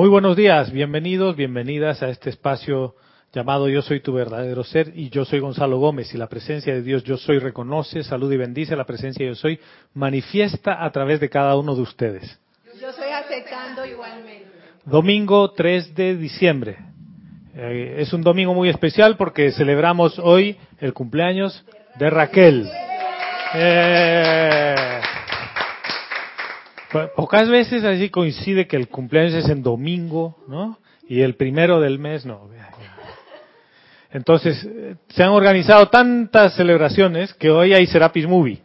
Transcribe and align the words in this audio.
Muy 0.00 0.08
buenos 0.08 0.34
días, 0.34 0.72
bienvenidos, 0.72 1.36
bienvenidas 1.36 2.02
a 2.02 2.08
este 2.08 2.30
espacio 2.30 2.94
llamado 3.34 3.68
Yo 3.68 3.82
soy 3.82 4.00
tu 4.00 4.14
verdadero 4.14 4.64
ser 4.64 4.94
y 4.94 5.10
yo 5.10 5.26
soy 5.26 5.40
Gonzalo 5.40 5.78
Gómez 5.78 6.14
y 6.14 6.16
la 6.16 6.26
presencia 6.26 6.72
de 6.72 6.80
Dios 6.80 7.04
Yo 7.04 7.18
soy 7.18 7.38
reconoce, 7.38 8.02
salud 8.02 8.32
y 8.32 8.38
bendice 8.38 8.74
la 8.76 8.86
presencia 8.86 9.26
Yo 9.26 9.34
soy 9.34 9.60
manifiesta 9.92 10.82
a 10.82 10.90
través 10.90 11.20
de 11.20 11.28
cada 11.28 11.54
uno 11.54 11.74
de 11.74 11.82
ustedes. 11.82 12.40
Yo 12.80 12.90
soy 12.92 13.10
aceptando 13.10 13.84
igualmente. 13.84 14.46
Domingo 14.86 15.50
3 15.50 15.94
de 15.94 16.16
diciembre. 16.16 16.78
Eh, 17.54 17.96
es 17.98 18.14
un 18.14 18.22
domingo 18.22 18.54
muy 18.54 18.70
especial 18.70 19.18
porque 19.18 19.52
celebramos 19.52 20.18
hoy 20.18 20.56
el 20.78 20.94
cumpleaños 20.94 21.62
de 21.98 22.08
Raquel. 22.08 22.70
Eh, 23.52 24.74
pocas 27.16 27.48
veces 27.48 27.84
así 27.84 28.10
coincide 28.10 28.66
que 28.66 28.76
el 28.76 28.88
cumpleaños 28.88 29.34
es 29.34 29.48
en 29.48 29.62
domingo, 29.62 30.38
¿no? 30.48 30.78
Y 31.08 31.22
el 31.22 31.34
primero 31.34 31.80
del 31.80 31.98
mes 31.98 32.24
no. 32.24 32.48
Entonces, 34.12 34.64
eh, 34.64 34.96
se 35.08 35.22
han 35.22 35.30
organizado 35.30 35.88
tantas 35.88 36.54
celebraciones 36.54 37.32
que 37.34 37.50
hoy 37.50 37.72
hay 37.72 37.86
Serapis 37.86 38.26
Movie. 38.26 38.62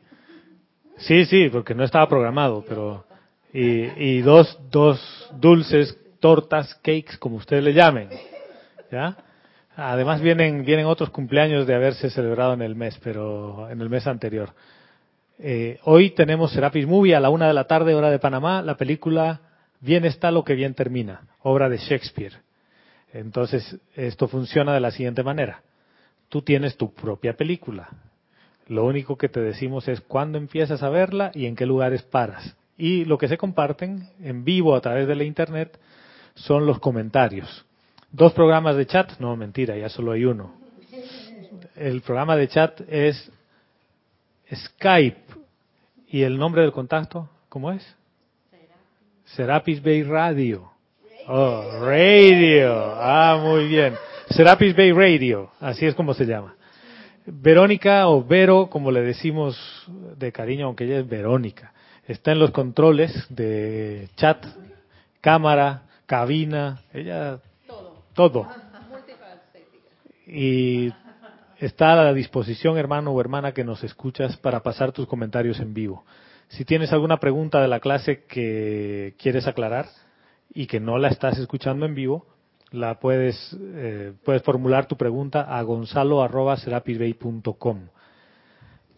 Sí, 0.97 1.25
sí, 1.25 1.49
porque 1.49 1.75
no 1.75 1.83
estaba 1.83 2.07
programado, 2.07 2.63
pero... 2.67 3.05
Y, 3.53 3.85
y 4.03 4.21
dos, 4.21 4.59
dos 4.69 5.29
dulces, 5.39 5.97
tortas, 6.19 6.75
cakes, 6.75 7.17
como 7.19 7.37
ustedes 7.37 7.63
le 7.63 7.73
llamen. 7.73 8.09
¿Ya? 8.91 9.15
Además 9.77 10.21
vienen, 10.21 10.65
vienen 10.65 10.85
otros 10.85 11.09
cumpleaños 11.09 11.67
de 11.67 11.75
haberse 11.75 12.09
celebrado 12.09 12.53
en 12.53 12.61
el 12.61 12.75
mes, 12.75 12.99
pero 13.03 13.69
en 13.69 13.81
el 13.81 13.89
mes 13.89 14.07
anterior. 14.07 14.53
Eh, 15.37 15.79
hoy 15.83 16.11
tenemos 16.11 16.51
Serapis 16.51 16.87
Movie 16.87 17.15
a 17.15 17.19
la 17.19 17.29
una 17.29 17.47
de 17.47 17.53
la 17.53 17.65
tarde, 17.65 17.93
hora 17.93 18.09
de 18.09 18.19
Panamá, 18.19 18.61
la 18.61 18.77
película 18.77 19.41
Bien 19.85 20.03
está 20.03 20.31
lo 20.31 20.43
que 20.43 20.55
bien 20.55 20.73
termina, 20.73 21.27
obra 21.43 21.69
de 21.69 21.77
Shakespeare. 21.77 22.33
Entonces, 23.13 23.77
esto 23.95 24.27
funciona 24.27 24.73
de 24.73 24.79
la 24.79 24.89
siguiente 24.89 25.21
manera. 25.21 25.61
Tú 26.27 26.41
tienes 26.41 26.75
tu 26.75 26.91
propia 26.93 27.37
película. 27.37 27.89
Lo 28.67 28.83
único 28.85 29.15
que 29.15 29.29
te 29.29 29.41
decimos 29.41 29.87
es 29.87 30.01
cuándo 30.01 30.39
empiezas 30.39 30.81
a 30.81 30.89
verla 30.89 31.29
y 31.35 31.45
en 31.45 31.55
qué 31.55 31.67
lugares 31.67 32.01
paras. 32.01 32.55
Y 32.79 33.05
lo 33.05 33.19
que 33.19 33.27
se 33.27 33.37
comparten 33.37 34.09
en 34.23 34.43
vivo 34.43 34.75
a 34.75 34.81
través 34.81 35.07
de 35.07 35.15
la 35.15 35.23
Internet 35.23 35.77
son 36.33 36.65
los 36.65 36.79
comentarios. 36.79 37.65
Dos 38.11 38.33
programas 38.33 38.75
de 38.75 38.87
chat, 38.87 39.19
no 39.19 39.35
mentira, 39.35 39.77
ya 39.77 39.89
solo 39.89 40.13
hay 40.13 40.25
uno. 40.25 40.53
El 41.75 42.01
programa 42.01 42.35
de 42.35 42.47
chat 42.47 42.81
es 42.89 43.31
Skype. 44.53 45.21
¿Y 46.07 46.23
el 46.23 46.37
nombre 46.37 46.61
del 46.61 46.71
contacto? 46.71 47.29
¿Cómo 47.49 47.71
es? 47.71 47.95
Serapis 49.25 49.81
Bay 49.81 50.03
Radio. 50.03 50.71
Oh, 51.27 51.79
radio. 51.81 52.93
Ah, 52.97 53.39
muy 53.41 53.67
bien. 53.67 53.95
Serapis 54.29 54.75
Bay 54.75 54.91
Radio. 54.91 55.51
Así 55.59 55.85
es 55.85 55.95
como 55.95 56.13
se 56.13 56.25
llama. 56.25 56.55
Verónica 57.25 58.07
o 58.07 58.23
Vero, 58.23 58.69
como 58.69 58.91
le 58.91 59.01
decimos 59.01 59.57
de 60.17 60.31
cariño, 60.31 60.67
aunque 60.67 60.83
ella 60.85 60.99
es 60.99 61.09
Verónica, 61.09 61.73
está 62.07 62.31
en 62.31 62.39
los 62.39 62.51
controles 62.51 63.25
de 63.29 64.09
chat, 64.15 64.45
cámara, 65.21 65.83
cabina, 66.05 66.81
ella 66.93 67.39
todo. 67.65 68.03
todo. 68.13 68.47
Y 70.27 70.91
está 71.59 71.93
a 71.93 72.03
la 72.03 72.13
disposición, 72.13 72.77
hermano 72.77 73.11
o 73.11 73.21
hermana, 73.21 73.53
que 73.53 73.63
nos 73.63 73.83
escuchas 73.83 74.37
para 74.37 74.61
pasar 74.61 74.91
tus 74.91 75.07
comentarios 75.07 75.59
en 75.59 75.73
vivo. 75.73 76.05
Si 76.49 76.65
tienes 76.65 76.91
alguna 76.93 77.17
pregunta 77.17 77.61
de 77.61 77.67
la 77.67 77.79
clase 77.79 78.23
que 78.25 79.15
quieres 79.17 79.47
aclarar 79.47 79.87
y 80.53 80.67
que 80.67 80.79
no 80.79 80.97
la 80.97 81.09
estás 81.09 81.37
escuchando 81.39 81.85
en 81.85 81.95
vivo, 81.95 82.25
la 82.71 82.99
puedes, 82.99 83.57
eh, 83.59 84.13
puedes 84.23 84.43
formular 84.43 84.87
tu 84.87 84.95
pregunta 84.97 85.41
a 85.41 85.61
gonzalo.serapisbay.com. 85.63 87.87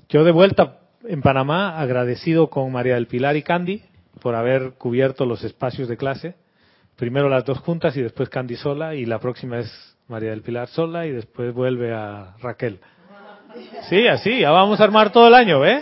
Yo 0.09 0.23
de 0.23 0.31
vuelta 0.31 0.79
en 1.03 1.21
Panamá, 1.21 1.79
agradecido 1.79 2.49
con 2.49 2.71
María 2.71 2.95
del 2.95 3.05
Pilar 3.07 3.35
y 3.37 3.43
Candy 3.43 3.83
por 4.21 4.35
haber 4.35 4.73
cubierto 4.73 5.25
los 5.25 5.43
espacios 5.43 5.87
de 5.87 5.97
clase. 5.97 6.35
Primero 6.95 7.29
las 7.29 7.45
dos 7.45 7.59
juntas 7.59 7.95
y 7.95 8.01
después 8.01 8.29
Candy 8.29 8.55
sola 8.55 8.95
y 8.95 9.05
la 9.05 9.19
próxima 9.19 9.59
es 9.59 9.96
María 10.07 10.29
del 10.29 10.41
Pilar 10.41 10.67
sola 10.69 11.05
y 11.05 11.11
después 11.11 11.53
vuelve 11.53 11.93
a 11.93 12.35
Raquel. 12.39 12.79
Sí, 13.89 14.07
así, 14.07 14.39
ya 14.39 14.51
vamos 14.51 14.79
a 14.79 14.83
armar 14.83 15.11
todo 15.11 15.27
el 15.27 15.33
año, 15.33 15.65
¿eh? 15.65 15.81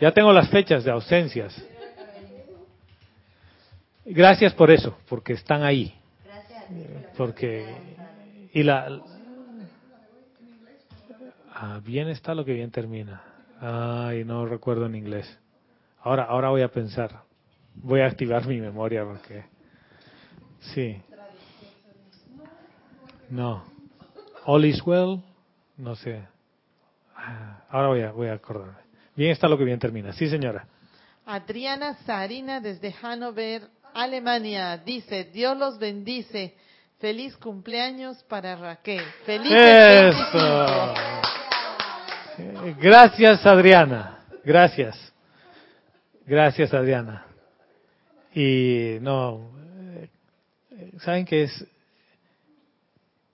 Ya 0.00 0.12
tengo 0.12 0.32
las 0.32 0.48
fechas 0.48 0.84
de 0.84 0.90
ausencias. 0.90 1.62
Gracias 4.04 4.54
por 4.54 4.70
eso, 4.70 4.96
porque 5.08 5.34
están 5.34 5.62
ahí. 5.62 5.94
Porque 7.16 7.66
y 8.52 8.62
la 8.62 9.00
ah, 11.54 11.80
bien 11.84 12.08
está 12.08 12.34
lo 12.34 12.44
que 12.44 12.54
bien 12.54 12.70
termina. 12.70 13.22
Ay, 13.60 14.24
no 14.24 14.46
recuerdo 14.46 14.86
en 14.86 14.94
inglés. 14.94 15.38
Ahora 16.00 16.24
ahora 16.24 16.48
voy 16.48 16.62
a 16.62 16.68
pensar. 16.68 17.22
Voy 17.74 18.00
a 18.00 18.06
activar 18.06 18.46
mi 18.46 18.60
memoria 18.60 19.04
porque 19.04 19.44
sí. 20.60 21.00
No. 23.30 23.64
All 24.44 24.64
is 24.64 24.84
well. 24.84 25.22
No 25.76 25.94
sé. 25.96 26.22
Ah, 27.16 27.64
ahora 27.70 27.88
voy 27.88 28.02
a, 28.02 28.12
voy 28.12 28.28
a 28.28 28.34
acordarme. 28.34 28.74
Bien 29.14 29.30
está 29.30 29.48
lo 29.48 29.56
que 29.56 29.64
bien 29.64 29.78
termina. 29.78 30.12
Sí, 30.12 30.28
señora. 30.28 30.66
Adriana 31.26 31.94
Sarina 32.06 32.60
desde 32.60 32.92
Hannover, 32.92 33.62
Alemania, 33.94 34.78
dice, 34.78 35.24
Dios 35.24 35.56
los 35.56 35.78
bendice. 35.78 36.54
Feliz 36.98 37.36
cumpleaños 37.36 38.22
para 38.24 38.56
Raquel. 38.56 39.02
Feliz 39.24 39.52
Eso. 39.52 40.94
Gracias, 42.78 43.46
Adriana. 43.46 44.18
Gracias. 44.44 45.12
Gracias, 46.26 46.74
Adriana. 46.74 47.26
Y 48.34 48.98
no, 49.00 49.50
eh, 50.70 50.90
¿saben 50.98 51.24
qué 51.24 51.44
es? 51.44 51.66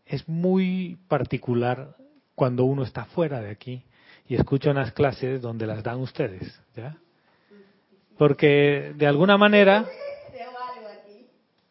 Es 0.06 0.28
muy 0.28 0.98
particular 1.08 1.96
cuando 2.34 2.64
uno 2.64 2.84
está 2.84 3.04
fuera 3.06 3.40
de 3.40 3.50
aquí 3.50 3.82
y 4.28 4.36
escucha 4.36 4.70
unas 4.70 4.92
clases 4.92 5.42
donde 5.42 5.66
las 5.66 5.82
dan 5.82 5.98
ustedes, 6.00 6.60
¿ya? 6.74 6.96
Porque 8.16 8.94
de 8.96 9.06
alguna 9.06 9.36
manera, 9.36 9.86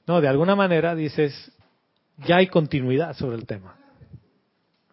no, 0.06 0.22
de 0.22 0.28
alguna 0.28 0.56
manera 0.56 0.94
dices, 0.94 1.51
ya 2.18 2.38
hay 2.38 2.47
continuidad 2.47 3.16
sobre 3.16 3.38
el 3.38 3.46
tema. 3.46 3.75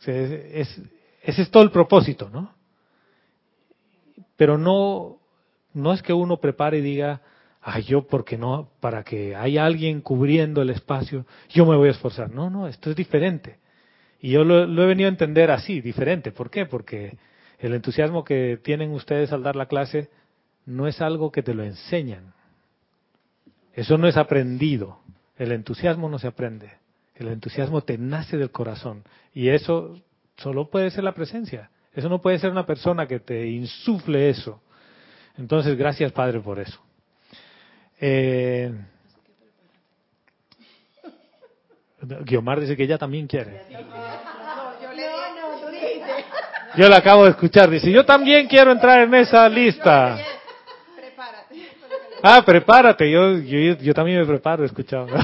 es, 0.06 0.80
ese 1.22 1.42
es 1.42 1.50
todo 1.50 1.62
el 1.62 1.70
propósito, 1.70 2.30
¿no? 2.30 2.54
Pero 4.36 4.56
no, 4.56 5.18
no 5.74 5.92
es 5.92 6.02
que 6.02 6.12
uno 6.12 6.38
prepare 6.38 6.78
y 6.78 6.82
diga, 6.82 7.20
ay, 7.62 7.84
yo, 7.84 8.06
porque 8.06 8.36
no? 8.36 8.70
Para 8.80 9.04
que 9.04 9.36
haya 9.36 9.64
alguien 9.64 10.00
cubriendo 10.00 10.62
el 10.62 10.70
espacio, 10.70 11.26
yo 11.48 11.64
me 11.64 11.76
voy 11.76 11.88
a 11.88 11.92
esforzar. 11.92 12.30
No, 12.30 12.50
no, 12.50 12.66
esto 12.66 12.90
es 12.90 12.96
diferente. 12.96 13.58
Y 14.20 14.30
yo 14.30 14.44
lo, 14.44 14.64
he 14.64 14.86
venido 14.86 15.08
a 15.08 15.12
entender 15.12 15.50
así, 15.50 15.80
diferente. 15.80 16.32
¿Por 16.32 16.50
qué? 16.50 16.66
Porque 16.66 17.16
el 17.58 17.74
entusiasmo 17.74 18.24
que 18.24 18.58
tienen 18.62 18.90
ustedes 18.92 19.32
al 19.32 19.42
dar 19.42 19.56
la 19.56 19.66
clase 19.66 20.10
no 20.66 20.86
es 20.86 21.00
algo 21.00 21.32
que 21.32 21.42
te 21.42 21.54
lo 21.54 21.62
enseñan. 21.62 22.34
Eso 23.74 23.96
no 23.96 24.06
es 24.06 24.16
aprendido. 24.16 24.98
El 25.36 25.52
entusiasmo 25.52 26.08
no 26.08 26.18
se 26.18 26.28
aprende. 26.28 26.70
El 27.14 27.28
entusiasmo 27.28 27.82
te 27.82 27.98
nace 27.98 28.36
del 28.36 28.50
corazón. 28.50 29.04
Y 29.34 29.48
eso 29.48 30.00
solo 30.36 30.68
puede 30.68 30.90
ser 30.90 31.04
la 31.04 31.14
presencia. 31.14 31.70
Eso 31.94 32.08
no 32.08 32.22
puede 32.22 32.38
ser 32.38 32.50
una 32.50 32.66
persona 32.66 33.06
que 33.06 33.20
te 33.20 33.48
insufle 33.48 34.30
eso. 34.30 34.60
Entonces, 35.36 35.76
gracias 35.76 36.12
Padre 36.12 36.40
por 36.40 36.58
eso. 36.58 36.80
Eh, 38.04 38.68
Guiomar 42.24 42.58
dice 42.58 42.76
que 42.76 42.82
ella 42.82 42.98
también 42.98 43.28
quiere. 43.28 43.62
Yo 46.74 46.88
la 46.88 46.96
acabo 46.96 47.22
de 47.24 47.30
escuchar. 47.30 47.70
Dice, 47.70 47.92
yo 47.92 48.04
también 48.04 48.48
quiero 48.48 48.72
entrar 48.72 49.02
en 49.02 49.14
esa 49.14 49.48
lista. 49.48 50.18
Ah, 52.24 52.42
prepárate. 52.44 53.08
Yo, 53.08 53.38
yo, 53.38 53.76
yo 53.76 53.94
también 53.94 54.18
me 54.18 54.26
preparo, 54.26 54.64
escuchado. 54.64 55.06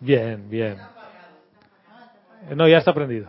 Bien, 0.00 0.48
bien. 0.48 0.78
No, 2.54 2.68
ya 2.68 2.78
está 2.78 2.92
aprendido. 2.92 3.28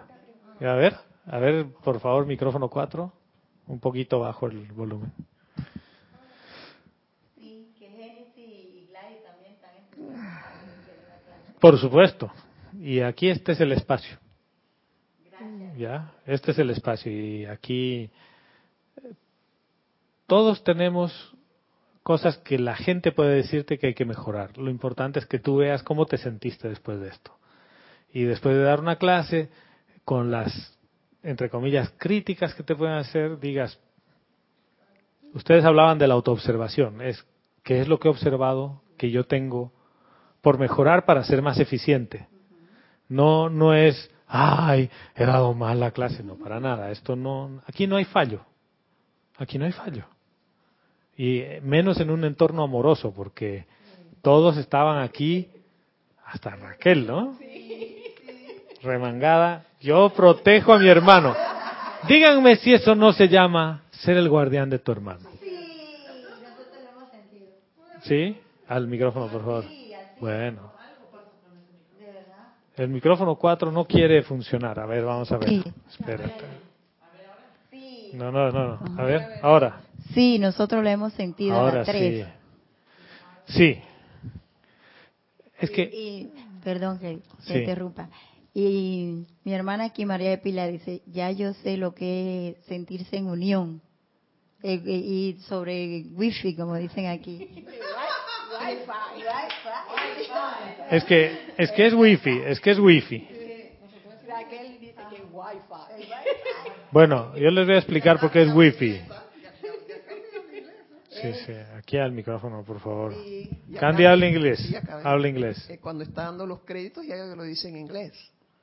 A 0.61 0.73
ver, 0.73 0.95
a 1.25 1.39
ver, 1.39 1.65
por 1.83 1.99
favor, 1.99 2.27
micrófono 2.27 2.69
4 2.69 3.11
un 3.69 3.79
poquito 3.79 4.19
bajo 4.19 4.47
el 4.47 4.65
volumen. 4.73 5.13
Por 11.59 11.77
supuesto. 11.77 12.31
Y 12.79 13.01
aquí 13.01 13.29
este 13.29 13.51
es 13.51 13.61
el 13.61 13.71
espacio. 13.71 14.17
Ya, 15.77 16.13
este 16.25 16.51
es 16.51 16.59
el 16.59 16.69
espacio 16.71 17.11
y 17.11 17.45
aquí 17.45 18.09
todos 20.27 20.63
tenemos 20.63 21.33
cosas 22.03 22.37
que 22.39 22.59
la 22.59 22.75
gente 22.75 23.13
puede 23.13 23.35
decirte 23.35 23.77
que 23.77 23.87
hay 23.87 23.93
que 23.93 24.03
mejorar. 24.03 24.57
Lo 24.57 24.69
importante 24.69 25.19
es 25.19 25.25
que 25.25 25.39
tú 25.39 25.57
veas 25.57 25.83
cómo 25.83 26.05
te 26.05 26.17
sentiste 26.17 26.67
después 26.67 26.99
de 26.99 27.09
esto. 27.09 27.31
Y 28.11 28.23
después 28.23 28.55
de 28.55 28.63
dar 28.63 28.79
una 28.79 28.97
clase, 28.97 29.49
con 30.03 30.31
las, 30.31 30.78
entre 31.23 31.49
comillas, 31.49 31.93
críticas 31.97 32.53
que 32.53 32.63
te 32.63 32.75
pueden 32.75 32.95
hacer, 32.95 33.39
digas, 33.39 33.79
ustedes 35.33 35.65
hablaban 35.65 35.97
de 35.97 36.07
la 36.07 36.13
autoobservación, 36.13 37.01
es 37.01 37.25
qué 37.63 37.81
es 37.81 37.87
lo 37.87 37.99
que 37.99 38.07
he 38.07 38.11
observado 38.11 38.81
que 38.97 39.11
yo 39.11 39.25
tengo 39.25 39.71
por 40.41 40.57
mejorar 40.57 41.05
para 41.05 41.23
ser 41.23 41.41
más 41.41 41.59
eficiente. 41.59 42.27
No, 43.07 43.49
no 43.49 43.73
es, 43.73 44.09
ay, 44.27 44.89
he 45.15 45.25
dado 45.25 45.53
mal 45.53 45.79
la 45.79 45.91
clase, 45.91 46.23
no, 46.23 46.35
para 46.35 46.59
nada. 46.59 46.91
Esto 46.91 47.15
no, 47.15 47.61
aquí 47.65 47.87
no 47.87 47.97
hay 47.97 48.05
fallo. 48.05 48.41
Aquí 49.37 49.57
no 49.57 49.65
hay 49.65 49.71
fallo. 49.71 50.05
Y 51.17 51.43
menos 51.61 51.99
en 51.99 52.09
un 52.11 52.23
entorno 52.23 52.63
amoroso, 52.63 53.13
porque 53.13 53.65
todos 54.21 54.57
estaban 54.57 55.01
aquí, 55.01 55.49
hasta 56.25 56.55
Raquel, 56.55 57.07
¿no? 57.07 57.37
Remangada. 58.81 59.65
Yo 59.79 60.09
protejo 60.09 60.73
a 60.73 60.79
mi 60.79 60.87
hermano. 60.87 61.35
Díganme 62.07 62.57
si 62.57 62.73
eso 62.73 62.95
no 62.95 63.13
se 63.13 63.27
llama 63.27 63.83
ser 63.91 64.17
el 64.17 64.29
guardián 64.29 64.69
de 64.69 64.79
tu 64.79 64.91
hermano. 64.91 65.29
¿Sí? 68.03 68.37
Al 68.67 68.87
micrófono, 68.87 69.27
por 69.27 69.41
favor. 69.41 69.65
Bueno. 70.19 70.71
El 72.75 72.89
micrófono 72.89 73.35
4 73.35 73.71
no 73.71 73.85
quiere 73.85 74.23
funcionar. 74.23 74.79
A 74.79 74.85
ver, 74.85 75.03
vamos 75.03 75.31
a 75.31 75.37
ver. 75.37 75.49
Espérate. 75.89 76.45
No, 78.13 78.31
no, 78.31 78.51
no, 78.51 78.79
A 78.97 79.03
ver, 79.03 79.21
ahora. 79.41 79.81
Sí, 80.13 80.39
nosotros 80.39 80.83
lo 80.83 80.89
hemos 80.89 81.13
sentido 81.13 81.55
ahora 81.55 81.85
Sí. 81.85 82.23
Sí. 83.45 83.81
Es 85.59 85.69
que... 85.71 85.83
Y, 85.83 86.31
perdón 86.63 86.99
que 86.99 87.19
te 87.45 87.59
interrumpa. 87.59 88.09
Y 88.61 89.25
mi 89.45 89.53
hermana 89.53 89.85
aquí, 89.85 90.05
María 90.05 90.31
de 90.31 90.37
Pilar, 90.37 90.69
dice, 90.69 91.01
ya 91.05 91.31
yo 91.31 91.53
sé 91.53 91.77
lo 91.77 91.95
que 91.95 92.49
es 92.49 92.65
sentirse 92.65 93.15
en 93.15 93.27
unión. 93.27 93.81
Eh, 94.61 94.73
eh, 94.85 94.91
y 94.91 95.37
sobre 95.47 96.03
wifi, 96.11 96.57
como 96.57 96.75
dicen 96.75 97.07
aquí. 97.07 97.65
Es 100.91 101.03
que 101.05 101.53
es 101.55 101.71
que 101.71 101.85
es 101.85 101.93
wifi, 101.93 102.41
es 102.45 102.59
que 102.59 102.71
es 102.71 102.79
wifi. 102.79 103.27
Bueno, 106.91 107.35
yo 107.35 107.51
les 107.51 107.65
voy 107.65 107.75
a 107.75 107.77
explicar 107.77 108.19
por 108.19 108.31
qué 108.31 108.41
es 108.41 108.53
wifi. 108.53 108.99
Sí, 111.09 111.33
sí, 111.45 111.53
aquí 111.77 111.97
al 111.97 112.11
micrófono, 112.11 112.63
por 112.63 112.79
favor. 112.79 113.13
Candy 113.79 114.05
habla 114.05 114.27
inglés. 114.27 114.59
Habla 115.03 115.29
inglés. 115.29 115.69
Cuando 115.79 116.03
está 116.03 116.23
dando 116.23 116.45
los 116.45 116.61
créditos 116.61 117.05
ya 117.05 117.15
lo 117.15 117.43
dice 117.43 117.69
en 117.69 117.77
inglés. 117.77 118.13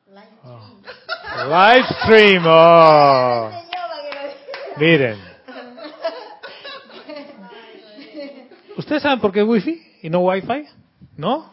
Live 0.06 1.84
stream. 2.02 2.44
Oh. 2.46 3.50
Miren. 4.76 5.18
¿Ustedes 8.76 9.02
saben 9.02 9.20
por 9.20 9.32
qué 9.32 9.40
es 9.40 9.46
wifi 9.46 9.82
y 10.02 10.10
no 10.10 10.20
wifi? 10.20 10.66
¿No? 11.16 11.52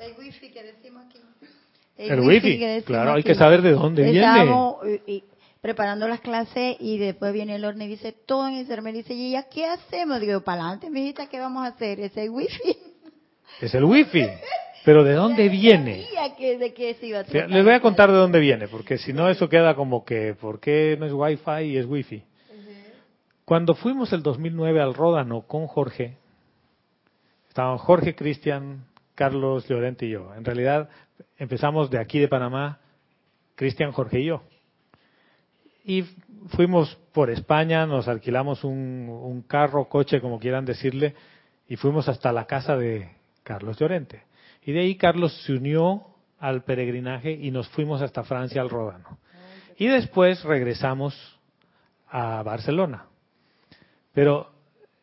El 0.00 0.14
wifi 0.18 0.50
que 0.50 0.62
decimos 0.62 1.04
aquí. 1.06 1.18
El, 1.96 2.20
wifi, 2.20 2.82
claro, 2.84 3.14
hay 3.14 3.22
que 3.22 3.34
saber 3.34 3.62
de 3.62 3.72
dónde 3.72 4.02
viene. 4.02 4.26
Estamos 4.26 4.76
preparando 5.60 6.08
las 6.08 6.20
clases 6.20 6.76
y 6.80 6.98
después 6.98 7.32
viene 7.32 7.54
el 7.54 7.64
horno 7.64 7.84
y 7.84 7.86
dice, 7.86 8.12
todo 8.12 8.48
en 8.48 8.54
el 8.54 8.82
me 8.82 8.92
dice, 8.92 9.14
¿y 9.14 9.32
ya 9.32 9.44
qué 9.44 9.66
hacemos? 9.66 10.20
Digo, 10.20 10.40
para 10.40 10.62
adelante, 10.62 10.90
mijita, 10.90 11.28
¿qué 11.28 11.38
vamos 11.38 11.64
a 11.64 11.68
hacer? 11.68 12.00
Es 12.00 12.16
el 12.16 12.30
wifi. 12.30 12.76
Es 13.60 13.72
el 13.74 13.84
wifi. 13.84 14.26
Pero 14.84 15.04
¿de 15.04 15.14
dónde 15.14 15.48
viene? 15.48 16.06
de 16.38 16.74
qué 16.74 16.94
se 16.94 17.06
iba 17.06 17.20
a 17.20 17.46
Les 17.46 17.64
voy 17.64 17.72
a 17.72 17.80
contar 17.80 18.10
de 18.10 18.16
dónde 18.16 18.40
viene, 18.40 18.68
porque 18.68 18.98
si 18.98 19.12
no 19.12 19.28
eso 19.28 19.48
queda 19.48 19.74
como 19.74 20.04
que, 20.04 20.34
¿por 20.34 20.60
qué 20.60 20.96
no 20.98 21.06
es 21.06 21.12
wifi 21.12 21.62
y 21.64 21.76
es 21.76 21.86
wifi? 21.86 22.24
Cuando 23.44 23.74
fuimos 23.74 24.12
el 24.12 24.22
2009 24.22 24.80
al 24.80 24.94
Ródano 24.94 25.42
con 25.42 25.66
Jorge, 25.66 26.16
estaban 27.48 27.78
Jorge, 27.78 28.14
Cristian, 28.14 28.86
Carlos, 29.14 29.68
Llorente 29.68 30.06
y 30.06 30.10
yo. 30.10 30.34
En 30.34 30.44
realidad 30.44 30.88
empezamos 31.36 31.90
de 31.90 31.98
aquí 31.98 32.18
de 32.18 32.28
Panamá, 32.28 32.80
Cristian, 33.54 33.92
Jorge 33.92 34.20
y 34.20 34.26
yo. 34.26 34.42
Y 35.84 36.04
fuimos 36.48 36.96
por 37.12 37.30
España, 37.30 37.86
nos 37.86 38.08
alquilamos 38.08 38.64
un, 38.64 39.08
un 39.08 39.42
carro, 39.42 39.88
coche, 39.88 40.20
como 40.20 40.38
quieran 40.38 40.64
decirle, 40.64 41.14
y 41.68 41.76
fuimos 41.76 42.08
hasta 42.08 42.32
la 42.32 42.46
casa 42.46 42.76
de 42.76 43.10
Carlos 43.42 43.78
Llorente. 43.78 44.22
Y 44.64 44.72
de 44.72 44.80
ahí 44.80 44.96
Carlos 44.96 45.32
se 45.44 45.54
unió 45.54 46.06
al 46.38 46.64
peregrinaje 46.64 47.32
y 47.32 47.50
nos 47.50 47.68
fuimos 47.68 48.02
hasta 48.02 48.24
Francia 48.24 48.60
al 48.60 48.70
Ródano. 48.70 49.18
Y 49.76 49.86
después 49.86 50.42
regresamos 50.44 51.14
a 52.08 52.42
Barcelona. 52.42 53.06
Pero 54.12 54.50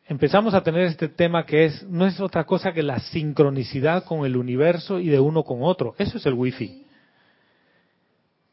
empezamos 0.06 0.54
a 0.54 0.62
tener 0.62 0.82
este 0.82 1.08
tema 1.08 1.44
que 1.44 1.66
es 1.66 1.82
no 1.84 2.06
es 2.06 2.20
otra 2.20 2.44
cosa 2.44 2.72
que 2.72 2.82
la 2.82 3.00
sincronicidad 3.00 4.04
con 4.04 4.24
el 4.24 4.36
universo 4.36 4.98
y 4.98 5.08
de 5.08 5.20
uno 5.20 5.44
con 5.44 5.62
otro. 5.62 5.94
Eso 5.98 6.18
es 6.18 6.26
el 6.26 6.34
wifi. 6.34 6.86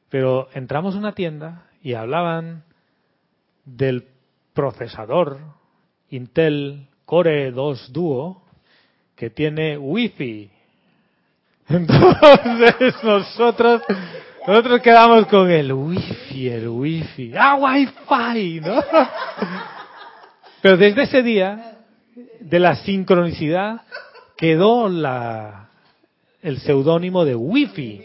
Pero 0.10 0.50
entramos 0.54 0.96
a 0.96 1.00
una 1.00 1.14
tienda 1.14 1.68
y 1.82 1.94
hablaban 1.94 2.64
del 3.66 4.08
procesador 4.54 5.40
Intel 6.10 6.88
Core 7.06 7.52
2 7.52 7.94
Duo 7.94 8.44
que 9.16 9.30
tiene 9.30 9.78
wifi 9.78 10.52
entonces 11.70 12.96
nosotros, 13.04 13.82
nosotros 14.48 14.82
quedamos 14.82 15.28
con 15.28 15.52
el 15.52 15.74
wifi, 15.74 16.48
el 16.48 16.70
wifi, 16.70 17.34
ah, 17.38 17.56
wifi, 17.56 18.62
¿no? 18.62 18.82
Pero 20.62 20.78
desde 20.78 21.04
ese 21.04 21.24
día, 21.24 21.78
de 22.40 22.60
la 22.60 22.76
sincronicidad, 22.76 23.82
quedó 24.38 24.88
la, 24.88 25.70
el 26.42 26.60
seudónimo 26.60 27.26
de 27.26 27.36
wifi, 27.36 28.02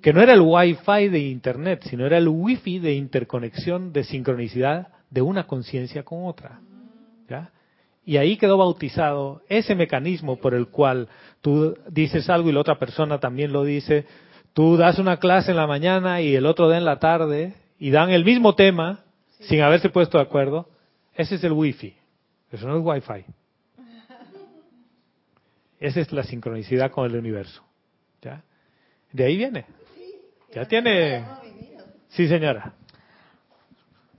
que 0.00 0.12
no 0.12 0.22
era 0.22 0.32
el 0.32 0.40
wifi 0.40 1.08
de 1.08 1.18
internet, 1.18 1.84
sino 1.88 2.06
era 2.06 2.16
el 2.16 2.28
wifi 2.28 2.78
de 2.78 2.94
interconexión, 2.94 3.92
de 3.92 4.04
sincronicidad 4.04 4.88
de 5.10 5.20
una 5.20 5.46
conciencia 5.46 6.02
con 6.02 6.24
otra. 6.24 6.60
¿Ya? 7.28 7.50
Y 8.04 8.16
ahí 8.16 8.36
quedó 8.36 8.58
bautizado 8.58 9.42
ese 9.48 9.74
mecanismo 9.74 10.36
por 10.36 10.54
el 10.54 10.68
cual 10.68 11.08
tú 11.40 11.76
dices 11.88 12.28
algo 12.28 12.48
y 12.48 12.52
la 12.52 12.60
otra 12.60 12.78
persona 12.78 13.18
también 13.18 13.52
lo 13.52 13.64
dice. 13.64 14.06
Tú 14.52 14.76
das 14.76 14.98
una 14.98 15.18
clase 15.18 15.52
en 15.52 15.56
la 15.56 15.66
mañana 15.66 16.20
y 16.20 16.34
el 16.34 16.46
otro 16.46 16.68
da 16.68 16.78
en 16.78 16.84
la 16.84 16.98
tarde 16.98 17.54
y 17.78 17.90
dan 17.90 18.10
el 18.10 18.24
mismo 18.24 18.54
tema 18.54 19.04
sin 19.40 19.60
haberse 19.62 19.88
puesto 19.88 20.18
de 20.18 20.24
acuerdo. 20.24 20.68
Ese 21.14 21.36
es 21.36 21.44
el 21.44 21.52
wifi. 21.52 21.94
Eso 22.50 22.66
no 22.66 22.76
es 22.76 22.84
wifi. 22.84 23.24
Esa 25.78 26.00
es 26.00 26.12
la 26.12 26.22
sincronicidad 26.22 26.90
con 26.90 27.10
el 27.10 27.16
universo. 27.16 27.62
¿Ya? 28.20 28.42
De 29.12 29.24
ahí 29.24 29.36
viene. 29.36 29.64
Ya 30.54 30.64
tiene. 30.66 31.24
Sí, 32.10 32.28
señora. 32.28 32.74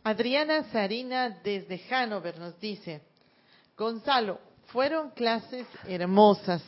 Adriana 0.03 0.63
Sarina 0.71 1.29
desde 1.43 1.79
Hanover 1.89 2.37
nos 2.37 2.59
dice. 2.59 3.01
Gonzalo, 3.77 4.39
fueron 4.67 5.09
clases 5.11 5.65
hermosas, 5.87 6.61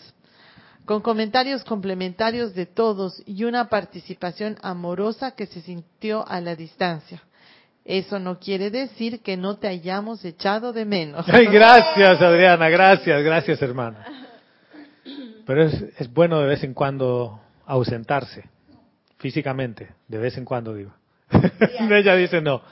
con 0.85 1.01
comentarios 1.01 1.63
complementarios 1.63 2.53
de 2.55 2.65
todos 2.65 3.21
y 3.25 3.43
una 3.43 3.69
participación 3.69 4.57
amorosa 4.61 5.35
que 5.35 5.45
se 5.45 5.61
sintió 5.61 6.27
a 6.27 6.41
la 6.41 6.55
distancia. 6.55 7.21
Eso 7.83 8.17
no 8.17 8.39
quiere 8.39 8.71
decir 8.71 9.21
que 9.21 9.37
no 9.37 9.57
te 9.57 9.67
hayamos 9.67 10.25
echado 10.25 10.73
de 10.73 10.85
menos. 10.85 11.27
Ay, 11.29 11.45
gracias, 11.45 12.19
Adriana, 12.19 12.69
gracias, 12.69 13.23
gracias, 13.23 13.61
hermana. 13.61 14.05
Pero 15.45 15.63
es, 15.63 15.73
es 15.99 16.11
bueno 16.11 16.39
de 16.39 16.47
vez 16.47 16.63
en 16.63 16.73
cuando 16.73 17.39
ausentarse, 17.67 18.49
físicamente, 19.19 19.89
de 20.07 20.17
vez 20.17 20.35
en 20.37 20.45
cuando 20.45 20.73
digo. 20.73 20.91
Ella 21.91 22.15
dice 22.15 22.41
no. 22.41 22.63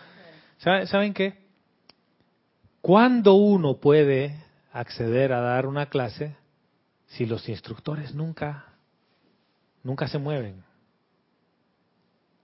¿Saben 0.58 1.14
qué? 1.14 1.43
¿Cuándo 2.84 3.36
uno 3.36 3.78
puede 3.78 4.36
acceder 4.74 5.32
a 5.32 5.40
dar 5.40 5.68
una 5.68 5.86
clase 5.86 6.36
si 7.06 7.26
los 7.26 7.48
instructores 7.48 8.14
nunca, 8.14 8.66
nunca 9.84 10.10
se 10.10 10.18
mueven? 10.18 10.66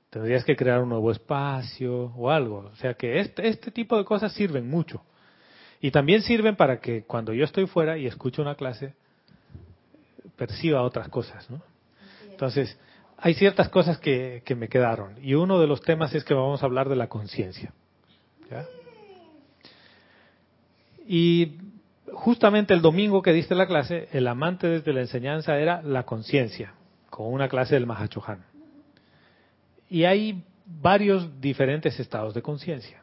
Tendrías 0.10 0.46
que 0.46 0.55
crear 0.55 0.81
un 0.81 0.88
nuevo 0.88 1.12
espacio 1.12 2.13
o 2.15 2.29
algo. 2.29 2.69
O 2.72 2.75
sea 2.77 2.93
que 2.93 3.19
este, 3.19 3.50
este 3.50 3.69
tipo 3.69 3.98
de 3.98 4.05
cosas 4.05 4.31
sirven 4.31 4.69
mucho. 4.69 5.01
Y 5.81 5.91
también 5.91 6.22
sirven 6.22 6.55
para 6.55 6.79
que 6.79 7.03
cuando 7.03 7.34
yo 7.34 7.43
estoy 7.43 7.67
fuera 7.67 7.98
y 7.98 8.08
escucho 8.08 8.41
una 8.41 8.55
clase, 8.55 8.93
perciba 10.38 10.84
otras 10.84 11.10
cosas, 11.10 11.50
¿no? 11.50 11.62
Entonces, 12.31 12.79
hay 13.17 13.34
ciertas 13.34 13.67
cosas 13.67 13.98
que, 13.98 14.41
que 14.46 14.55
me 14.55 14.69
quedaron. 14.69 15.17
Y 15.22 15.34
uno 15.34 15.60
de 15.60 15.67
los 15.67 15.81
temas 15.81 16.15
es 16.15 16.24
que 16.24 16.34
vamos 16.34 16.63
a 16.63 16.65
hablar 16.65 16.88
de 16.88 16.96
la 16.96 17.10
conciencia. 17.10 17.74
¿Ya? 18.50 18.65
Y 21.12 21.54
justamente 22.13 22.72
el 22.75 22.84
domingo 22.84 23.24
que 23.24 23.34
diste 23.34 23.56
la 23.56 23.66
clase, 23.66 24.08
el 24.12 24.28
amante 24.28 24.68
desde 24.68 24.94
la 24.94 25.01
enseñanza 25.01 25.58
era 25.58 25.82
la 25.82 26.04
conciencia, 26.04 26.75
con 27.10 27.34
una 27.34 27.50
clase 27.50 27.74
del 27.74 27.88
Mahachohan. 27.88 28.46
Y 29.89 30.04
hay 30.04 30.44
varios 30.68 31.42
diferentes 31.42 32.00
estados 32.00 32.36
de 32.36 32.44
conciencia. 32.44 33.01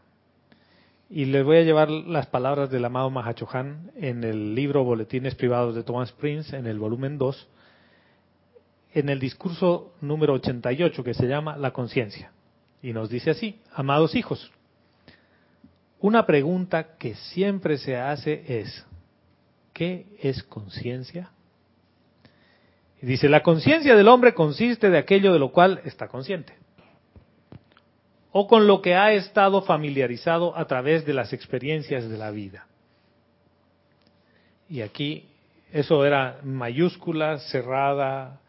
Y 1.10 1.25
les 1.25 1.44
voy 1.44 1.56
a 1.56 1.62
llevar 1.62 1.90
las 1.90 2.28
palabras 2.28 2.70
del 2.70 2.84
amado 2.84 3.10
Mahachohan 3.10 3.90
en 3.96 4.22
el 4.22 4.54
libro 4.54 4.84
Boletines 4.84 5.34
Privados 5.34 5.75
de 5.75 5.82
Thomas 5.82 6.12
Prince, 6.12 6.56
en 6.56 6.68
el 6.68 6.78
volumen 6.78 7.18
2, 7.18 7.48
en 8.94 9.08
el 9.08 9.18
discurso 9.18 9.94
número 10.00 10.34
88 10.34 11.02
que 11.02 11.14
se 11.14 11.26
llama 11.26 11.56
La 11.56 11.72
conciencia. 11.72 12.30
Y 12.82 12.92
nos 12.92 13.10
dice 13.10 13.30
así, 13.30 13.58
amados 13.75 14.14
hijos, 14.14 14.52
una 16.00 16.26
pregunta 16.26 16.96
que 16.98 17.14
siempre 17.14 17.78
se 17.78 17.96
hace 17.96 18.60
es, 18.60 18.86
¿qué 19.72 20.06
es 20.20 20.42
conciencia? 20.42 21.30
Dice, 23.00 23.28
la 23.28 23.42
conciencia 23.42 23.94
del 23.94 24.08
hombre 24.08 24.34
consiste 24.34 24.90
de 24.90 24.98
aquello 24.98 25.32
de 25.32 25.38
lo 25.38 25.52
cual 25.52 25.80
está 25.84 26.08
consciente, 26.08 26.54
o 28.32 28.46
con 28.46 28.66
lo 28.66 28.82
que 28.82 28.94
ha 28.94 29.12
estado 29.12 29.62
familiarizado 29.62 30.56
a 30.56 30.66
través 30.66 31.06
de 31.06 31.14
las 31.14 31.32
experiencias 31.32 32.08
de 32.08 32.18
la 32.18 32.30
vida. 32.30 32.66
Y 34.68 34.80
aquí 34.80 35.28
eso 35.72 36.04
era 36.04 36.40
mayúscula, 36.42 37.38
cerrada, 37.38 38.40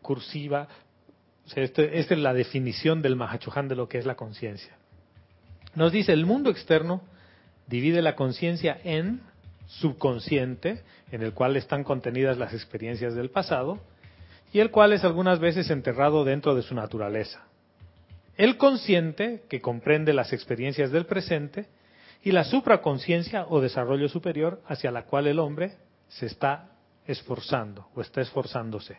cursiva. 0.00 0.68
Este, 1.54 1.98
esta 1.98 2.14
es 2.14 2.20
la 2.20 2.32
definición 2.32 3.02
del 3.02 3.16
Mahachohan 3.16 3.68
de 3.68 3.76
lo 3.76 3.88
que 3.88 3.98
es 3.98 4.06
la 4.06 4.14
conciencia. 4.14 4.76
Nos 5.74 5.92
dice, 5.92 6.12
el 6.12 6.26
mundo 6.26 6.50
externo 6.50 7.02
divide 7.66 8.02
la 8.02 8.16
conciencia 8.16 8.78
en 8.84 9.20
subconsciente, 9.66 10.82
en 11.10 11.22
el 11.22 11.32
cual 11.32 11.56
están 11.56 11.84
contenidas 11.84 12.36
las 12.38 12.52
experiencias 12.52 13.14
del 13.14 13.30
pasado, 13.30 13.80
y 14.52 14.60
el 14.60 14.70
cual 14.70 14.92
es 14.92 15.04
algunas 15.04 15.38
veces 15.38 15.70
enterrado 15.70 16.24
dentro 16.24 16.54
de 16.54 16.62
su 16.62 16.74
naturaleza. 16.74 17.46
El 18.36 18.56
consciente, 18.56 19.44
que 19.48 19.60
comprende 19.60 20.12
las 20.12 20.32
experiencias 20.32 20.90
del 20.90 21.06
presente, 21.06 21.66
y 22.22 22.30
la 22.30 22.44
supraconciencia 22.44 23.46
o 23.48 23.60
desarrollo 23.60 24.08
superior 24.08 24.62
hacia 24.66 24.90
la 24.90 25.04
cual 25.04 25.26
el 25.26 25.38
hombre 25.38 25.76
se 26.08 26.26
está 26.26 26.68
esforzando 27.06 27.88
o 27.94 28.00
está 28.00 28.20
esforzándose. 28.20 28.98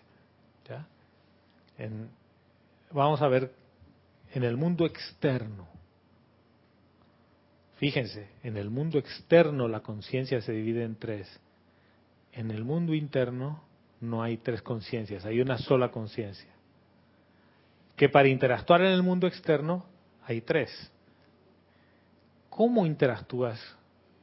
vamos 2.92 3.22
a 3.22 3.28
ver 3.28 3.52
en 4.34 4.44
el 4.44 4.58
mundo 4.58 4.86
externo. 4.86 5.68
Fíjense, 7.84 8.30
en 8.44 8.56
el 8.56 8.70
mundo 8.70 8.98
externo 8.98 9.68
la 9.68 9.82
conciencia 9.82 10.40
se 10.40 10.54
divide 10.54 10.86
en 10.86 10.96
tres. 10.96 11.28
En 12.32 12.50
el 12.50 12.64
mundo 12.64 12.94
interno 12.94 13.62
no 14.00 14.24
hay 14.24 14.38
tres 14.38 14.62
conciencias, 14.62 15.26
hay 15.26 15.42
una 15.42 15.58
sola 15.58 15.92
conciencia. 15.92 16.50
Que 17.98 18.08
para 18.08 18.30
interactuar 18.30 18.80
en 18.84 18.94
el 18.94 19.04
mundo 19.04 19.28
externo 19.28 19.86
hay 20.26 20.40
tres. 20.40 20.94
¿Cómo 22.50 22.86
interactúas 22.86 23.60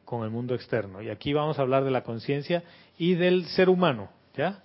con 0.06 0.24
el 0.24 0.30
mundo 0.30 0.54
externo? 0.54 1.02
Y 1.02 1.10
aquí 1.10 1.34
vamos 1.34 1.58
a 1.58 1.60
hablar 1.60 1.84
de 1.84 1.90
la 1.90 2.02
conciencia 2.02 2.62
y 2.96 3.14
del 3.14 3.44
ser 3.44 3.68
humano, 3.68 4.08
¿ya? 4.38 4.64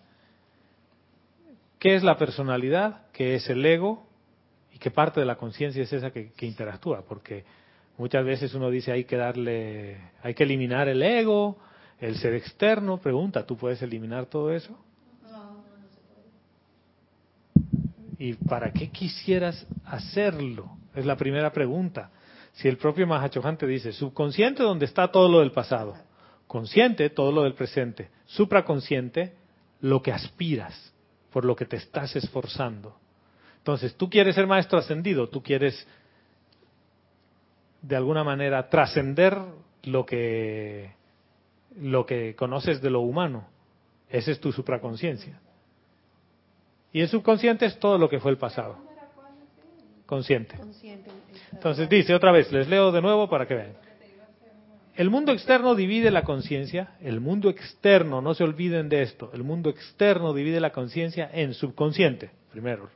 ¿Qué 1.80 1.96
es 1.96 2.04
la 2.04 2.18
personalidad? 2.18 3.12
¿Qué 3.12 3.36
es 3.36 3.50
el 3.50 3.66
ego? 3.66 4.08
¿Y 4.72 4.78
qué 4.78 4.90
parte 4.90 5.20
de 5.20 5.26
la 5.26 5.36
conciencia 5.36 5.84
es 5.84 5.92
esa 5.92 6.12
que, 6.12 6.32
que 6.32 6.46
interactúa? 6.46 7.04
Porque 7.06 7.44
Muchas 7.98 8.26
veces 8.26 8.54
uno 8.54 8.70
dice 8.70 8.92
hay 8.92 9.06
que 9.06 9.16
darle, 9.16 9.98
hay 10.22 10.34
que 10.34 10.44
eliminar 10.44 10.90
el 10.90 11.02
ego, 11.02 11.58
el 12.00 12.18
ser 12.18 12.34
externo. 12.34 12.98
Pregunta, 12.98 13.46
¿tú 13.46 13.56
puedes 13.56 13.82
eliminar 13.82 14.26
todo 14.26 14.54
eso? 14.54 14.78
¿Y 18.18 18.34
para 18.34 18.72
qué 18.72 18.90
quisieras 18.90 19.66
hacerlo? 19.86 20.78
Es 20.94 21.06
la 21.06 21.16
primera 21.18 21.52
pregunta. 21.52 22.12
Si 22.54 22.68
el 22.68 22.78
propio 22.78 23.06
Mahachohan 23.06 23.58
te 23.58 23.68
dice, 23.68 23.92
subconsciente 23.92 24.64
donde 24.64 24.86
está 24.86 25.12
todo 25.12 25.30
lo 25.30 25.40
del 25.42 25.52
pasado, 25.52 25.96
consciente 26.48 27.10
todo 27.10 27.32
lo 27.32 27.44
del 27.44 27.54
presente, 27.54 28.10
supraconsciente 28.26 29.34
lo 29.82 30.02
que 30.02 30.14
aspiras, 30.14 30.94
por 31.32 31.44
lo 31.44 31.56
que 31.56 31.66
te 31.66 31.76
estás 31.76 32.16
esforzando. 32.16 32.98
Entonces, 33.58 33.96
tú 33.96 34.10
quieres 34.10 34.36
ser 34.36 34.48
maestro 34.48 34.80
ascendido, 34.80 35.28
tú 35.28 35.44
quieres 35.44 35.86
de 37.82 37.96
alguna 37.96 38.24
manera 38.24 38.70
trascender 38.70 39.38
lo 39.84 40.06
que 40.06 40.92
lo 41.78 42.06
que 42.06 42.36
conoces 42.36 42.82
de 42.82 42.90
lo 42.90 43.02
humano. 43.02 43.48
Esa 44.10 44.32
es 44.32 44.40
tu 44.40 44.52
supraconciencia. 44.52 45.40
Y 46.94 47.02
el 47.02 47.10
subconsciente 47.10 47.66
es 47.66 47.78
todo 47.80 47.98
lo 47.98 48.10
que 48.10 48.20
fue 48.20 48.32
el 48.32 48.38
pasado. 48.38 48.78
Consciente. 50.06 50.56
Entonces 51.52 51.90
dice 51.90 52.14
otra 52.14 52.32
vez, 52.32 52.52
les 52.52 52.68
leo 52.68 52.92
de 52.92 53.02
nuevo 53.02 53.28
para 53.28 53.46
que 53.48 53.56
vean. 53.56 53.74
El 54.96 55.10
mundo 55.10 55.34
externo 55.34 55.76
divide 55.76 56.10
la 56.10 56.24
conciencia, 56.24 56.96
el 57.02 57.20
mundo 57.20 57.50
externo, 57.50 58.22
no 58.22 58.34
se 58.34 58.46
olviden 58.46 58.88
de 58.88 59.02
esto, 59.02 59.30
el 59.34 59.44
mundo 59.44 59.70
externo 59.70 60.34
divide 60.34 60.62
la 60.62 60.72
conciencia 60.72 61.30
en 61.34 61.54
subconsciente, 61.54 62.32
primero, 62.50 62.90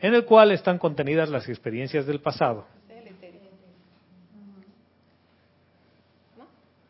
en 0.00 0.14
el 0.14 0.24
cual 0.24 0.50
están 0.52 0.78
contenidas 0.78 1.28
las 1.28 1.46
experiencias 1.50 2.06
del 2.06 2.22
pasado, 2.22 2.66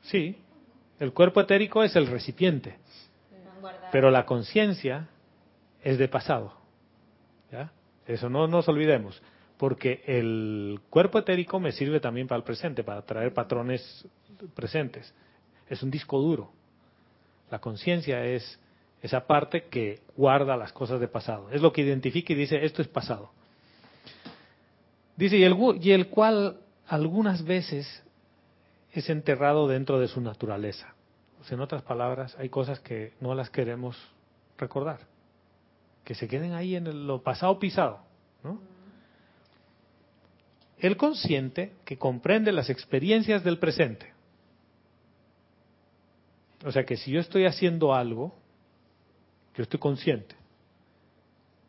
Sí, 0.04 0.36
el 1.00 1.12
cuerpo 1.12 1.40
etérico 1.40 1.82
es 1.82 1.96
el 1.96 2.06
recipiente, 2.06 2.76
pero 3.90 4.10
la 4.10 4.26
conciencia 4.26 5.08
es 5.82 5.98
de 5.98 6.08
pasado. 6.08 6.54
¿ya? 7.50 7.72
Eso 8.06 8.28
no 8.28 8.46
nos 8.46 8.68
olvidemos, 8.68 9.22
porque 9.56 10.02
el 10.06 10.80
cuerpo 10.90 11.18
etérico 11.18 11.58
me 11.58 11.72
sirve 11.72 12.00
también 12.00 12.26
para 12.26 12.38
el 12.38 12.44
presente, 12.44 12.84
para 12.84 13.02
traer 13.02 13.32
patrones 13.32 14.06
presentes. 14.54 15.14
Es 15.68 15.82
un 15.82 15.90
disco 15.90 16.20
duro. 16.20 16.52
La 17.50 17.58
conciencia 17.60 18.24
es 18.26 18.60
esa 19.00 19.26
parte 19.26 19.64
que 19.64 20.00
guarda 20.16 20.56
las 20.56 20.72
cosas 20.72 21.00
de 21.00 21.08
pasado. 21.08 21.50
Es 21.50 21.62
lo 21.62 21.72
que 21.72 21.82
identifica 21.82 22.32
y 22.32 22.36
dice, 22.36 22.64
esto 22.64 22.82
es 22.82 22.88
pasado. 22.88 23.30
Dice, 25.16 25.38
y 25.38 25.44
el, 25.44 25.56
y 25.80 25.92
el 25.92 26.08
cual 26.08 26.58
algunas 26.88 27.44
veces 27.44 28.03
es 28.94 29.10
enterrado 29.10 29.66
dentro 29.66 29.98
de 29.98 30.08
su 30.08 30.20
naturaleza. 30.20 30.94
en 31.50 31.60
otras 31.60 31.82
palabras, 31.82 32.34
hay 32.38 32.48
cosas 32.48 32.80
que 32.80 33.12
no 33.20 33.34
las 33.34 33.50
queremos 33.50 33.98
recordar, 34.56 35.00
que 36.04 36.14
se 36.14 36.28
queden 36.28 36.54
ahí 36.54 36.76
en 36.76 37.06
lo 37.06 37.22
pasado 37.22 37.58
pisado. 37.58 38.00
El 40.78 40.96
consciente 40.96 41.72
que 41.84 41.98
comprende 41.98 42.52
las 42.52 42.70
experiencias 42.70 43.42
del 43.42 43.58
presente. 43.58 44.14
O 46.64 46.72
sea 46.72 46.84
que 46.84 46.96
si 46.96 47.10
yo 47.10 47.20
estoy 47.20 47.46
haciendo 47.46 47.94
algo, 47.94 48.34
yo 49.54 49.64
estoy 49.64 49.80
consciente. 49.80 50.34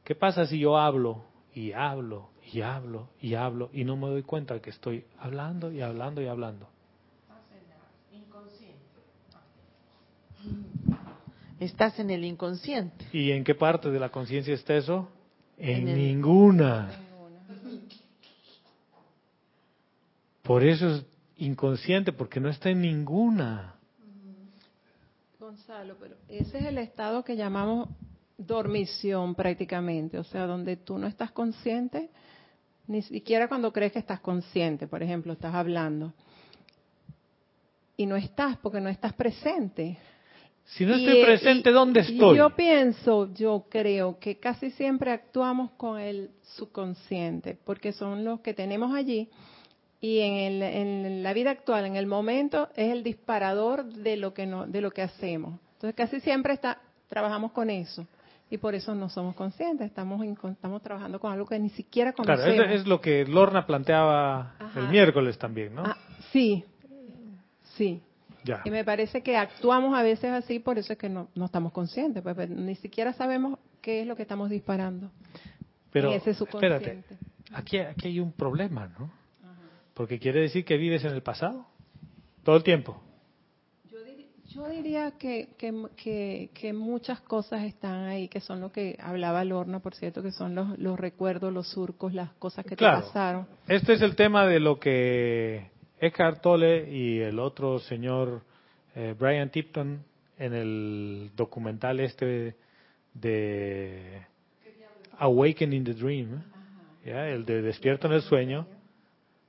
¿Qué 0.03 0.15
pasa 0.15 0.46
si 0.46 0.60
yo 0.60 0.77
hablo 0.77 1.25
y 1.53 1.74
hablo 1.74 2.29
y 2.53 2.62
hablo 2.62 3.10
y 3.20 3.34
hablo 3.34 3.72
y 3.74 3.84
no 3.84 3.98
me 3.98 4.08
doy 4.08 4.24
cuenta 4.24 4.53
de 4.53 4.62
que 4.62 4.70
estoy 4.70 5.05
hablando 5.20 5.72
y 5.72 5.82
hablando 5.82 6.22
y 6.22 6.27
hablando? 6.27 6.75
Estás 11.59 11.97
en 12.00 12.09
el 12.09 12.24
inconsciente. 12.25 13.05
¿Y 13.13 13.31
en 13.31 13.43
qué 13.43 13.55
parte 13.55 13.89
de 13.89 14.00
la 14.00 14.09
conciencia 14.09 14.53
está 14.53 14.75
eso? 14.75 15.09
En, 15.57 15.85
ninguna. 15.85 16.91
Por 20.41 20.63
eso 20.63 20.95
es 20.95 21.05
inconsciente, 21.38 22.12
porque 22.12 22.39
no 22.39 22.50
está 22.50 22.69
en 22.69 22.81
ninguna. 22.81 23.75
Gonzalo, 25.39 25.95
pero 26.00 26.15
ese 26.27 26.57
es 26.57 26.65
el 26.65 26.77
estado 26.77 27.24
que 27.24 27.35
llamamos 27.38 27.89
dormición 28.38 29.33
prácticamente, 29.33 30.19
o 30.19 30.24
sea, 30.24 30.45
donde 30.45 30.75
tú 30.75 30.97
no 30.97 31.07
estás 31.07 31.31
consciente, 31.31 32.09
ni 32.88 33.01
siquiera 33.01 33.47
cuando 33.47 33.71
crees 33.71 33.93
que 33.93 34.00
estás 34.00 34.19
consciente, 34.19 34.88
por 34.88 35.01
ejemplo, 35.01 35.33
estás 35.33 35.55
hablando. 35.55 36.13
Y 37.97 38.05
no 38.05 38.17
estás 38.17 38.57
porque 38.57 38.81
no 38.81 38.89
estás 38.89 39.13
presente. 39.13 39.97
Si 40.65 40.86
no 40.86 40.95
estoy 40.95 41.24
presente, 41.24 41.72
¿dónde 41.72 42.01
estoy? 42.01 42.38
Yo 42.38 42.50
pienso, 42.55 43.31
yo 43.34 43.65
creo 43.69 44.19
que 44.19 44.38
casi 44.39 44.72
siempre 44.72 45.12
actuamos 45.12 45.72
con 45.77 46.00
el 46.00 46.31
subconsciente, 46.41 47.57
porque 47.63 47.93
son 47.93 48.24
los 48.24 48.41
que 48.41 48.53
tenemos 48.53 48.93
allí 48.93 49.29
y 50.01 50.19
en, 50.19 50.62
en, 50.62 51.24
la 51.24 51.34
vida 51.34 51.51
actual, 51.51 51.86
en 51.86 51.95
el 51.95 52.05
momento, 52.05 52.69
es 52.75 52.91
el 52.91 53.03
disparador 53.03 53.86
de 53.86 54.17
lo 54.17 54.34
que 54.34 54.45
no, 54.45 54.67
de 54.67 54.81
lo 54.81 54.91
que 54.91 55.01
hacemos. 55.01 55.60
Entonces, 55.74 55.95
casi 55.95 56.19
siempre 56.19 56.53
está, 56.53 56.79
trabajamos 57.07 57.51
con 57.51 57.69
eso 57.69 58.05
y 58.50 58.57
por 58.57 58.75
eso 58.75 58.93
no 58.93 59.10
somos 59.10 59.36
conscientes, 59.36 59.88
estamos 59.88 60.24
estamos 60.24 60.81
trabajando 60.81 61.19
con 61.19 61.31
algo 61.31 61.45
que 61.45 61.57
ni 61.57 61.69
siquiera 61.69 62.13
conocemos. 62.13 62.55
Claro, 62.55 62.72
es, 62.72 62.86
lo 62.86 63.01
que 63.01 63.25
Lorna 63.25 63.65
planteaba 63.65 64.55
el 64.75 64.89
miércoles 64.89 65.38
también, 65.38 65.74
¿no? 65.74 65.84
Ah, 65.86 65.98
sí, 66.31 66.63
sí. 67.75 68.01
Ya. 68.46 68.62
Y 68.64 68.70
me 68.70 68.84
parece 68.84 69.24
que 69.24 69.36
actuamos 69.36 69.98
a 69.98 70.04
veces 70.04 70.32
así, 70.32 70.60
por 70.60 70.78
eso 70.78 70.94
es 70.94 71.00
que 71.00 71.10
no, 71.10 71.30
no 71.34 71.46
estamos 71.46 71.72
conscientes, 71.74 72.22
pues, 72.22 72.36
pues, 72.36 72.48
ni 72.50 72.75
siquiera 72.75 73.12
sabemos 73.14 73.58
qué 73.82 74.02
es 74.02 74.08
lo 74.08 74.16
que 74.16 74.22
estamos 74.22 74.50
disparando. 74.52 75.10
Pero, 75.92 76.12
ese 76.12 76.32
espérate, 76.32 77.04
aquí, 77.54 77.80
aquí 77.80 78.08
hay 78.10 78.20
un 78.20 78.32
problema, 78.34 78.88
¿no? 79.00 79.10
Porque 79.96 80.20
quiere 80.20 80.42
decir 80.42 80.64
que 80.66 80.78
vives 80.78 81.04
en 81.06 81.14
el 81.14 81.24
pasado 81.24 81.66
todo 82.44 82.58
el 82.58 82.64
tiempo. 82.64 83.02
Yo, 83.90 83.98
dir- 84.06 84.28
yo 84.50 84.68
diría 84.70 85.12
que, 85.18 85.56
que, 85.58 85.74
que, 85.96 86.50
que 86.54 86.74
muchas 86.74 87.22
cosas 87.22 87.64
están 87.64 88.04
ahí, 88.04 88.28
que 88.28 88.42
son 88.42 88.60
lo 88.60 88.72
que 88.72 88.98
hablaba 89.02 89.44
Lorna, 89.46 89.80
por 89.80 89.96
cierto, 89.96 90.22
que 90.22 90.32
son 90.32 90.54
los, 90.54 90.78
los 90.78 91.00
recuerdos, 91.00 91.52
los 91.54 91.68
surcos, 91.70 92.14
las 92.14 92.30
cosas 92.34 92.66
que 92.66 92.75
Claro. 92.75 93.00
te 93.00 93.06
pasaron. 93.08 93.48
Este 93.68 93.94
es 93.94 94.02
el 94.02 94.16
tema 94.18 94.46
de 94.46 94.60
lo 94.60 94.80
que 94.80 95.72
Eckhart 96.05 96.41
Tolle 96.41 96.89
y 96.89 97.19
el 97.19 97.39
otro 97.39 97.79
señor 97.79 98.41
eh, 98.95 99.15
Brian 99.17 99.50
Tipton 99.50 100.03
en 100.38 100.53
el 100.53 101.31
documental 101.35 102.00
este 102.00 102.55
de 103.13 104.21
Awakening 105.17 105.83
the 105.83 105.93
Dream, 105.93 106.43
¿ya? 107.05 107.27
el 107.29 107.45
de 107.45 107.62
Despierto 107.62 108.07
en 108.07 108.13
el 108.13 108.21
Sueño, 108.21 108.67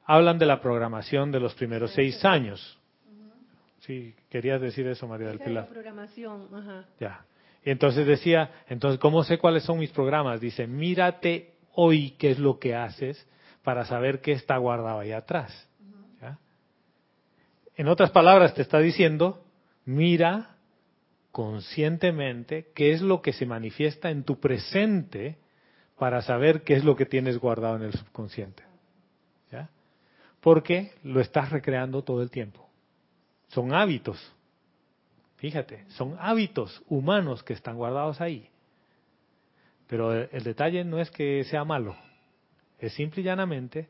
hablan 0.05 0.39
de 0.39 0.47
la 0.47 0.61
programación 0.61 1.33
de 1.33 1.41
los 1.41 1.55
primeros 1.55 1.93
seis 1.93 2.25
años. 2.25 2.79
Sí, 3.81 4.15
querías 4.29 4.61
decir 4.61 4.87
eso, 4.87 5.07
María 5.07 5.29
del 5.29 5.39
Pilar. 5.39 5.65
la 5.65 5.69
programación, 5.69 6.49
ajá. 6.53 6.85
Ya. 6.99 7.25
Y 7.65 7.71
entonces 7.71 8.07
decía, 8.07 8.51
entonces, 8.69 8.99
¿cómo 9.01 9.23
sé 9.25 9.39
cuáles 9.39 9.65
son 9.65 9.79
mis 9.79 9.91
programas? 9.91 10.41
Dice, 10.41 10.67
mírate 10.67 11.55
hoy 11.75 12.13
qué 12.13 12.31
es 12.31 12.39
lo 12.39 12.59
que 12.59 12.75
haces 12.75 13.27
para 13.63 13.85
saber 13.85 14.21
qué 14.21 14.33
está 14.33 14.57
guardado 14.57 15.01
ahí 15.01 15.13
atrás. 15.13 15.69
En 17.77 17.89
otras 17.89 18.11
palabras, 18.11 18.55
te 18.55 18.63
está 18.63 18.79
diciendo, 18.79 19.45
mira 19.85 20.57
conscientemente 21.31 22.73
qué 22.75 22.93
es 22.93 23.03
lo 23.03 23.21
que 23.21 23.35
se 23.35 23.45
manifiesta 23.45 24.11
en 24.11 24.25
tu 24.25 24.41
presente 24.41 25.37
para 25.99 26.23
saber 26.23 26.63
qué 26.63 26.75
es 26.75 26.85
lo 26.85 26.97
que 26.97 27.05
tienes 27.05 27.39
guardado 27.39 27.77
en 27.77 27.83
el 27.83 27.93
subconsciente. 27.93 28.63
¿Ya? 29.53 29.69
Porque 30.41 30.93
lo 31.03 31.21
estás 31.21 31.51
recreando 31.51 32.03
todo 32.03 32.23
el 32.23 32.31
tiempo. 32.31 32.67
Son 33.49 33.75
hábitos. 33.75 34.33
Fíjate, 35.37 35.85
son 35.91 36.17
hábitos 36.19 36.83
humanos 36.89 37.43
que 37.43 37.53
están 37.53 37.77
guardados 37.77 38.23
ahí. 38.23 38.49
Pero 39.87 40.15
el, 40.15 40.31
el 40.33 40.43
detalle 40.43 40.83
no 40.85 40.99
es 40.99 41.11
que 41.11 41.45
sea 41.45 41.65
malo, 41.65 41.95
es 42.79 42.95
simple 42.95 43.21
y 43.21 43.25
llanamente 43.25 43.89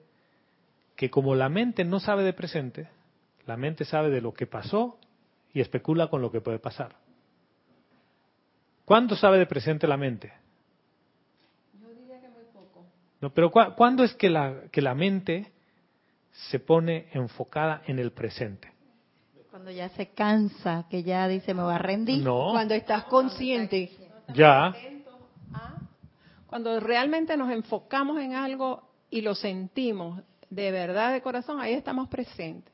que 0.97 1.11
como 1.11 1.35
la 1.35 1.49
mente 1.49 1.85
no 1.85 2.01
sabe 2.01 2.25
de 2.25 2.33
presente, 2.33 2.89
la 3.47 3.57
mente 3.57 3.85
sabe 3.85 4.11
de 4.11 4.21
lo 4.21 4.35
que 4.35 4.47
pasó 4.47 4.99
y 5.53 5.61
especula 5.61 6.09
con 6.09 6.21
lo 6.23 6.31
que 6.31 6.41
puede 6.41 6.59
pasar. 6.59 6.95
¿Cuándo 8.85 9.17
sabe 9.17 9.39
de 9.39 9.47
presente 9.47 9.87
la 9.87 9.97
mente? 9.97 10.33
Yo 11.81 11.89
diría 11.89 12.21
que 12.21 12.29
muy 12.29 12.45
poco. 12.53 12.85
No, 13.21 13.31
pero 13.31 13.51
¿cuá- 13.51 13.75
¿cuándo 13.75 14.05
es 14.05 14.15
que 14.15 14.29
la, 14.31 14.63
que 14.71 14.81
la 14.81 14.95
mente 14.95 15.51
se 16.51 16.61
pone 16.61 17.09
enfocada 17.13 17.83
en 17.87 17.99
el 17.99 18.13
presente? 18.13 18.73
Cuando 19.51 19.71
ya 19.71 19.89
se 19.91 20.09
cansa, 20.09 20.85
que 20.91 21.03
ya 21.03 21.27
dice, 21.27 21.55
me 21.55 21.63
va 21.63 21.77
a 21.77 21.79
rendir. 21.79 22.23
No, 22.23 22.51
Cuando 22.53 22.75
estás 22.75 23.05
consciente. 23.05 23.91
ya. 24.35 24.75
Cuando 26.47 26.79
realmente 26.79 27.37
nos 27.37 27.51
enfocamos 27.51 28.21
en 28.21 28.35
algo 28.35 28.83
y 29.11 29.21
lo 29.23 29.35
sentimos 29.35 30.23
de 30.51 30.71
verdad, 30.71 31.13
de 31.13 31.23
corazón, 31.23 31.61
ahí 31.61 31.73
estamos 31.75 32.09
presentes. 32.09 32.73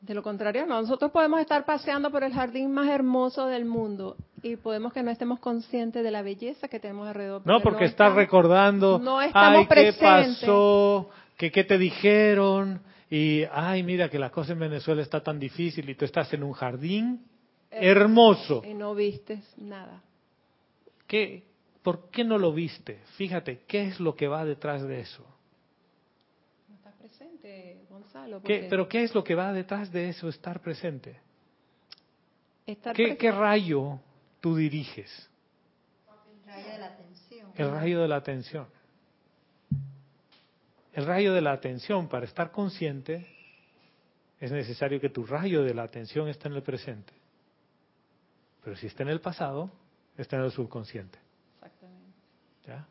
De 0.00 0.14
lo 0.14 0.22
contrario, 0.22 0.64
no. 0.64 0.80
nosotros 0.80 1.10
podemos 1.10 1.40
estar 1.40 1.64
paseando 1.64 2.10
por 2.10 2.22
el 2.22 2.32
jardín 2.32 2.70
más 2.70 2.88
hermoso 2.88 3.46
del 3.46 3.64
mundo 3.64 4.16
y 4.42 4.56
podemos 4.56 4.92
que 4.92 5.02
no 5.02 5.10
estemos 5.10 5.40
conscientes 5.40 6.04
de 6.04 6.10
la 6.10 6.22
belleza 6.22 6.68
que 6.68 6.78
tenemos 6.78 7.08
alrededor. 7.08 7.42
No, 7.44 7.60
porque 7.60 7.80
no 7.80 7.86
estás 7.86 8.14
recordando, 8.14 8.98
no 9.00 9.20
estamos 9.20 9.60
ay, 9.60 9.64
qué 9.64 9.68
presentes. 9.68 10.40
pasó, 10.40 11.10
que 11.36 11.50
qué 11.50 11.64
te 11.64 11.78
dijeron, 11.78 12.80
y 13.10 13.42
ay, 13.52 13.82
mira 13.82 14.08
que 14.08 14.18
la 14.18 14.30
cosa 14.30 14.52
en 14.52 14.60
Venezuela 14.60 15.02
está 15.02 15.22
tan 15.22 15.40
difícil 15.40 15.88
y 15.88 15.94
tú 15.94 16.04
estás 16.04 16.32
en 16.32 16.44
un 16.44 16.52
jardín 16.52 17.24
hermoso. 17.70 18.62
Y 18.64 18.74
no 18.74 18.94
vistes 18.94 19.40
nada. 19.58 20.02
¿Qué, 21.06 21.44
¿Por 21.82 22.10
qué 22.10 22.22
no 22.22 22.38
lo 22.38 22.52
viste? 22.52 23.00
Fíjate, 23.16 23.62
¿qué 23.66 23.86
es 23.86 23.98
lo 23.98 24.14
que 24.14 24.28
va 24.28 24.44
detrás 24.44 24.82
de 24.82 25.00
eso? 25.00 25.24
No 26.68 26.74
estás 26.76 26.94
presente, 26.94 27.78
Gonzalo. 28.02 28.42
¿Qué, 28.42 28.54
porque 28.58 28.66
¿Pero 28.70 28.88
qué 28.88 29.02
es 29.04 29.14
lo 29.14 29.22
que 29.24 29.34
va 29.34 29.52
detrás 29.52 29.90
de 29.92 30.08
eso, 30.08 30.28
estar 30.28 30.60
presente? 30.60 31.20
estar 32.66 32.94
¿Qué, 32.94 33.04
presente- 33.04 33.18
qué 33.18 33.32
rayo 33.32 34.00
tú 34.40 34.56
diriges? 34.56 35.28
El 36.36 36.46
rayo 36.46 36.68
de 36.70 36.78
la 36.78 36.86
atención. 36.86 37.52
El 37.56 37.70
rayo 37.70 38.00
de 38.02 38.08
la 38.08 38.16
atención. 38.16 38.66
El 40.92 41.06
rayo 41.06 41.32
de 41.32 41.40
la 41.40 41.52
atención, 41.52 42.08
para 42.08 42.24
estar 42.24 42.50
consciente, 42.50 43.26
es 44.40 44.50
necesario 44.50 45.00
que 45.00 45.10
tu 45.10 45.24
rayo 45.26 45.62
de 45.62 45.74
la 45.74 45.82
atención 45.84 46.28
esté 46.28 46.48
en 46.48 46.54
el 46.54 46.62
presente. 46.62 47.12
Pero 48.64 48.76
si 48.76 48.86
está 48.86 49.02
en 49.02 49.10
el 49.10 49.20
pasado, 49.20 49.70
está 50.16 50.36
en 50.36 50.42
el 50.42 50.50
subconsciente. 50.50 51.18
Exactamente. 51.54 52.12
¿ya? 52.66 52.86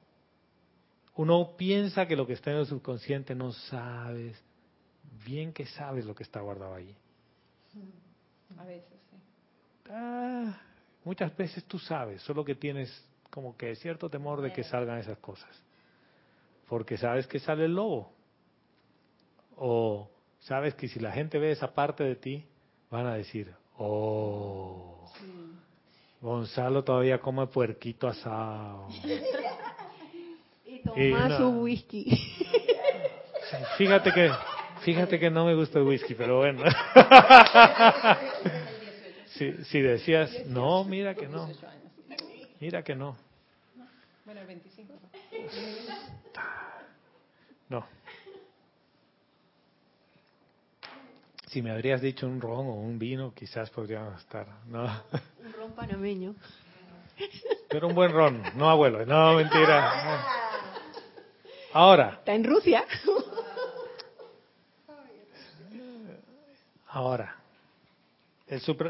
Uno 1.16 1.56
piensa 1.58 2.06
que 2.06 2.16
lo 2.16 2.26
que 2.26 2.34
está 2.34 2.52
en 2.52 2.58
el 2.58 2.66
subconsciente 2.66 3.36
no 3.36 3.52
sabes, 3.52 4.42
bien 5.26 5.54
que 5.54 5.66
sabes 5.66 6.06
lo 6.06 6.16
que 6.16 6.24
está 6.24 6.42
guardado 6.42 6.76
allí. 6.76 6.96
A 8.58 8.64
veces, 8.64 9.00
sí. 9.12 9.18
Ah, 9.90 10.60
muchas 11.04 11.36
veces 11.36 11.64
tú 11.66 11.80
sabes, 11.80 12.22
solo 12.22 12.44
que 12.44 12.56
tienes 12.56 13.06
como 13.30 13.56
que 13.56 13.76
cierto 13.76 14.10
temor 14.10 14.42
de 14.42 14.52
que 14.52 14.64
salgan 14.64 15.00
esas 15.00 15.18
cosas. 15.20 15.50
Porque 16.68 16.98
sabes 16.98 17.28
que 17.28 17.40
sale 17.40 17.66
el 17.66 17.76
lobo. 17.76 18.12
O 19.58 20.10
sabes 20.40 20.76
que 20.76 20.88
si 20.88 21.00
la 21.00 21.12
gente 21.12 21.40
ve 21.40 21.52
esa 21.52 21.74
parte 21.74 22.04
de 22.04 22.16
ti, 22.16 22.46
van 22.90 23.06
a 23.08 23.16
decir, 23.16 23.54
oh, 23.78 25.10
Gonzalo 26.22 26.84
todavía 26.84 27.20
come 27.20 27.48
puerquito 27.48 28.08
asado. 28.08 28.88
Y 30.70 30.80
toma 30.80 31.30
Y 31.30 31.38
su 31.38 31.50
whisky. 31.62 32.06
Fíjate 33.78 34.12
que, 34.12 34.30
fíjate 34.88 35.20
que 35.20 35.30
no 35.30 35.44
me 35.44 35.54
gusta 35.54 35.80
el 35.80 35.86
whisky, 35.86 36.16
pero 36.16 36.38
bueno. 36.38 36.64
Si, 39.28 39.54
si 39.66 39.82
decías, 39.82 40.32
no, 40.48 40.84
mira 40.84 41.14
que 41.14 41.28
no. 41.28 41.48
Mira 42.60 42.82
que 42.82 42.96
no. 42.96 43.16
Bueno, 44.26 44.42
el 44.42 44.48
25. 44.48 44.94
No. 47.70 47.86
Si 51.46 51.62
me 51.62 51.70
habrías 51.70 52.02
dicho 52.02 52.26
un 52.26 52.42
ron 52.42 52.66
o 52.66 52.74
un 52.74 52.98
vino, 52.98 53.32
quizás 53.36 53.70
podríamos 53.70 54.20
estar. 54.22 54.48
No. 54.66 54.86
Un 54.86 55.54
ron 55.54 55.72
panameño. 55.74 56.34
Pero 57.70 57.90
un 57.90 57.94
buen 57.94 58.12
ron, 58.12 58.42
no 58.56 58.72
abuelo. 58.72 59.06
No, 59.06 59.36
mentira. 59.36 60.24
Ahora, 61.74 62.16
Está 62.22 62.34
en 62.34 62.44
Rusia. 62.44 62.86
Ahora. 66.98 67.36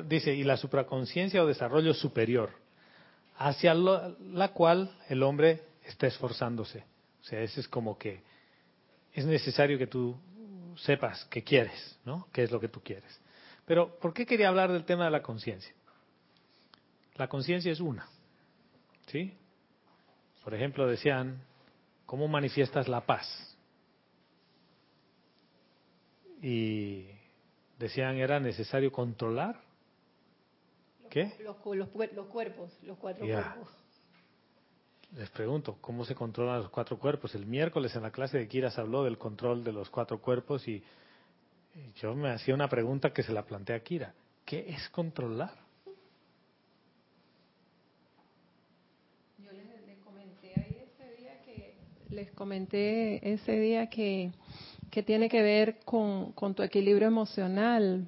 Dice, 0.06 0.34
y 0.34 0.44
la 0.44 0.58
supraconciencia 0.58 1.44
o 1.44 1.48
desarrollo 1.48 1.94
superior, 1.94 2.52
hacia 3.38 3.74
la 3.74 4.50
cual 4.54 4.96
el 5.10 5.24
hombre 5.24 5.64
está 5.84 6.08
esforzándose. 6.08 6.84
O 7.22 7.24
sea, 7.24 7.42
ese 7.42 7.62
es 7.62 7.68
como 7.68 7.98
que 7.98 8.22
es 9.14 9.26
necesario 9.26 9.78
que 9.78 9.88
tú 9.88 10.16
sepas 10.78 11.26
qué 11.26 11.44
quieres, 11.44 12.00
¿no? 12.06 12.28
¿Qué 12.32 12.44
es 12.44 12.52
lo 12.52 12.60
que 12.60 12.68
tú 12.68 12.82
quieres? 12.82 13.20
Pero, 13.66 13.98
¿por 14.00 14.14
qué 14.14 14.26
quería 14.26 14.50
hablar 14.50 14.72
del 14.72 14.86
tema 14.86 15.06
de 15.06 15.12
la 15.12 15.22
conciencia? 15.22 15.74
La 17.16 17.28
conciencia 17.28 17.72
es 17.72 17.80
una, 17.80 18.08
¿sí? 19.08 19.34
Por 20.44 20.54
ejemplo, 20.54 20.88
decían, 20.88 21.42
¿cómo 22.06 22.28
manifiestas 22.28 22.88
la 22.88 23.02
paz? 23.02 23.58
Y 26.42 27.17
decían, 27.78 28.18
era 28.18 28.40
necesario 28.40 28.92
controlar. 28.92 29.60
¿Qué? 31.10 31.34
Los, 31.44 31.56
cu- 31.58 31.74
los, 31.76 31.90
cuer- 31.90 32.12
los 32.14 32.28
cuerpos, 32.28 32.78
los 32.84 32.98
cuatro 32.98 33.26
cuerpos. 33.26 33.70
Les 35.16 35.30
pregunto, 35.30 35.78
¿cómo 35.80 36.04
se 36.04 36.14
controlan 36.16 36.60
los 36.62 36.70
cuatro 36.70 37.00
cuerpos? 37.00 37.34
El 37.34 37.46
miércoles 37.46 37.96
en 37.96 38.02
la 38.04 38.12
clase 38.12 38.38
de 38.38 38.48
Kira 38.48 38.70
se 38.72 38.82
habló 38.82 39.04
del 39.06 39.18
control 39.18 39.64
de 39.64 39.72
los 39.72 39.90
cuatro 39.90 40.20
cuerpos 40.20 40.68
y, 40.68 40.84
y 41.76 41.94
yo 42.02 42.14
me 42.14 42.30
hacía 42.30 42.54
una 42.54 42.68
pregunta 42.68 43.14
que 43.14 43.24
se 43.24 43.32
la 43.32 43.44
planteé 43.46 43.76
a 43.78 43.80
Kira. 43.80 44.14
¿Qué 44.46 44.66
es 44.70 44.90
controlar? 44.90 45.54
Yo 49.40 49.52
les, 49.54 49.66
les 49.88 49.98
comenté 50.04 50.54
ahí 50.60 50.84
ese 50.94 51.16
día 51.16 51.42
que 51.44 51.76
les 52.10 52.32
comenté 52.34 53.34
ese 53.34 53.60
día 53.60 53.90
que, 53.90 54.32
que 54.98 55.04
tiene 55.04 55.30
que 55.30 55.44
ver 55.44 55.78
con, 55.86 56.34
tu 56.56 56.64
equilibrio 56.64 57.08
emocional, 57.08 58.08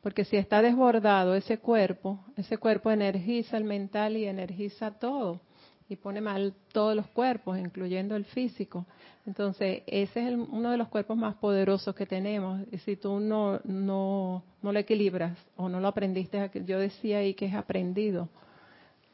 Porque 0.00 0.24
si 0.24 0.38
está 0.38 0.62
desbordado 0.62 1.34
ese 1.34 1.58
cuerpo, 1.58 2.18
ese 2.34 2.56
cuerpo 2.56 2.90
energiza 2.90 3.58
el 3.58 3.64
mental 3.64 4.16
y 4.16 4.24
energiza 4.24 4.90
todo. 4.92 5.42
Y 5.86 5.96
pone 5.96 6.22
mal 6.22 6.54
todos 6.72 6.96
los 6.96 7.06
cuerpos, 7.08 7.58
incluyendo 7.58 8.16
el 8.16 8.24
físico. 8.24 8.86
Entonces, 9.26 9.82
ese 9.86 10.28
es 10.28 10.34
uno 10.34 10.70
de 10.70 10.78
los 10.78 10.88
cuerpos 10.88 11.14
más 11.18 11.34
poderosos 11.34 11.94
que 11.94 12.06
tenemos. 12.06 12.62
Y 12.72 12.78
si 12.78 12.96
tú 12.96 13.20
no, 13.20 13.60
no, 13.64 14.42
no 14.62 14.72
lo 14.72 14.78
equilibras 14.78 15.36
o 15.56 15.68
no 15.68 15.78
lo 15.78 15.88
aprendiste, 15.88 16.50
yo 16.64 16.78
decía 16.78 17.18
ahí 17.18 17.34
que 17.34 17.44
es 17.44 17.54
aprendido, 17.54 18.30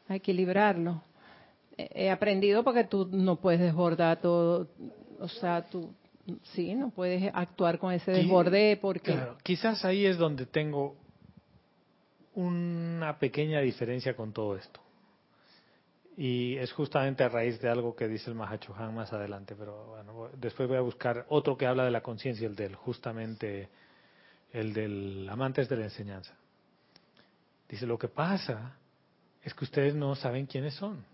a 0.06 0.14
equilibrarlo. 0.14 1.02
He 1.76 2.08
aprendido 2.08 2.62
porque 2.62 2.84
tú 2.84 3.08
no 3.10 3.34
puedes 3.34 3.60
desbordar 3.60 4.20
todo, 4.20 4.68
o 5.18 5.26
sea, 5.26 5.64
tú, 5.68 5.92
sí, 6.54 6.74
no 6.74 6.90
puedes 6.90 7.30
actuar 7.34 7.78
con 7.78 7.92
ese 7.92 8.10
desborde 8.10 8.78
porque... 8.80 9.12
Claro, 9.12 9.38
quizás 9.42 9.84
ahí 9.84 10.06
es 10.06 10.18
donde 10.18 10.46
tengo 10.46 10.96
una 12.34 13.18
pequeña 13.18 13.60
diferencia 13.60 14.14
con 14.14 14.32
todo 14.32 14.56
esto. 14.56 14.80
Y 16.16 16.56
es 16.56 16.72
justamente 16.72 17.24
a 17.24 17.28
raíz 17.28 17.60
de 17.60 17.68
algo 17.68 17.94
que 17.94 18.08
dice 18.08 18.30
el 18.30 18.36
Mahacho 18.36 18.74
Han 18.74 18.94
más 18.94 19.12
adelante, 19.12 19.54
pero 19.54 19.86
bueno, 19.86 20.30
después 20.38 20.66
voy 20.68 20.78
a 20.78 20.82
buscar 20.82 21.26
otro 21.28 21.58
que 21.58 21.66
habla 21.66 21.84
de 21.84 21.90
la 21.90 22.00
conciencia, 22.00 22.46
el 22.46 22.56
del, 22.56 22.74
justamente 22.74 23.68
el 24.52 24.72
del 24.72 25.28
amantes 25.30 25.68
de 25.68 25.76
la 25.76 25.84
enseñanza. 25.84 26.34
Dice, 27.68 27.86
lo 27.86 27.98
que 27.98 28.08
pasa 28.08 28.76
es 29.42 29.52
que 29.52 29.64
ustedes 29.64 29.94
no 29.94 30.14
saben 30.14 30.46
quiénes 30.46 30.74
son. 30.74 31.04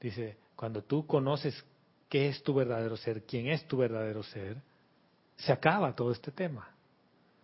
Dice, 0.00 0.36
cuando 0.56 0.82
tú 0.82 1.06
conoces 1.06 1.64
qué 2.12 2.28
es 2.28 2.42
tu 2.42 2.52
verdadero 2.52 2.94
ser, 2.98 3.22
quién 3.22 3.46
es 3.46 3.66
tu 3.66 3.78
verdadero 3.78 4.22
ser, 4.22 4.58
se 5.36 5.50
acaba 5.50 5.96
todo 5.96 6.12
este 6.12 6.30
tema. 6.30 6.68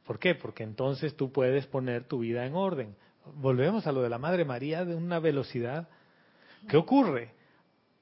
¿Por 0.04 0.18
qué? 0.18 0.34
Porque 0.34 0.62
entonces 0.62 1.16
tú 1.16 1.32
puedes 1.32 1.66
poner 1.66 2.04
tu 2.04 2.18
vida 2.18 2.44
en 2.44 2.54
orden. 2.54 2.94
Volvemos 3.36 3.86
a 3.86 3.92
lo 3.92 4.02
de 4.02 4.10
la 4.10 4.18
Madre 4.18 4.44
María 4.44 4.84
de 4.84 4.94
una 4.94 5.20
velocidad. 5.20 5.88
¿Qué 6.68 6.76
ocurre? 6.76 7.30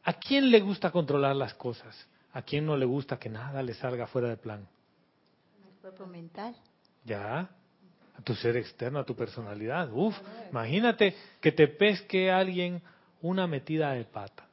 ¿A 0.03 0.15
quién 0.15 0.51
le 0.51 0.59
gusta 0.59 0.91
controlar 0.91 1.37
las 1.37 1.55
cosas? 1.55 1.95
¿A 2.33 2.43
quién 2.43 2.67
no 2.67 2.77
le 2.77 2.85
gusta 2.85 3.17
que 3.17 3.29
nada 3.29 3.63
le 3.63 3.75
salga 3.75 4.09
fuera 4.09 4.29
de 4.29 4.37
plan? 4.37 4.67
El 5.65 5.81
cuerpo 5.81 6.05
mental. 6.07 6.57
Ya, 7.05 7.49
a 8.19 8.23
tu 8.25 8.35
ser 8.35 8.57
externo, 8.57 8.99
a 8.99 9.05
tu 9.05 9.15
personalidad. 9.15 9.89
Uf, 9.93 10.17
imagínate 10.51 11.15
que 11.41 11.53
te 11.53 11.69
pesque 11.69 12.29
alguien 12.29 12.83
una 13.23 13.47
metida 13.47 13.93
de 13.93 14.05
pata. 14.05 14.46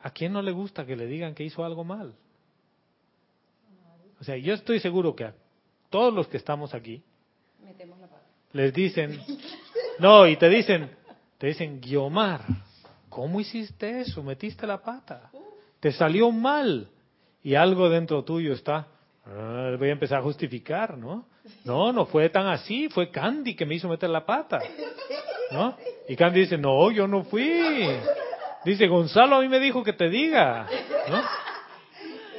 ¿A 0.00 0.10
quién 0.10 0.32
no 0.32 0.42
le 0.42 0.52
gusta 0.52 0.86
que 0.86 0.96
le 0.96 1.06
digan 1.06 1.34
que 1.34 1.44
hizo 1.44 1.64
algo 1.64 1.84
mal? 1.84 2.14
O 4.20 4.24
sea, 4.24 4.36
yo 4.36 4.54
estoy 4.54 4.80
seguro 4.80 5.14
que 5.14 5.24
a 5.24 5.34
todos 5.90 6.12
los 6.12 6.28
que 6.28 6.36
estamos 6.36 6.74
aquí 6.74 7.02
les 8.52 8.72
dicen, 8.72 9.20
no, 9.98 10.26
y 10.26 10.36
te 10.36 10.48
dicen, 10.48 10.90
te 11.38 11.48
dicen, 11.48 11.80
Guiomar, 11.80 12.42
¿cómo 13.08 13.40
hiciste 13.40 14.00
eso? 14.00 14.22
Metiste 14.22 14.66
la 14.66 14.82
pata. 14.82 15.30
Te 15.80 15.92
salió 15.92 16.30
mal. 16.30 16.88
Y 17.42 17.54
algo 17.54 17.88
dentro 17.88 18.24
tuyo 18.24 18.52
está, 18.52 18.88
"Ah, 19.24 19.74
voy 19.78 19.88
a 19.88 19.92
empezar 19.92 20.18
a 20.18 20.22
justificar, 20.22 20.98
¿no? 20.98 21.26
No, 21.64 21.92
no 21.92 22.06
fue 22.06 22.28
tan 22.30 22.46
así, 22.48 22.88
fue 22.88 23.10
Candy 23.10 23.54
que 23.54 23.64
me 23.64 23.74
hizo 23.76 23.88
meter 23.88 24.10
la 24.10 24.24
pata. 24.26 24.60
¿No? 25.52 25.76
Y 26.08 26.16
Candy 26.16 26.40
dice, 26.40 26.58
no, 26.58 26.90
yo 26.90 27.06
no 27.06 27.24
fui. 27.24 27.88
Dice, 28.64 28.86
Gonzalo 28.88 29.36
a 29.36 29.40
mí 29.40 29.48
me 29.48 29.60
dijo 29.60 29.82
que 29.82 29.92
te 29.92 30.08
diga. 30.08 30.66
¿No? 31.08 31.22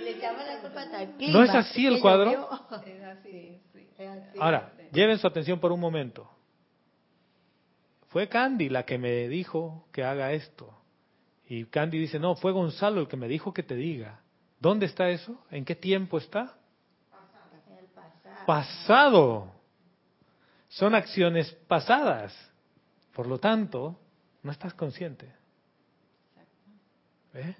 Le 0.03 0.17
la 0.17 0.61
culpa 0.61 0.85
¿No 1.29 1.43
es 1.43 1.49
así 1.51 1.85
el 1.85 1.99
cuadro? 1.99 2.31
llovió. 2.31 2.49
Es 2.85 3.03
así, 3.03 3.61
sí. 3.73 3.87
Es 3.97 4.09
así. 4.09 4.39
Ahora, 4.39 4.73
lleven 4.91 5.17
su 5.17 5.27
atención 5.27 5.59
por 5.59 5.71
un 5.71 5.79
momento. 5.79 6.29
Fue 8.09 8.27
Candy 8.27 8.69
la 8.69 8.83
que 8.83 8.97
me 8.97 9.27
dijo 9.27 9.87
que 9.91 10.03
haga 10.03 10.33
esto. 10.33 10.73
Y 11.47 11.65
Candy 11.65 11.97
dice, 11.97 12.19
no, 12.19 12.35
fue 12.35 12.51
Gonzalo 12.51 13.01
el 13.01 13.07
que 13.07 13.17
me 13.17 13.27
dijo 13.27 13.53
que 13.53 13.63
te 13.63 13.75
diga. 13.75 14.19
¿Dónde 14.59 14.85
está 14.87 15.09
eso? 15.09 15.43
¿En 15.51 15.63
qué 15.63 15.75
tiempo 15.75 16.17
está? 16.17 16.55
El 17.69 17.85
pasado. 17.87 18.45
Pasado. 18.45 19.51
Son 20.67 20.93
acciones 20.93 21.51
pasadas. 21.67 22.35
Por 23.13 23.27
lo 23.27 23.39
tanto, 23.39 23.99
no 24.43 24.51
estás 24.51 24.73
consciente. 24.73 25.38
¿Eh? 27.33 27.55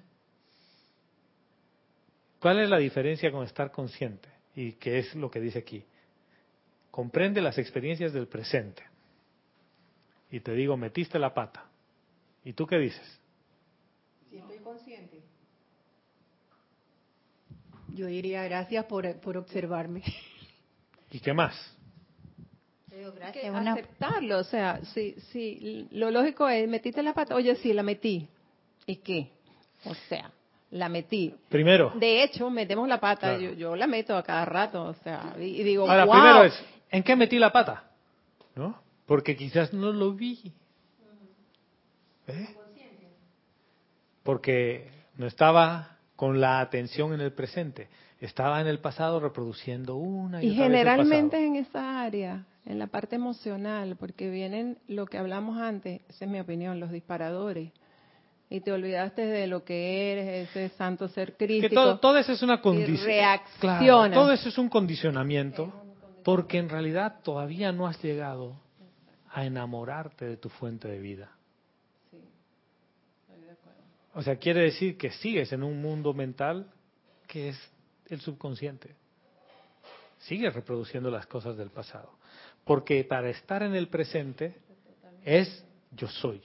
¿Cuál 2.40 2.60
es 2.60 2.70
la 2.70 2.78
diferencia 2.78 3.30
con 3.30 3.44
estar 3.44 3.70
consciente? 3.70 4.28
Y 4.56 4.72
qué 4.72 4.98
es 4.98 5.14
lo 5.14 5.30
que 5.30 5.40
dice 5.40 5.58
aquí. 5.60 5.84
Comprende 6.90 7.40
las 7.40 7.58
experiencias 7.58 8.12
del 8.12 8.26
presente. 8.26 8.82
Y 10.30 10.40
te 10.40 10.52
digo, 10.54 10.76
metiste 10.76 11.18
la 11.18 11.32
pata. 11.34 11.66
¿Y 12.44 12.52
tú 12.52 12.66
qué 12.66 12.78
dices? 12.78 13.20
Si 14.30 14.36
estoy 14.38 14.58
consciente. 14.58 15.20
Yo 17.94 18.06
diría 18.06 18.44
gracias 18.44 18.84
por, 18.86 19.20
por 19.20 19.36
observarme. 19.36 20.02
¿Y 21.10 21.20
qué 21.20 21.32
más? 21.32 21.54
Que 23.32 23.50
una- 23.50 23.72
aceptarlo, 23.72 24.38
o 24.38 24.44
sea, 24.44 24.84
si, 24.86 25.12
si 25.32 25.88
lo 25.92 26.10
lógico 26.10 26.48
es, 26.48 26.68
metiste 26.68 27.02
la 27.02 27.14
pata, 27.14 27.34
oye, 27.34 27.54
sí, 27.56 27.72
la 27.72 27.82
metí. 27.82 28.28
¿Y 28.86 28.96
qué? 28.96 29.30
O 29.84 29.94
sea, 30.08 30.30
la 30.70 30.88
metí. 30.88 31.34
Primero, 31.48 31.92
De 31.96 32.22
hecho, 32.22 32.50
metemos 32.50 32.88
la 32.88 33.00
pata, 33.00 33.36
Claro. 33.36 33.40
yo, 33.40 33.52
yo 33.52 33.76
la 33.76 33.86
meto 33.86 34.16
a 34.16 34.22
cada 34.22 34.44
rato, 34.44 34.84
o 34.84 34.94
sea, 34.94 35.34
y, 35.38 35.62
digo, 35.62 35.88
Ahora, 35.88 36.04
wow, 36.04 36.14
primero 36.14 36.44
es, 36.44 36.64
¿en 36.90 37.02
qué 37.02 37.16
metí 37.16 37.38
la 37.38 37.50
pata? 37.50 37.84
¿No? 38.54 38.80
Porque 39.06 39.36
quizás 39.36 39.72
no 39.72 39.92
lo 39.92 40.12
vi. 40.12 40.52
¿Eh? 42.28 42.56
Porque 44.22 44.90
no 45.16 45.26
estaba 45.26 45.96
con 46.14 46.40
la 46.40 46.60
atención 46.60 47.12
en 47.14 47.20
el 47.20 47.32
presente, 47.32 47.88
estaba 48.20 48.60
en 48.60 48.66
el 48.66 48.78
pasado 48.78 49.18
reproduciendo 49.18 49.96
una 49.96 50.42
y, 50.42 50.48
Y 50.48 50.50
otra 50.52 50.68
vez 50.68 50.70
el 50.70 50.72
generalmente 50.72 51.44
en 51.44 51.56
esa 51.56 52.02
área, 52.02 52.44
en 52.66 52.78
la 52.78 52.86
parte 52.86 53.16
emocional, 53.16 53.96
porque 53.98 54.30
vienen 54.30 54.78
lo 54.86 55.06
que 55.06 55.18
hablamos 55.18 55.58
antes, 55.58 56.02
esa 56.08 56.26
es 56.26 56.30
mi 56.30 56.38
opinión, 56.38 56.78
los 56.78 56.92
disparadores. 56.92 57.72
Y 58.52 58.60
te 58.60 58.72
olvidaste 58.72 59.24
de 59.24 59.46
lo 59.46 59.64
que 59.64 60.12
eres, 60.12 60.50
ese 60.50 60.68
santo 60.76 61.08
ser 61.08 61.36
crítico. 61.36 61.68
que 61.68 61.74
todo, 61.74 62.00
todo 62.00 62.18
eso 62.18 62.32
es 62.32 62.42
una 62.42 62.60
condición. 62.60 63.06
reaccionas. 63.06 64.12
todo 64.12 64.32
eso 64.32 64.48
es 64.48 64.58
un 64.58 64.68
condicionamiento, 64.68 65.72
porque 66.24 66.58
en 66.58 66.68
realidad 66.68 67.20
todavía 67.22 67.70
no 67.70 67.86
has 67.86 68.02
llegado 68.02 68.56
a 69.30 69.44
enamorarte 69.44 70.24
de 70.24 70.36
tu 70.36 70.48
fuente 70.48 70.88
de 70.88 70.98
vida. 70.98 71.30
O 74.14 74.22
sea, 74.22 74.36
quiere 74.36 74.62
decir 74.62 74.98
que 74.98 75.10
sigues 75.10 75.52
en 75.52 75.62
un 75.62 75.80
mundo 75.80 76.12
mental 76.12 76.66
que 77.28 77.50
es 77.50 77.70
el 78.08 78.20
subconsciente. 78.20 78.96
Sigues 80.18 80.52
reproduciendo 80.52 81.10
las 81.10 81.26
cosas 81.26 81.56
del 81.56 81.70
pasado. 81.70 82.18
Porque 82.64 83.04
para 83.04 83.30
estar 83.30 83.62
en 83.62 83.76
el 83.76 83.88
presente 83.88 84.56
es 85.24 85.64
yo 85.92 86.08
soy. 86.08 86.42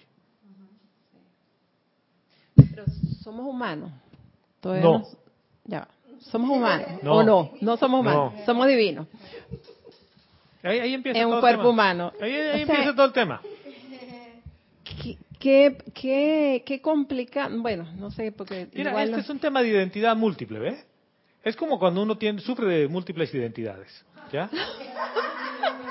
Pero 2.75 2.85
somos 3.23 3.45
humanos. 3.47 3.91
Todavía 4.59 4.83
No. 4.83 4.99
no- 4.99 5.07
ya. 5.65 5.87
Somos 6.19 6.49
humanos. 6.49 6.87
No. 7.03 7.13
¿O 7.15 7.23
no? 7.23 7.51
No 7.61 7.77
somos 7.77 7.99
humanos. 8.01 8.33
No. 8.35 8.45
Somos 8.45 8.67
divinos. 8.67 9.07
Ahí, 10.63 10.79
ahí 10.79 10.93
empieza 10.93 11.19
En 11.19 11.25
un 11.25 11.31
todo 11.31 11.37
el 11.37 11.41
cuerpo 11.41 11.61
tema. 11.61 11.69
humano. 11.69 12.11
Ahí, 12.21 12.33
ahí 12.33 12.39
O 12.63 12.65
sea, 12.65 12.75
empieza 12.75 12.95
todo 12.95 13.05
el 13.05 13.13
tema. 13.13 13.41
¿Qué, 14.83 15.17
qué, 15.39 15.77
qué, 15.93 16.63
qué 16.65 16.81
complicado? 16.81 17.59
Bueno, 17.61 17.85
no 17.97 18.09
sé, 18.11 18.31
porque 18.31 18.67
Mira, 18.73 18.89
igual 18.91 19.03
este 19.05 19.15
no- 19.17 19.21
es 19.23 19.29
un 19.29 19.39
tema 19.39 19.61
de 19.61 19.69
identidad 19.69 20.15
múltiple, 20.15 20.59
¿ves? 20.59 20.85
Es 21.43 21.55
como 21.55 21.77
cuando 21.77 22.01
uno 22.01 22.17
tiene, 22.17 22.39
sufre 22.41 22.65
de 22.67 22.87
múltiples 22.87 23.33
identidades, 23.33 24.03
¿ya? 24.31 24.49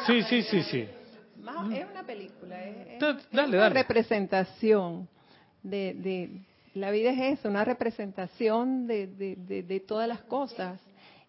Sí, 0.07 0.23
sí, 0.25 0.42
sí, 0.42 0.62
sí. 0.64 0.81
Es 1.73 1.87
una 1.90 2.03
película, 2.05 2.62
es, 2.62 2.77
es- 2.77 2.87
Entonces, 2.94 3.25
es 3.27 3.33
dale, 3.33 3.49
una 3.57 3.68
dale. 3.68 3.75
representación 3.83 5.09
de, 5.62 5.94
de 5.94 6.31
la 6.75 6.91
vida 6.91 7.11
es 7.11 7.39
eso, 7.39 7.49
una 7.49 7.65
representación 7.65 8.87
de, 8.87 9.07
de, 9.07 9.37
de, 9.37 9.63
de 9.63 9.81
todas 9.81 10.07
las 10.09 10.21
cosas. 10.23 10.81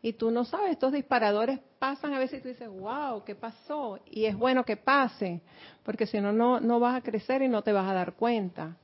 Y 0.01 0.13
tú 0.13 0.29
no 0.29 0.45
sabes, 0.45 0.71
estos 0.71 0.91
disparadores 0.91 1.59
pasan 1.79 2.13
a 2.13 2.19
veces 2.19 2.39
y 2.39 2.43
tú 2.43 2.49
dices, 2.49 2.69
wow, 2.69 3.23
¿qué 3.23 3.33
pasó? 3.35 3.99
Y 4.09 4.25
es 4.25 4.35
bueno 4.35 4.63
que 4.63 4.77
pase, 4.77 5.41
porque 5.83 6.05
si 6.05 6.19
no, 6.21 6.31
no, 6.59 6.79
vas 6.79 6.95
a 6.95 7.01
crecer 7.01 7.41
y 7.41 7.47
no 7.47 7.63
te 7.63 7.71
vas 7.71 7.89
a 7.89 7.93
dar 7.93 8.13
cuenta. 8.13 8.75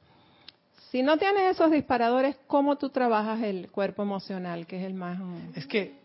Si 0.89 1.04
no 1.04 1.17
tienes 1.17 1.43
esos 1.52 1.69
disparadores, 1.71 2.36
¿cómo 2.47 2.78
tú 2.78 2.89
trabajas 2.89 3.41
el 3.43 3.69
cuerpo 3.71 4.02
emocional, 4.02 4.65
que 4.65 4.80
es 4.80 4.84
el 4.86 4.93
más... 4.95 5.19
mm, 5.19 5.52
Es 5.56 5.67
que 5.67 6.00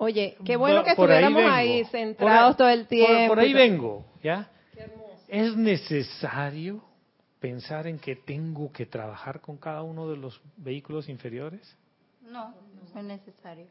Oye, 0.00 0.36
qué 0.44 0.56
bueno 0.56 0.84
que 0.84 0.94
por 0.94 1.10
ahí 1.10 1.24
estuviéramos 1.24 1.52
ahí, 1.52 1.82
Por 1.82 1.90
centrados 1.90 2.50
ahí- 2.52 2.56
todo 2.56 2.68
el 2.68 2.80
por- 2.80 2.88
tiempo. 2.88 3.28
Por, 3.28 3.38
ahí 3.40 3.48
y 3.48 3.52
todo. 3.52 3.62
vengo, 3.62 4.04
¿ya? 4.22 4.48
Es 5.26 5.56
necesario 5.56 6.82
pensar 7.40 7.86
en 7.86 7.98
que 7.98 8.16
tengo 8.16 8.72
que 8.72 8.86
trabajar 8.86 9.40
con 9.40 9.56
cada 9.56 9.82
uno 9.82 10.08
de 10.08 10.16
los 10.16 10.40
vehículos 10.56 11.08
inferiores. 11.08 11.76
No, 12.22 12.54
no 12.92 13.00
es 13.00 13.04
necesario. 13.06 13.66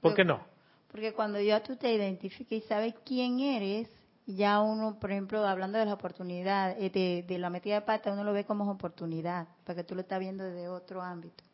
¿Por 0.00 0.14
qué 0.14 0.24
no? 0.24 0.44
Porque 0.90 1.12
cuando 1.12 1.40
ya 1.40 1.62
tú 1.62 1.76
te 1.76 1.92
identificas 1.92 2.52
y 2.52 2.60
sabes 2.62 2.94
quién 3.04 3.40
eres, 3.40 3.88
ya 4.26 4.60
uno, 4.60 4.98
por 4.98 5.10
ejemplo, 5.10 5.46
hablando 5.46 5.78
de 5.78 5.86
la 5.86 5.94
oportunidad, 5.94 6.76
eh, 6.80 6.90
de, 6.90 7.24
de 7.26 7.38
la 7.38 7.50
metida 7.50 7.76
de 7.76 7.80
pata, 7.82 8.12
uno 8.12 8.24
lo 8.24 8.32
ve 8.32 8.44
como 8.44 8.70
oportunidad, 8.70 9.48
porque 9.64 9.84
tú 9.84 9.94
lo 9.94 10.02
estás 10.02 10.20
viendo 10.20 10.44
desde 10.44 10.68
otro 10.68 11.02
ámbito, 11.02 11.44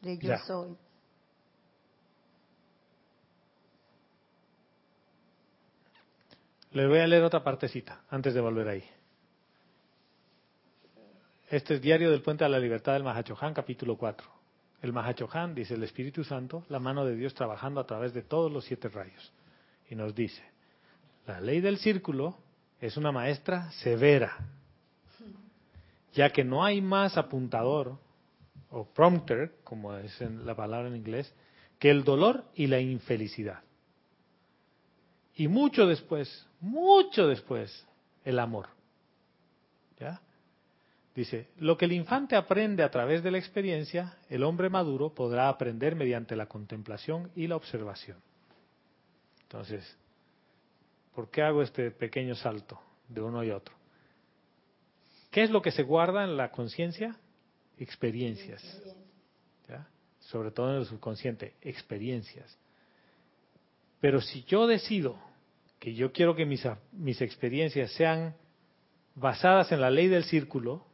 de 0.00 0.18
yo 0.18 0.28
Ya. 0.30 0.38
soy. 0.46 0.76
Le 6.72 6.88
voy 6.88 6.98
a 6.98 7.06
leer 7.06 7.22
otra 7.22 7.44
partecita 7.44 8.02
antes 8.10 8.34
de 8.34 8.40
volver 8.40 8.68
ahí. 8.68 8.84
Este 11.54 11.74
es 11.74 11.80
Diario 11.80 12.10
del 12.10 12.20
Puente 12.20 12.44
a 12.44 12.48
la 12.48 12.58
Libertad 12.58 12.94
del 12.94 13.04
Mahachohan, 13.04 13.54
capítulo 13.54 13.96
4. 13.96 14.26
El 14.82 14.92
Mahachohan 14.92 15.54
dice 15.54 15.74
el 15.74 15.84
Espíritu 15.84 16.24
Santo, 16.24 16.64
la 16.68 16.80
mano 16.80 17.04
de 17.04 17.14
Dios 17.14 17.32
trabajando 17.32 17.78
a 17.80 17.86
través 17.86 18.12
de 18.12 18.22
todos 18.22 18.50
los 18.50 18.64
siete 18.64 18.88
rayos. 18.88 19.32
Y 19.88 19.94
nos 19.94 20.16
dice, 20.16 20.42
la 21.28 21.40
ley 21.40 21.60
del 21.60 21.78
círculo 21.78 22.36
es 22.80 22.96
una 22.96 23.12
maestra 23.12 23.70
severa, 23.70 24.36
ya 26.12 26.30
que 26.30 26.42
no 26.42 26.64
hay 26.64 26.80
más 26.80 27.16
apuntador 27.16 27.98
o 28.70 28.84
prompter, 28.86 29.54
como 29.62 29.94
es 29.94 30.20
en 30.20 30.44
la 30.44 30.56
palabra 30.56 30.88
en 30.88 30.96
inglés, 30.96 31.32
que 31.78 31.88
el 31.88 32.02
dolor 32.02 32.42
y 32.56 32.66
la 32.66 32.80
infelicidad. 32.80 33.60
Y 35.36 35.46
mucho 35.46 35.86
después, 35.86 36.48
mucho 36.58 37.28
después, 37.28 37.86
el 38.24 38.40
amor. 38.40 38.66
¿Ya? 40.00 40.20
Dice, 41.14 41.48
lo 41.58 41.76
que 41.78 41.84
el 41.84 41.92
infante 41.92 42.34
aprende 42.34 42.82
a 42.82 42.90
través 42.90 43.22
de 43.22 43.30
la 43.30 43.38
experiencia, 43.38 44.16
el 44.28 44.42
hombre 44.42 44.68
maduro 44.68 45.14
podrá 45.14 45.48
aprender 45.48 45.94
mediante 45.94 46.34
la 46.34 46.46
contemplación 46.46 47.30
y 47.36 47.46
la 47.46 47.54
observación. 47.54 48.18
Entonces, 49.42 49.96
¿por 51.14 51.30
qué 51.30 51.42
hago 51.42 51.62
este 51.62 51.92
pequeño 51.92 52.34
salto 52.34 52.80
de 53.08 53.22
uno 53.22 53.44
y 53.44 53.50
otro? 53.50 53.74
¿Qué 55.30 55.44
es 55.44 55.50
lo 55.50 55.62
que 55.62 55.70
se 55.70 55.84
guarda 55.84 56.24
en 56.24 56.36
la 56.36 56.50
conciencia? 56.50 57.16
Experiencias. 57.78 58.62
Sobre 60.18 60.50
todo 60.50 60.70
en 60.70 60.76
el 60.76 60.86
subconsciente, 60.86 61.54
experiencias. 61.60 62.58
Pero 64.00 64.22
si 64.22 64.42
yo 64.44 64.66
decido 64.66 65.18
que 65.78 65.94
yo 65.94 66.12
quiero 66.12 66.34
que 66.34 66.46
mis, 66.46 66.66
mis 66.92 67.20
experiencias 67.20 67.92
sean 67.92 68.34
basadas 69.14 69.70
en 69.70 69.82
la 69.82 69.90
ley 69.90 70.08
del 70.08 70.24
círculo, 70.24 70.86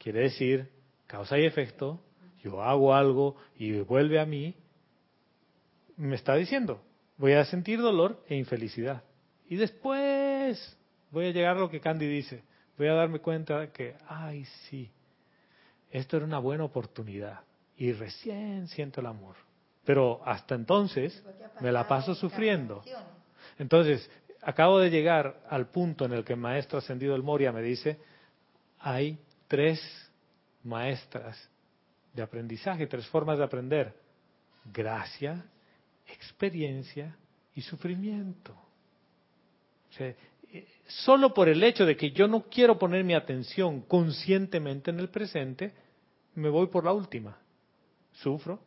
quiere 0.00 0.20
decir 0.20 0.68
causa 1.06 1.38
y 1.38 1.44
efecto, 1.44 2.00
yo 2.42 2.62
hago 2.62 2.94
algo 2.94 3.36
y 3.56 3.80
vuelve 3.80 4.18
a 4.18 4.24
mí, 4.26 4.54
me 5.96 6.16
está 6.16 6.34
diciendo, 6.34 6.80
voy 7.18 7.32
a 7.34 7.44
sentir 7.44 7.80
dolor 7.80 8.24
e 8.26 8.36
infelicidad. 8.36 9.02
Y 9.48 9.56
después 9.56 10.76
voy 11.10 11.26
a 11.26 11.30
llegar 11.32 11.56
a 11.56 11.60
lo 11.60 11.68
que 11.68 11.80
Candy 11.80 12.06
dice, 12.06 12.42
voy 12.78 12.86
a 12.86 12.94
darme 12.94 13.18
cuenta 13.18 13.72
que, 13.72 13.96
ay, 14.08 14.44
sí, 14.68 14.90
esto 15.90 16.16
era 16.16 16.26
una 16.26 16.38
buena 16.38 16.64
oportunidad 16.64 17.40
y 17.76 17.92
recién 17.92 18.68
siento 18.68 19.00
el 19.00 19.06
amor. 19.06 19.36
Pero 19.84 20.22
hasta 20.24 20.54
entonces 20.54 21.22
me 21.60 21.72
la 21.72 21.86
paso 21.88 22.14
sufriendo. 22.14 22.82
Entonces, 23.58 24.08
acabo 24.40 24.78
de 24.78 24.90
llegar 24.90 25.42
al 25.50 25.66
punto 25.66 26.04
en 26.04 26.12
el 26.12 26.24
que 26.24 26.34
el 26.34 26.38
maestro 26.38 26.78
ascendido 26.78 27.14
el 27.14 27.22
Moria 27.22 27.52
me 27.52 27.62
dice, 27.62 27.98
hay 28.78 29.18
tres 29.50 29.80
maestras 30.62 31.36
de 32.14 32.22
aprendizaje, 32.22 32.86
tres 32.86 33.04
formas 33.08 33.36
de 33.36 33.44
aprender. 33.44 33.92
Gracia, 34.72 35.44
experiencia 36.06 37.16
y 37.56 37.60
sufrimiento. 37.60 38.52
O 38.52 39.92
sea, 39.92 40.14
eh, 40.52 40.68
solo 40.86 41.34
por 41.34 41.48
el 41.48 41.64
hecho 41.64 41.84
de 41.84 41.96
que 41.96 42.12
yo 42.12 42.28
no 42.28 42.44
quiero 42.44 42.78
poner 42.78 43.02
mi 43.02 43.12
atención 43.12 43.80
conscientemente 43.80 44.92
en 44.92 45.00
el 45.00 45.08
presente, 45.08 45.74
me 46.36 46.48
voy 46.48 46.68
por 46.68 46.84
la 46.84 46.92
última. 46.92 47.36
Sufro. 48.12 48.60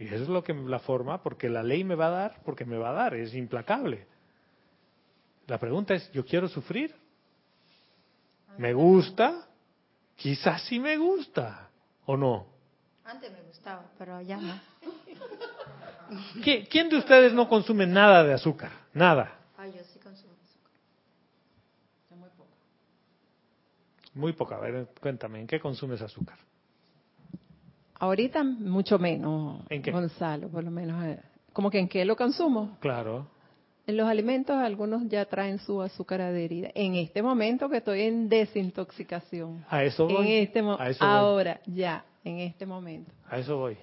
Y 0.00 0.06
eso 0.06 0.24
es 0.24 0.28
lo 0.28 0.42
que 0.42 0.52
la 0.52 0.80
forma, 0.80 1.22
porque 1.22 1.48
la 1.48 1.62
ley 1.62 1.84
me 1.84 1.94
va 1.94 2.08
a 2.08 2.10
dar, 2.10 2.42
porque 2.44 2.64
me 2.64 2.76
va 2.76 2.90
a 2.90 2.94
dar, 2.94 3.14
es 3.14 3.34
implacable. 3.34 4.06
La 5.46 5.58
pregunta 5.58 5.94
es, 5.94 6.10
¿yo 6.10 6.24
quiero 6.24 6.48
sufrir? 6.48 6.92
¿Me 8.56 8.72
gusta? 8.72 9.48
Quizás 10.18 10.62
sí 10.62 10.80
me 10.80 10.96
gusta, 10.96 11.70
¿o 12.04 12.16
no? 12.16 12.46
Antes 13.04 13.30
me 13.32 13.40
gustaba, 13.42 13.84
pero 13.96 14.20
ya 14.20 14.36
no. 14.36 14.52
¿Qui- 16.42 16.66
¿Quién 16.68 16.88
de 16.88 16.96
ustedes 16.98 17.32
no 17.32 17.48
consume 17.48 17.86
nada 17.86 18.24
de 18.24 18.34
azúcar? 18.34 18.72
Nada. 18.92 19.38
Ay, 19.56 19.72
yo 19.76 19.84
sí 19.84 20.00
consumo 20.00 20.32
azúcar. 20.42 20.72
Muy 24.14 24.32
poca. 24.32 24.56
A 24.56 24.60
ver, 24.60 24.88
cuéntame, 25.00 25.40
¿en 25.40 25.46
qué 25.46 25.60
consumes 25.60 26.02
azúcar? 26.02 26.36
Ahorita 28.00 28.42
mucho 28.42 28.98
menos, 28.98 29.62
¿En 29.70 29.82
qué? 29.82 29.92
Gonzalo, 29.92 30.48
por 30.48 30.64
lo 30.64 30.70
menos. 30.72 31.04
eh, 31.04 31.20
¿Cómo 31.52 31.70
que 31.70 31.78
en 31.78 31.88
qué 31.88 32.04
lo 32.04 32.16
consumo? 32.16 32.76
Claro. 32.80 33.28
En 33.88 33.96
los 33.96 34.06
alimentos 34.06 34.54
algunos 34.54 35.08
ya 35.08 35.24
traen 35.24 35.58
su 35.60 35.80
azúcar 35.80 36.20
adherida. 36.20 36.68
En 36.74 36.94
este 36.94 37.22
momento 37.22 37.70
que 37.70 37.78
estoy 37.78 38.02
en 38.02 38.28
desintoxicación. 38.28 39.64
A 39.70 39.82
eso 39.82 40.06
En 40.10 40.14
voy. 40.16 40.32
este 40.34 40.60
mo- 40.60 40.76
a 40.78 40.90
eso 40.90 41.02
voy. 41.02 41.14
ahora, 41.14 41.60
ya, 41.64 42.04
en 42.22 42.38
este 42.40 42.66
momento. 42.66 43.10
A 43.30 43.38
eso 43.38 43.56
voy. 43.56 43.78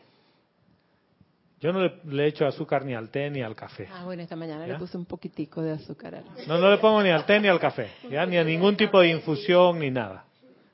Yo 1.60 1.74
no 1.74 1.80
le, 2.04 2.28
echo 2.28 2.46
azúcar 2.46 2.86
ni 2.86 2.94
al 2.94 3.10
té 3.10 3.32
ni 3.32 3.42
al 3.42 3.56
café. 3.56 3.88
Ah, 3.92 4.04
bueno, 4.06 4.22
esta 4.22 4.36
mañana 4.36 4.68
¿Ya? 4.68 4.74
le 4.74 4.80
puse 4.80 4.96
un 4.96 5.06
poquitico 5.06 5.64
de 5.64 5.72
azúcar. 5.72 6.14
al- 6.14 6.48
No, 6.48 6.60
no 6.60 6.70
le 6.70 6.78
pongo 6.78 7.02
ni 7.02 7.10
al 7.10 7.26
té 7.26 7.40
ni 7.40 7.48
al 7.48 7.60
café, 7.60 7.90
¿ya? 8.08 8.28
ni 8.28 8.38
a 8.38 8.44
ningún 8.44 8.78
tipo 8.78 9.00
de 9.00 9.10
infusión 9.10 9.80
ni 9.80 9.90
nada, 9.90 10.26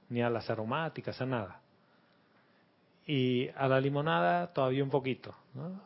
ni 0.10 0.22
a 0.22 0.30
las 0.30 0.50
aromáticas, 0.50 1.22
a 1.22 1.26
nada. 1.26 1.62
Y 3.08 3.48
a 3.56 3.70
la 3.70 3.80
limonada 3.80 4.48
todavía 4.52 4.84
un 4.84 4.90
poquito. 4.90 5.34
¿no? 5.54 5.80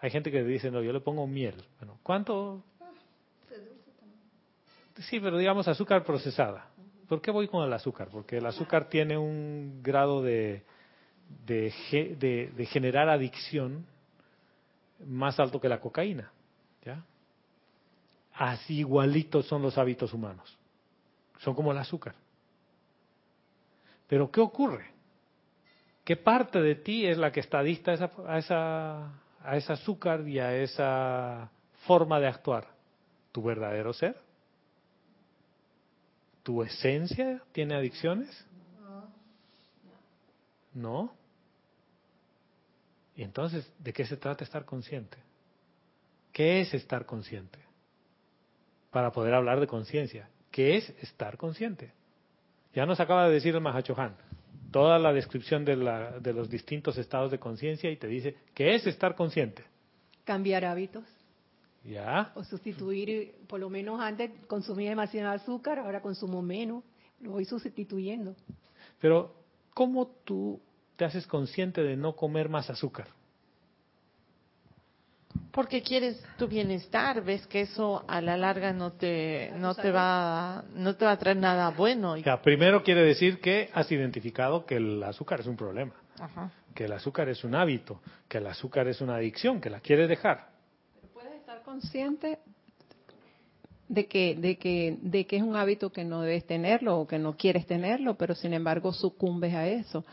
Hay 0.00 0.10
gente 0.10 0.32
que 0.32 0.42
dice, 0.42 0.72
no, 0.72 0.82
yo 0.82 0.92
le 0.92 0.98
pongo 1.00 1.24
miel. 1.28 1.54
Bueno, 1.78 1.98
¿cuánto? 2.02 2.64
Sí, 5.00 5.18
pero 5.20 5.38
digamos 5.38 5.66
azúcar 5.66 6.04
procesada. 6.04 6.66
¿Por 7.08 7.20
qué 7.20 7.30
voy 7.30 7.48
con 7.48 7.64
el 7.64 7.72
azúcar? 7.72 8.08
Porque 8.10 8.38
el 8.38 8.46
azúcar 8.46 8.88
tiene 8.88 9.18
un 9.18 9.80
grado 9.82 10.22
de, 10.22 10.62
de, 11.46 12.52
de 12.54 12.66
generar 12.66 13.08
adicción 13.08 13.86
más 15.06 15.40
alto 15.40 15.60
que 15.60 15.68
la 15.68 15.80
cocaína. 15.80 16.30
¿ya? 16.84 17.02
Así 18.34 18.78
igualitos 18.78 19.46
son 19.46 19.62
los 19.62 19.76
hábitos 19.78 20.12
humanos. 20.12 20.56
Son 21.38 21.54
como 21.54 21.72
el 21.72 21.78
azúcar. 21.78 22.14
Pero 24.06 24.30
¿qué 24.30 24.40
ocurre? 24.40 24.90
¿Qué 26.04 26.16
parte 26.16 26.60
de 26.60 26.74
ti 26.74 27.06
es 27.06 27.16
la 27.16 27.32
que 27.32 27.40
está 27.40 27.60
adicta 27.60 27.92
a 27.92 27.94
esa, 27.94 28.10
a 28.26 28.38
esa, 28.38 29.12
a 29.42 29.56
ese 29.56 29.72
azúcar 29.72 30.28
y 30.28 30.38
a 30.38 30.54
esa 30.56 31.50
forma 31.86 32.20
de 32.20 32.26
actuar? 32.26 32.66
¿Tu 33.32 33.42
verdadero 33.42 33.92
ser? 33.92 34.29
¿Tu 36.42 36.62
esencia 36.62 37.42
tiene 37.52 37.74
adicciones? 37.74 38.28
No. 40.74 41.12
Y 43.16 43.22
entonces, 43.22 43.70
¿de 43.78 43.92
qué 43.92 44.04
se 44.06 44.16
trata 44.16 44.44
estar 44.44 44.64
consciente? 44.64 45.18
¿Qué 46.32 46.60
es 46.60 46.72
estar 46.74 47.04
consciente? 47.06 47.58
Para 48.90 49.12
poder 49.12 49.34
hablar 49.34 49.60
de 49.60 49.66
conciencia. 49.66 50.28
¿Qué 50.50 50.76
es 50.76 50.88
estar 51.02 51.36
consciente? 51.36 51.92
Ya 52.74 52.86
nos 52.86 53.00
acaba 53.00 53.26
de 53.28 53.34
decir 53.34 53.54
el 53.54 53.60
Mahachohan 53.60 54.16
toda 54.70 55.00
la 55.00 55.12
descripción 55.12 55.64
de, 55.64 55.74
la- 55.76 56.20
de 56.20 56.32
los 56.32 56.48
distintos 56.48 56.96
estados 56.96 57.32
de 57.32 57.40
conciencia 57.40 57.90
y 57.90 57.96
te 57.96 58.06
dice 58.06 58.36
¿qué 58.54 58.76
es 58.76 58.86
estar 58.86 59.16
consciente? 59.16 59.64
Cambiar 60.24 60.64
hábitos 60.64 61.04
Ya, 61.82 62.30
o 62.34 62.44
sustituir, 62.44 63.34
por 63.48 63.58
lo 63.58 63.70
menos 63.70 64.00
antes 64.00 64.30
consumía 64.46 64.90
demasiado 64.90 65.30
azúcar, 65.30 65.78
ahora 65.78 66.02
consumo 66.02 66.42
menos, 66.42 66.84
lo 67.20 67.30
voy 67.32 67.44
sustituyendo. 67.46 68.34
pero 69.00 69.34
¿cómo 69.72 70.06
tú 70.24 70.60
te 70.96 71.06
haces 71.06 71.26
consciente 71.26 71.82
de 71.82 71.96
no 71.96 72.14
comer 72.14 72.50
más 72.50 72.68
azúcar? 72.68 73.06
Porque 75.52 75.82
quieres 75.82 76.22
tu 76.36 76.46
bienestar, 76.48 77.22
ves 77.24 77.46
que 77.46 77.62
eso 77.62 78.04
a 78.08 78.20
la 78.20 78.36
larga 78.36 78.72
no 78.72 78.92
te 78.92 79.52
no 79.56 79.74
te 79.74 79.90
va 79.90 80.64
no 80.74 80.94
te 80.96 81.04
va 81.04 81.12
a 81.12 81.18
traer 81.18 81.36
nada 81.38 81.70
bueno. 81.70 82.12
O 82.12 82.16
Y- 82.16 82.22
sea, 82.22 82.40
primero 82.42 82.82
quiere 82.82 83.02
decir 83.02 83.40
que 83.40 83.70
has 83.72 83.90
identificado 83.90 84.64
que 84.66 84.76
el 84.76 85.02
azúcar 85.02 85.40
es 85.40 85.46
un 85.46 85.56
problema, 85.56 85.92
Ajá. 86.18 86.50
que 86.74 86.84
el 86.84 86.92
azúcar 86.92 87.28
es 87.28 87.42
un 87.42 87.54
hábito, 87.54 88.00
que 88.28 88.38
el 88.38 88.46
azúcar 88.46 88.86
es 88.88 89.00
una 89.00 89.16
adicción, 89.16 89.60
que 89.60 89.70
la 89.70 89.80
quieres 89.80 90.08
dejar. 90.08 90.49
Consciente 91.70 92.40
de 93.86 94.06
que, 94.08 94.34
de 94.34 94.58
que, 94.58 94.98
de 95.00 95.24
que 95.24 95.36
es 95.36 95.42
un 95.44 95.54
hábito 95.54 95.92
que 95.92 96.02
no 96.02 96.20
debes 96.22 96.44
tenerlo 96.44 96.98
o 96.98 97.06
que 97.06 97.16
no 97.16 97.36
quieres 97.36 97.64
tenerlo, 97.64 98.16
pero 98.16 98.34
sin 98.34 98.54
embargo 98.54 98.92
sucumbes 98.92 99.54
a 99.54 99.68
eso. 99.68 100.04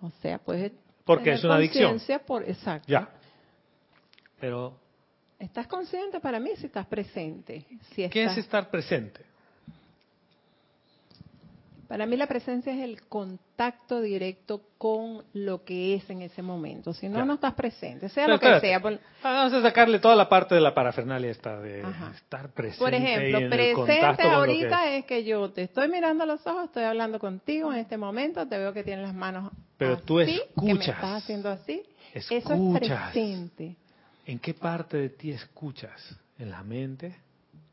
O 0.00 0.10
sea, 0.22 0.38
puedes 0.38 0.72
Porque 1.04 1.32
es 1.32 1.44
una 1.44 1.56
adicción. 1.56 2.00
Por, 2.26 2.48
exacto. 2.48 2.88
Ya. 2.90 3.10
Pero 4.40 4.74
Estás 5.38 5.66
consciente 5.66 6.18
para 6.18 6.40
mí 6.40 6.52
si 6.56 6.64
estás 6.64 6.86
presente. 6.86 7.66
Si 7.94 8.08
¿Qué 8.08 8.22
es 8.22 8.30
estás- 8.30 8.38
estar 8.38 8.70
presente? 8.70 9.20
Para 11.88 12.06
mí 12.06 12.16
la 12.16 12.26
presencia 12.26 12.72
es 12.74 12.80
el 12.82 13.02
contacto 13.56 14.02
directo 14.02 14.60
con 14.76 15.24
lo 15.32 15.64
que 15.64 15.94
es 15.94 16.10
en 16.10 16.20
ese 16.20 16.42
momento. 16.42 16.92
Si 16.92 17.06
no, 17.06 17.12
Claro. 17.14 17.26
no 17.26 17.34
estás 17.34 17.54
presente, 17.54 18.10
sea 18.10 18.24
Pero 18.26 18.34
lo 18.34 18.40
que 18.40 18.46
espérate. 18.54 18.66
sea. 18.68 18.80
Por, 18.80 18.92
Ah, 19.22 19.32
Vamos 19.48 19.52
a 19.54 19.62
sacarle 19.62 19.98
toda 19.98 20.14
la 20.14 20.28
parte 20.28 20.54
de 20.54 20.60
la 20.60 20.74
parafernalia 20.74 21.30
esta 21.30 21.58
de 21.58 21.82
Ajá. 21.82 22.12
estar 22.14 22.50
presente. 22.50 22.84
por 22.84 22.92
ejemplo, 22.94 23.38
en 23.38 23.50
presente 23.50 24.22
que 24.22 24.28
ahorita 24.28 24.90
es. 24.90 24.98
es. 25.00 25.04
que 25.06 25.24
yo 25.24 25.50
te 25.52 25.62
estoy 25.62 25.88
mirando 25.88 26.24
a 26.24 26.26
los 26.26 26.46
ojos, 26.46 26.66
estoy 26.66 26.84
hablando 26.84 27.18
contigo 27.18 27.72
en 27.72 27.78
este 27.78 27.96
momento, 27.96 28.46
te 28.46 28.58
veo 28.58 28.74
que 28.74 28.84
tienes 28.84 29.06
las 29.06 29.14
manos 29.14 29.50
Pero 29.78 29.96
tú 30.00 30.20
así, 30.20 30.32
que 30.54 30.62
me 30.62 30.72
escuchas. 30.72 30.94
estás 30.96 31.22
haciendo 31.22 31.48
así. 31.50 31.82
Eso 32.12 32.34
es 32.34 32.44
Escuchas. 32.44 33.10
presente. 33.12 33.76
¿En 34.26 34.38
qué 34.38 34.52
parte 34.52 34.98
de 34.98 35.08
ti 35.08 35.30
escuchas? 35.30 36.14
¿En 36.38 36.50
la 36.50 36.62
mente? 36.62 37.16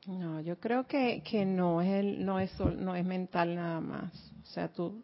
No, 0.07 0.39
yo 0.39 0.57
creo 0.59 0.87
que, 0.87 1.21
que 1.29 1.45
no 1.45 1.81
es 1.81 1.89
el, 1.89 2.25
no 2.25 2.39
es 2.39 2.57
no 2.59 2.95
es 2.95 3.05
mental 3.05 3.55
nada 3.55 3.81
más. 3.81 4.13
O 4.43 4.45
sea, 4.47 4.69
tú 4.69 5.01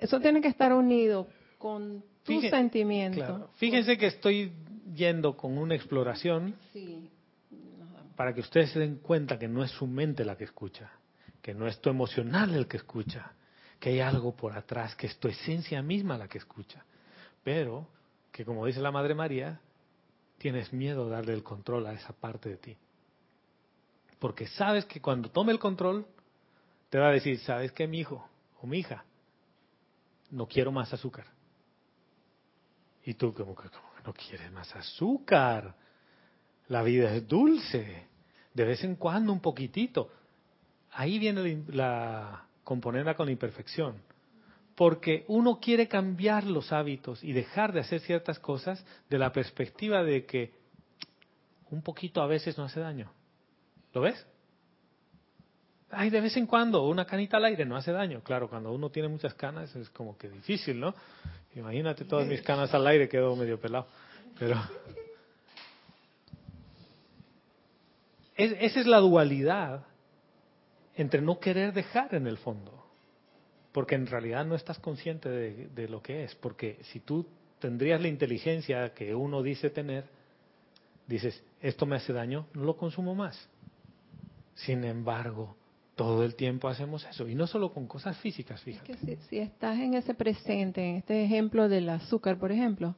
eso 0.00 0.20
tiene 0.20 0.40
que 0.40 0.48
estar 0.48 0.72
unido 0.72 1.28
con 1.58 2.04
tu 2.24 2.40
sentimiento. 2.42 3.18
Claro. 3.18 3.50
Fíjense 3.56 3.98
que 3.98 4.06
estoy 4.06 4.52
yendo 4.94 5.36
con 5.36 5.58
una 5.58 5.74
exploración 5.74 6.54
Sí. 6.72 7.08
para 8.16 8.34
que 8.34 8.40
ustedes 8.40 8.70
se 8.70 8.80
den 8.80 8.96
cuenta 8.96 9.38
que 9.38 9.48
no 9.48 9.64
es 9.64 9.70
su 9.70 9.86
mente 9.86 10.24
la 10.24 10.36
que 10.36 10.44
escucha, 10.44 10.90
que 11.40 11.54
no 11.54 11.66
es 11.66 11.80
tu 11.80 11.90
emocional 11.90 12.54
el 12.54 12.66
que 12.66 12.76
escucha, 12.76 13.32
que 13.80 13.90
hay 13.90 14.00
algo 14.00 14.36
por 14.36 14.52
atrás, 14.52 14.94
que 14.94 15.06
es 15.06 15.18
tu 15.18 15.28
esencia 15.28 15.82
misma 15.82 16.18
la 16.18 16.28
que 16.28 16.38
escucha. 16.38 16.84
Pero 17.42 17.88
que 18.30 18.44
como 18.44 18.64
dice 18.66 18.80
la 18.80 18.90
Madre 18.90 19.14
María, 19.14 19.60
tienes 20.38 20.72
miedo 20.72 21.06
de 21.06 21.12
darle 21.12 21.34
el 21.34 21.42
control 21.42 21.86
a 21.86 21.92
esa 21.92 22.12
parte 22.12 22.48
de 22.48 22.56
ti. 22.56 22.76
Porque 24.18 24.46
sabes 24.46 24.84
que 24.84 25.00
cuando 25.00 25.30
tome 25.30 25.52
el 25.52 25.58
control, 25.58 26.06
te 26.90 26.98
va 26.98 27.08
a 27.08 27.12
decir, 27.12 27.38
¿sabes 27.40 27.72
qué, 27.72 27.86
mi 27.86 28.00
hijo 28.00 28.28
o 28.60 28.66
mi 28.66 28.78
hija? 28.78 29.04
No 30.32 30.46
quiero 30.46 30.72
más 30.72 30.92
azúcar. 30.92 31.26
Y 33.04 33.14
tú 33.14 33.32
como 33.32 33.54
que, 33.54 33.68
no 34.04 34.12
quieres 34.12 34.50
más 34.50 34.74
azúcar. 34.74 35.74
La 36.68 36.82
vida 36.82 37.14
es 37.14 37.26
dulce. 37.28 38.06
De 38.54 38.64
vez 38.64 38.82
en 38.82 38.96
cuando 38.96 39.32
un 39.32 39.40
poquitito. 39.40 40.10
Ahí 40.92 41.18
viene 41.18 41.64
la, 41.68 42.46
la 42.64 43.14
con 43.14 43.26
la 43.26 43.32
imperfección. 43.32 43.96
Porque 44.74 45.24
uno 45.28 45.60
quiere 45.60 45.86
cambiar 45.86 46.44
los 46.44 46.72
hábitos 46.72 47.22
y 47.22 47.32
dejar 47.32 47.72
de 47.72 47.80
hacer 47.80 48.00
ciertas 48.00 48.38
cosas 48.38 48.84
de 49.10 49.18
la 49.18 49.32
perspectiva 49.32 50.02
de 50.02 50.24
que 50.24 50.54
un 51.70 51.82
poquito 51.82 52.22
a 52.22 52.26
veces 52.26 52.56
no 52.56 52.64
hace 52.64 52.80
daño. 52.80 53.12
¿Lo 53.92 54.00
ves? 54.00 54.26
Ay, 55.94 56.08
de 56.08 56.22
vez 56.22 56.34
en 56.38 56.46
cuando, 56.46 56.86
una 56.88 57.04
canita 57.04 57.36
al 57.36 57.44
aire 57.44 57.66
no 57.66 57.76
hace 57.76 57.92
daño. 57.92 58.22
Claro, 58.22 58.48
cuando 58.48 58.72
uno 58.72 58.88
tiene 58.90 59.08
muchas 59.08 59.34
canas 59.34 59.76
es 59.76 59.90
como 59.90 60.16
que 60.16 60.28
difícil, 60.30 60.80
¿no? 60.80 60.94
Imagínate 61.54 62.06
todas 62.06 62.26
mis 62.26 62.40
canas 62.40 62.72
al 62.72 62.86
aire, 62.86 63.08
quedo 63.10 63.36
medio 63.36 63.60
pelado. 63.60 63.86
Pero 64.38 64.56
es- 68.36 68.56
esa 68.58 68.80
es 68.80 68.86
la 68.86 68.98
dualidad 68.98 69.84
entre 70.96 71.20
no 71.20 71.38
querer 71.38 71.72
dejar 71.72 72.14
en 72.14 72.26
el 72.26 72.38
fondo. 72.38 72.86
Porque 73.72 73.94
en 73.94 74.06
realidad 74.06 74.44
no 74.44 74.54
estás 74.54 74.78
consciente 74.78 75.28
de, 75.28 75.68
de 75.68 75.88
lo 75.88 76.02
que 76.02 76.24
es. 76.24 76.34
Porque 76.36 76.78
si 76.92 77.00
tú 77.00 77.26
tendrías 77.58 78.00
la 78.00 78.08
inteligencia 78.08 78.92
que 78.94 79.14
uno 79.14 79.42
dice 79.42 79.70
tener, 79.70 80.04
dices, 81.06 81.42
esto 81.60 81.86
me 81.86 81.96
hace 81.96 82.12
daño, 82.12 82.46
no 82.54 82.64
lo 82.64 82.76
consumo 82.76 83.14
más. 83.14 83.48
Sin 84.54 84.84
embargo, 84.84 85.56
todo 85.96 86.24
el 86.24 86.34
tiempo 86.34 86.68
hacemos 86.68 87.04
eso. 87.06 87.28
Y 87.28 87.34
no 87.34 87.46
solo 87.46 87.72
con 87.72 87.86
cosas 87.86 88.16
físicas, 88.18 88.58
Es 88.60 88.64
fíjate. 88.64 88.92
que 88.92 88.98
si, 88.98 89.16
si 89.28 89.38
estás 89.38 89.78
en 89.78 89.94
ese 89.94 90.14
presente, 90.14 90.82
en 90.82 90.96
este 90.96 91.24
ejemplo 91.24 91.68
del 91.68 91.88
azúcar, 91.88 92.38
por 92.38 92.50
ejemplo, 92.52 92.94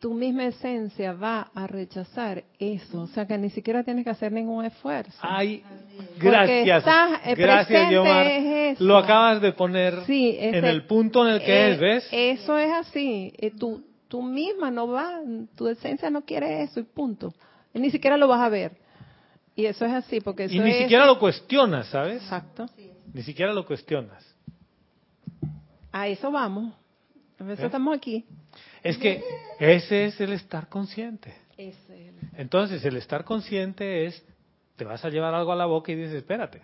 tu 0.00 0.12
misma 0.12 0.46
esencia 0.46 1.12
va 1.14 1.50
a 1.54 1.66
rechazar 1.66 2.44
eso. 2.58 3.02
O 3.02 3.06
sea 3.06 3.26
que 3.26 3.38
ni 3.38 3.48
siquiera 3.50 3.82
tienes 3.84 4.04
que 4.04 4.10
hacer 4.10 4.32
ningún 4.32 4.64
esfuerzo. 4.66 5.16
Ay, 5.22 5.62
gracias. 6.18 6.78
estás, 6.80 7.20
eh, 7.24 7.34
gracias, 7.36 7.90
Yomar. 7.90 8.26
es. 8.26 8.80
Lo 8.80 8.98
acabas 8.98 9.40
de 9.40 9.52
poner 9.52 10.04
Sí, 10.06 10.36
en 10.38 10.64
el 10.64 10.84
punto 10.86 11.26
en 11.26 11.34
el 11.34 11.40
que 11.40 11.52
Eh, 11.52 11.70
es, 11.72 11.80
¿ves? 11.80 12.08
Eso 12.12 12.58
es 12.58 12.70
así. 12.72 13.32
Eh, 13.38 13.50
tú, 13.52 13.82
tú 14.08 14.20
misma 14.22 14.70
no 14.70 14.88
vas, 14.88 15.22
tu 15.56 15.68
esencia 15.68 16.10
no 16.10 16.22
quiere 16.22 16.62
eso 16.64 16.80
y 16.80 16.82
punto. 16.82 17.32
Ni 17.72 17.90
siquiera 17.90 18.16
lo 18.18 18.28
vas 18.28 18.40
a 18.42 18.48
ver. 18.50 18.72
Y 19.56 19.66
eso 19.66 19.84
es 19.86 19.92
así, 19.92 20.20
porque 20.20 20.44
eso 20.44 20.54
y 20.54 20.58
ni 20.60 20.70
es- 20.70 20.78
siquiera 20.82 21.06
lo 21.06 21.18
cuestionas, 21.18 21.86
¿sabes? 21.88 22.22
Exacto. 22.22 22.66
Ni 23.12 23.22
siquiera 23.22 23.52
lo 23.52 23.64
cuestionas. 23.64 24.24
A 25.92 26.08
eso 26.08 26.30
vamos. 26.32 26.74
A 27.38 27.52
eso 27.52 27.62
¿Eh? 27.62 27.66
estamos 27.66 27.96
aquí. 27.96 28.24
Es 28.82 28.98
que 28.98 29.22
ese 29.60 30.06
es 30.06 30.20
el 30.20 30.32
estar 30.32 30.68
consciente. 30.68 31.34
Es 31.56 31.76
el- 31.88 32.14
Entonces, 32.36 32.84
el 32.84 32.96
estar 32.96 33.24
consciente 33.24 34.06
es, 34.06 34.24
te 34.76 34.84
vas 34.84 35.04
a 35.04 35.08
llevar 35.08 35.34
algo 35.34 35.52
a 35.52 35.56
la 35.56 35.66
boca 35.66 35.92
y 35.92 35.94
dices, 35.94 36.14
espérate, 36.16 36.62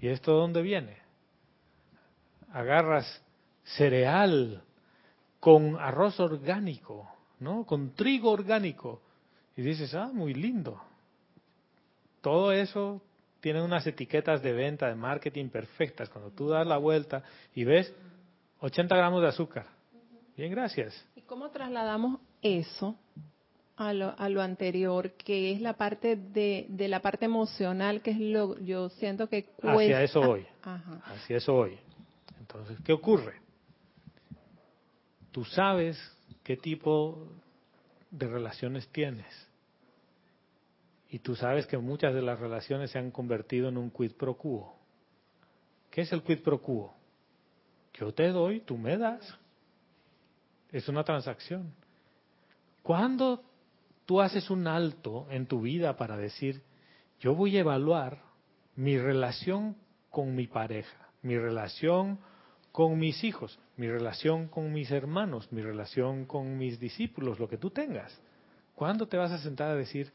¿y 0.00 0.08
esto 0.08 0.32
de 0.32 0.38
dónde 0.38 0.62
viene? 0.62 0.96
Agarras 2.52 3.20
cereal 3.76 4.62
con 5.40 5.76
arroz 5.78 6.18
orgánico, 6.20 7.06
¿no? 7.40 7.64
Con 7.66 7.94
trigo 7.94 8.30
orgánico. 8.30 9.02
Y 9.56 9.62
dices, 9.62 9.94
ah, 9.94 10.10
muy 10.12 10.32
lindo. 10.34 10.80
Todo 12.24 12.52
eso 12.52 13.02
tiene 13.40 13.60
unas 13.60 13.86
etiquetas 13.86 14.42
de 14.42 14.54
venta, 14.54 14.88
de 14.88 14.94
marketing 14.94 15.50
perfectas. 15.50 16.08
Cuando 16.08 16.30
tú 16.30 16.48
das 16.48 16.66
la 16.66 16.78
vuelta 16.78 17.22
y 17.54 17.64
ves 17.64 17.94
80 18.60 18.96
gramos 18.96 19.20
de 19.20 19.28
azúcar. 19.28 19.66
Bien, 20.34 20.50
gracias. 20.50 21.06
¿Y 21.14 21.20
cómo 21.20 21.50
trasladamos 21.50 22.20
eso 22.40 22.96
a 23.76 23.92
lo, 23.92 24.18
a 24.18 24.30
lo 24.30 24.40
anterior, 24.40 25.10
que 25.12 25.52
es 25.52 25.60
la 25.60 25.74
parte 25.74 26.16
de, 26.16 26.64
de 26.70 26.88
la 26.88 27.00
parte 27.00 27.26
emocional, 27.26 28.00
que 28.00 28.12
es 28.12 28.20
lo 28.20 28.58
yo 28.60 28.88
siento 28.88 29.28
que 29.28 29.44
cuesta? 29.44 29.82
Hacia 29.82 30.02
eso 30.02 30.22
voy. 30.22 30.46
Ajá. 30.62 31.02
Hacia 31.04 31.36
eso 31.36 31.52
voy. 31.52 31.78
Entonces, 32.40 32.78
¿qué 32.82 32.94
ocurre? 32.94 33.34
Tú 35.30 35.44
sabes 35.44 35.98
qué 36.42 36.56
tipo 36.56 37.28
de 38.10 38.26
relaciones 38.28 38.88
tienes. 38.88 39.26
Y 41.14 41.20
tú 41.20 41.36
sabes 41.36 41.68
que 41.68 41.78
muchas 41.78 42.12
de 42.12 42.22
las 42.22 42.40
relaciones 42.40 42.90
se 42.90 42.98
han 42.98 43.12
convertido 43.12 43.68
en 43.68 43.76
un 43.76 43.92
quid 43.92 44.14
pro 44.14 44.36
quo. 44.36 44.74
¿Qué 45.88 46.00
es 46.00 46.12
el 46.12 46.24
quid 46.24 46.40
pro 46.42 46.60
quo? 46.60 46.92
Yo 47.92 48.12
te 48.12 48.30
doy, 48.30 48.62
tú 48.62 48.76
me 48.76 48.98
das. 48.98 49.22
Es 50.72 50.88
una 50.88 51.04
transacción. 51.04 51.72
Cuando 52.82 53.44
tú 54.06 54.20
haces 54.20 54.50
un 54.50 54.66
alto 54.66 55.28
en 55.30 55.46
tu 55.46 55.60
vida 55.60 55.96
para 55.96 56.16
decir, 56.16 56.62
yo 57.20 57.36
voy 57.36 57.56
a 57.58 57.60
evaluar 57.60 58.20
mi 58.74 58.98
relación 58.98 59.76
con 60.10 60.34
mi 60.34 60.48
pareja, 60.48 61.10
mi 61.22 61.38
relación 61.38 62.18
con 62.72 62.98
mis 62.98 63.22
hijos, 63.22 63.60
mi 63.76 63.86
relación 63.86 64.48
con 64.48 64.72
mis 64.72 64.90
hermanos, 64.90 65.52
mi 65.52 65.62
relación 65.62 66.24
con 66.24 66.58
mis 66.58 66.80
discípulos, 66.80 67.38
lo 67.38 67.48
que 67.48 67.56
tú 67.56 67.70
tengas. 67.70 68.20
¿Cuándo 68.74 69.06
te 69.06 69.16
vas 69.16 69.30
a 69.30 69.38
sentar 69.38 69.70
a 69.70 69.76
decir 69.76 70.12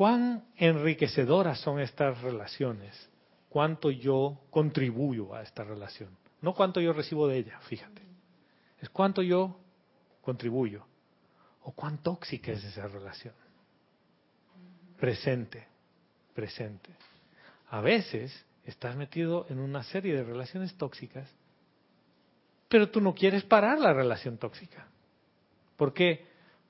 cuán 0.00 0.46
enriquecedoras 0.56 1.60
son 1.60 1.78
estas 1.78 2.22
relaciones? 2.22 3.10
¿Cuánto 3.50 3.90
yo 3.90 4.40
contribuyo 4.48 5.34
a 5.34 5.42
esta 5.42 5.62
relación? 5.62 6.16
No 6.40 6.54
cuánto 6.54 6.80
yo 6.80 6.94
recibo 6.94 7.28
de 7.28 7.36
ella, 7.36 7.60
fíjate. 7.68 8.00
Es 8.78 8.88
cuánto 8.88 9.20
yo 9.20 9.60
contribuyo 10.22 10.86
o 11.64 11.72
cuán 11.72 11.98
tóxica 11.98 12.50
es 12.50 12.64
esa 12.64 12.88
relación. 12.88 13.34
Presente, 14.98 15.68
presente. 16.32 16.96
A 17.68 17.82
veces 17.82 18.46
estás 18.64 18.96
metido 18.96 19.44
en 19.50 19.58
una 19.58 19.82
serie 19.82 20.14
de 20.14 20.24
relaciones 20.24 20.74
tóxicas, 20.78 21.28
pero 22.70 22.88
tú 22.90 23.02
no 23.02 23.12
quieres 23.12 23.44
parar 23.44 23.78
la 23.78 23.92
relación 23.92 24.38
tóxica. 24.38 24.88
¿Por 25.76 25.92
qué? 25.92 26.26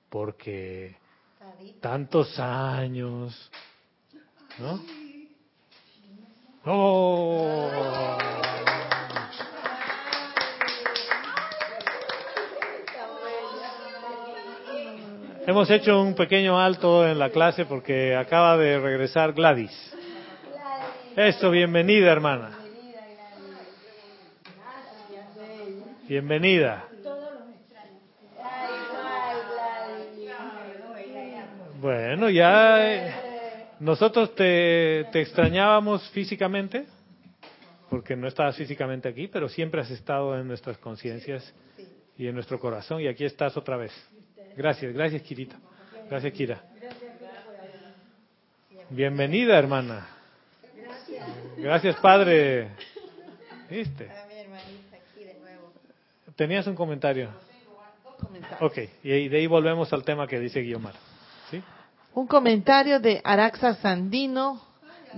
Porque 0.09 1.00
tantos 1.81 2.39
años, 2.39 3.51
¿no? 4.59 4.81
¡Oh! 6.65 7.71
Hemos 15.47 15.71
hecho 15.71 16.01
un 16.01 16.15
pequeño 16.15 16.61
alto 16.61 17.07
en 17.09 17.19
la 17.19 17.31
clase 17.31 17.65
porque 17.65 18.15
acaba 18.15 18.57
de 18.57 18.79
regresar 18.79 19.33
Gladys. 19.33 19.73
Eso, 21.17 21.51
bienvenida, 21.51 22.13
hermana. 22.13 22.57
Bienvenida. 26.07 26.90
Bueno, 31.81 32.29
ya 32.29 32.95
eh, 32.95 33.15
nosotros 33.81 34.35
te, 34.35 35.07
te 35.13 35.23
extrañábamos 35.23 36.07
físicamente, 36.11 36.85
porque 37.89 38.15
no 38.15 38.29
estabas 38.29 38.55
físicamente 38.57 39.09
aquí, 39.09 39.29
pero 39.29 39.49
siempre 39.49 39.81
has 39.81 39.91
estado 39.91 40.39
en 40.39 40.47
nuestras 40.47 40.77
conciencias 40.77 41.55
y 42.19 42.27
en 42.27 42.35
nuestro 42.35 42.61
corazón, 42.61 43.01
y 43.01 43.07
aquí 43.07 43.25
estás 43.25 43.57
otra 43.57 43.79
vez. 43.79 43.93
Gracias, 44.59 44.93
gracias, 44.93 45.23
Kirita. 45.23 45.57
Gracias, 46.11 46.35
Kira. 46.35 46.63
Bienvenida, 48.91 49.59
hermana. 49.59 50.07
Gracias, 51.57 51.97
padre. 51.97 52.73
¿Viste? 53.71 54.07
Tenías 56.37 56.67
un 56.67 56.75
comentario. 56.75 57.31
Ok, 58.61 58.79
y 59.03 59.29
de 59.29 59.39
ahí 59.39 59.47
volvemos 59.47 59.91
al 59.95 60.05
tema 60.05 60.27
que 60.27 60.39
dice 60.39 60.61
Guiomar. 60.61 61.10
Un 62.13 62.27
comentario 62.27 62.99
de 62.99 63.21
Araxa 63.23 63.75
Sandino 63.75 64.61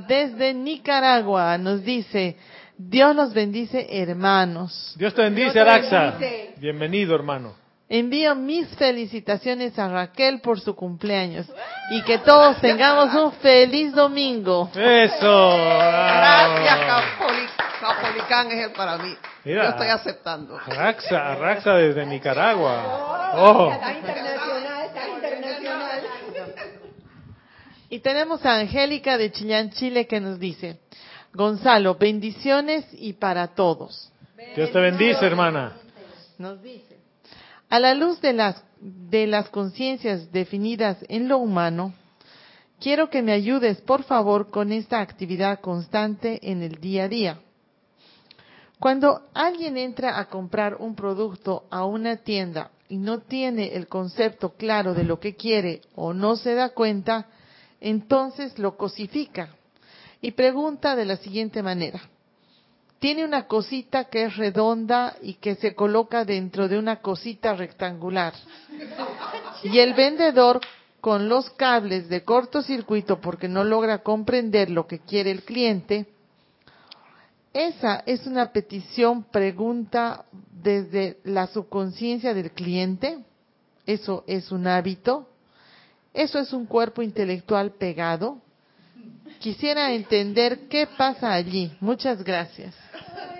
desde 0.09 0.53
Nicaragua. 0.53 1.57
Nos 1.57 1.83
dice, 1.83 2.37
Dios 2.77 3.17
los 3.17 3.33
bendice, 3.33 3.87
hermanos. 3.91 4.95
Dios 4.97 5.15
te 5.15 5.23
bendice, 5.23 5.59
Araxa. 5.59 6.15
Bienvenido, 6.59 7.15
hermano. 7.15 7.55
Envío 7.89 8.35
mis 8.35 8.69
felicitaciones 8.77 9.79
a 9.79 9.89
Raquel 9.89 10.41
por 10.41 10.61
su 10.61 10.75
cumpleaños 10.75 11.47
y 11.91 12.03
que 12.03 12.19
todos 12.19 12.59
tengamos 12.61 13.15
un 13.15 13.33
feliz 13.33 13.93
domingo. 13.93 14.71
Eso. 14.75 15.57
Gracias, 15.57 16.79
Capolicán 17.81 18.51
es 18.53 18.67
el 18.67 18.73
para 18.73 18.97
mí. 18.99 19.15
Mira, 19.45 19.65
Yo 19.65 19.71
estoy 19.71 19.89
aceptando. 19.89 20.57
Araxa, 20.67 21.33
Araxa 21.33 21.75
desde 21.75 22.07
Nicaragua. 22.07 23.33
Oh. 23.35 23.73
Está 23.73 23.93
internacional, 23.93 24.85
está 24.87 25.09
internacional. 25.09 26.03
Y 27.93 27.99
tenemos 27.99 28.43
a 28.47 28.55
Angélica 28.55 29.19
de 29.19 29.31
Chillán, 29.33 29.69
Chile, 29.73 30.07
que 30.07 30.19
nos 30.19 30.41
dice, 30.41 30.81
Gonzalo, 31.35 31.97
bendiciones 31.97 32.87
y 32.95 33.13
para 33.13 33.49
todos. 33.49 34.11
Dios 34.57 34.73
te 34.73 34.81
bendice, 34.81 35.27
hermana. 35.27 35.77
Nos 36.39 36.63
dice, 36.63 36.97
a 37.69 37.79
la 37.79 37.93
luz 37.93 38.19
de 38.23 38.33
las, 38.33 38.65
de 38.81 39.27
las 39.27 39.51
conciencias 39.51 40.33
definidas 40.33 41.05
en 41.11 41.29
lo 41.29 41.37
humano, 41.37 41.93
quiero 42.81 43.11
que 43.11 43.21
me 43.21 43.33
ayudes, 43.33 43.83
por 43.83 44.05
favor, 44.05 44.49
con 44.49 44.73
esta 44.73 45.03
actividad 45.03 45.61
constante 45.61 46.41
en 46.51 46.63
el 46.63 46.81
día 46.81 47.05
a 47.05 47.09
día. 47.09 47.41
Cuando 48.79 49.29
alguien 49.35 49.77
entra 49.77 50.19
a 50.19 50.31
comprar 50.31 50.77
un 50.77 50.95
producto 50.95 51.67
a 51.71 51.85
una 51.85 52.17
tienda 52.17 52.71
y 52.89 52.97
no 52.97 53.19
tiene 53.19 53.75
el 53.75 53.87
concepto 53.87 54.55
claro 54.57 54.95
de 54.95 55.05
lo 55.05 55.21
que 55.21 55.37
quiere 55.37 55.83
o 55.95 56.15
no 56.15 56.37
se 56.37 56.55
da 56.55 56.71
cuenta, 56.71 57.27
entonces 57.83 58.59
lo 58.59 58.77
cosifica 58.77 59.51
y 60.21 60.31
pregunta 60.31 60.97
de 60.97 61.05
la 61.05 61.17
siguiente 61.17 61.63
manera. 61.63 62.01
Tiene 63.01 63.25
una 63.25 63.49
cosita 63.49 64.05
que 64.05 64.25
es 64.25 64.37
redonda 64.37 65.17
y 65.21 65.35
que 65.35 65.57
se 65.57 65.75
coloca 65.75 66.25
dentro 66.25 66.69
de 66.69 66.79
una 66.79 67.01
cosita 67.01 67.55
rectangular. 67.55 68.33
Y 69.65 69.81
el 69.81 69.95
vendedor, 69.95 70.61
con 71.01 71.29
los 71.29 71.51
cables 71.51 72.09
de 72.09 72.23
cortocircuito 72.23 73.21
porque 73.21 73.49
no 73.49 73.65
logra 73.65 74.05
comprender 74.05 74.71
lo 74.71 74.87
que 74.87 75.01
quiere 75.01 75.33
el 75.33 75.43
cliente, 75.43 76.07
esa 77.53 78.03
es 78.07 78.27
una 78.27 78.53
petición, 78.53 79.25
pregunta 79.25 80.25
desde 80.53 81.19
la 81.25 81.49
subconsciencia 81.49 82.33
del 82.33 82.53
cliente. 82.53 83.19
Eso 83.85 84.25
es 84.27 84.53
un 84.53 84.67
hábito. 84.69 85.29
Eso 86.15 86.39
es 86.39 86.53
un 86.53 86.67
cuerpo 86.67 87.03
intelectual 87.03 87.73
pegado. 87.73 88.39
Quisiera 89.39 89.93
entender 89.93 90.69
qué 90.69 90.87
pasa 90.87 91.33
allí. 91.33 91.73
Muchas 91.81 92.23
gracias. 92.23 92.75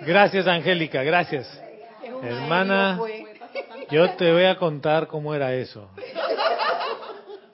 Gracias, 0.05 0.47
Angélica, 0.47 1.03
gracias. 1.03 1.47
Hermana, 2.21 2.99
yo 3.89 4.09
te 4.11 4.31
voy 4.31 4.45
a 4.45 4.57
contar 4.57 5.07
cómo 5.07 5.33
era 5.33 5.53
eso. 5.53 5.89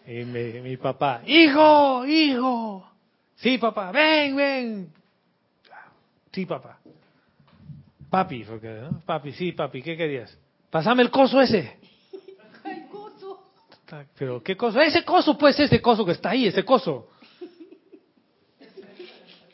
Y 0.08 0.26
mi, 0.26 0.78
papá, 0.78 1.22
hijo, 1.26 2.06
hijo. 2.06 2.90
Sí, 3.36 3.58
papá, 3.58 3.92
ven, 3.92 4.36
ven. 4.36 4.94
Sí, 6.32 6.46
papá. 6.46 6.80
Papi, 8.10 8.44
porque, 8.44 8.68
¿no? 8.68 9.02
papi, 9.06 9.32
sí, 9.34 9.52
papi, 9.52 9.84
¿qué 9.84 9.96
querías? 9.96 10.36
Pásame 10.72 11.04
el 11.04 11.12
coso 11.12 11.40
ese. 11.40 11.78
Pero, 14.18 14.44
¿qué 14.44 14.56
coso? 14.56 14.80
Ese 14.80 15.04
coso, 15.04 15.38
pues, 15.38 15.60
ese 15.60 15.82
coso 15.82 16.06
que 16.06 16.12
está 16.12 16.32
ahí, 16.32 16.48
ese 16.48 16.64
coso. 16.64 17.10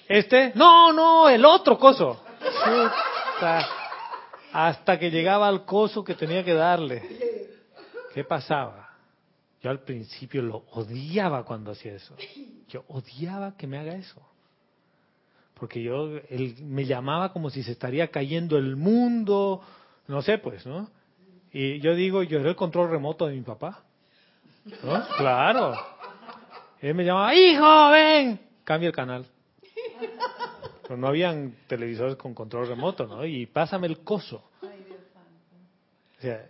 ¿Este? 0.08 0.52
No, 0.56 0.94
no, 0.94 1.30
el 1.30 1.44
otro 1.46 1.78
coso. 1.78 2.22
Hasta 4.52 5.00
que 5.00 5.10
llegaba 5.10 5.48
al 5.48 5.66
coso 5.66 6.04
que 6.04 6.16
tenía 6.16 6.44
que 6.44 6.54
darle. 6.54 7.04
¿Qué 8.14 8.24
pasaba? 8.24 8.90
Yo 9.62 9.70
al 9.72 9.82
principio 9.82 10.42
lo 10.42 10.64
odiaba 10.72 11.44
cuando 11.44 11.72
hacía 11.72 11.96
eso. 11.96 12.16
Yo 12.70 12.86
odiaba 12.88 13.58
que 13.58 13.68
me 13.68 13.80
haga 13.80 13.96
eso. 13.96 14.22
Porque 15.56 15.82
yo, 15.82 16.18
él 16.30 16.56
me 16.62 16.86
llamaba 16.86 17.32
como 17.34 17.50
si 17.50 17.64
se 17.64 17.72
estaría 17.72 18.10
cayendo 18.10 18.58
el 18.58 18.76
mundo, 18.76 19.62
no 20.08 20.22
sé 20.22 20.38
pues, 20.38 20.66
¿no? 20.66 20.90
Y 21.52 21.80
yo 21.80 21.96
digo, 21.96 22.22
yo 22.24 22.40
era 22.40 22.50
el 22.50 22.56
control 22.56 22.92
remoto 22.92 23.26
de 23.28 23.36
mi 23.36 23.42
papá. 23.42 23.84
¿No? 24.66 25.08
Claro. 25.18 25.76
Él 26.82 26.96
me 26.96 27.06
llamaba, 27.06 27.36
hijo, 27.36 27.90
ven, 27.92 28.40
cambia 28.64 28.88
el 28.88 28.96
canal. 28.96 29.26
Pero 30.82 30.98
no 30.98 31.08
habían 31.08 31.56
televisores 31.68 32.16
con 32.16 32.34
control 32.34 32.68
remoto, 32.68 33.08
¿no? 33.08 33.26
Y 33.26 33.46
pásame 33.46 33.88
el 33.88 34.00
coso. 34.00 34.44
O 34.62 36.22
sea, 36.22 36.48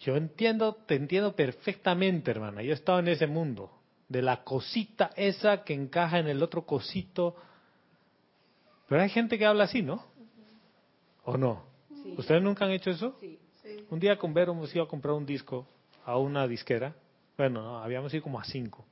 yo 0.00 0.16
entiendo, 0.16 0.74
te 0.86 0.94
entiendo 0.94 1.34
perfectamente, 1.34 2.30
hermana. 2.30 2.62
Yo 2.62 2.70
he 2.70 2.74
estado 2.74 2.98
en 3.00 3.08
ese 3.08 3.26
mundo, 3.26 3.70
de 4.08 4.22
la 4.22 4.42
cosita 4.42 5.10
esa 5.16 5.64
que 5.64 5.74
encaja 5.74 6.18
en 6.18 6.28
el 6.28 6.42
otro 6.42 6.64
cosito. 6.64 7.36
Pero 8.88 9.02
hay 9.02 9.10
gente 9.10 9.38
que 9.38 9.44
habla 9.44 9.64
así, 9.64 9.82
¿no? 9.82 10.04
¿O 11.24 11.36
no? 11.36 11.62
¿Ustedes 12.16 12.42
nunca 12.42 12.64
han 12.64 12.70
hecho 12.70 12.90
eso? 12.90 13.18
Un 13.90 14.00
día 14.00 14.18
con 14.18 14.32
Vero 14.32 14.52
hemos 14.52 14.74
ido 14.74 14.84
a 14.84 14.88
comprar 14.88 15.14
un 15.14 15.26
disco 15.26 15.66
a 16.08 16.16
una 16.16 16.48
disquera. 16.48 16.94
Bueno, 17.36 17.60
no, 17.60 17.78
habíamos 17.84 18.14
ido 18.14 18.22
como 18.22 18.40
a 18.40 18.44
cinco. 18.44 18.86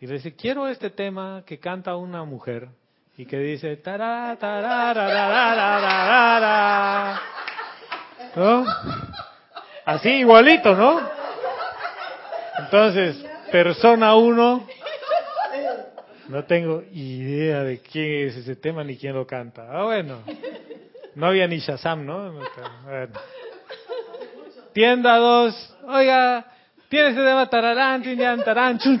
Y 0.00 0.08
le 0.08 0.14
dice, 0.14 0.34
quiero 0.34 0.66
este 0.66 0.90
tema 0.90 1.44
que 1.46 1.60
canta 1.60 1.94
una 1.96 2.24
mujer 2.24 2.68
y 3.16 3.24
que 3.24 3.38
dice, 3.38 3.76
tará. 3.76 4.36
Así 9.84 10.08
igualito, 10.10 10.74
¿no? 10.74 11.00
Entonces, 12.58 13.24
persona 13.52 14.16
uno, 14.16 14.66
no 16.26 16.44
tengo 16.44 16.82
idea 16.92 17.62
de 17.62 17.78
quién 17.78 18.26
es 18.26 18.36
ese 18.36 18.56
tema 18.56 18.82
ni 18.82 18.96
quién 18.96 19.14
lo 19.14 19.28
canta. 19.28 19.68
Ah, 19.70 19.84
bueno. 19.84 20.18
No 21.14 21.26
había 21.26 21.46
ni 21.46 21.60
Shazam, 21.60 22.04
¿no? 22.04 22.40
Tienda 24.72 25.18
2, 25.18 25.73
oiga, 25.86 26.46
tiene 26.88 27.08
ese 27.10 27.20
tema 27.20 27.48
tararán, 27.48 28.02
tinyan, 28.02 28.42
tarán, 28.44 28.78
chun. 28.78 29.00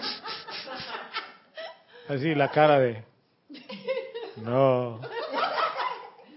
Así 2.08 2.34
la 2.34 2.50
cara 2.50 2.78
de... 2.78 3.04
No. 4.36 5.00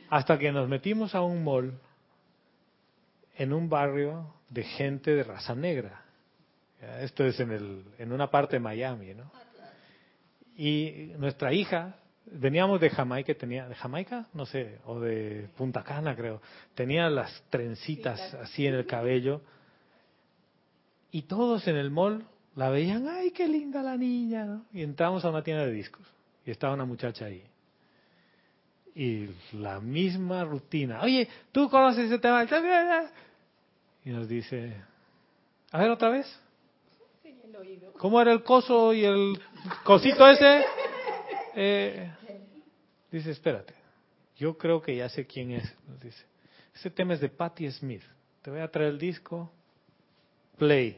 Hasta 0.09 0.37
que 0.37 0.51
nos 0.51 0.69
metimos 0.69 1.13
a 1.15 1.21
un 1.21 1.43
mall 1.43 1.73
en 3.35 3.53
un 3.53 3.69
barrio 3.69 4.33
de 4.49 4.63
gente 4.63 5.15
de 5.15 5.23
raza 5.23 5.55
negra. 5.55 6.01
Esto 7.01 7.25
es 7.25 7.39
en, 7.39 7.51
el, 7.51 7.83
en 7.97 8.11
una 8.11 8.29
parte 8.29 8.57
de 8.57 8.59
Miami, 8.59 9.13
¿no? 9.13 9.31
Y 10.55 11.11
nuestra 11.17 11.53
hija, 11.53 11.95
veníamos 12.25 12.79
de 12.79 12.89
Jamaica, 12.89 13.33
tenía, 13.33 13.67
¿de 13.67 13.75
Jamaica? 13.75 14.27
No 14.33 14.45
sé, 14.45 14.79
o 14.85 14.99
de 14.99 15.49
Punta 15.57 15.83
Cana, 15.83 16.15
creo. 16.15 16.41
Tenía 16.75 17.09
las 17.09 17.43
trencitas 17.49 18.33
así 18.35 18.65
en 18.65 18.75
el 18.75 18.85
cabello. 18.85 19.41
Y 21.11 21.23
todos 21.23 21.67
en 21.67 21.75
el 21.75 21.91
mall 21.91 22.25
la 22.55 22.69
veían, 22.69 23.07
ay, 23.07 23.31
qué 23.31 23.47
linda 23.47 23.83
la 23.83 23.95
niña, 23.95 24.45
¿no? 24.45 24.65
Y 24.73 24.81
entramos 24.81 25.23
a 25.23 25.29
una 25.29 25.43
tienda 25.43 25.65
de 25.65 25.71
discos 25.71 26.05
y 26.45 26.51
estaba 26.51 26.73
una 26.73 26.85
muchacha 26.85 27.25
ahí. 27.25 27.43
Y 28.95 29.29
la 29.53 29.79
misma 29.79 30.43
rutina. 30.43 31.01
Oye, 31.01 31.27
¿tú 31.51 31.69
conoces 31.69 32.05
ese 32.05 32.17
tema? 32.17 32.47
Y 34.03 34.09
nos 34.09 34.27
dice, 34.27 34.73
a 35.71 35.79
ver 35.79 35.91
otra 35.91 36.09
vez. 36.09 36.25
¿Cómo 37.97 38.21
era 38.21 38.31
el 38.31 38.43
coso 38.43 38.93
y 38.93 39.03
el 39.03 39.39
cosito 39.83 40.27
ese? 40.27 40.63
Eh, 41.59 42.11
dice, 43.11 43.31
espérate, 43.31 43.73
yo 44.35 44.55
creo 44.59 44.79
que 44.79 44.95
ya 44.95 45.09
sé 45.09 45.25
quién 45.25 45.53
es. 45.53 45.75
Nos 45.87 45.99
dice, 45.99 46.23
ese 46.75 46.91
tema 46.91 47.15
es 47.15 47.19
de 47.19 47.29
Patti 47.29 47.71
Smith. 47.71 48.03
Te 48.43 48.51
voy 48.51 48.59
a 48.59 48.69
traer 48.69 48.89
el 48.89 48.99
disco, 48.99 49.51
play. 50.57 50.97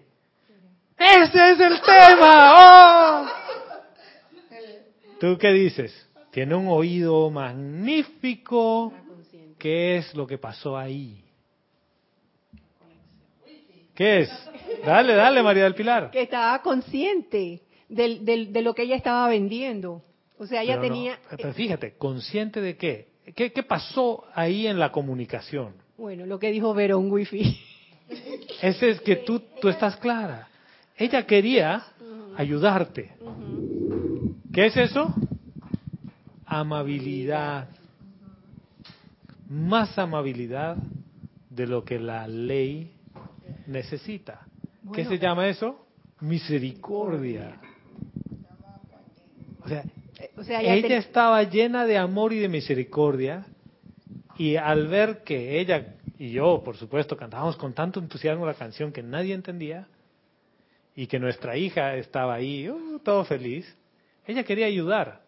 ¡Ese 0.98 1.52
es 1.52 1.60
el 1.60 1.82
tema! 1.82 2.54
¡Oh! 2.58 3.28
¿Tú 5.20 5.38
qué 5.38 5.52
dices? 5.52 6.08
Tiene 6.32 6.56
un 6.56 6.68
oído 6.68 7.30
magnífico. 7.30 8.94
¿Qué 9.58 9.98
es 9.98 10.14
lo 10.16 10.26
que 10.26 10.38
pasó 10.38 10.78
ahí? 10.78 11.24
¿Qué 13.94 14.22
es? 14.22 14.50
Dale, 14.86 15.14
dale, 15.16 15.44
María 15.44 15.66
del 15.66 15.76
Pilar. 15.76 16.12
Que 16.12 16.22
estaba 16.22 16.62
consciente 16.62 17.62
del, 17.90 18.24
del, 18.24 18.54
de 18.54 18.62
lo 18.62 18.74
que 18.74 18.84
ella 18.84 18.96
estaba 18.96 19.28
vendiendo. 19.28 20.02
O 20.38 20.48
sea, 20.48 20.64
ella 20.64 20.80
Pero 20.80 20.88
no, 20.88 20.94
tenía... 20.94 21.20
pero 21.30 21.54
fíjate, 21.54 21.98
¿consciente 21.98 22.62
de 22.62 22.78
qué? 22.78 23.08
qué? 23.36 23.52
qué 23.52 23.64
pasó 23.64 24.24
ahí 24.34 24.68
en 24.68 24.80
la 24.80 24.94
comunicación? 24.94 25.74
Bueno, 25.98 26.26
lo 26.26 26.40
que 26.40 26.52
dijo 26.52 26.74
Verón 26.74 27.12
Wifi. 27.12 27.60
Ese 28.62 28.90
es 28.90 29.02
que 29.02 29.18
tú, 29.18 29.42
tú 29.62 29.70
estás 29.70 29.96
clara. 29.98 30.48
Ella 30.98 31.26
quería 31.26 31.84
ayudarte. 32.36 33.14
¿Qué 34.54 34.66
es 34.66 34.78
eso? 34.78 35.14
Amabilidad. 36.46 37.70
Más 39.50 39.98
amabilidad 39.98 40.78
de 41.50 41.68
lo 41.68 41.84
que 41.84 42.00
la 42.00 42.28
ley 42.28 42.92
necesita. 43.68 44.42
¿Qué 44.94 45.06
se 45.06 45.20
llama 45.20 45.48
eso? 45.48 45.86
Misericordia. 46.22 47.60
O 49.64 49.68
sea, 49.68 49.84
O 50.36 50.44
sea, 50.44 50.62
ella, 50.62 50.98
estaba 50.98 51.44
llena 51.44 51.86
de 51.86 51.98
amor 51.98 52.34
y 52.34 52.40
de 52.40 52.50
misericordia 52.50 53.46
y 54.38 54.56
al 54.56 54.88
ver 54.88 55.24
que 55.24 55.60
ella 55.60 55.96
y 56.20 56.32
yo, 56.32 56.62
por 56.66 56.76
supuesto, 56.76 57.16
cantábamos 57.16 57.56
con 57.56 57.74
tanto 57.74 58.02
entusiasmo 58.02 58.46
la 58.46 58.54
canción 58.54 58.92
que 58.92 59.02
nadie 59.02 59.34
entendía 59.34 59.88
y 60.94 61.08
que 61.08 61.18
nuestra 61.18 61.56
hija 61.56 61.96
estaba 61.96 62.34
ahí, 62.34 62.70
uh, 62.70 63.00
todo 63.00 63.24
feliz, 63.24 63.74
ella 64.28 64.44
quería 64.44 64.66
ayudar, 64.66 65.24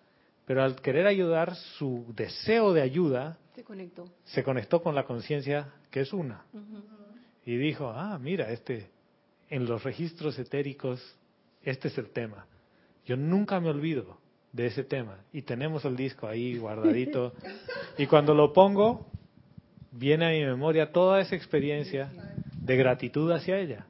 pero 0.45 0.61
al 0.61 0.75
querer 0.81 1.07
ayudar, 1.07 1.55
su 1.55 2.05
deseo 2.13 2.73
de 2.73 2.81
ayuda 2.81 3.37
se 3.55 3.63
conectó. 3.63 4.05
se 4.25 4.43
conectó 4.43 4.83
con 4.83 4.93
la 4.93 5.05
conciencia 5.05 5.73
que 5.89 6.01
es 6.01 6.11
una 6.11 6.43
y 7.45 7.55
dijo, 7.55 7.87
ah, 7.87 8.19
mira, 8.19 8.51
este, 8.51 8.89
en 9.49 9.65
los 9.65 9.83
registros 9.85 10.37
etéricos, 10.37 11.01
este 11.63 11.87
es 11.87 11.97
el 11.97 12.09
tema. 12.09 12.47
Yo 13.05 13.15
nunca 13.15 13.61
me 13.61 13.69
olvido 13.69 14.17
de 14.51 14.65
ese 14.65 14.83
tema 14.83 15.19
y 15.31 15.43
tenemos 15.43 15.85
el 15.85 15.95
disco 15.95 16.27
ahí 16.27 16.57
guardadito 16.57 17.33
y 17.97 18.07
cuando 18.07 18.33
lo 18.33 18.51
pongo 18.51 19.07
viene 19.91 20.25
a 20.25 20.29
mi 20.29 20.45
memoria 20.45 20.91
toda 20.91 21.19
esa 21.21 21.35
experiencia 21.35 22.11
de 22.55 22.75
gratitud 22.77 23.31
hacia 23.31 23.59
ella. 23.59 23.85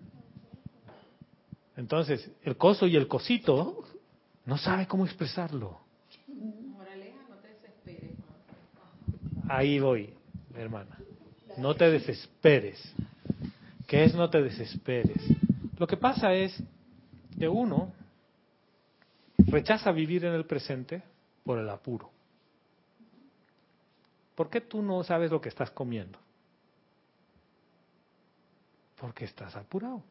Entonces, 1.78 2.30
el 2.44 2.58
coso 2.58 2.88
y 2.88 2.96
el 2.96 3.08
cosito 3.08 3.84
no 4.46 4.58
sabe 4.58 4.88
cómo 4.88 5.06
expresarlo. 5.06 5.80
Ahí 9.48 9.80
voy, 9.80 10.14
hermana. 10.56 10.98
No 11.58 11.76
te 11.76 11.90
desesperes. 11.90 12.82
¿Qué 13.88 14.06
es 14.06 14.16
no 14.16 14.30
te 14.30 14.42
desesperes? 14.42 15.22
Lo 15.78 15.88
que 15.88 15.98
pasa 15.98 16.34
es 16.34 16.62
que 17.38 17.50
uno 17.50 17.92
rechaza 19.38 19.92
vivir 19.92 20.24
en 20.26 20.34
el 20.34 20.46
presente 20.46 21.04
por 21.44 21.60
el 21.60 21.70
apuro. 21.70 22.12
¿Por 24.42 24.50
qué 24.50 24.60
tú 24.60 24.82
no 24.82 25.04
sabes 25.04 25.30
lo 25.30 25.40
que 25.40 25.50
estás 25.50 25.70
comiendo? 25.70 26.18
Porque 29.00 29.26
estás 29.26 29.56
apurado. 29.56 30.02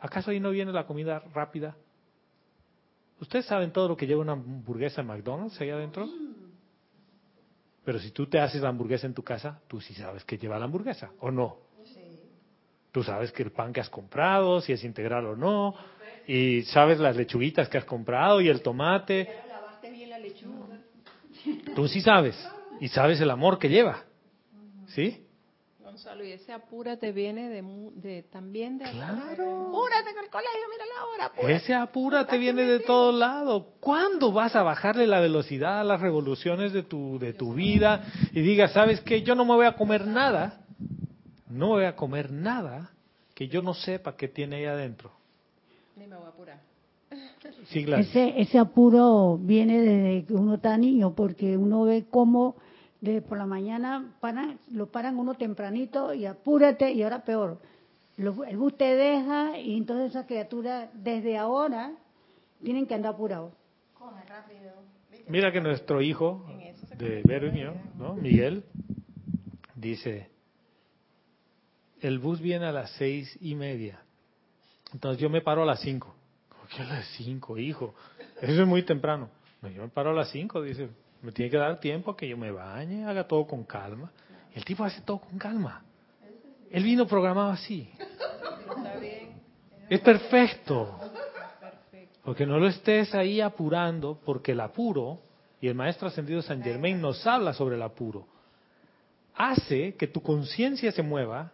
¿Acaso 0.00 0.32
ahí 0.32 0.40
no 0.40 0.50
viene 0.50 0.72
la 0.72 0.84
comida 0.84 1.20
rápida? 1.32 1.76
¿Ustedes 3.20 3.46
saben 3.46 3.70
todo 3.72 3.86
lo 3.86 3.96
que 3.96 4.08
lleva 4.08 4.22
una 4.22 4.32
hamburguesa 4.32 5.02
en 5.02 5.06
McDonald's 5.06 5.60
ahí 5.60 5.70
adentro? 5.70 6.10
Pero 7.84 8.00
si 8.00 8.10
tú 8.10 8.26
te 8.26 8.40
haces 8.40 8.60
la 8.60 8.70
hamburguesa 8.70 9.06
en 9.06 9.14
tu 9.14 9.22
casa, 9.22 9.60
tú 9.68 9.80
sí 9.80 9.94
sabes 9.94 10.24
que 10.24 10.36
lleva 10.36 10.58
la 10.58 10.64
hamburguesa, 10.64 11.12
¿o 11.20 11.30
no? 11.30 11.58
Tú 12.90 13.04
sabes 13.04 13.30
que 13.30 13.44
el 13.44 13.52
pan 13.52 13.72
que 13.72 13.82
has 13.82 13.88
comprado, 13.88 14.60
si 14.60 14.72
es 14.72 14.82
integral 14.82 15.26
o 15.26 15.36
no, 15.36 15.76
y 16.26 16.62
sabes 16.62 16.98
las 16.98 17.14
lechuguitas 17.14 17.68
que 17.68 17.78
has 17.78 17.84
comprado 17.84 18.40
y 18.40 18.48
el 18.48 18.62
tomate. 18.62 19.32
Lavaste 19.48 19.92
bien 19.92 20.10
la 20.10 20.18
lechuga. 20.18 20.66
Tú 21.74 21.88
sí 21.88 22.00
sabes, 22.00 22.36
y 22.80 22.88
sabes 22.88 23.20
el 23.20 23.30
amor 23.30 23.58
que 23.58 23.68
lleva. 23.68 24.04
¿Sí? 24.88 25.24
Gonzalo, 25.80 26.24
y 26.24 26.32
ese 26.32 26.52
apúrate 26.52 27.12
viene 27.12 27.48
de, 27.48 27.62
de 27.94 28.22
también 28.24 28.78
de 28.78 28.84
Claro. 28.90 29.68
Apúrate 29.68 30.10
el 30.10 30.30
colegio, 30.30 30.68
mira 30.70 30.84
la 30.86 31.04
hora. 31.06 31.24
apúrate. 31.26 31.54
Ese 31.54 31.74
apúrate 31.74 32.38
viene 32.38 32.64
de 32.64 32.80
todos 32.80 33.14
lados. 33.14 33.64
¿Cuándo 33.80 34.30
vas 34.32 34.54
a 34.54 34.62
bajarle 34.62 35.06
la 35.06 35.20
velocidad 35.20 35.80
a 35.80 35.84
las 35.84 36.00
revoluciones 36.00 36.72
de 36.72 36.82
tu, 36.84 37.18
de 37.18 37.32
tu 37.32 37.54
vida 37.54 38.04
y 38.32 38.40
digas, 38.42 38.72
¿sabes 38.72 39.00
qué? 39.00 39.22
Yo 39.22 39.34
no 39.34 39.44
me 39.44 39.54
voy 39.54 39.66
a 39.66 39.76
comer 39.76 40.06
nada. 40.06 40.60
No 41.48 41.68
voy 41.68 41.84
a 41.84 41.96
comer 41.96 42.30
nada 42.30 42.90
que 43.34 43.48
yo 43.48 43.62
no 43.62 43.72
sepa 43.74 44.16
que 44.16 44.28
tiene 44.28 44.56
ahí 44.56 44.64
adentro. 44.66 45.10
Ni 45.96 46.06
me 46.06 46.16
voy 46.16 46.26
a 46.26 46.28
apurar. 46.28 46.67
Sí. 47.66 47.84
Ese, 48.00 48.40
ese 48.40 48.58
apuro 48.58 49.38
viene 49.40 49.80
desde 49.80 50.24
que 50.26 50.34
uno 50.34 50.54
está 50.54 50.76
niño, 50.76 51.14
porque 51.14 51.56
uno 51.56 51.84
ve 51.84 52.06
cómo 52.10 52.56
de 53.00 53.22
por 53.22 53.38
la 53.38 53.46
mañana 53.46 54.16
paran, 54.20 54.58
lo 54.72 54.86
paran 54.90 55.18
uno 55.18 55.34
tempranito 55.34 56.12
y 56.14 56.26
apúrate, 56.26 56.92
y 56.92 57.02
ahora 57.02 57.24
peor. 57.24 57.58
Lo- 58.16 58.44
el 58.44 58.56
bus 58.56 58.76
te 58.76 58.96
deja 58.96 59.58
y 59.58 59.76
entonces 59.76 60.10
esas 60.10 60.26
criaturas 60.26 60.88
desde 60.94 61.36
ahora 61.38 61.92
tienen 62.64 62.86
que 62.86 62.94
andar 62.94 63.14
apurados. 63.14 63.52
Mira 65.28 65.52
que 65.52 65.60
nuestro 65.60 66.00
hijo 66.02 66.44
de 66.98 67.22
Vero 67.22 67.46
y 67.48 67.52
mío, 67.52 67.74
¿no? 67.98 68.14
Miguel, 68.14 68.64
dice, 69.76 70.30
el 72.00 72.18
bus 72.18 72.40
viene 72.40 72.66
a 72.66 72.72
las 72.72 72.90
seis 72.92 73.36
y 73.40 73.54
media. 73.54 74.00
Entonces 74.92 75.20
yo 75.20 75.28
me 75.30 75.40
paro 75.40 75.62
a 75.62 75.66
las 75.66 75.80
cinco. 75.80 76.14
¿Cómo 76.70 76.76
que 76.76 76.82
a 76.82 76.96
las 76.96 77.06
cinco, 77.16 77.58
hijo? 77.58 77.94
Eso 78.40 78.62
es 78.62 78.68
muy 78.68 78.82
temprano. 78.82 79.28
No, 79.62 79.68
yo 79.68 79.82
me 79.82 79.88
paro 79.88 80.10
a 80.10 80.14
las 80.14 80.30
cinco, 80.30 80.62
dice. 80.62 80.88
Me 81.22 81.32
tiene 81.32 81.50
que 81.50 81.56
dar 81.56 81.80
tiempo 81.80 82.12
a 82.12 82.16
que 82.16 82.28
yo 82.28 82.36
me 82.36 82.50
bañe, 82.50 83.04
haga 83.04 83.26
todo 83.26 83.46
con 83.46 83.64
calma. 83.64 84.10
Y 84.54 84.58
el 84.58 84.64
tipo 84.64 84.84
hace 84.84 85.00
todo 85.00 85.18
con 85.18 85.38
calma. 85.38 85.82
Él 86.70 86.84
vino 86.84 87.06
programado 87.06 87.50
así. 87.50 87.90
Es 89.88 90.00
perfecto. 90.00 91.00
Porque 92.22 92.46
no 92.46 92.58
lo 92.58 92.68
estés 92.68 93.14
ahí 93.14 93.40
apurando, 93.40 94.20
porque 94.24 94.52
el 94.52 94.60
apuro, 94.60 95.18
y 95.60 95.66
el 95.66 95.74
maestro 95.74 96.08
ascendido 96.08 96.42
San 96.42 96.62
Germain 96.62 97.00
nos 97.00 97.26
habla 97.26 97.52
sobre 97.54 97.76
el 97.76 97.82
apuro, 97.82 98.26
hace 99.34 99.94
que 99.94 100.06
tu 100.06 100.20
conciencia 100.20 100.92
se 100.92 101.02
mueva 101.02 101.52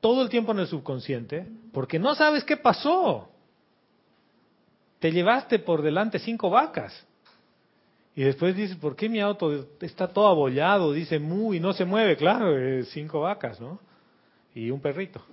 todo 0.00 0.22
el 0.22 0.30
tiempo 0.30 0.52
en 0.52 0.60
el 0.60 0.66
subconsciente, 0.66 1.46
porque 1.72 1.98
no 1.98 2.14
sabes 2.14 2.42
qué 2.42 2.56
pasó. 2.56 3.28
Te 5.00 5.10
llevaste 5.10 5.58
por 5.58 5.82
delante 5.82 6.18
cinco 6.18 6.50
vacas. 6.50 7.06
Y 8.14 8.22
después 8.22 8.54
dices, 8.54 8.76
¿por 8.76 8.94
qué 8.94 9.08
mi 9.08 9.20
auto 9.20 9.66
está 9.80 10.08
todo 10.08 10.28
abollado? 10.28 10.92
Dice 10.92 11.18
mu 11.18 11.54
y 11.54 11.60
no 11.60 11.72
se 11.72 11.84
mueve. 11.84 12.16
Claro, 12.16 12.54
cinco 12.84 13.20
vacas, 13.20 13.60
¿no? 13.60 13.80
Y 14.54 14.70
un 14.70 14.80
perrito. 14.80 15.24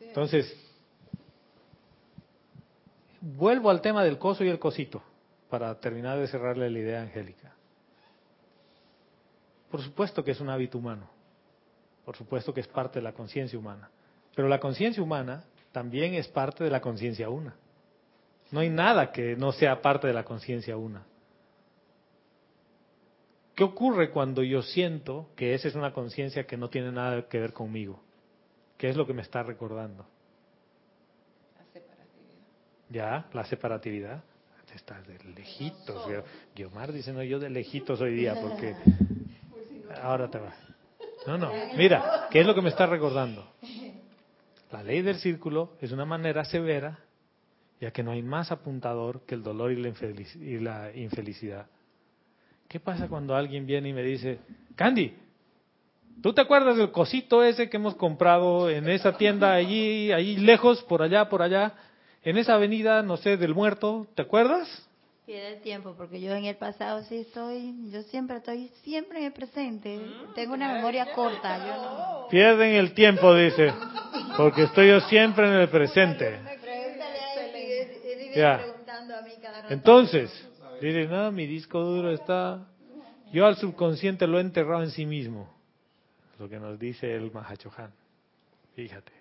Entonces, 0.00 0.52
vuelvo 3.20 3.70
al 3.70 3.80
tema 3.80 4.02
del 4.02 4.18
coso 4.18 4.42
y 4.42 4.48
el 4.48 4.58
cosito, 4.58 5.02
para 5.48 5.78
terminar 5.78 6.18
de 6.18 6.26
cerrarle 6.26 6.70
la 6.70 6.78
idea 6.78 7.02
Angélica. 7.02 7.54
Por 9.70 9.82
supuesto 9.82 10.24
que 10.24 10.30
es 10.30 10.40
un 10.40 10.48
hábito 10.48 10.78
humano, 10.78 11.08
por 12.04 12.16
supuesto 12.16 12.54
que 12.54 12.60
es 12.60 12.68
parte 12.68 13.00
de 13.00 13.02
la 13.02 13.12
conciencia 13.12 13.58
humana, 13.58 13.90
pero 14.34 14.48
la 14.48 14.58
conciencia 14.58 15.02
humana 15.02 15.44
también 15.72 16.14
es 16.14 16.26
parte 16.26 16.64
de 16.64 16.70
la 16.70 16.80
conciencia 16.80 17.28
una. 17.28 17.54
No 18.50 18.60
hay 18.60 18.70
nada 18.70 19.12
que 19.12 19.36
no 19.36 19.52
sea 19.52 19.80
parte 19.82 20.06
de 20.06 20.12
la 20.14 20.24
conciencia 20.24 20.76
una. 20.76 21.02
¿Qué 23.54 23.64
ocurre 23.64 24.10
cuando 24.10 24.42
yo 24.42 24.62
siento 24.62 25.30
que 25.36 25.54
esa 25.54 25.68
es 25.68 25.74
una 25.74 25.92
conciencia 25.92 26.46
que 26.46 26.56
no 26.56 26.70
tiene 26.70 26.92
nada 26.92 27.28
que 27.28 27.38
ver 27.40 27.52
conmigo? 27.52 28.00
¿Qué 28.76 28.88
es 28.88 28.96
lo 28.96 29.06
que 29.06 29.12
me 29.12 29.22
está 29.22 29.42
recordando? 29.42 30.06
Ya, 32.88 33.26
la 33.32 33.44
separatividad. 33.44 34.22
Estás 34.74 35.04
de 35.08 35.18
lejitos. 35.34 36.06
Guio- 36.06 36.24
Guiomar 36.54 36.92
dice, 36.92 37.12
no, 37.12 37.22
yo 37.22 37.38
de 37.40 37.50
lejitos 37.50 38.00
hoy 38.00 38.14
día 38.14 38.34
porque 38.40 38.76
ahora 40.02 40.30
te 40.30 40.38
va. 40.38 40.54
No, 41.26 41.36
no. 41.36 41.50
Mira, 41.76 42.28
¿qué 42.30 42.40
es 42.40 42.46
lo 42.46 42.54
que 42.54 42.62
me 42.62 42.68
está 42.68 42.86
recordando? 42.86 43.50
La 44.70 44.82
ley 44.82 45.02
del 45.02 45.16
círculo 45.16 45.72
es 45.80 45.90
una 45.90 46.04
manera 46.04 46.44
severa, 46.44 46.98
ya 47.80 47.90
que 47.90 48.02
no 48.02 48.10
hay 48.10 48.22
más 48.22 48.50
apuntador 48.52 49.22
que 49.26 49.34
el 49.34 49.42
dolor 49.42 49.72
y 49.72 49.76
la, 49.76 49.88
infelic- 49.88 50.40
y 50.40 50.58
la 50.60 50.94
infelicidad. 50.94 51.66
¿Qué 52.68 52.80
pasa 52.80 53.08
cuando 53.08 53.34
alguien 53.34 53.66
viene 53.66 53.88
y 53.88 53.92
me 53.92 54.02
dice, 54.02 54.38
Candy, 54.76 55.14
¿Tú 56.20 56.32
te 56.32 56.40
acuerdas 56.40 56.76
del 56.76 56.90
cosito 56.90 57.44
ese 57.44 57.70
que 57.70 57.76
hemos 57.76 57.94
comprado 57.94 58.68
en 58.68 58.88
esa 58.88 59.16
tienda 59.16 59.52
allí, 59.52 60.10
allí 60.10 60.36
lejos, 60.36 60.82
por 60.82 61.00
allá, 61.00 61.28
por 61.28 61.42
allá, 61.42 61.74
en 62.24 62.36
esa 62.38 62.54
avenida, 62.54 63.02
no 63.04 63.16
sé, 63.18 63.36
del 63.36 63.54
muerto? 63.54 64.04
¿Te 64.16 64.22
acuerdas? 64.22 64.66
Pierde 65.26 65.54
el 65.54 65.60
tiempo, 65.60 65.94
porque 65.96 66.20
yo 66.20 66.32
en 66.34 66.46
el 66.46 66.56
pasado 66.56 67.04
sí 67.04 67.18
estoy, 67.18 67.72
yo 67.92 68.02
siempre 68.02 68.38
estoy 68.38 68.68
siempre 68.82 69.18
en 69.18 69.26
el 69.26 69.32
presente. 69.32 70.00
Tengo 70.34 70.54
una 70.54 70.72
memoria 70.72 71.12
corta. 71.14 71.58
Yo 71.58 71.82
no... 71.82 72.28
Pierden 72.28 72.74
el 72.74 72.94
tiempo, 72.94 73.32
dice, 73.34 73.72
porque 74.36 74.64
estoy 74.64 74.88
yo 74.88 75.00
siempre 75.02 75.46
en 75.46 75.54
el 75.54 75.68
presente. 75.68 76.40
Ya. 78.34 78.64
Entonces, 79.68 80.30
dice, 80.80 81.06
no, 81.06 81.32
mi 81.32 81.46
disco 81.46 81.80
duro 81.80 82.10
está, 82.10 82.66
yo 83.32 83.46
al 83.46 83.56
subconsciente 83.56 84.26
lo 84.26 84.38
he 84.38 84.40
enterrado 84.40 84.82
en 84.82 84.90
sí 84.90 85.06
mismo. 85.06 85.52
Lo 86.38 86.48
que 86.48 86.58
nos 86.58 86.78
dice 86.78 87.14
el 87.14 87.32
Mahachohan. 87.32 87.92
Fíjate. 88.74 89.12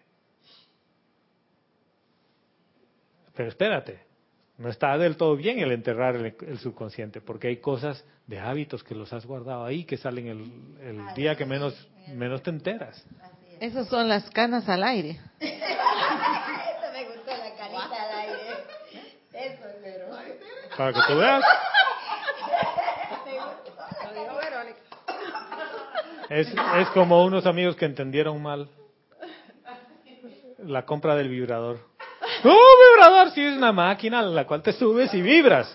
Pero 3.36 3.49
espérate, 3.49 3.99
no 4.58 4.70
está 4.70 4.97
del 4.97 5.18
todo 5.18 5.36
bien 5.36 5.60
el 5.60 5.72
enterrar 5.72 6.16
el, 6.16 6.36
el 6.41 6.60
subconsciente, 6.60 7.22
porque 7.22 7.47
hay 7.47 7.58
cosas 7.58 8.03
de 8.26 8.39
hábitos 8.39 8.84
que 8.84 8.93
los 8.95 9.12
has 9.14 9.26
guardado 9.26 9.66
ahí 9.66 9.86
que 9.86 9.97
salen 9.97 10.28
el, 10.28 10.41
el 10.82 11.14
día 11.16 11.36
que 11.36 11.45
menos, 11.45 11.88
menos 12.14 12.43
te 12.43 12.49
enteras. 12.49 13.05
Esas 13.60 13.88
son 13.88 14.08
las 14.08 14.30
canas 14.30 14.68
al 14.70 14.84
aire. 14.84 15.20
Eso 15.39 16.93
me 16.93 17.05
gustó, 17.05 17.32
la 17.32 17.55
canita 17.55 18.03
al 18.03 18.20
aire. 18.20 18.38
Eso, 19.34 19.64
pero... 19.82 20.08
Para 20.78 20.93
que 20.93 20.99
tú 21.07 21.17
veas. 21.17 21.43
Lo 24.03 24.13
dijo 24.13 24.36
Verónica. 24.36 24.80
Es, 26.30 26.47
es 26.82 26.89
como 26.89 27.25
unos 27.25 27.45
amigos 27.45 27.75
que 27.75 27.86
entendieron 27.86 28.41
mal 28.41 28.69
la 30.59 30.86
compra 30.86 31.15
del 31.15 31.30
vibrador. 31.30 31.80
¡No, 32.43 32.55
vibrador! 32.55 33.32
Si 33.32 33.43
es 33.43 33.57
una 33.57 33.71
máquina 33.71 34.19
a 34.19 34.23
la 34.23 34.45
cual 34.45 34.61
te 34.61 34.73
subes 34.73 35.13
y 35.13 35.21
vibras. 35.21 35.73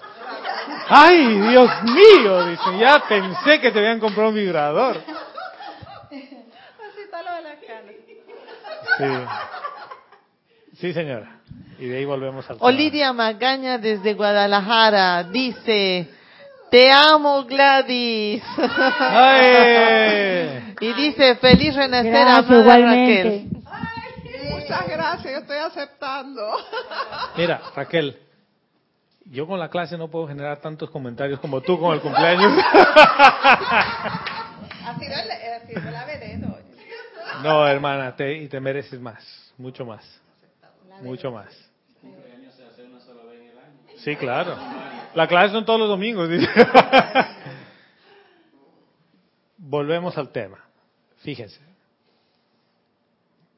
¡Ay, 0.88 1.40
Dios 1.40 1.70
mío! 1.84 2.44
Dicen, 2.46 2.78
ya 2.78 3.03
pensé 3.09 3.61
que 3.61 3.70
te 3.70 3.78
habían 3.78 3.98
comprado 3.98 4.28
un 4.28 4.34
vibrador. 4.34 4.98
Así 4.98 7.00
está 7.05 7.22
lo 7.22 7.34
de 7.36 7.42
las 7.42 7.59
canas. 7.64 7.94
Sí. 8.98 9.51
Sí, 10.83 10.93
señora. 10.93 11.39
Y 11.78 11.87
de 11.87 11.99
ahí 11.99 12.05
volvemos 12.05 12.45
al 12.51 12.57
tema. 12.57 12.66
Olivia 12.66 13.12
Magaña 13.12 13.78
desde 13.78 14.14
Guadalajara 14.14 15.22
dice, 15.22 16.11
te 16.72 16.91
amo 16.91 17.45
Gladys. 17.45 18.43
¡Ay! 18.99 20.74
y 20.80 20.93
dice, 20.95 21.37
feliz 21.37 21.76
renacer 21.76 22.11
Gracias, 22.11 22.51
amada. 22.51 22.78
Raquel. 22.78 23.49
Muchas 24.51 24.89
gracias, 24.89 25.33
yo 25.33 25.39
estoy 25.39 25.59
aceptando. 25.59 26.43
Mira, 27.37 27.61
Raquel, 27.76 28.18
yo 29.26 29.47
con 29.47 29.61
la 29.61 29.68
clase 29.68 29.97
no 29.97 30.09
puedo 30.09 30.26
generar 30.26 30.61
tantos 30.61 30.91
comentarios 30.91 31.39
como 31.39 31.61
tú 31.61 31.78
con 31.78 31.95
el 31.95 32.01
cumpleaños. 32.01 32.53
Ha 34.85 34.99
sido 34.99 35.91
la 35.93 36.05
veneno. 36.07 36.57
No, 37.45 37.68
hermana, 37.68 38.16
te, 38.16 38.37
y 38.39 38.49
te 38.49 38.59
mereces 38.59 39.01
más, 39.01 39.53
mucho 39.57 39.85
más, 39.87 40.03
mucho 41.03 41.30
más. 41.30 41.53
Sí, 43.98 44.16
claro. 44.16 44.57
La 45.14 45.28
clase 45.28 45.53
son 45.53 45.64
todos 45.64 45.78
los 45.78 45.88
domingos. 45.88 46.28
dice. 46.28 46.46
Volvemos 49.59 50.16
al 50.18 50.30
tema. 50.30 50.59
Fíjense. 51.18 51.61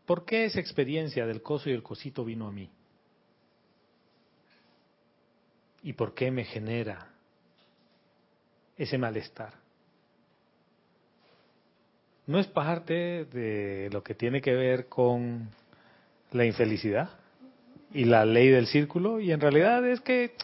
¿Por 0.05 0.25
qué 0.25 0.45
esa 0.45 0.61
experiencia 0.61 1.25
del 1.25 1.43
coso 1.43 1.71
y 1.71 1.73
el 1.73 1.83
cosito 1.83 2.25
vino 2.25 2.47
a 2.47 2.53
mí? 2.53 2.69
¿Y 5.83 5.95
por 5.95 6.15
qué 6.15 6.31
me 6.31 6.45
genera 6.45 7.09
ese 8.77 8.99
malestar? 8.99 9.55
¿No 12.27 12.39
es 12.39 12.47
parte 12.47 13.25
de 13.27 13.89
lo 13.91 14.03
que 14.03 14.15
tiene 14.15 14.43
que 14.43 14.53
ver 14.55 14.89
con 14.89 15.49
la 16.33 16.45
infelicidad 16.45 17.24
y 17.95 18.05
la 18.05 18.27
ley 18.27 18.49
del 18.51 18.67
círculo? 18.67 19.21
Y 19.21 19.33
en 19.33 19.41
realidad 19.41 19.87
es 19.87 20.01
que 20.01 20.35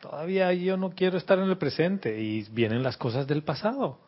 todavía 0.00 0.52
yo 0.54 0.76
no 0.76 0.90
quiero 0.90 1.18
estar 1.18 1.38
en 1.38 1.50
el 1.50 1.58
presente 1.58 2.20
y 2.20 2.46
vienen 2.50 2.82
las 2.82 2.96
cosas 2.96 3.26
del 3.26 3.42
pasado. 3.42 3.98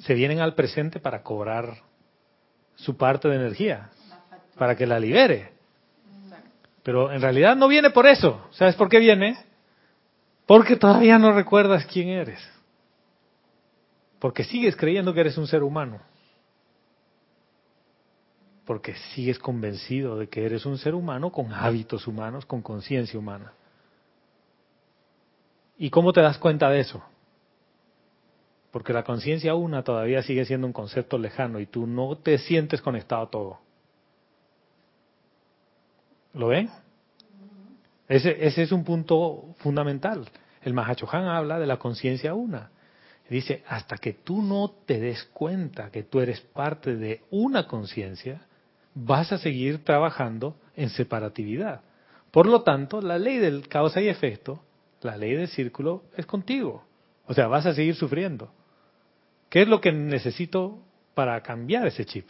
Se 0.00 0.14
vienen 0.14 0.40
al 0.40 0.54
presente 0.54 1.00
para 1.00 1.22
cobrar 1.22 1.82
su 2.76 2.96
parte 2.96 3.28
de 3.28 3.36
energía, 3.36 3.90
para 4.56 4.76
que 4.76 4.86
la 4.86 4.98
libere. 4.98 5.52
Pero 6.82 7.12
en 7.12 7.20
realidad 7.20 7.56
no 7.56 7.68
viene 7.68 7.90
por 7.90 8.06
eso. 8.06 8.40
¿Sabes 8.52 8.76
por 8.76 8.88
qué 8.88 8.98
viene? 8.98 9.36
Porque 10.46 10.76
todavía 10.76 11.18
no 11.18 11.32
recuerdas 11.32 11.84
quién 11.86 12.08
eres. 12.08 12.40
Porque 14.18 14.44
sigues 14.44 14.76
creyendo 14.76 15.12
que 15.12 15.20
eres 15.20 15.36
un 15.36 15.46
ser 15.46 15.62
humano. 15.62 16.00
Porque 18.70 18.94
sigues 19.16 19.40
convencido 19.40 20.16
de 20.16 20.28
que 20.28 20.44
eres 20.44 20.64
un 20.64 20.78
ser 20.78 20.94
humano 20.94 21.32
con 21.32 21.52
hábitos 21.52 22.06
humanos, 22.06 22.46
con 22.46 22.62
conciencia 22.62 23.18
humana. 23.18 23.52
¿Y 25.76 25.90
cómo 25.90 26.12
te 26.12 26.20
das 26.20 26.38
cuenta 26.38 26.70
de 26.70 26.78
eso? 26.78 27.02
Porque 28.70 28.92
la 28.92 29.02
conciencia 29.02 29.56
una 29.56 29.82
todavía 29.82 30.22
sigue 30.22 30.44
siendo 30.44 30.68
un 30.68 30.72
concepto 30.72 31.18
lejano 31.18 31.58
y 31.58 31.66
tú 31.66 31.88
no 31.88 32.16
te 32.18 32.38
sientes 32.38 32.80
conectado 32.80 33.22
a 33.22 33.30
todo. 33.30 33.58
¿Lo 36.34 36.46
ven? 36.46 36.70
Ese, 38.06 38.46
ese 38.46 38.62
es 38.62 38.70
un 38.70 38.84
punto 38.84 39.46
fundamental. 39.58 40.28
El 40.62 40.74
Mahachohan 40.74 41.24
habla 41.24 41.58
de 41.58 41.66
la 41.66 41.80
conciencia 41.80 42.34
una. 42.34 42.70
Dice, 43.28 43.64
hasta 43.66 43.96
que 43.96 44.12
tú 44.12 44.42
no 44.42 44.70
te 44.86 45.00
des 45.00 45.24
cuenta 45.32 45.90
que 45.90 46.04
tú 46.04 46.20
eres 46.20 46.40
parte 46.40 46.94
de 46.94 47.24
una 47.32 47.66
conciencia, 47.66 48.46
vas 48.94 49.32
a 49.32 49.38
seguir 49.38 49.84
trabajando 49.84 50.56
en 50.76 50.90
separatividad. 50.90 51.82
Por 52.30 52.46
lo 52.46 52.62
tanto, 52.62 53.00
la 53.00 53.18
ley 53.18 53.38
del 53.38 53.68
causa 53.68 54.00
y 54.00 54.08
efecto, 54.08 54.62
la 55.02 55.16
ley 55.16 55.34
del 55.34 55.48
círculo, 55.48 56.04
es 56.16 56.26
contigo. 56.26 56.84
O 57.26 57.34
sea, 57.34 57.46
vas 57.46 57.66
a 57.66 57.74
seguir 57.74 57.94
sufriendo. 57.94 58.52
¿Qué 59.48 59.62
es 59.62 59.68
lo 59.68 59.80
que 59.80 59.92
necesito 59.92 60.78
para 61.14 61.40
cambiar 61.42 61.86
ese 61.86 62.04
chip? 62.04 62.28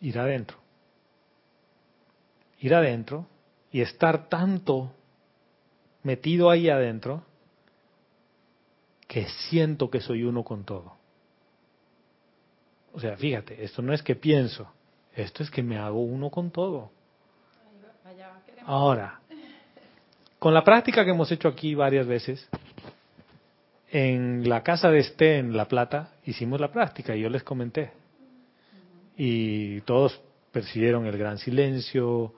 Ir 0.00 0.18
adentro. 0.18 0.58
Ir 2.60 2.74
adentro 2.74 3.26
y 3.70 3.80
estar 3.80 4.28
tanto 4.28 4.92
metido 6.02 6.50
ahí 6.50 6.68
adentro 6.68 7.24
que 9.06 9.26
siento 9.48 9.90
que 9.90 10.00
soy 10.00 10.24
uno 10.24 10.42
con 10.44 10.64
todo. 10.64 10.96
O 12.92 13.00
sea, 13.00 13.16
fíjate, 13.16 13.64
esto 13.64 13.82
no 13.82 13.92
es 13.92 14.02
que 14.02 14.14
pienso, 14.14 14.68
esto 15.14 15.42
es 15.42 15.50
que 15.50 15.62
me 15.62 15.78
hago 15.78 16.02
uno 16.02 16.30
con 16.30 16.50
todo. 16.50 16.90
Ahora, 18.66 19.20
con 20.38 20.52
la 20.54 20.62
práctica 20.64 21.04
que 21.04 21.10
hemos 21.10 21.30
hecho 21.32 21.48
aquí 21.48 21.74
varias 21.74 22.06
veces, 22.06 22.48
en 23.90 24.48
la 24.48 24.62
casa 24.62 24.90
de 24.90 24.98
Esté 24.98 25.38
en 25.38 25.56
La 25.56 25.66
Plata 25.68 26.12
hicimos 26.24 26.60
la 26.60 26.72
práctica 26.72 27.14
y 27.14 27.20
yo 27.22 27.28
les 27.28 27.42
comenté. 27.42 27.92
Y 29.16 29.80
todos 29.82 30.20
percibieron 30.50 31.06
el 31.06 31.16
gran 31.16 31.38
silencio, 31.38 32.34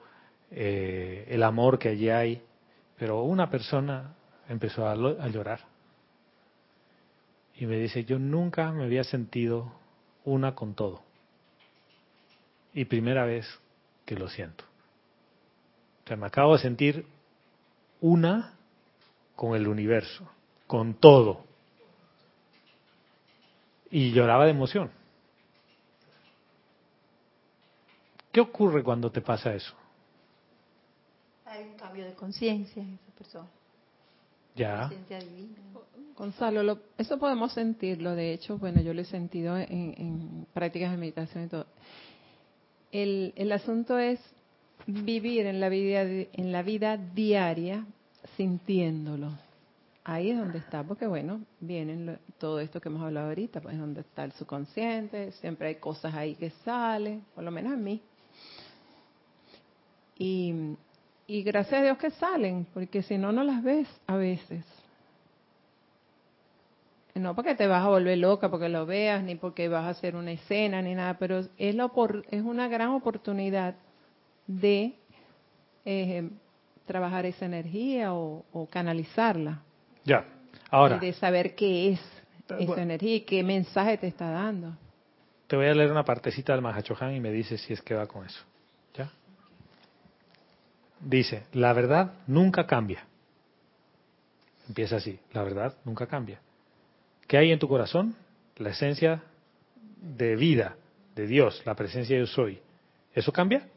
eh, 0.51 1.25
el 1.29 1.41
amor 1.43 1.79
que 1.79 1.89
allí 1.89 2.09
hay, 2.09 2.41
pero 2.97 3.23
una 3.23 3.49
persona 3.49 4.13
empezó 4.47 4.87
a, 4.87 4.95
lo- 4.95 5.19
a 5.21 5.27
llorar. 5.27 5.61
Y 7.59 7.65
me 7.65 7.77
dice, 7.77 8.05
yo 8.05 8.19
nunca 8.19 8.71
me 8.71 8.83
había 8.83 9.03
sentido 9.03 9.71
una 10.25 10.53
con 10.53 10.75
todo. 10.75 11.01
Y 12.77 12.85
primera 12.85 13.25
vez 13.25 13.47
que 14.05 14.13
lo 14.13 14.27
siento. 14.29 14.63
O 16.03 16.07
sea, 16.07 16.15
me 16.15 16.27
acabo 16.27 16.53
de 16.53 16.59
sentir 16.59 17.07
una 18.01 18.53
con 19.35 19.55
el 19.55 19.67
universo, 19.67 20.29
con 20.67 20.93
todo. 20.93 21.43
Y 23.89 24.11
lloraba 24.11 24.45
de 24.45 24.51
emoción. 24.51 24.91
¿Qué 28.31 28.41
ocurre 28.41 28.83
cuando 28.83 29.11
te 29.11 29.21
pasa 29.21 29.55
eso? 29.55 29.73
Hay 31.45 31.63
un 31.63 31.77
cambio 31.79 32.05
de 32.05 32.13
conciencia 32.13 32.83
en 32.83 32.93
esa 32.93 33.11
persona. 33.17 33.47
Ya. 34.55 34.81
Conciencia 34.81 35.17
divina. 35.19 35.55
Gonzalo, 36.15 36.61
lo- 36.61 36.79
eso 36.99 37.17
podemos 37.17 37.53
sentirlo. 37.53 38.13
De 38.13 38.33
hecho, 38.33 38.59
bueno, 38.59 38.81
yo 38.81 38.93
lo 38.93 39.01
he 39.01 39.05
sentido 39.05 39.57
en, 39.57 39.95
en 39.97 40.47
prácticas 40.53 40.91
de 40.91 40.97
meditación 40.97 41.45
y 41.45 41.47
todo. 41.47 41.65
El, 42.91 43.33
el 43.35 43.51
asunto 43.51 43.97
es 43.99 44.19
vivir 44.85 45.45
en 45.45 45.59
la 45.59 45.69
vida 45.69 46.01
en 46.01 46.51
la 46.51 46.61
vida 46.63 46.97
diaria 46.97 47.85
sintiéndolo, 48.37 49.31
ahí 50.03 50.31
es 50.31 50.37
donde 50.37 50.59
está, 50.59 50.83
porque 50.83 51.05
bueno, 51.05 51.41
vienen 51.59 52.17
todo 52.37 52.59
esto 52.59 52.79
que 52.79 52.87
hemos 52.89 53.01
hablado 53.01 53.27
ahorita, 53.27 53.59
pues 53.61 53.77
donde 53.77 54.01
está 54.01 54.23
el 54.23 54.31
subconsciente, 54.33 55.31
siempre 55.33 55.67
hay 55.67 55.75
cosas 55.75 56.13
ahí 56.13 56.35
que 56.35 56.49
salen, 56.63 57.23
por 57.35 57.43
lo 57.43 57.51
menos 57.51 57.73
a 57.73 57.77
mí. 57.77 58.01
Y 60.19 60.77
gracias 61.43 61.81
a 61.81 61.83
Dios 61.83 61.97
que 61.97 62.09
salen, 62.11 62.65
porque 62.73 63.03
si 63.03 63.17
no, 63.17 63.31
no 63.31 63.43
las 63.43 63.61
ves 63.61 63.87
a 64.07 64.15
veces. 64.15 64.63
No 67.19 67.35
porque 67.35 67.55
te 67.55 67.67
vas 67.67 67.83
a 67.83 67.89
volver 67.89 68.17
loca 68.17 68.49
porque 68.49 68.69
lo 68.69 68.85
veas, 68.85 69.23
ni 69.23 69.35
porque 69.35 69.69
vas 69.69 69.85
a 69.85 69.89
hacer 69.89 70.15
una 70.15 70.31
escena, 70.31 70.81
ni 70.81 70.95
nada, 70.95 71.17
pero 71.17 71.39
es, 71.57 71.75
la 71.75 71.91
es 72.29 72.41
una 72.43 72.67
gran 72.67 72.89
oportunidad 72.89 73.75
de 74.45 74.93
eh, 75.85 76.29
trabajar 76.85 77.25
esa 77.25 77.45
energía 77.45 78.13
o, 78.13 78.67
canalizarla. 78.71 79.61
Ya, 80.03 80.25
ahora. 80.69 80.97
de 80.97 81.13
saber 81.13 81.55
qué 81.55 81.91
es 81.91 81.99
esa 82.59 82.81
energía 82.81 83.15
y 83.15 83.21
qué 83.21 83.43
mensaje 83.43 83.97
te 83.97 84.07
está 84.07 84.29
dando. 84.29 84.75
Te 85.47 85.55
voy 85.55 85.67
a 85.67 85.73
leer 85.73 85.91
una 85.91 86.03
partecita 86.03 86.53
del 86.53 86.61
Mahachohan 86.61 87.15
y 87.15 87.19
me 87.19 87.31
dices 87.31 87.61
si 87.61 87.73
es 87.73 87.81
que 87.81 87.93
va 87.93 88.07
con 88.07 88.25
eso. 88.25 88.43
¿Ya? 88.95 89.11
Dice, 90.99 91.43
la 91.53 91.73
verdad 91.73 92.13
nunca 92.27 92.65
cambia. 92.65 93.05
Empieza 94.67 94.97
así, 94.97 95.19
la 95.31 95.43
verdad 95.43 95.73
nunca 95.85 96.07
cambia. 96.07 96.41
¿Qué 97.27 97.37
hay 97.37 97.51
en 97.51 97.59
tu 97.59 97.67
corazón? 97.67 98.15
La 98.57 98.69
esencia 98.69 99.23
de 100.01 100.35
vida, 100.35 100.75
de 101.15 101.27
Dios, 101.27 101.61
la 101.65 101.75
presencia 101.75 102.15
de 102.15 102.23
yo 102.23 102.27
soy. 102.27 102.59
¿Eso 103.13 103.31
cambia? 103.31 103.67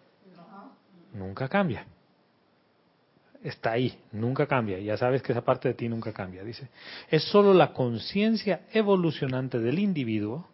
Nunca 1.12 1.48
cambia 1.48 1.86
está 3.42 3.72
ahí, 3.72 3.98
nunca 4.12 4.46
cambia. 4.46 4.78
Ya 4.78 4.96
sabes 4.96 5.22
que 5.22 5.32
esa 5.32 5.42
parte 5.42 5.68
de 5.68 5.74
ti 5.74 5.88
nunca 5.88 6.12
cambia. 6.12 6.44
Dice, 6.44 6.68
es 7.10 7.24
solo 7.24 7.54
la 7.54 7.72
conciencia 7.72 8.62
evolucionante 8.72 9.58
del 9.58 9.78
individuo 9.78 10.46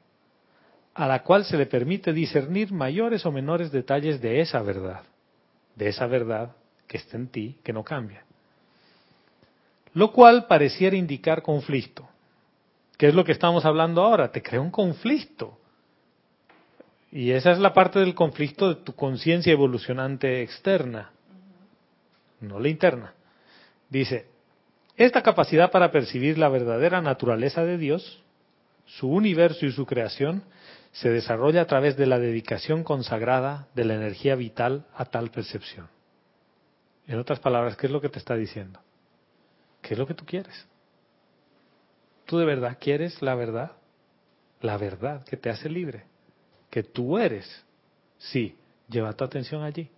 a 0.94 1.07
la 1.07 1.22
cual 1.22 1.44
se 1.44 1.59
le 1.59 1.66
permite 1.66 2.12
discernir 2.12 2.72
mayores 2.72 3.26
o 3.26 3.32
menores 3.32 3.70
detalles 3.70 4.20
de 4.22 4.40
esa 4.40 4.62
verdad, 4.62 5.03
de 5.74 5.88
esa 5.88 6.07
verdad 6.07 6.53
que 6.86 6.97
está 6.97 7.16
en 7.16 7.28
ti, 7.28 7.59
que 7.62 7.72
no 7.72 7.84
cambia. 7.84 8.24
Lo 9.92 10.12
cual 10.12 10.47
pareciera 10.47 10.97
indicar 10.97 11.42
conflicto. 11.42 12.09
¿Qué 12.97 13.09
es 13.09 13.14
lo 13.14 13.24
que 13.24 13.32
estamos 13.32 13.64
hablando 13.64 14.03
ahora? 14.03 14.32
Te 14.32 14.42
crea 14.42 14.61
un 14.61 14.70
conflicto. 14.70 15.59
Y 17.12 17.30
esa 17.30 17.53
es 17.53 17.59
la 17.59 17.72
parte 17.72 17.99
del 17.99 18.14
conflicto 18.14 18.68
de 18.68 18.82
tu 18.82 18.94
conciencia 18.94 19.53
evolucionante 19.53 20.42
externa 20.42 21.12
no 22.40 22.61
la 22.61 22.68
interna. 22.68 23.14
Dice, 23.88 24.26
esta 24.97 25.22
capacidad 25.22 25.70
para 25.70 25.90
percibir 25.90 26.38
la 26.38 26.49
verdadera 26.49 27.01
naturaleza 27.01 27.64
de 27.64 27.78
Dios, 27.78 28.22
su 28.86 29.09
universo 29.09 29.66
y 29.66 29.72
su 29.72 29.86
creación, 29.86 30.44
se 30.92 31.11
desarrolla 31.11 31.62
a 31.62 31.66
través 31.66 31.97
de 31.97 32.07
la 32.07 32.18
dedicación 32.18 32.82
consagrada 32.82 33.68
de 33.74 33.84
la 33.84 33.94
energía 33.94 34.34
vital 34.34 34.86
a 34.94 35.05
tal 35.05 35.30
percepción. 35.30 35.88
En 37.07 37.18
otras 37.18 37.38
palabras, 37.38 37.76
¿qué 37.76 37.86
es 37.86 37.92
lo 37.92 38.01
que 38.01 38.09
te 38.09 38.18
está 38.18 38.34
diciendo? 38.34 38.80
¿Qué 39.82 39.94
es 39.94 39.99
lo 39.99 40.07
que 40.07 40.14
tú 40.14 40.24
quieres? 40.24 40.66
¿Tú 42.27 42.39
de 42.39 42.45
verdad 42.45 42.79
quieres 42.81 43.22
la 43.22 43.35
verdad? 43.35 43.72
La 44.61 44.77
verdad 44.77 45.24
que 45.24 45.37
te 45.37 45.51
hace 45.51 45.68
libre, 45.68 46.05
que 46.70 46.83
tú 46.83 47.18
eres. 47.18 47.64
Sí, 48.18 48.57
lleva 48.89 49.12
tu 49.12 49.24
atención 49.24 49.62
allí 49.62 49.91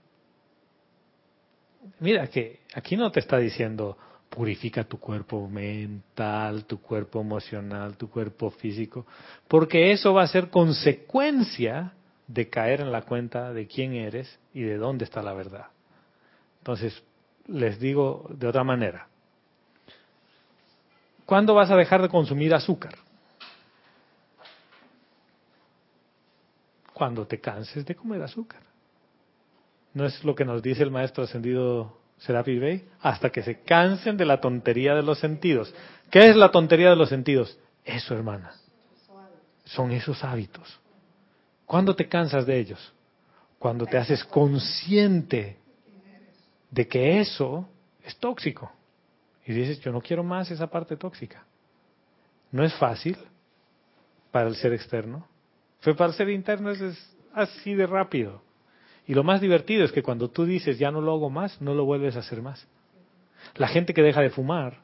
mira 2.01 2.26
que 2.29 2.61
aquí 2.74 2.97
no 2.97 3.11
te 3.11 3.20
está 3.20 3.39
diciendo 3.39 3.97
purifica 4.29 4.85
tu 4.85 4.99
cuerpo 4.99 5.49
mental, 5.49 6.66
tu 6.66 6.81
cuerpo 6.81 7.20
emocional, 7.20 7.97
tu 7.97 8.11
cuerpo 8.11 8.51
físico, 8.51 9.07
porque 9.49 9.91
eso 9.91 10.12
va 10.12 10.22
a 10.22 10.29
ser 10.29 10.51
consecuencia 10.51 11.93
de 12.26 12.49
caer 12.49 12.83
en 12.83 12.93
la 12.93 13.03
cuenta 13.03 13.53
de 13.55 13.66
quién 13.66 13.95
eres 13.95 14.39
y 14.53 14.62
de 14.62 14.76
dónde 14.76 15.07
está 15.07 15.22
la 15.22 15.33
verdad. 15.33 15.68
Entonces, 16.59 17.03
les 17.47 17.81
digo 17.81 18.29
de 18.35 18.47
otra 18.47 18.64
manera, 18.64 19.09
¿cuándo 21.29 21.53
vas 21.53 21.70
a 21.70 21.76
dejar 21.76 22.01
de 22.01 22.09
consumir 22.09 22.55
azúcar? 22.55 22.95
Cuando 26.95 27.26
te 27.26 27.39
canses 27.39 27.85
de 27.85 27.95
comer 27.95 28.22
azúcar. 28.22 28.62
¿No 29.93 30.07
es 30.07 30.24
lo 30.24 30.35
que 30.35 30.47
nos 30.47 30.62
dice 30.62 30.83
el 30.83 30.91
maestro 30.91 31.24
ascendido 31.24 31.99
Serapi 32.16 32.59
Bey? 32.59 32.89
Hasta 33.03 33.29
que 33.29 33.43
se 33.43 33.61
cansen 33.61 34.16
de 34.16 34.24
la 34.24 34.41
tontería 34.41 34.95
de 34.95 35.03
los 35.03 35.18
sentidos. 35.18 35.74
¿Qué 36.11 36.31
es 36.31 36.35
la 36.35 36.51
tontería 36.51 36.89
de 36.89 36.97
los 36.97 37.11
sentidos? 37.11 37.59
Eso, 37.85 38.14
hermana. 38.14 38.53
Son 39.66 39.93
esos 39.93 40.24
hábitos. 40.24 40.81
¿Cuándo 41.66 41.95
te 41.95 42.09
cansas 42.09 42.47
de 42.47 42.59
ellos? 42.59 42.93
Cuando 43.59 43.85
te 43.85 43.99
haces 43.99 44.24
consciente 44.24 45.59
de 46.70 46.89
que 46.89 47.20
eso 47.20 47.68
es 48.03 48.16
tóxico. 48.16 48.72
Y 49.49 49.55
dices, 49.55 49.80
yo 49.80 49.90
no 49.92 50.03
quiero 50.03 50.22
más 50.22 50.51
esa 50.51 50.66
parte 50.66 50.94
tóxica. 50.99 51.42
No 52.53 52.62
es 52.64 52.74
fácil 52.74 53.16
para 54.30 54.46
el 54.46 54.55
ser 54.57 54.74
externo. 54.74 55.26
Pero 55.82 55.96
para 55.96 56.11
el 56.11 56.16
ser 56.16 56.28
interno 56.28 56.70
es 56.70 56.82
así 57.32 57.72
de 57.72 57.86
rápido. 57.86 58.42
Y 59.07 59.14
lo 59.14 59.24
más 59.24 59.40
divertido 59.40 59.86
es 59.86 59.92
que 59.92 60.03
cuando 60.03 60.28
tú 60.28 60.44
dices 60.44 60.78
ya 60.78 60.90
no 60.90 61.01
lo 61.01 61.12
hago 61.12 61.30
más, 61.30 61.62
no 61.62 61.72
lo 61.72 61.86
vuelves 61.86 62.14
a 62.16 62.18
hacer 62.18 62.42
más. 62.42 62.68
La 63.55 63.68
gente 63.68 63.94
que 63.94 64.03
deja 64.03 64.20
de 64.20 64.28
fumar 64.28 64.82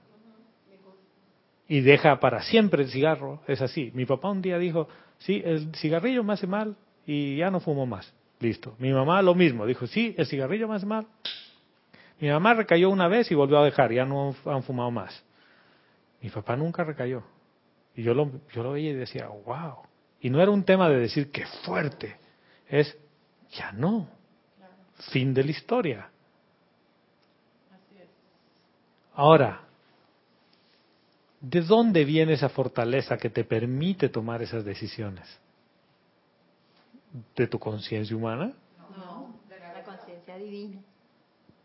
y 1.69 1.83
deja 1.83 2.19
para 2.19 2.41
siempre 2.43 2.85
el 2.85 2.89
cigarro 2.89 3.43
es 3.47 3.61
así. 3.61 3.91
Mi 3.93 4.07
papá 4.07 4.31
un 4.31 4.41
día 4.41 4.57
dijo, 4.57 4.89
sí, 5.19 5.43
el 5.45 5.75
cigarrillo 5.75 6.25
me 6.25 6.33
hace 6.33 6.47
mal 6.47 6.75
y 7.07 7.37
ya 7.37 7.51
no 7.51 7.61
fumo 7.61 7.85
más. 7.85 8.15
Listo. 8.41 8.77
Mi 8.79 8.95
mamá 8.95 9.21
lo 9.21 9.35
mismo, 9.35 9.67
dijo, 9.67 9.87
sí, 9.87 10.15
el 10.17 10.25
cigarrillo 10.25 10.69
me 10.69 10.77
hace 10.77 10.87
mal. 10.87 11.07
Mi 12.21 12.29
mamá 12.29 12.55
recayó 12.55 12.91
una 12.91 13.09
vez 13.09 13.31
y 13.31 13.35
volvió 13.35 13.59
a 13.59 13.65
dejar, 13.65 13.93
ya 13.93 14.05
no 14.05 14.35
han 14.47 14.63
fumado 14.63 14.91
más. 14.91 15.23
Mi 16.21 16.31
papá 16.31 16.57
nunca 16.57 16.85
recayó. 16.85 17.23
Y 17.95 18.03
yo 18.03 18.15
lo, 18.15 18.31
yo 18.53 18.63
lo 18.63 18.73
veía 18.73 18.91
y 18.91 18.95
decía, 18.95 19.29
wow. 19.29 19.79
Y 20.21 20.31
no 20.31 20.41
era 20.41 20.51
un 20.51 20.65
tema 20.65 20.89
de 20.89 20.99
decir 20.99 21.31
qué 21.31 21.47
fuerte, 21.65 22.17
es 22.69 22.97
ya 23.51 23.73
no. 23.73 24.09
Fin 25.11 25.35
de 25.35 25.45
la 25.45 25.51
historia. 25.51 26.09
Ahora, 29.15 29.61
¿de 31.41 31.61
dónde 31.61 32.05
viene 32.05 32.33
esa 32.33 32.49
fortaleza 32.49 33.17
que 33.17 33.31
te 33.31 33.45
permite 33.45 34.09
tomar 34.09 34.43
esas 34.43 34.65
decisiones? 34.65 35.29
¿De 37.37 37.47
tu 37.47 37.59
conciencia 37.59 38.17
humana? 38.17 38.53
No, 38.97 39.37
de 39.49 39.59
la 39.59 39.85
conciencia 39.85 40.37
divina. 40.37 40.81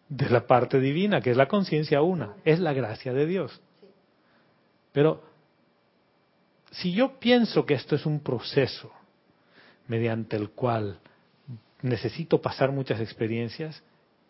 De 0.10 0.28
la 0.30 0.48
parte 0.48 0.80
divina, 0.80 1.22
que 1.22 1.32
es 1.32 1.38
la 1.38 1.48
conciencia 1.48 2.02
una, 2.02 2.36
es 2.44 2.60
la 2.60 2.74
gracia 2.74 3.14
de 3.14 3.26
Dios. 3.26 3.62
Pero 4.92 5.24
si 6.72 6.92
yo 6.92 7.20
pienso 7.20 7.66
que 7.66 7.76
esto 7.76 7.96
es 7.96 8.06
un 8.06 8.20
proceso 8.20 8.92
mediante 9.88 10.36
el 10.36 10.50
cual 10.50 11.00
necesito 11.82 12.42
pasar 12.42 12.72
muchas 12.72 13.00
experiencias, 13.00 13.82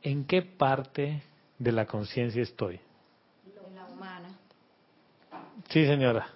¿en 0.01 0.25
qué 0.25 0.41
parte 0.41 1.23
de 1.57 1.71
la 1.71 1.85
conciencia 1.85 2.41
estoy? 2.41 2.79
En 3.45 3.75
la 3.75 3.85
humana. 3.85 4.29
Sí, 5.69 5.85
señora. 5.85 6.27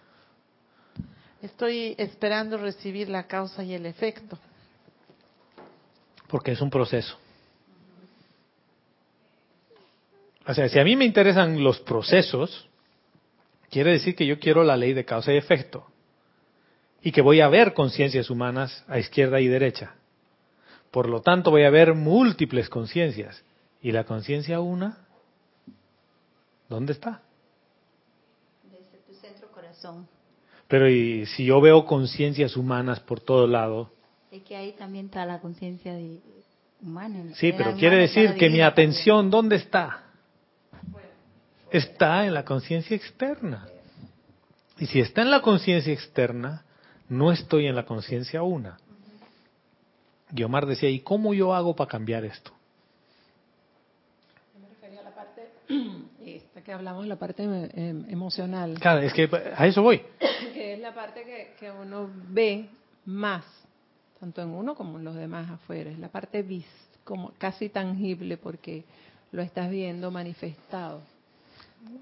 Estoy 1.42 1.96
esperando 1.98 2.58
recibir 2.58 3.10
la 3.10 3.28
causa 3.28 3.64
y 3.64 3.74
el 3.74 3.86
efecto. 3.86 4.38
Porque 6.28 6.52
es 6.52 6.62
un 6.62 6.70
proceso. 6.70 7.18
O 10.46 10.54
sea, 10.54 10.68
si 10.68 10.80
a 10.80 10.84
mí 10.84 10.96
me 10.96 11.06
interesan 11.06 11.64
los 11.64 11.80
procesos, 11.80 12.68
quiere 13.70 13.92
decir 13.92 14.16
que 14.16 14.26
yo 14.26 14.40
quiero 14.40 14.64
la 14.64 14.76
ley 14.76 14.94
de 14.94 15.06
causa 15.06 15.34
y 15.34 15.38
efecto. 15.38 15.88
Y 17.02 17.12
que 17.12 17.22
voy 17.22 17.42
a 17.42 17.50
ver 17.50 17.74
conciencias 17.74 18.30
humanas 18.30 18.84
a 18.88 19.00
izquierda 19.00 19.40
y 19.40 19.48
derecha. 19.48 19.96
Por 20.92 21.10
lo 21.10 21.22
tanto, 21.22 21.50
voy 21.50 21.64
a 21.64 21.70
ver 21.70 21.94
múltiples 21.94 22.70
conciencias. 22.70 23.44
¿Y 23.82 23.92
la 23.92 24.04
conciencia 24.04 24.60
una? 24.60 25.06
¿Dónde 26.70 26.94
está? 26.94 27.22
Desde 28.64 29.00
tu 29.06 29.14
centro 29.14 29.50
corazón. 29.52 30.08
Pero 30.68 30.90
y 30.90 31.26
si 31.26 31.46
yo 31.46 31.60
veo 31.60 31.86
conciencias 31.86 32.56
humanas 32.56 33.00
por 33.00 33.20
todo 33.20 33.48
lado. 33.48 33.92
Es 34.32 34.44
que 34.44 34.56
ahí 34.56 34.74
también 34.74 35.06
está 35.06 35.26
la 35.26 35.40
conciencia 35.40 35.98
humana. 36.82 37.34
Sí, 37.36 37.54
pero 37.58 37.76
quiere 37.76 37.98
decir 37.98 38.36
que 38.36 38.50
mi 38.50 38.62
atención, 38.62 39.30
¿dónde 39.30 39.58
está? 39.58 40.03
Está 41.74 42.28
en 42.28 42.36
la 42.36 42.46
conciencia 42.46 42.96
externa. 42.96 43.66
Y 44.78 44.86
si 44.86 45.00
está 45.00 45.24
en 45.24 45.32
la 45.32 45.42
conciencia 45.42 45.92
externa, 45.92 46.64
no 47.10 47.32
estoy 47.32 47.66
en 47.66 47.76
la 47.76 47.84
conciencia 47.88 48.44
una. 48.44 48.78
Guiomar 50.30 50.68
decía, 50.68 50.92
¿y 50.92 51.00
cómo 51.00 51.34
yo 51.34 51.56
hago 51.56 51.76
para 51.76 51.90
cambiar 51.90 52.26
esto? 52.26 52.52
me 54.62 54.70
refería 54.70 55.00
a 55.00 55.04
la 55.04 55.16
parte 55.16 55.50
esta 56.24 56.62
que 56.62 56.74
hablamos, 56.74 57.08
la 57.08 57.16
parte 57.16 57.44
eh, 57.44 58.04
emocional. 58.08 58.78
Claro, 58.80 59.02
es 59.02 59.12
que 59.12 59.28
a 59.58 59.66
eso 59.66 59.82
voy. 59.82 60.00
Que 60.54 60.74
es 60.74 60.80
la 60.80 60.94
parte 60.94 61.24
que, 61.24 61.56
que 61.60 61.72
uno 61.72 62.08
ve 62.30 62.70
más, 63.06 63.44
tanto 64.20 64.44
en 64.44 64.50
uno 64.50 64.76
como 64.76 65.00
en 65.00 65.06
los 65.06 65.16
demás 65.16 65.50
afuera. 65.50 65.90
Es 65.90 65.98
la 65.98 66.10
parte 66.10 66.44
vis, 66.44 66.68
como 67.04 67.32
casi 67.40 67.70
tangible 67.70 68.38
porque 68.38 68.84
lo 69.32 69.42
estás 69.42 69.72
viendo 69.72 70.12
manifestado. 70.12 71.02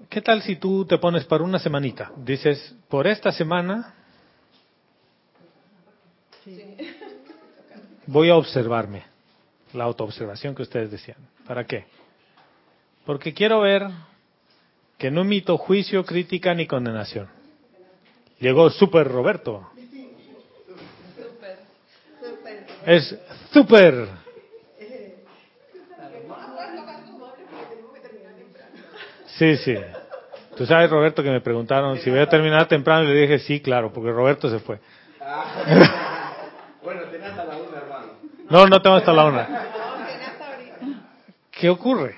¿Qué 0.08 0.20
tal 0.20 0.42
si 0.42 0.56
tú 0.56 0.84
te 0.84 0.98
pones 0.98 1.24
para 1.24 1.42
una 1.42 1.58
semanita? 1.58 2.12
Dices, 2.16 2.74
por 2.88 3.06
esta 3.06 3.32
semana 3.32 3.94
voy 8.06 8.28
a 8.28 8.36
observarme, 8.36 9.04
la 9.72 9.84
autoobservación 9.84 10.54
que 10.54 10.62
ustedes 10.62 10.90
decían. 10.90 11.16
¿Para 11.46 11.64
qué? 11.66 11.86
Porque 13.06 13.32
quiero 13.32 13.60
ver 13.60 13.88
que 14.98 15.10
no 15.10 15.22
emito 15.22 15.56
juicio, 15.56 16.04
crítica 16.04 16.54
ni 16.54 16.66
condenación. 16.66 17.28
Llegó 18.38 18.70
Super 18.70 19.08
Roberto. 19.08 19.70
Es 22.86 23.16
super. 23.52 24.21
Sí, 29.38 29.56
sí. 29.56 29.74
Tú 30.56 30.66
sabes, 30.66 30.90
Roberto, 30.90 31.22
que 31.22 31.30
me 31.30 31.40
preguntaron 31.40 31.98
si 31.98 32.10
voy 32.10 32.20
a 32.20 32.28
terminar 32.28 32.68
temprano 32.68 33.04
y 33.04 33.06
le 33.08 33.20
dije 33.22 33.38
sí, 33.38 33.60
claro, 33.60 33.92
porque 33.92 34.10
Roberto 34.10 34.50
se 34.50 34.58
fue. 34.58 34.78
bueno, 36.82 37.02
tenés 37.10 37.30
hasta 37.30 37.44
la 37.44 37.56
una, 37.56 37.78
hermano. 37.78 38.06
No, 38.50 38.66
no 38.66 38.82
tengo 38.82 38.96
hasta 38.96 39.12
la 39.12 39.24
una. 39.24 39.48
¿Qué 41.50 41.70
ocurre? 41.70 42.16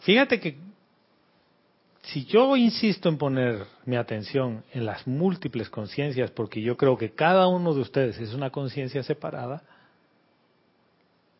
Fíjate 0.00 0.40
que 0.40 0.58
si 2.02 2.24
yo 2.24 2.56
insisto 2.56 3.08
en 3.08 3.18
poner 3.18 3.66
mi 3.84 3.94
atención 3.96 4.64
en 4.72 4.86
las 4.86 5.06
múltiples 5.06 5.70
conciencias, 5.70 6.30
porque 6.32 6.60
yo 6.60 6.76
creo 6.76 6.96
que 6.96 7.12
cada 7.12 7.46
uno 7.46 7.72
de 7.74 7.80
ustedes 7.80 8.18
es 8.18 8.34
una 8.34 8.50
conciencia 8.50 9.02
separada, 9.04 9.62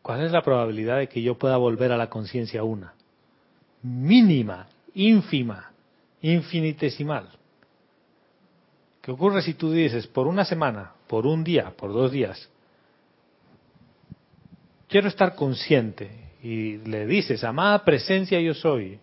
¿cuál 0.01 0.21
es 0.21 0.31
la 0.31 0.43
probabilidad 0.43 0.99
de 0.99 1.09
que 1.09 1.21
yo 1.21 1.37
pueda 1.37 1.57
volver 1.57 1.91
a 1.91 1.97
la 1.97 2.09
conciencia 2.09 2.63
una? 2.63 2.93
Mínima, 3.83 4.67
ínfima, 4.93 5.71
infinitesimal. 6.21 7.29
¿Qué 9.01 9.11
ocurre 9.11 9.41
si 9.41 9.55
tú 9.55 9.71
dices 9.71 10.05
por 10.07 10.27
una 10.27 10.45
semana, 10.45 10.93
por 11.07 11.25
un 11.25 11.43
día, 11.43 11.73
por 11.75 11.91
dos 11.91 12.11
días? 12.11 12.49
Quiero 14.87 15.07
estar 15.07 15.35
consciente 15.35 16.33
y 16.43 16.77
le 16.77 17.07
dices, 17.07 17.43
amada 17.43 17.83
presencia 17.83 18.39
yo 18.39 18.53
soy 18.53 18.99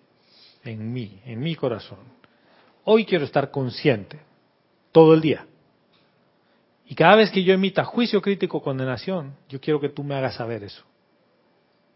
en 0.64 0.92
mí, 0.92 1.20
en 1.24 1.40
mi 1.40 1.54
corazón. 1.56 1.98
Hoy 2.84 3.04
quiero 3.04 3.24
estar 3.24 3.50
consciente 3.50 4.18
todo 4.92 5.14
el 5.14 5.20
día. 5.20 5.46
Y 6.86 6.94
cada 6.94 7.16
vez 7.16 7.30
que 7.30 7.42
yo 7.42 7.52
emita 7.52 7.84
juicio 7.84 8.22
crítico, 8.22 8.62
condenación, 8.62 9.34
yo 9.48 9.60
quiero 9.60 9.80
que 9.80 9.88
tú 9.88 10.02
me 10.02 10.14
hagas 10.14 10.36
saber 10.36 10.62
eso. 10.62 10.84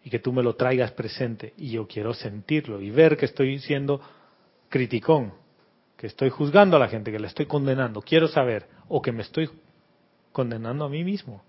Y 0.04 0.10
que 0.10 0.18
tú 0.18 0.32
me 0.32 0.42
lo 0.42 0.54
traigas 0.54 0.92
presente. 0.92 1.54
Y 1.56 1.70
yo 1.70 1.86
quiero 1.86 2.14
sentirlo 2.14 2.80
y 2.80 2.90
ver 2.90 3.16
que 3.16 3.26
estoy 3.26 3.58
siendo 3.60 4.00
criticón, 4.68 5.32
que 5.96 6.06
estoy 6.06 6.30
juzgando 6.30 6.76
a 6.76 6.80
la 6.80 6.88
gente, 6.88 7.12
que 7.12 7.18
le 7.18 7.28
estoy 7.28 7.46
condenando. 7.46 8.02
Quiero 8.02 8.28
saber. 8.28 8.66
O 8.88 9.00
que 9.00 9.12
me 9.12 9.22
estoy 9.22 9.48
condenando 10.32 10.84
a 10.84 10.88
mí 10.88 11.04
mismo. 11.04 11.42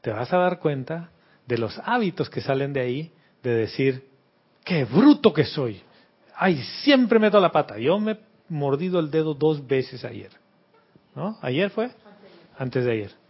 Te 0.00 0.10
vas 0.10 0.32
a 0.32 0.38
dar 0.38 0.58
cuenta 0.58 1.10
de 1.46 1.58
los 1.58 1.78
hábitos 1.84 2.30
que 2.30 2.40
salen 2.40 2.72
de 2.72 2.80
ahí, 2.80 3.12
de 3.42 3.50
decir, 3.50 4.08
qué 4.64 4.84
bruto 4.84 5.32
que 5.32 5.44
soy. 5.44 5.82
Ay, 6.34 6.62
siempre 6.82 7.18
meto 7.18 7.40
la 7.40 7.52
pata. 7.52 7.78
Yo 7.78 7.98
me 7.98 8.12
he 8.12 8.18
mordido 8.48 9.00
el 9.00 9.10
dedo 9.10 9.34
dos 9.34 9.66
veces 9.66 10.04
ayer. 10.04 10.30
¿No? 11.14 11.38
¿Ayer 11.42 11.70
fue? 11.70 11.90
Antes 12.56 12.84
de 12.84 12.92
ayer. 12.92 13.21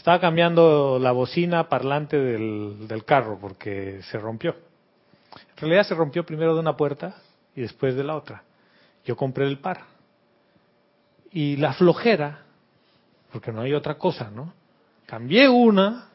Estaba 0.00 0.18
cambiando 0.18 0.98
la 0.98 1.12
bocina 1.12 1.68
parlante 1.68 2.16
del, 2.16 2.88
del 2.88 3.04
carro 3.04 3.36
porque 3.38 4.00
se 4.10 4.16
rompió. 4.16 4.56
En 5.34 5.56
realidad 5.58 5.82
se 5.82 5.94
rompió 5.94 6.24
primero 6.24 6.54
de 6.54 6.60
una 6.60 6.74
puerta 6.74 7.16
y 7.54 7.60
después 7.60 7.94
de 7.94 8.02
la 8.02 8.16
otra. 8.16 8.44
Yo 9.04 9.14
compré 9.14 9.46
el 9.46 9.58
par. 9.58 9.82
Y 11.32 11.58
la 11.58 11.74
flojera, 11.74 12.44
porque 13.30 13.52
no 13.52 13.60
hay 13.60 13.74
otra 13.74 13.98
cosa, 13.98 14.30
¿no? 14.30 14.54
Cambié 15.04 15.50
una 15.50 16.06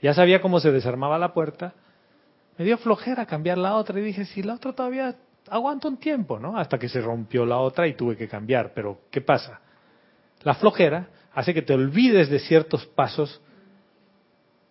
ya 0.00 0.14
sabía 0.14 0.40
cómo 0.40 0.58
se 0.58 0.72
desarmaba 0.72 1.18
la 1.18 1.34
puerta. 1.34 1.74
Me 2.56 2.64
dio 2.64 2.78
flojera 2.78 3.26
cambiar 3.26 3.58
la 3.58 3.74
otra 3.74 4.00
y 4.00 4.02
dije, 4.02 4.24
si 4.24 4.42
la 4.42 4.54
otra 4.54 4.72
todavía 4.72 5.14
aguanta 5.50 5.88
un 5.88 5.98
tiempo, 5.98 6.38
¿no? 6.38 6.56
Hasta 6.56 6.78
que 6.78 6.88
se 6.88 7.02
rompió 7.02 7.44
la 7.44 7.58
otra 7.58 7.86
y 7.86 7.92
tuve 7.92 8.16
que 8.16 8.26
cambiar. 8.26 8.72
Pero, 8.74 9.02
¿qué 9.10 9.20
pasa? 9.20 9.60
La 10.42 10.54
flojera 10.54 11.08
hace 11.34 11.54
que 11.54 11.62
te 11.62 11.74
olvides 11.74 12.28
de 12.30 12.38
ciertos 12.38 12.86
pasos, 12.86 13.40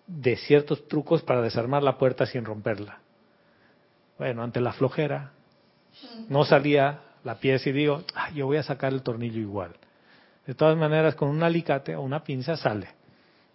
de 0.07 0.35
ciertos 0.35 0.87
trucos 0.87 1.21
para 1.21 1.41
desarmar 1.41 1.83
la 1.83 1.97
puerta 1.97 2.25
sin 2.25 2.45
romperla. 2.45 2.99
Bueno, 4.17 4.43
ante 4.43 4.59
la 4.59 4.73
flojera, 4.73 5.31
no 6.27 6.43
salía 6.43 7.01
la 7.23 7.35
pieza 7.35 7.69
y 7.69 7.73
digo, 7.73 8.03
yo 8.33 8.47
voy 8.47 8.57
a 8.57 8.63
sacar 8.63 8.91
el 8.91 9.03
tornillo 9.03 9.39
igual. 9.39 9.75
De 10.45 10.55
todas 10.55 10.77
maneras, 10.77 11.15
con 11.15 11.29
un 11.29 11.43
alicate 11.43 11.95
o 11.95 12.01
una 12.01 12.23
pinza 12.23 12.57
sale. 12.57 12.89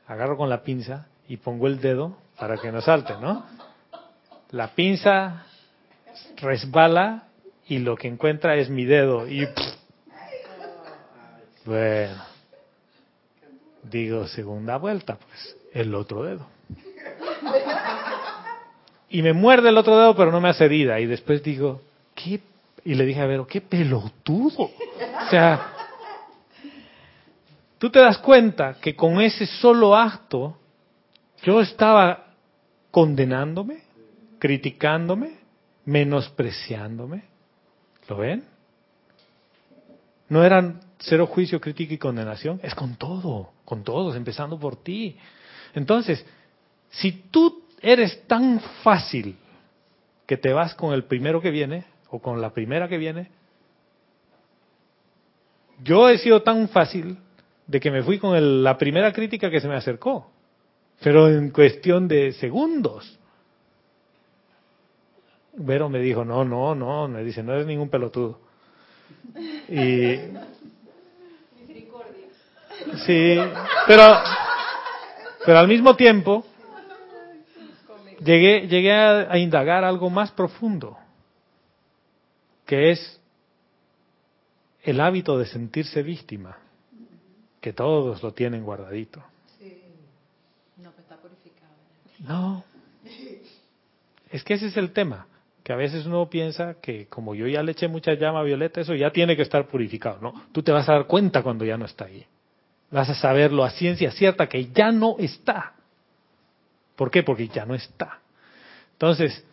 Agarro 0.06 0.36
con 0.36 0.48
la 0.48 0.62
pinza 0.62 1.08
y 1.28 1.38
pongo 1.38 1.66
el 1.66 1.80
dedo 1.80 2.16
para 2.38 2.56
que 2.56 2.70
no 2.70 2.80
salte, 2.80 3.14
¿no? 3.20 3.44
La 4.50 4.68
pinza 4.74 5.46
resbala 6.36 7.24
y 7.66 7.78
lo 7.78 7.96
que 7.96 8.08
encuentra 8.08 8.56
es 8.56 8.70
mi 8.70 8.84
dedo 8.84 9.26
y 9.26 9.48
bueno, 11.64 12.22
digo 13.82 14.26
segunda 14.26 14.76
vuelta, 14.76 15.16
pues 15.16 15.56
el 15.72 15.94
otro 15.94 16.22
dedo. 16.22 16.46
Y 19.08 19.22
me 19.22 19.32
muerde 19.32 19.68
el 19.68 19.78
otro 19.78 19.96
dedo, 19.96 20.16
pero 20.16 20.32
no 20.32 20.40
me 20.40 20.48
hace 20.48 20.64
herida. 20.64 20.98
Y 21.00 21.06
después 21.06 21.42
digo, 21.42 21.82
¿qué? 22.14 22.40
Y 22.84 22.94
le 22.94 23.06
dije 23.06 23.20
a 23.20 23.26
Vero, 23.26 23.46
qué 23.46 23.60
pelotudo. 23.60 24.62
O 24.62 25.30
sea, 25.30 25.72
tú 27.78 27.90
te 27.90 28.00
das 28.00 28.18
cuenta 28.18 28.74
que 28.80 28.96
con 28.96 29.20
ese 29.20 29.46
solo 29.46 29.96
acto 29.96 30.58
yo 31.44 31.60
estaba 31.60 32.26
condenándome, 32.90 33.82
criticándome, 34.38 35.38
menospreciándome. 35.84 37.24
¿Lo 38.08 38.16
ven? 38.16 38.44
No 40.28 40.44
eran 40.44 40.80
cero 41.08 41.26
juicio, 41.26 41.60
crítica 41.60 41.94
y 41.94 41.98
condenación, 41.98 42.60
es 42.62 42.74
con 42.74 42.96
todo, 42.96 43.50
con 43.64 43.84
todos, 43.84 44.16
empezando 44.16 44.58
por 44.58 44.76
ti. 44.76 45.16
Entonces, 45.74 46.24
si 46.90 47.12
tú 47.30 47.64
eres 47.80 48.26
tan 48.26 48.60
fácil 48.82 49.36
que 50.26 50.36
te 50.36 50.52
vas 50.52 50.74
con 50.74 50.92
el 50.94 51.04
primero 51.04 51.40
que 51.40 51.50
viene 51.50 51.84
o 52.10 52.20
con 52.20 52.40
la 52.40 52.50
primera 52.50 52.88
que 52.88 52.98
viene, 52.98 53.30
yo 55.82 56.08
he 56.08 56.18
sido 56.18 56.42
tan 56.42 56.68
fácil 56.68 57.18
de 57.66 57.80
que 57.80 57.90
me 57.90 58.02
fui 58.02 58.18
con 58.18 58.62
la 58.62 58.78
primera 58.78 59.12
crítica 59.12 59.50
que 59.50 59.60
se 59.60 59.68
me 59.68 59.74
acercó 59.74 60.30
pero 61.04 61.28
en 61.28 61.50
cuestión 61.50 62.08
de 62.08 62.32
segundos. 62.32 63.18
Vero 65.56 65.88
me 65.88 66.00
dijo, 66.00 66.24
no, 66.24 66.44
no, 66.44 66.74
no, 66.74 67.06
me 67.08 67.22
dice, 67.22 67.42
no 67.42 67.52
eres 67.52 67.66
ningún 67.66 67.88
pelotudo. 67.88 68.40
Y... 69.68 70.14
Sí, 73.06 73.36
pero, 73.86 74.02
pero 75.44 75.58
al 75.58 75.68
mismo 75.68 75.96
tiempo 75.96 76.44
llegué, 78.20 78.66
llegué 78.68 78.92
a, 78.92 79.32
a 79.32 79.38
indagar 79.38 79.84
algo 79.84 80.10
más 80.10 80.30
profundo, 80.32 80.96
que 82.66 82.90
es 82.90 83.20
el 84.82 85.00
hábito 85.00 85.38
de 85.38 85.46
sentirse 85.46 86.02
víctima, 86.02 86.58
que 87.60 87.72
todos 87.72 88.22
lo 88.22 88.32
tienen 88.32 88.64
guardadito. 88.64 89.22
No. 92.20 92.64
Es 94.30 94.42
que 94.44 94.54
ese 94.54 94.66
es 94.66 94.76
el 94.76 94.92
tema, 94.92 95.26
que 95.62 95.72
a 95.72 95.76
veces 95.76 96.06
uno 96.06 96.28
piensa 96.28 96.74
que 96.80 97.06
como 97.06 97.34
yo 97.34 97.46
ya 97.46 97.62
le 97.62 97.72
eché 97.72 97.88
mucha 97.88 98.14
llama 98.14 98.40
a 98.40 98.42
Violeta, 98.42 98.80
eso 98.80 98.94
ya 98.94 99.10
tiene 99.10 99.36
que 99.36 99.42
estar 99.42 99.66
purificado. 99.66 100.18
No, 100.20 100.46
tú 100.52 100.62
te 100.62 100.72
vas 100.72 100.88
a 100.88 100.92
dar 100.92 101.06
cuenta 101.06 101.42
cuando 101.42 101.64
ya 101.64 101.76
no 101.76 101.84
está 101.84 102.06
ahí. 102.06 102.26
Vas 102.94 103.10
a 103.10 103.14
saberlo 103.14 103.64
a 103.64 103.70
ciencia 103.70 104.10
cierta 104.12 104.48
que 104.48 104.66
ya 104.66 104.90
no 104.90 105.16
está. 105.18 105.74
¿Por 106.96 107.10
qué? 107.10 107.22
Porque 107.22 107.48
ya 107.48 107.66
no 107.66 107.74
está. 107.74 108.20
Entonces, 108.92 109.44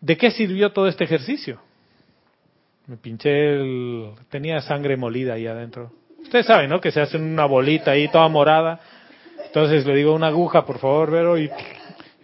¿de 0.00 0.16
qué 0.16 0.30
sirvió 0.30 0.72
todo 0.72 0.88
este 0.88 1.04
ejercicio? 1.04 1.60
Me 2.86 2.96
pinché 2.96 3.30
el... 3.30 4.10
tenía 4.28 4.60
sangre 4.60 4.96
molida 4.96 5.34
ahí 5.34 5.46
adentro. 5.46 5.92
Ustedes 6.20 6.46
saben, 6.46 6.68
¿no? 6.68 6.80
Que 6.80 6.90
se 6.90 7.00
hacen 7.00 7.22
una 7.22 7.46
bolita 7.46 7.92
ahí 7.92 8.08
toda 8.08 8.28
morada 8.28 8.80
entonces 9.56 9.86
le 9.86 9.94
digo 9.94 10.14
una 10.14 10.26
aguja, 10.26 10.66
por 10.66 10.78
favor, 10.78 11.10
Vero, 11.10 11.38
y 11.38 11.50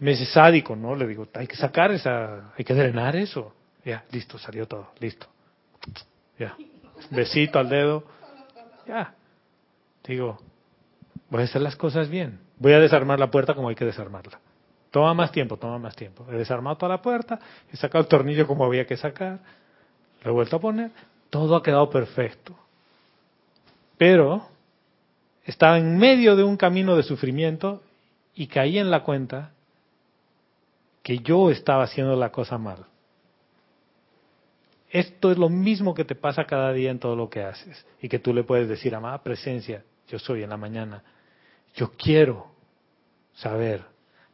Me 0.00 0.10
dice 0.10 0.26
sádico, 0.26 0.76
¿no? 0.76 0.94
Le 0.94 1.06
digo, 1.06 1.28
hay 1.32 1.46
que 1.46 1.56
sacar 1.56 1.90
esa, 1.92 2.52
hay 2.58 2.62
que 2.62 2.74
drenar 2.74 3.16
eso. 3.16 3.54
Ya, 3.84 4.04
listo, 4.10 4.36
salió 4.36 4.66
todo, 4.66 4.90
listo. 5.00 5.26
Ya, 6.38 6.54
besito 7.10 7.58
al 7.58 7.70
dedo. 7.70 8.04
Ya. 8.86 9.14
Digo, 10.04 10.38
voy 11.30 11.42
a 11.42 11.44
hacer 11.44 11.62
las 11.62 11.76
cosas 11.76 12.08
bien. 12.08 12.40
Voy 12.58 12.72
a 12.72 12.80
desarmar 12.80 13.18
la 13.18 13.30
puerta 13.30 13.54
como 13.54 13.68
hay 13.68 13.74
que 13.74 13.84
desarmarla. 13.84 14.40
Toma 14.90 15.14
más 15.14 15.32
tiempo, 15.32 15.56
toma 15.56 15.78
más 15.78 15.96
tiempo. 15.96 16.26
He 16.30 16.36
desarmado 16.36 16.76
toda 16.76 16.90
la 16.90 17.02
puerta, 17.02 17.40
he 17.72 17.76
sacado 17.76 18.02
el 18.02 18.08
tornillo 18.08 18.46
como 18.46 18.64
había 18.64 18.86
que 18.86 18.96
sacar, 18.96 19.40
lo 20.22 20.30
he 20.30 20.34
vuelto 20.34 20.56
a 20.56 20.60
poner, 20.60 20.90
todo 21.30 21.56
ha 21.56 21.62
quedado 21.62 21.88
perfecto. 21.88 22.54
Pero 23.96 24.46
estaba 25.44 25.78
en 25.78 25.96
medio 25.96 26.36
de 26.36 26.44
un 26.44 26.56
camino 26.56 26.94
de 26.94 27.02
sufrimiento 27.02 27.82
y 28.34 28.46
caí 28.48 28.78
en 28.78 28.90
la 28.90 29.02
cuenta 29.02 29.52
que 31.02 31.18
yo 31.18 31.50
estaba 31.50 31.84
haciendo 31.84 32.14
la 32.14 32.30
cosa 32.30 32.58
mal. 32.58 32.84
Esto 34.90 35.32
es 35.32 35.38
lo 35.38 35.48
mismo 35.48 35.94
que 35.94 36.04
te 36.04 36.14
pasa 36.14 36.44
cada 36.44 36.70
día 36.72 36.90
en 36.90 36.98
todo 36.98 37.16
lo 37.16 37.30
que 37.30 37.42
haces 37.42 37.86
y 38.02 38.10
que 38.10 38.18
tú 38.18 38.34
le 38.34 38.44
puedes 38.44 38.68
decir, 38.68 38.94
amada 38.94 39.22
presencia, 39.22 39.82
yo 40.12 40.18
soy 40.18 40.42
en 40.42 40.50
la 40.50 40.58
mañana, 40.58 41.02
yo 41.74 41.92
quiero 41.92 42.48
saber, 43.32 43.82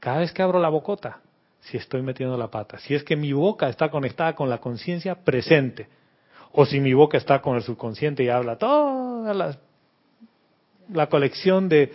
cada 0.00 0.18
vez 0.18 0.32
que 0.32 0.42
abro 0.42 0.58
la 0.58 0.68
bocota, 0.68 1.20
si 1.60 1.76
estoy 1.76 2.02
metiendo 2.02 2.36
la 2.36 2.48
pata, 2.48 2.80
si 2.80 2.96
es 2.96 3.04
que 3.04 3.14
mi 3.14 3.32
boca 3.32 3.68
está 3.68 3.88
conectada 3.88 4.34
con 4.34 4.50
la 4.50 4.58
conciencia 4.58 5.14
presente, 5.22 5.88
o 6.50 6.66
si 6.66 6.80
mi 6.80 6.94
boca 6.94 7.16
está 7.16 7.40
con 7.40 7.54
el 7.54 7.62
subconsciente 7.62 8.24
y 8.24 8.28
habla 8.28 8.58
toda 8.58 9.56
la, 10.90 11.06
colección 11.06 11.68
de, 11.68 11.92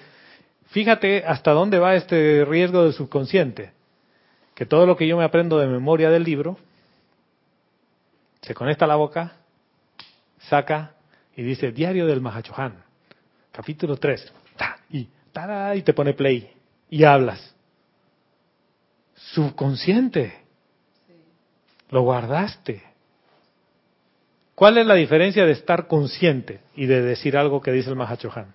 fíjate 0.67 1.25
hasta 1.25 1.51
dónde 1.51 1.77
va 1.77 1.95
este 1.95 2.45
riesgo 2.45 2.84
del 2.84 2.93
subconsciente, 2.93 3.73
que 4.55 4.65
todo 4.65 4.86
lo 4.86 4.95
que 4.95 5.07
yo 5.07 5.17
me 5.17 5.25
aprendo 5.25 5.57
de 5.59 5.67
memoria 5.67 6.09
del 6.09 6.23
libro, 6.23 6.57
se 8.41 8.53
conecta 8.53 8.86
a 8.86 8.88
la 8.88 8.95
boca, 8.95 9.34
saca 10.47 10.93
y 11.36 11.43
dice 11.43 11.73
Diario 11.73 12.07
del 12.07 12.21
Mahachohan, 12.21 12.92
capítulo 13.54 13.95
3, 13.95 14.34
y, 14.89 15.08
y 15.76 15.82
te 15.84 15.93
pone 15.93 16.14
play 16.14 16.51
y 16.89 17.04
hablas. 17.06 17.56
Subconsciente. 19.16 20.34
Lo 21.89 22.01
guardaste. 22.01 22.84
¿Cuál 24.56 24.78
es 24.78 24.86
la 24.86 24.95
diferencia 24.95 25.45
de 25.45 25.54
estar 25.54 25.88
consciente 25.88 26.60
y 26.76 26.86
de 26.86 27.01
decir 27.01 27.38
algo 27.38 27.62
que 27.62 27.72
dice 27.72 27.89
el 27.89 27.95
Mahachohan? 27.95 28.54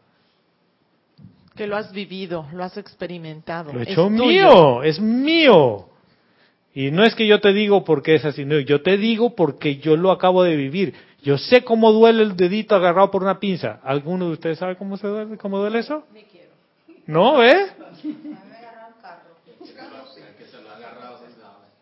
Que 1.57 1.67
lo 1.67 1.77
has 1.77 1.93
vivido, 1.93 2.47
lo 2.53 2.63
has 2.63 2.77
experimentado. 2.77 3.73
Lo 3.73 3.81
he 3.81 3.85
hecho 3.85 4.09
mío, 4.09 4.83
es 4.83 5.01
mío. 5.01 5.89
Y 6.75 6.93
no 6.93 7.03
es 7.03 7.17
que 7.17 7.27
yo 7.27 7.41
te 7.41 7.53
digo 7.53 7.85
porque 7.85 8.15
es 8.15 8.25
así, 8.25 8.45
no, 8.45 8.61
yo 8.61 8.83
te 8.83 8.97
digo 8.97 9.35
porque 9.35 9.79
yo 9.79 9.97
lo 9.97 10.13
acabo 10.13 10.45
de 10.45 10.55
vivir. 10.55 10.95
Yo 11.23 11.37
sé 11.37 11.65
cómo 11.65 11.93
duele 11.93 12.23
el 12.23 12.37
dedito 12.37 12.75
agarrado 12.75 13.11
por 13.11 13.23
una 13.23 13.41
pinza. 13.41 13.81
¿Alguno 13.83 14.27
de 14.27 14.33
ustedes 14.33 14.59
sabe 14.59 14.77
cómo 14.77 14.97
se 14.97 15.07
duele, 15.07 15.37
cómo 15.37 15.59
duele 15.59 15.81
eso? 15.81 16.05
¿No, 17.07 17.43
eh? 17.43 17.67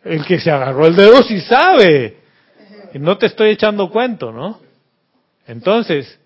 El 0.05 0.25
que 0.25 0.39
se 0.39 0.51
agarró 0.51 0.87
el 0.87 0.95
dedo 0.95 1.23
sí 1.23 1.41
sabe. 1.41 2.19
No 2.95 3.19
te 3.19 3.27
estoy 3.27 3.51
echando 3.51 3.91
cuento, 3.91 4.33
¿no? 4.33 4.61
Entonces, 5.47 6.19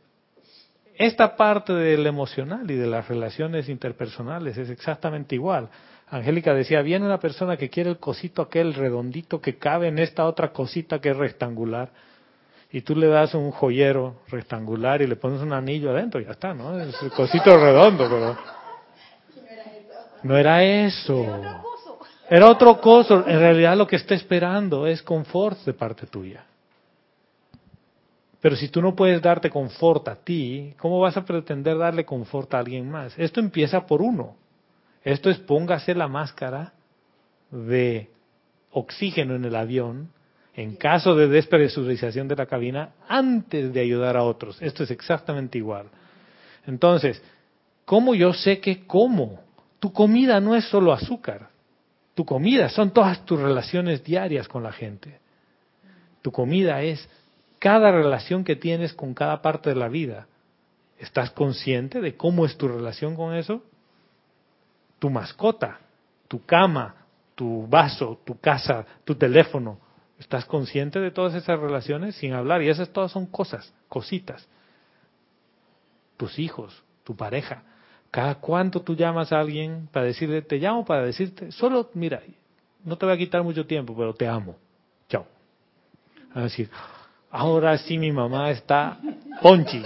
esta 0.94 1.34
parte 1.36 1.72
del 1.72 2.06
emocional 2.06 2.70
y 2.70 2.74
de 2.74 2.86
las 2.86 3.08
relaciones 3.08 3.68
interpersonales 3.68 4.58
es 4.58 4.68
exactamente 4.68 5.34
igual. 5.34 5.70
Angélica 6.08 6.52
decía, 6.52 6.82
viene 6.82 7.06
una 7.06 7.18
persona 7.18 7.56
que 7.56 7.70
quiere 7.70 7.88
el 7.88 7.98
cosito 7.98 8.42
aquel 8.42 8.74
redondito 8.74 9.40
que 9.40 9.56
cabe 9.56 9.88
en 9.88 9.98
esta 9.98 10.26
otra 10.26 10.52
cosita 10.52 11.00
que 11.00 11.10
es 11.10 11.16
rectangular, 11.16 11.90
y 12.72 12.82
tú 12.82 12.94
le 12.94 13.08
das 13.08 13.34
un 13.34 13.50
joyero 13.50 14.16
rectangular 14.28 15.02
y 15.02 15.06
le 15.06 15.16
pones 15.16 15.40
un 15.40 15.52
anillo 15.52 15.90
adentro, 15.90 16.20
ya 16.20 16.30
está, 16.30 16.54
¿no? 16.54 16.78
Es 16.78 17.02
el 17.02 17.10
cosito 17.10 17.56
redondo, 17.56 18.08
pero... 18.08 18.36
No 20.22 20.36
era 20.36 20.62
eso. 20.62 21.24
Era 22.28 22.48
otro 22.48 22.80
coso. 22.80 23.26
En 23.26 23.38
realidad 23.40 23.76
lo 23.76 23.86
que 23.86 23.96
está 23.96 24.14
esperando 24.14 24.86
es 24.86 25.02
confort 25.02 25.58
de 25.64 25.72
parte 25.72 26.06
tuya. 26.06 26.44
Pero 28.40 28.54
si 28.56 28.68
tú 28.68 28.80
no 28.80 28.94
puedes 28.94 29.20
darte 29.20 29.50
confort 29.50 30.08
a 30.08 30.16
ti, 30.16 30.74
¿cómo 30.78 31.00
vas 31.00 31.16
a 31.16 31.24
pretender 31.24 31.76
darle 31.76 32.04
confort 32.04 32.52
a 32.54 32.58
alguien 32.58 32.90
más? 32.90 33.18
Esto 33.18 33.40
empieza 33.40 33.86
por 33.86 34.00
uno. 34.00 34.36
Esto 35.02 35.30
es 35.30 35.38
póngase 35.38 35.94
la 35.94 36.08
máscara 36.08 36.72
de 37.50 38.10
oxígeno 38.70 39.34
en 39.34 39.44
el 39.44 39.56
avión 39.56 40.10
en 40.54 40.76
caso 40.76 41.14
de 41.14 41.28
despresurización 41.28 42.28
de 42.28 42.36
la 42.36 42.46
cabina 42.46 42.90
antes 43.08 43.72
de 43.72 43.80
ayudar 43.80 44.16
a 44.16 44.24
otros. 44.24 44.60
Esto 44.60 44.84
es 44.84 44.90
exactamente 44.90 45.58
igual. 45.58 45.86
Entonces, 46.66 47.22
¿cómo 47.84 48.14
yo 48.14 48.32
sé 48.32 48.60
que 48.60 48.86
como? 48.86 49.40
Tu 49.78 49.92
comida 49.92 50.40
no 50.40 50.54
es 50.54 50.64
solo 50.66 50.92
azúcar. 50.92 51.48
Tu 52.14 52.24
comida 52.24 52.68
son 52.68 52.90
todas 52.90 53.24
tus 53.24 53.40
relaciones 53.40 54.04
diarias 54.04 54.48
con 54.48 54.62
la 54.62 54.72
gente. 54.72 55.18
Tu 56.22 56.30
comida 56.30 56.82
es 56.82 57.08
cada 57.58 57.90
relación 57.90 58.44
que 58.44 58.56
tienes 58.56 58.92
con 58.92 59.14
cada 59.14 59.40
parte 59.40 59.70
de 59.70 59.76
la 59.76 59.88
vida. 59.88 60.26
¿Estás 60.98 61.30
consciente 61.30 62.00
de 62.00 62.16
cómo 62.16 62.44
es 62.44 62.58
tu 62.58 62.68
relación 62.68 63.16
con 63.16 63.34
eso? 63.34 63.62
Tu 64.98 65.08
mascota, 65.08 65.80
tu 66.28 66.44
cama, 66.44 66.94
tu 67.34 67.66
vaso, 67.66 68.20
tu 68.24 68.38
casa, 68.38 68.84
tu 69.04 69.14
teléfono. 69.14 69.78
¿Estás 70.20 70.44
consciente 70.44 71.00
de 71.00 71.10
todas 71.10 71.34
esas 71.34 71.58
relaciones 71.58 72.14
sin 72.14 72.34
hablar? 72.34 72.62
Y 72.62 72.68
esas 72.68 72.90
todas 72.90 73.10
son 73.10 73.24
cosas, 73.24 73.72
cositas. 73.88 74.46
Tus 76.18 76.38
hijos, 76.38 76.84
tu 77.04 77.16
pareja. 77.16 77.62
Cada 78.10 78.34
cuánto 78.34 78.82
tú 78.82 78.94
llamas 78.94 79.32
a 79.32 79.40
alguien 79.40 79.88
para 79.90 80.04
decirle, 80.04 80.42
te 80.42 80.58
llamo 80.58 80.84
para 80.84 81.04
decirte, 81.04 81.50
solo, 81.50 81.88
mira, 81.94 82.20
no 82.84 82.98
te 82.98 83.06
voy 83.06 83.14
a 83.14 83.18
quitar 83.18 83.42
mucho 83.42 83.64
tiempo, 83.66 83.96
pero 83.96 84.12
te 84.12 84.28
amo. 84.28 84.56
Chao. 85.08 85.24
A 86.34 86.42
decir, 86.42 86.68
ahora 87.30 87.78
sí 87.78 87.96
mi 87.96 88.12
mamá 88.12 88.50
está 88.50 88.98
ponchi. 89.40 89.82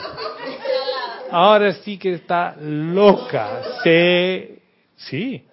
Ahora 1.31 1.75
sí 1.75 1.97
que 1.97 2.15
está 2.15 2.57
loca. 2.61 3.63
Se, 3.85 4.63
sí. 4.97 5.45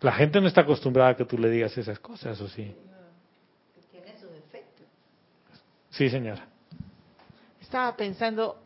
La 0.00 0.10
gente 0.12 0.40
no 0.40 0.48
está 0.48 0.62
acostumbrada 0.62 1.10
a 1.10 1.16
que 1.16 1.24
tú 1.24 1.38
le 1.38 1.48
digas 1.50 1.78
esas 1.78 2.00
cosas, 2.00 2.40
¿o 2.40 2.48
sí? 2.48 2.74
Sí, 5.96 6.10
señora. 6.10 6.46
Estaba 7.58 7.96
pensando, 7.96 8.58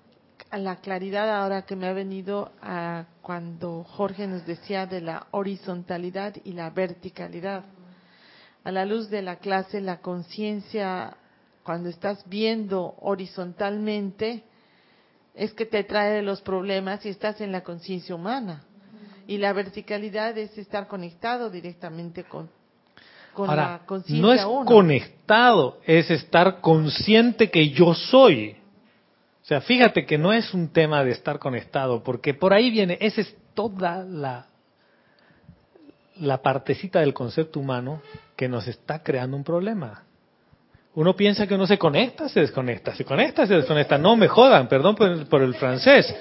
a 0.50 0.58
la 0.58 0.76
claridad 0.76 1.30
ahora 1.30 1.62
que 1.62 1.76
me 1.76 1.86
ha 1.86 1.92
venido 1.92 2.50
a 2.60 3.04
cuando 3.22 3.84
Jorge 3.84 4.26
nos 4.26 4.44
decía 4.46 4.86
de 4.86 5.00
la 5.00 5.28
horizontalidad 5.30 6.34
y 6.42 6.54
la 6.54 6.70
verticalidad. 6.70 7.64
A 8.64 8.72
la 8.72 8.84
luz 8.84 9.10
de 9.10 9.22
la 9.22 9.36
clase, 9.36 9.80
la 9.80 10.00
conciencia, 10.00 11.16
cuando 11.62 11.88
estás 11.88 12.28
viendo 12.28 12.96
horizontalmente, 13.00 14.42
es 15.34 15.52
que 15.52 15.66
te 15.66 15.84
trae 15.84 16.22
los 16.22 16.42
problemas 16.42 17.06
y 17.06 17.10
estás 17.10 17.40
en 17.40 17.52
la 17.52 17.62
conciencia 17.62 18.16
humana. 18.16 18.64
Y 19.28 19.38
la 19.38 19.52
verticalidad 19.52 20.36
es 20.36 20.58
estar 20.58 20.88
conectado 20.88 21.48
directamente 21.48 22.24
con, 22.24 22.50
con 23.32 23.54
la 23.54 23.80
conciencia 23.86 24.22
no 24.22 24.32
es 24.32 24.66
conectado, 24.66 25.78
es 25.86 26.10
estar 26.10 26.60
consciente 26.60 27.50
que 27.50 27.70
yo 27.70 27.94
soy. 27.94 28.56
O 29.42 29.44
sea, 29.44 29.60
fíjate 29.60 30.06
que 30.06 30.18
no 30.18 30.32
es 30.32 30.52
un 30.54 30.68
tema 30.68 31.02
de 31.04 31.10
estar 31.10 31.38
conectado, 31.38 32.02
porque 32.02 32.34
por 32.34 32.52
ahí 32.52 32.70
viene, 32.70 32.98
esa 33.00 33.22
es 33.22 33.34
toda 33.54 34.04
la, 34.04 34.46
la 36.20 36.42
partecita 36.42 37.00
del 37.00 37.14
concepto 37.14 37.60
humano 37.60 38.02
que 38.36 38.48
nos 38.48 38.68
está 38.68 39.02
creando 39.02 39.36
un 39.36 39.44
problema. 39.44 40.04
Uno 40.94 41.14
piensa 41.14 41.46
que 41.46 41.54
uno 41.54 41.66
se 41.66 41.78
conecta, 41.78 42.28
se 42.28 42.40
desconecta, 42.40 42.94
se 42.94 43.04
conecta, 43.04 43.46
se 43.46 43.54
desconecta. 43.54 43.96
No 43.96 44.16
me 44.16 44.28
jodan, 44.28 44.68
perdón 44.68 44.96
por 44.96 45.08
el, 45.08 45.26
por 45.26 45.42
el 45.42 45.54
francés. 45.54 46.14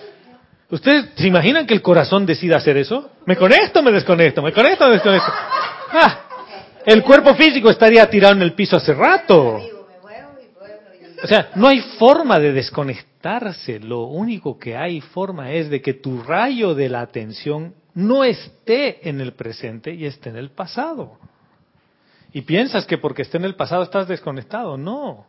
¿Ustedes 0.69 1.09
se 1.15 1.27
imaginan 1.27 1.65
que 1.65 1.73
el 1.73 1.81
corazón 1.81 2.25
decida 2.25 2.57
hacer 2.57 2.77
eso? 2.77 3.09
¿Me 3.25 3.35
conecto 3.35 3.81
me 3.81 3.91
desconecto? 3.91 4.43
¿Me 4.43 4.53
conecto 4.53 4.85
me 4.85 4.93
desconecto? 4.93 5.31
Ah, 5.91 6.28
el 6.85 7.03
cuerpo 7.03 7.35
físico 7.35 7.69
estaría 7.69 8.09
tirado 8.09 8.35
en 8.35 8.41
el 8.41 8.53
piso 8.53 8.77
hace 8.77 8.93
rato. 8.93 9.59
O 11.21 11.27
sea, 11.27 11.51
no 11.55 11.67
hay 11.67 11.81
forma 11.97 12.39
de 12.39 12.53
desconectarse. 12.53 13.79
Lo 13.79 14.03
único 14.03 14.57
que 14.57 14.77
hay 14.77 15.01
forma 15.01 15.51
es 15.51 15.69
de 15.69 15.81
que 15.81 15.93
tu 15.93 16.21
rayo 16.23 16.75
de 16.75 16.89
la 16.89 17.01
atención 17.01 17.73
no 17.93 18.23
esté 18.23 19.07
en 19.09 19.19
el 19.19 19.33
presente 19.33 19.93
y 19.93 20.05
esté 20.05 20.29
en 20.29 20.37
el 20.37 20.51
pasado. 20.51 21.17
Y 22.31 22.41
piensas 22.41 22.85
que 22.85 22.97
porque 22.97 23.23
esté 23.23 23.37
en 23.37 23.45
el 23.45 23.55
pasado 23.55 23.83
estás 23.83 24.07
desconectado. 24.07 24.77
No, 24.77 25.25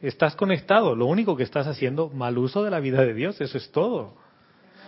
estás 0.00 0.34
conectado. 0.36 0.94
Lo 0.94 1.06
único 1.06 1.36
que 1.36 1.42
estás 1.42 1.66
haciendo, 1.66 2.08
mal 2.08 2.38
uso 2.38 2.62
de 2.62 2.70
la 2.70 2.80
vida 2.80 3.02
de 3.02 3.12
Dios, 3.12 3.40
eso 3.40 3.58
es 3.58 3.70
todo. 3.70 4.14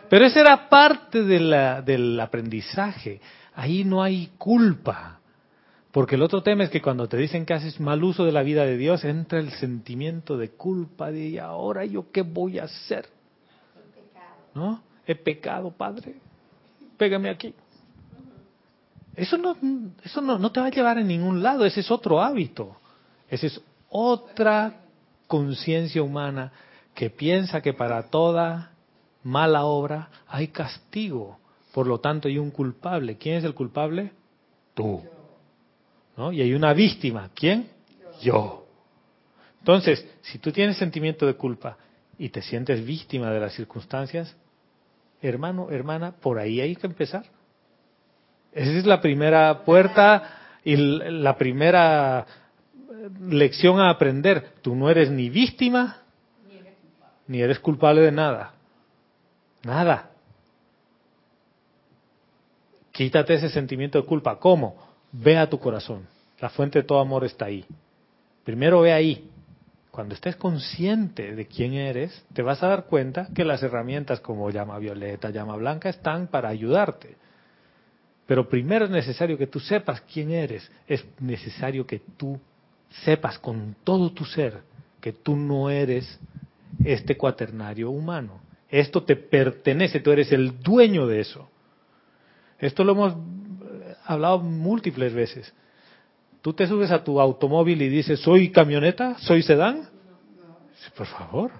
Pero 0.08 0.24
esa 0.24 0.40
era 0.40 0.68
parte 0.68 1.22
de 1.22 1.40
la, 1.40 1.82
del 1.82 2.18
aprendizaje. 2.20 3.20
Ahí 3.54 3.84
no 3.84 4.02
hay 4.02 4.30
culpa. 4.38 5.15
Porque 5.96 6.16
el 6.16 6.22
otro 6.22 6.42
tema 6.42 6.62
es 6.62 6.68
que 6.68 6.82
cuando 6.82 7.08
te 7.08 7.16
dicen 7.16 7.46
que 7.46 7.54
haces 7.54 7.80
mal 7.80 8.04
uso 8.04 8.26
de 8.26 8.30
la 8.30 8.42
vida 8.42 8.66
de 8.66 8.76
Dios, 8.76 9.02
entra 9.02 9.38
el 9.38 9.50
sentimiento 9.52 10.36
de 10.36 10.50
culpa 10.50 11.10
de 11.10 11.26
¿y 11.26 11.38
ahora 11.38 11.86
yo 11.86 12.12
qué 12.12 12.20
voy 12.20 12.58
a 12.58 12.64
hacer? 12.64 13.08
¿No? 14.54 14.82
He 15.06 15.14
pecado, 15.14 15.70
Padre. 15.70 16.16
Pégame 16.98 17.30
aquí. 17.30 17.54
Eso 19.14 19.38
no, 19.38 19.56
eso 20.04 20.20
no, 20.20 20.38
no 20.38 20.52
te 20.52 20.60
va 20.60 20.66
a 20.66 20.70
llevar 20.70 20.98
a 20.98 21.02
ningún 21.02 21.42
lado, 21.42 21.64
ese 21.64 21.80
es 21.80 21.90
otro 21.90 22.20
hábito. 22.20 22.76
Esa 23.30 23.46
es 23.46 23.58
otra 23.88 24.82
conciencia 25.26 26.02
humana 26.02 26.52
que 26.94 27.08
piensa 27.08 27.62
que 27.62 27.72
para 27.72 28.10
toda 28.10 28.72
mala 29.22 29.64
obra 29.64 30.10
hay 30.28 30.48
castigo. 30.48 31.38
Por 31.72 31.86
lo 31.86 32.00
tanto, 32.00 32.28
hay 32.28 32.36
un 32.36 32.50
culpable. 32.50 33.16
¿Quién 33.16 33.36
es 33.36 33.44
el 33.44 33.54
culpable? 33.54 34.12
Tú. 34.74 35.02
Y 36.16 36.40
hay 36.40 36.54
una 36.54 36.72
víctima. 36.72 37.30
¿Quién? 37.34 37.68
Yo. 38.22 38.66
Entonces, 39.58 40.06
si 40.22 40.38
tú 40.38 40.52
tienes 40.52 40.76
sentimiento 40.76 41.26
de 41.26 41.34
culpa 41.34 41.76
y 42.18 42.30
te 42.30 42.40
sientes 42.40 42.84
víctima 42.84 43.30
de 43.30 43.40
las 43.40 43.54
circunstancias, 43.54 44.34
hermano, 45.20 45.70
hermana, 45.70 46.12
por 46.12 46.38
ahí 46.38 46.60
hay 46.60 46.76
que 46.76 46.86
empezar. 46.86 47.24
Esa 48.52 48.70
es 48.70 48.86
la 48.86 49.00
primera 49.00 49.64
puerta 49.64 50.58
y 50.64 50.76
la 50.76 51.36
primera 51.36 52.26
lección 53.28 53.80
a 53.80 53.90
aprender. 53.90 54.54
Tú 54.62 54.74
no 54.74 54.88
eres 54.88 55.10
ni 55.10 55.28
víctima 55.28 56.02
ni 57.26 57.42
eres 57.42 57.58
culpable 57.58 58.02
de 58.02 58.12
nada. 58.12 58.54
Nada. 59.64 60.10
Quítate 62.92 63.34
ese 63.34 63.50
sentimiento 63.50 64.00
de 64.00 64.06
culpa. 64.06 64.38
¿Cómo? 64.38 64.85
Ve 65.12 65.38
a 65.38 65.48
tu 65.48 65.58
corazón. 65.58 66.06
La 66.40 66.48
fuente 66.50 66.80
de 66.80 66.84
todo 66.84 67.00
amor 67.00 67.24
está 67.24 67.46
ahí. 67.46 67.64
Primero 68.44 68.80
ve 68.80 68.92
ahí. 68.92 69.30
Cuando 69.90 70.14
estés 70.14 70.36
consciente 70.36 71.34
de 71.34 71.46
quién 71.46 71.72
eres, 71.72 72.24
te 72.34 72.42
vas 72.42 72.62
a 72.62 72.68
dar 72.68 72.84
cuenta 72.84 73.28
que 73.34 73.44
las 73.44 73.62
herramientas 73.62 74.20
como 74.20 74.50
llama 74.50 74.78
violeta, 74.78 75.30
llama 75.30 75.56
blanca 75.56 75.88
están 75.88 76.26
para 76.26 76.50
ayudarte. 76.50 77.16
Pero 78.26 78.48
primero 78.48 78.84
es 78.84 78.90
necesario 78.90 79.38
que 79.38 79.46
tú 79.46 79.58
sepas 79.58 80.02
quién 80.02 80.32
eres. 80.32 80.70
Es 80.86 81.06
necesario 81.18 81.86
que 81.86 82.00
tú 82.16 82.38
sepas 83.04 83.38
con 83.38 83.76
todo 83.84 84.12
tu 84.12 84.24
ser 84.24 84.60
que 85.06 85.12
tú 85.12 85.36
no 85.36 85.70
eres 85.70 86.18
este 86.84 87.16
cuaternario 87.16 87.90
humano. 87.90 88.40
Esto 88.68 89.04
te 89.04 89.14
pertenece, 89.14 90.00
tú 90.00 90.10
eres 90.10 90.32
el 90.32 90.60
dueño 90.60 91.06
de 91.06 91.20
eso. 91.20 91.48
Esto 92.58 92.82
lo 92.82 92.90
hemos 92.90 93.14
hablado 94.06 94.38
múltiples 94.38 95.12
veces. 95.12 95.52
Tú 96.42 96.52
te 96.52 96.66
subes 96.66 96.90
a 96.90 97.02
tu 97.02 97.20
automóvil 97.20 97.82
y 97.82 97.88
dices, 97.88 98.20
¿soy 98.20 98.50
camioneta? 98.50 99.16
¿Soy 99.18 99.42
sedán? 99.42 99.88
Por 100.96 101.06
favor. 101.06 101.50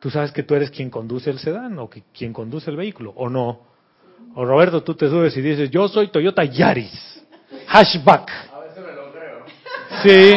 Tú 0.00 0.10
sabes 0.10 0.32
que 0.32 0.42
tú 0.42 0.54
eres 0.54 0.70
quien 0.70 0.90
conduce 0.90 1.30
el 1.30 1.38
sedán 1.38 1.78
o 1.78 1.88
que, 1.88 2.02
quien 2.12 2.32
conduce 2.32 2.70
el 2.70 2.76
vehículo, 2.76 3.12
¿o 3.16 3.28
no? 3.28 3.60
O 4.34 4.44
Roberto, 4.44 4.82
tú 4.82 4.94
te 4.94 5.08
subes 5.08 5.36
y 5.36 5.40
dices, 5.40 5.70
yo 5.70 5.88
soy 5.88 6.08
Toyota 6.08 6.44
Yaris. 6.44 7.24
Hashback. 7.68 8.30
Sí. 10.02 10.34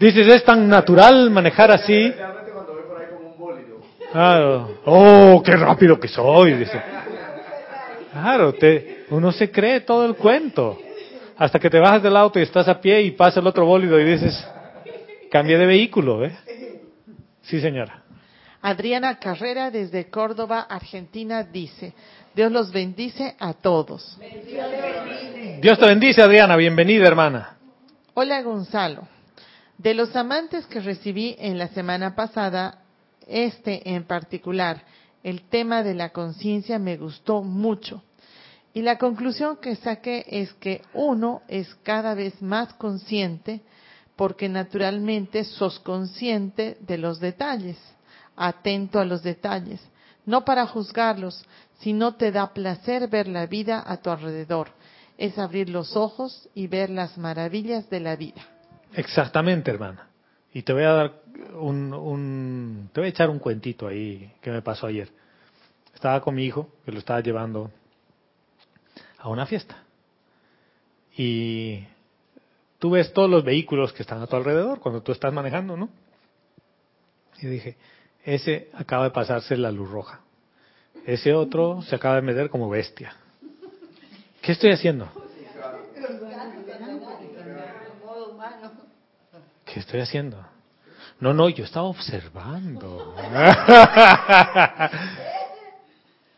Dices, 0.00 0.26
es 0.26 0.44
tan 0.44 0.68
natural 0.68 1.30
manejar 1.30 1.70
así. 1.70 2.12
Claro. 4.12 4.80
Oh, 4.84 5.42
qué 5.44 5.56
rápido 5.56 5.98
que 5.98 6.08
soy. 6.08 6.54
Dice. 6.54 6.80
Claro, 8.20 8.52
te, 8.52 9.04
uno 9.10 9.30
se 9.30 9.50
cree 9.50 9.82
todo 9.82 10.04
el 10.04 10.16
cuento. 10.16 10.76
Hasta 11.36 11.60
que 11.60 11.70
te 11.70 11.78
bajas 11.78 12.02
del 12.02 12.16
auto 12.16 12.40
y 12.40 12.42
estás 12.42 12.66
a 12.66 12.80
pie 12.80 13.00
y 13.02 13.12
pasa 13.12 13.38
el 13.38 13.46
otro 13.46 13.64
bólido 13.64 13.98
y 14.00 14.04
dices, 14.04 14.34
cambie 15.30 15.56
de 15.56 15.66
vehículo, 15.66 16.24
¿eh? 16.24 16.36
Sí, 17.42 17.60
señora. 17.60 18.02
Adriana 18.60 19.20
Carrera 19.20 19.70
desde 19.70 20.10
Córdoba, 20.10 20.66
Argentina, 20.68 21.44
dice, 21.44 21.94
Dios 22.34 22.50
los 22.50 22.72
bendice 22.72 23.36
a 23.38 23.52
todos. 23.52 24.18
Dios 25.60 25.78
te 25.78 25.86
bendice, 25.86 26.20
Adriana. 26.20 26.56
Bienvenida, 26.56 27.06
hermana. 27.06 27.56
Hola 28.14 28.42
Gonzalo. 28.42 29.06
De 29.76 29.94
los 29.94 30.16
amantes 30.16 30.66
que 30.66 30.80
recibí 30.80 31.36
en 31.38 31.56
la 31.56 31.68
semana 31.68 32.16
pasada, 32.16 32.78
este 33.28 33.88
en 33.94 34.02
particular, 34.02 34.82
el 35.22 35.42
tema 35.42 35.84
de 35.84 35.94
la 35.94 36.08
conciencia 36.10 36.80
me 36.80 36.96
gustó 36.96 37.42
mucho. 37.42 38.02
Y 38.74 38.82
la 38.82 38.98
conclusión 38.98 39.56
que 39.56 39.76
saqué 39.76 40.24
es 40.28 40.52
que 40.54 40.82
uno 40.94 41.42
es 41.48 41.74
cada 41.82 42.14
vez 42.14 42.40
más 42.42 42.72
consciente 42.74 43.60
porque 44.16 44.48
naturalmente 44.48 45.44
sos 45.44 45.78
consciente 45.80 46.76
de 46.80 46.98
los 46.98 47.20
detalles, 47.20 47.78
atento 48.36 48.98
a 48.98 49.04
los 49.04 49.22
detalles, 49.22 49.80
no 50.26 50.44
para 50.44 50.66
juzgarlos, 50.66 51.44
sino 51.80 52.14
te 52.14 52.32
da 52.32 52.52
placer 52.52 53.08
ver 53.08 53.28
la 53.28 53.46
vida 53.46 53.82
a 53.86 53.96
tu 53.98 54.10
alrededor 54.10 54.68
es 55.18 55.36
abrir 55.36 55.68
los 55.68 55.96
ojos 55.96 56.48
y 56.54 56.68
ver 56.68 56.88
las 56.88 57.18
maravillas 57.18 57.90
de 57.90 58.00
la 58.00 58.16
vida. 58.16 58.40
Exactamente, 58.94 59.70
hermana. 59.70 60.08
Y 60.54 60.62
te 60.62 60.72
voy 60.72 60.84
a 60.84 60.92
dar 60.92 61.22
un, 61.60 62.88
te 62.92 63.00
voy 63.00 63.08
a 63.08 63.10
echar 63.10 63.28
un 63.28 63.40
cuentito 63.40 63.88
ahí 63.88 64.32
que 64.40 64.50
me 64.50 64.62
pasó 64.62 64.86
ayer. 64.86 65.10
Estaba 65.92 66.20
con 66.20 66.36
mi 66.36 66.44
hijo, 66.44 66.70
que 66.84 66.92
lo 66.92 67.00
estaba 67.00 67.20
llevando 67.20 67.70
a 69.18 69.28
una 69.28 69.46
fiesta. 69.46 69.76
Y 71.16 71.84
tú 72.78 72.90
ves 72.90 73.12
todos 73.12 73.28
los 73.28 73.44
vehículos 73.44 73.92
que 73.92 74.02
están 74.02 74.22
a 74.22 74.26
tu 74.26 74.36
alrededor 74.36 74.80
cuando 74.80 75.02
tú 75.02 75.12
estás 75.12 75.32
manejando, 75.32 75.76
¿no? 75.76 75.88
Y 77.40 77.46
dije, 77.46 77.76
ese 78.24 78.68
acaba 78.74 79.04
de 79.04 79.10
pasarse 79.10 79.56
la 79.56 79.72
luz 79.72 79.90
roja. 79.90 80.20
Ese 81.06 81.34
otro 81.34 81.82
se 81.82 81.96
acaba 81.96 82.16
de 82.16 82.22
meter 82.22 82.50
como 82.50 82.68
bestia. 82.68 83.14
¿Qué 84.42 84.52
estoy 84.52 84.72
haciendo? 84.72 85.08
¿Qué 89.64 89.80
estoy 89.80 90.00
haciendo? 90.00 90.44
No, 91.20 91.34
no, 91.34 91.48
yo 91.48 91.64
estaba 91.64 91.86
observando. 91.86 93.14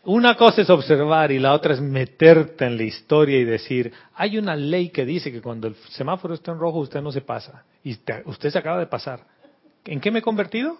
Una 0.05 0.35
cosa 0.35 0.63
es 0.63 0.71
observar 0.71 1.31
y 1.31 1.39
la 1.39 1.53
otra 1.53 1.75
es 1.75 1.81
meterte 1.81 2.65
en 2.65 2.79
la 2.79 2.85
historia 2.85 3.39
y 3.39 3.45
decir, 3.45 3.93
hay 4.15 4.39
una 4.39 4.57
ley 4.57 4.89
que 4.89 5.05
dice 5.05 5.31
que 5.31 5.43
cuando 5.43 5.69
el 5.69 5.75
semáforo 5.91 6.33
está 6.33 6.53
en 6.53 6.59
rojo 6.59 6.79
usted 6.79 7.03
no 7.03 7.13
se 7.13 7.21
pasa 7.21 7.65
y 7.85 7.99
usted 8.25 8.51
se 8.51 8.59
acaba 8.59 8.79
de 8.79 8.87
pasar. 8.87 9.27
¿En 9.85 10.01
qué 10.01 10.11
me 10.11 10.21
he 10.21 10.23
convertido? 10.23 10.79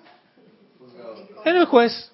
En 1.45 1.57
el 1.57 1.67
juez. 1.67 2.13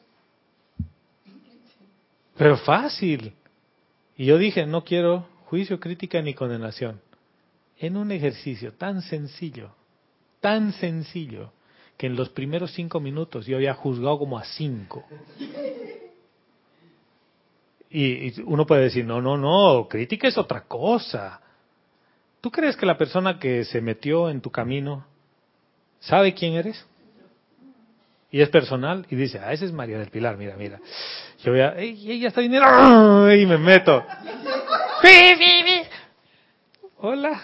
Pero 2.36 2.56
fácil. 2.56 3.32
Y 4.16 4.26
yo 4.26 4.36
dije, 4.36 4.66
no 4.66 4.82
quiero 4.82 5.28
juicio, 5.47 5.78
crítica 5.78 6.20
ni 6.22 6.35
condenación. 6.35 7.01
En 7.78 7.97
un 7.97 8.10
ejercicio 8.10 8.72
tan 8.72 9.02
sencillo, 9.02 9.70
tan 10.40 10.72
sencillo, 10.72 11.52
que 11.97 12.06
en 12.06 12.16
los 12.16 12.28
primeros 12.30 12.72
cinco 12.72 13.01
minutos 13.01 13.47
yo 13.47 13.56
había 13.56 13.74
juzgado 13.74 14.18
como 14.18 14.39
a 14.39 14.44
cinco. 14.44 15.05
Y, 17.98 18.43
uno 18.43 18.66
puede 18.66 18.82
decir, 18.82 19.06
no, 19.06 19.23
no, 19.23 19.39
no, 19.39 19.89
crítica 19.89 20.28
es 20.28 20.36
otra 20.36 20.64
cosa. 20.64 21.40
¿Tú 22.43 22.51
crees 22.51 22.77
que 22.77 22.85
la 22.85 22.98
persona 22.98 23.39
que 23.39 23.64
se 23.64 23.81
metió 23.81 24.28
en 24.28 24.43
tu 24.43 24.51
camino 24.51 25.06
sabe 26.01 26.35
quién 26.35 26.52
eres? 26.52 26.85
Y 28.31 28.43
es 28.43 28.51
personal 28.51 29.06
y 29.09 29.16
dice, 29.16 29.39
ah, 29.39 29.51
esa 29.55 29.64
es 29.64 29.73
María 29.73 29.98
del 29.98 30.10
Pilar, 30.10 30.36
mira, 30.36 30.56
mira. 30.59 30.78
Yo 31.43 31.52
voy 31.52 31.62
a, 31.62 31.78
ella 31.78 32.28
está 32.28 32.43
dinero 32.43 33.35
y 33.35 33.47
me 33.47 33.56
meto. 33.56 34.05
Hola. 36.98 37.40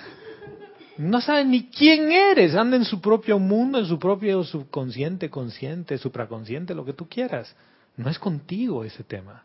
No 0.99 1.23
saben 1.23 1.51
ni 1.51 1.71
quién 1.71 2.13
eres, 2.13 2.55
anda 2.55 2.77
en 2.77 2.85
su 2.85 3.01
propio 3.01 3.39
mundo, 3.39 3.79
en 3.79 3.87
su 3.87 3.99
propio 3.99 4.45
subconsciente, 4.45 5.31
consciente, 5.31 5.97
supraconsciente, 5.97 6.75
lo 6.75 6.85
que 6.85 6.93
tú 6.93 7.09
quieras. 7.09 7.57
No 7.97 8.11
es 8.11 8.19
contigo 8.19 8.85
ese 8.85 9.03
tema. 9.03 9.45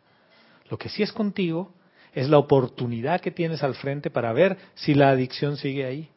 Lo 0.70 0.78
que 0.78 0.90
sí 0.90 1.04
es 1.04 1.12
contigo 1.12 1.74
es 2.14 2.30
la 2.30 2.38
oportunidad 2.38 3.22
que 3.22 3.32
tienes 3.32 3.64
al 3.64 3.76
frente 3.76 4.10
para 4.10 4.34
ver 4.34 4.58
si 4.76 4.94
la 4.94 5.10
adicción 5.10 5.58
sigue 5.58 5.86
ahí. 5.86 6.10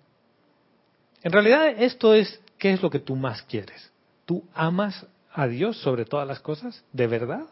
En 1.23 1.33
realidad 1.33 1.69
esto 1.69 2.15
es, 2.15 2.41
¿qué 2.59 2.73
es 2.73 2.83
lo 2.83 2.91
que 2.91 3.01
tú 3.01 3.17
más 3.17 3.43
quieres? 3.43 3.93
¿Tú 4.25 4.45
amas 4.55 5.07
a 5.33 5.47
Dios 5.47 5.77
sobre 5.79 6.05
todas 6.05 6.27
las 6.27 6.41
cosas? 6.41 6.85
¿De 6.93 7.07
verdad? 7.07 7.45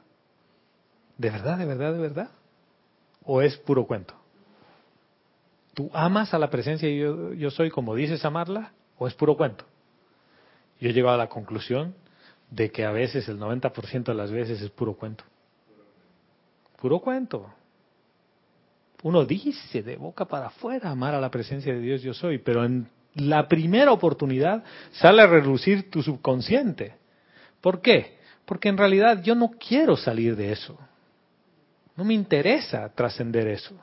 ¿De 1.18 1.30
verdad, 1.30 1.58
de 1.58 1.66
verdad, 1.66 1.92
de 1.92 1.98
verdad? 1.98 2.30
¿O 3.24 3.42
es 3.42 3.56
puro 3.56 3.86
cuento? 3.86 4.14
¿Tú 5.74 5.90
amas 5.92 6.32
a 6.32 6.38
la 6.38 6.50
presencia 6.50 6.88
y 6.88 6.98
yo, 6.98 7.34
yo 7.34 7.50
soy 7.50 7.70
como 7.70 7.94
dices 7.94 8.24
amarla? 8.24 8.72
¿O 8.98 9.06
es 9.06 9.14
puro 9.14 9.36
cuento? 9.36 9.64
Yo 10.80 10.88
he 10.88 10.92
llegado 10.92 11.14
a 11.14 11.18
la 11.18 11.28
conclusión 11.28 11.94
de 12.50 12.70
que 12.70 12.84
a 12.84 12.90
veces, 12.90 13.28
el 13.28 13.38
90% 13.38 14.04
de 14.04 14.14
las 14.14 14.30
veces, 14.30 14.62
es 14.62 14.70
puro 14.70 14.94
cuento. 14.94 15.24
Puro 16.80 17.00
cuento. 17.00 17.52
Uno 19.02 19.24
dice 19.24 19.82
de 19.82 19.96
boca 19.96 20.24
para 20.24 20.46
afuera 20.46 20.90
amar 20.90 21.14
a 21.14 21.20
la 21.20 21.30
presencia 21.30 21.72
de 21.72 21.80
Dios 21.80 22.02
yo 22.02 22.14
soy, 22.14 22.38
pero 22.38 22.64
en 22.64 22.88
la 23.14 23.48
primera 23.48 23.92
oportunidad 23.92 24.64
sale 24.92 25.22
a 25.22 25.26
relucir 25.26 25.90
tu 25.90 26.02
subconsciente. 26.02 26.96
¿Por 27.60 27.80
qué? 27.80 28.18
Porque 28.44 28.68
en 28.68 28.78
realidad 28.78 29.22
yo 29.22 29.34
no 29.34 29.50
quiero 29.50 29.96
salir 29.96 30.36
de 30.36 30.52
eso. 30.52 30.78
No 31.96 32.04
me 32.04 32.14
interesa 32.14 32.92
trascender 32.94 33.48
eso. 33.48 33.74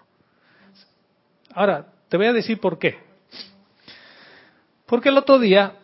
Ahora, 1.54 1.88
te 2.10 2.18
voy 2.18 2.28
a 2.28 2.34
decir 2.34 2.60
por 2.60 2.80
qué. 2.80 2.98
Porque 4.86 5.10
el 5.10 5.18
otro 5.18 5.40
día 5.40 5.78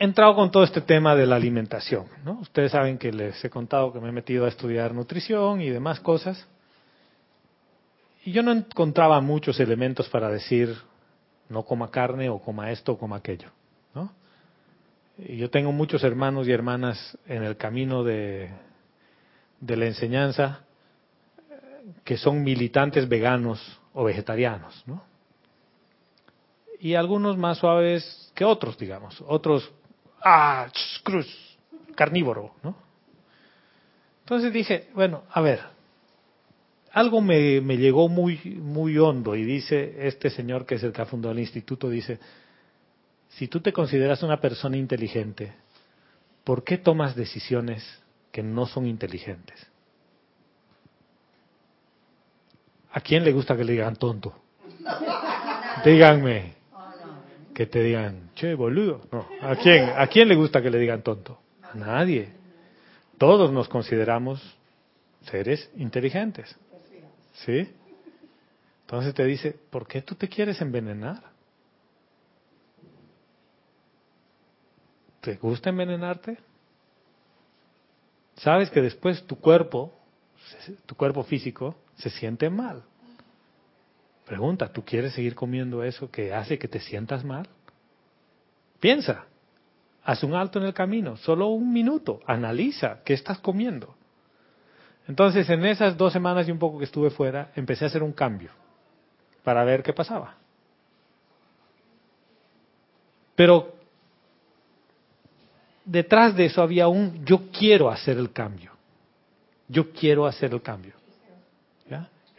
entrado 0.00 0.34
con 0.34 0.50
todo 0.50 0.64
este 0.64 0.80
tema 0.80 1.14
de 1.14 1.26
la 1.26 1.36
alimentación. 1.36 2.06
¿no? 2.24 2.40
Ustedes 2.40 2.72
saben 2.72 2.96
que 2.96 3.12
les 3.12 3.44
he 3.44 3.50
contado 3.50 3.92
que 3.92 4.00
me 4.00 4.08
he 4.08 4.12
metido 4.12 4.46
a 4.46 4.48
estudiar 4.48 4.94
nutrición 4.94 5.60
y 5.60 5.68
demás 5.68 6.00
cosas. 6.00 6.48
Y 8.24 8.32
yo 8.32 8.42
no 8.42 8.50
encontraba 8.50 9.20
muchos 9.20 9.60
elementos 9.60 10.08
para 10.08 10.30
decir 10.30 10.74
no 11.50 11.64
coma 11.64 11.90
carne 11.90 12.30
o 12.30 12.38
coma 12.38 12.70
esto 12.70 12.92
o 12.92 12.98
coma 12.98 13.16
aquello. 13.16 13.50
¿no? 13.94 14.10
Y 15.18 15.36
yo 15.36 15.50
tengo 15.50 15.70
muchos 15.70 16.02
hermanos 16.02 16.48
y 16.48 16.52
hermanas 16.52 17.18
en 17.26 17.42
el 17.42 17.58
camino 17.58 18.02
de, 18.02 18.50
de 19.60 19.76
la 19.76 19.84
enseñanza 19.84 20.60
que 22.04 22.16
son 22.16 22.42
militantes 22.42 23.06
veganos 23.06 23.60
o 23.92 24.04
vegetarianos, 24.04 24.82
¿no? 24.86 25.02
Y 26.78 26.94
algunos 26.94 27.36
más 27.36 27.58
suaves 27.58 28.32
que 28.34 28.44
otros, 28.44 28.78
digamos. 28.78 29.22
Otros 29.26 29.70
ah, 30.22 30.68
cruz, 31.02 31.26
carnívoro, 31.94 32.54
¿no? 32.62 32.74
Entonces 34.20 34.52
dije, 34.52 34.88
bueno, 34.94 35.24
a 35.30 35.40
ver, 35.40 35.60
algo 36.92 37.20
me, 37.20 37.60
me, 37.60 37.76
llegó 37.76 38.08
muy, 38.08 38.38
muy 38.60 38.96
hondo 38.98 39.34
y 39.34 39.44
dice 39.44 40.06
este 40.06 40.30
señor 40.30 40.66
que 40.66 40.76
es 40.76 40.82
el 40.82 40.92
que 40.92 41.02
ha 41.02 41.06
fundado 41.06 41.32
el 41.32 41.40
instituto, 41.40 41.88
dice, 41.88 42.18
si 43.28 43.48
tú 43.48 43.60
te 43.60 43.72
consideras 43.72 44.22
una 44.22 44.40
persona 44.40 44.76
inteligente, 44.76 45.52
¿por 46.44 46.64
qué 46.64 46.78
tomas 46.78 47.16
decisiones 47.16 47.84
que 48.30 48.42
no 48.42 48.66
son 48.66 48.86
inteligentes? 48.86 49.66
¿A 52.92 53.00
quién 53.00 53.24
le 53.24 53.32
gusta 53.32 53.56
que 53.56 53.64
le 53.64 53.72
digan 53.72 53.96
tonto? 53.96 54.34
Díganme 55.84 56.59
que 57.60 57.66
te 57.66 57.82
digan, 57.82 58.30
che, 58.36 58.54
boludo. 58.54 59.02
No. 59.12 59.26
¿A 59.42 59.54
quién, 59.54 59.90
¿A 59.94 60.06
quién 60.06 60.28
le 60.28 60.34
gusta 60.34 60.62
que 60.62 60.70
le 60.70 60.78
digan 60.78 61.02
tonto? 61.02 61.38
A 61.62 61.74
nadie. 61.74 62.32
Todos 63.18 63.52
nos 63.52 63.68
consideramos 63.68 64.40
seres 65.26 65.70
inteligentes. 65.76 66.56
¿Sí? 67.34 67.70
Entonces 68.80 69.12
te 69.12 69.26
dice, 69.26 69.58
¿por 69.68 69.86
qué 69.86 70.00
tú 70.00 70.14
te 70.14 70.26
quieres 70.26 70.58
envenenar? 70.62 71.22
¿Te 75.20 75.34
gusta 75.34 75.68
envenenarte? 75.68 76.38
Sabes 78.36 78.70
que 78.70 78.80
después 78.80 79.22
tu 79.26 79.36
cuerpo, 79.38 79.92
tu 80.86 80.94
cuerpo 80.94 81.24
físico, 81.24 81.76
se 81.96 82.08
siente 82.08 82.48
mal. 82.48 82.84
Pregunta, 84.30 84.68
¿tú 84.72 84.84
quieres 84.84 85.14
seguir 85.14 85.34
comiendo 85.34 85.82
eso 85.82 86.08
que 86.08 86.32
hace 86.32 86.56
que 86.56 86.68
te 86.68 86.78
sientas 86.78 87.24
mal? 87.24 87.48
Piensa, 88.78 89.24
haz 90.04 90.22
un 90.22 90.34
alto 90.34 90.60
en 90.60 90.66
el 90.66 90.72
camino, 90.72 91.16
solo 91.16 91.48
un 91.48 91.72
minuto, 91.72 92.20
analiza 92.24 93.00
qué 93.04 93.14
estás 93.14 93.40
comiendo. 93.40 93.96
Entonces, 95.08 95.50
en 95.50 95.64
esas 95.64 95.96
dos 95.96 96.12
semanas 96.12 96.46
y 96.46 96.52
un 96.52 96.60
poco 96.60 96.78
que 96.78 96.84
estuve 96.84 97.10
fuera, 97.10 97.50
empecé 97.56 97.84
a 97.84 97.88
hacer 97.88 98.04
un 98.04 98.12
cambio 98.12 98.52
para 99.42 99.64
ver 99.64 99.82
qué 99.82 99.92
pasaba. 99.92 100.36
Pero 103.34 103.74
detrás 105.84 106.36
de 106.36 106.44
eso 106.44 106.62
había 106.62 106.86
un 106.86 107.24
yo 107.24 107.50
quiero 107.50 107.90
hacer 107.90 108.16
el 108.16 108.30
cambio. 108.30 108.70
Yo 109.66 109.90
quiero 109.90 110.24
hacer 110.24 110.52
el 110.52 110.62
cambio. 110.62 110.99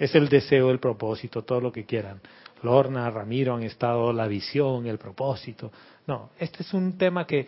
Es 0.01 0.15
el 0.15 0.29
deseo, 0.29 0.71
el 0.71 0.79
propósito, 0.79 1.43
todo 1.43 1.61
lo 1.61 1.71
que 1.71 1.85
quieran. 1.85 2.21
Lorna, 2.63 3.07
Ramiro 3.11 3.53
han 3.53 3.61
estado 3.61 4.11
la 4.11 4.25
visión, 4.25 4.87
el 4.87 4.97
propósito. 4.97 5.71
No, 6.07 6.31
este 6.39 6.63
es 6.63 6.73
un 6.73 6.97
tema 6.97 7.27
que 7.27 7.45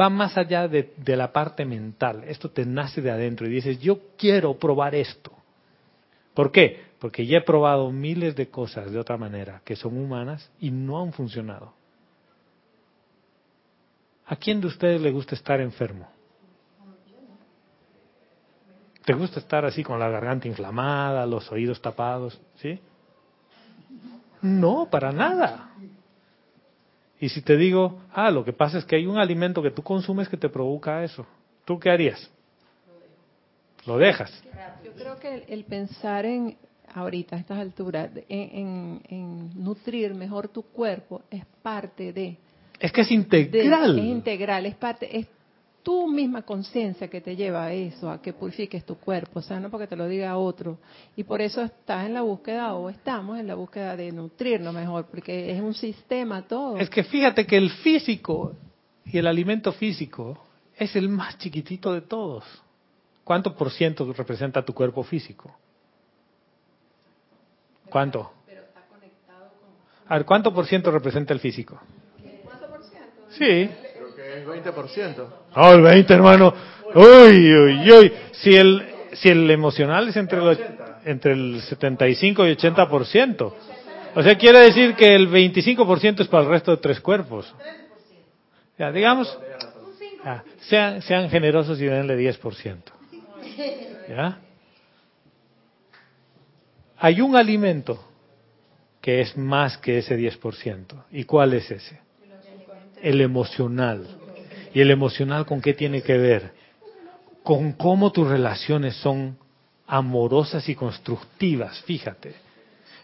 va 0.00 0.08
más 0.08 0.38
allá 0.38 0.68
de, 0.68 0.92
la 1.04 1.32
parte 1.32 1.64
mental. 1.64 2.22
Esto 2.28 2.50
te 2.50 2.64
nace 2.64 3.02
de 3.02 3.10
adentro 3.10 3.48
y 3.48 3.50
dices, 3.50 3.80
yo 3.80 3.98
quiero 4.16 4.56
probar 4.56 4.94
esto. 4.94 5.32
¿Por 6.34 6.52
qué? 6.52 6.84
Porque 7.00 7.26
ya 7.26 7.38
he 7.38 7.42
probado 7.42 7.90
miles 7.90 8.36
de 8.36 8.48
cosas 8.48 8.92
de 8.92 8.98
otra 9.00 9.16
manera 9.16 9.60
que 9.64 9.74
son 9.74 9.98
humanas 9.98 10.52
y 10.60 10.70
no 10.70 11.02
han 11.02 11.12
funcionado. 11.12 11.72
¿A 14.24 14.36
quién 14.36 14.60
de 14.60 14.68
ustedes 14.68 15.00
le 15.00 15.10
gusta 15.10 15.34
estar 15.34 15.60
enfermo? 15.60 16.08
¿Te 19.08 19.14
gusta 19.14 19.40
estar 19.40 19.64
así 19.64 19.82
con 19.82 19.98
la 19.98 20.10
garganta 20.10 20.48
inflamada, 20.48 21.24
los 21.24 21.50
oídos 21.50 21.80
tapados? 21.80 22.38
¿Sí? 22.56 22.78
No, 24.42 24.86
para 24.90 25.12
nada. 25.12 25.70
Y 27.18 27.30
si 27.30 27.40
te 27.40 27.56
digo, 27.56 28.02
ah, 28.12 28.30
lo 28.30 28.44
que 28.44 28.52
pasa 28.52 28.76
es 28.76 28.84
que 28.84 28.96
hay 28.96 29.06
un 29.06 29.16
alimento 29.16 29.62
que 29.62 29.70
tú 29.70 29.82
consumes 29.82 30.28
que 30.28 30.36
te 30.36 30.50
provoca 30.50 31.02
eso, 31.02 31.26
¿tú 31.64 31.80
qué 31.80 31.88
harías? 31.88 32.30
Lo 33.86 33.96
dejas. 33.96 34.30
Yo 34.84 34.92
creo 34.92 35.18
que 35.18 35.42
el, 35.48 35.64
pensar 35.64 36.26
en, 36.26 36.58
ahorita, 36.92 37.36
a 37.36 37.38
estas 37.38 37.60
alturas, 37.60 38.10
en, 38.28 39.00
en, 39.08 39.64
nutrir 39.64 40.14
mejor 40.14 40.48
tu 40.48 40.64
cuerpo 40.64 41.22
es 41.30 41.46
parte 41.62 42.12
de... 42.12 42.36
Es 42.78 42.92
que 42.92 43.00
es 43.00 43.10
integral. 43.10 43.98
es 43.98 44.04
integral, 44.04 44.66
es 44.66 44.74
parte, 44.74 45.18
es 45.18 45.26
tu 45.88 46.06
misma 46.06 46.42
conciencia 46.42 47.08
que 47.08 47.22
te 47.22 47.34
lleva 47.34 47.64
a 47.64 47.72
eso, 47.72 48.10
a 48.10 48.20
que 48.20 48.34
purifiques 48.34 48.84
tu 48.84 48.98
cuerpo, 48.98 49.38
o 49.38 49.42
sea, 49.42 49.58
no 49.58 49.70
porque 49.70 49.86
te 49.86 49.96
lo 49.96 50.06
diga 50.06 50.36
otro. 50.36 50.76
Y 51.16 51.24
por 51.24 51.40
eso 51.40 51.62
estás 51.62 52.04
en 52.04 52.12
la 52.12 52.20
búsqueda 52.20 52.74
o 52.74 52.90
estamos 52.90 53.38
en 53.38 53.46
la 53.46 53.54
búsqueda 53.54 53.96
de 53.96 54.12
nutrirnos 54.12 54.74
mejor, 54.74 55.06
porque 55.06 55.50
es 55.50 55.62
un 55.62 55.72
sistema 55.72 56.42
todo. 56.42 56.76
Es 56.76 56.90
que 56.90 57.04
fíjate 57.04 57.46
que 57.46 57.56
el 57.56 57.70
físico 57.70 58.54
y 59.06 59.16
el 59.16 59.26
alimento 59.26 59.72
físico 59.72 60.38
es 60.76 60.94
el 60.94 61.08
más 61.08 61.38
chiquitito 61.38 61.94
de 61.94 62.02
todos. 62.02 62.44
¿Cuánto 63.24 63.56
por 63.56 63.70
ciento 63.70 64.12
representa 64.12 64.62
tu 64.62 64.74
cuerpo 64.74 65.02
físico? 65.02 65.56
¿Cuánto? 67.88 68.30
A 70.06 70.16
ver, 70.16 70.26
¿cuánto 70.26 70.52
por 70.52 70.66
ciento 70.66 70.90
representa 70.90 71.32
el 71.32 71.40
físico? 71.40 71.80
¿Cuánto 72.44 72.68
por 72.68 72.82
ciento? 72.82 73.24
Sí. 73.30 73.87
Es 74.38 74.46
20%. 74.46 75.26
Oh, 75.56 75.72
el 75.72 75.82
20, 75.82 76.14
hermano. 76.14 76.54
Uy, 76.94 77.54
uy, 77.54 77.92
uy. 77.92 78.12
Si 78.32 78.54
el, 78.56 78.86
si 79.14 79.28
el 79.28 79.50
emocional 79.50 80.08
es 80.08 80.16
entre, 80.16 80.38
el, 80.38 80.58
entre 81.04 81.32
el 81.32 81.60
75 81.62 82.46
y 82.46 82.54
80%. 82.54 83.52
O 84.14 84.22
sea, 84.22 84.36
quiere 84.36 84.60
decir 84.60 84.94
que 84.94 85.14
el 85.14 85.28
25% 85.28 86.20
es 86.20 86.28
para 86.28 86.44
el 86.44 86.50
resto 86.50 86.70
de 86.70 86.76
tres 86.78 87.00
cuerpos. 87.00 87.52
Ya, 88.78 88.92
digamos, 88.92 89.36
ah, 90.24 90.42
sean, 90.60 91.02
sean 91.02 91.28
generosos 91.28 91.80
y 91.80 91.86
denle 91.86 92.16
10%. 92.16 92.76
¿Ya? 94.08 94.38
Hay 96.96 97.20
un 97.20 97.36
alimento 97.36 98.04
que 99.00 99.20
es 99.20 99.36
más 99.36 99.78
que 99.78 99.98
ese 99.98 100.16
10%. 100.16 101.04
¿Y 101.12 101.24
cuál 101.24 101.54
es 101.54 101.70
ese? 101.70 102.00
El 103.00 103.20
emocional. 103.20 104.06
¿Y 104.74 104.80
el 104.80 104.90
emocional 104.90 105.46
con 105.46 105.60
qué 105.60 105.74
tiene 105.74 106.02
que 106.02 106.16
ver? 106.16 106.52
Con 107.42 107.72
cómo 107.72 108.12
tus 108.12 108.28
relaciones 108.28 108.96
son 108.96 109.38
amorosas 109.86 110.68
y 110.68 110.74
constructivas, 110.74 111.80
fíjate. 111.82 112.34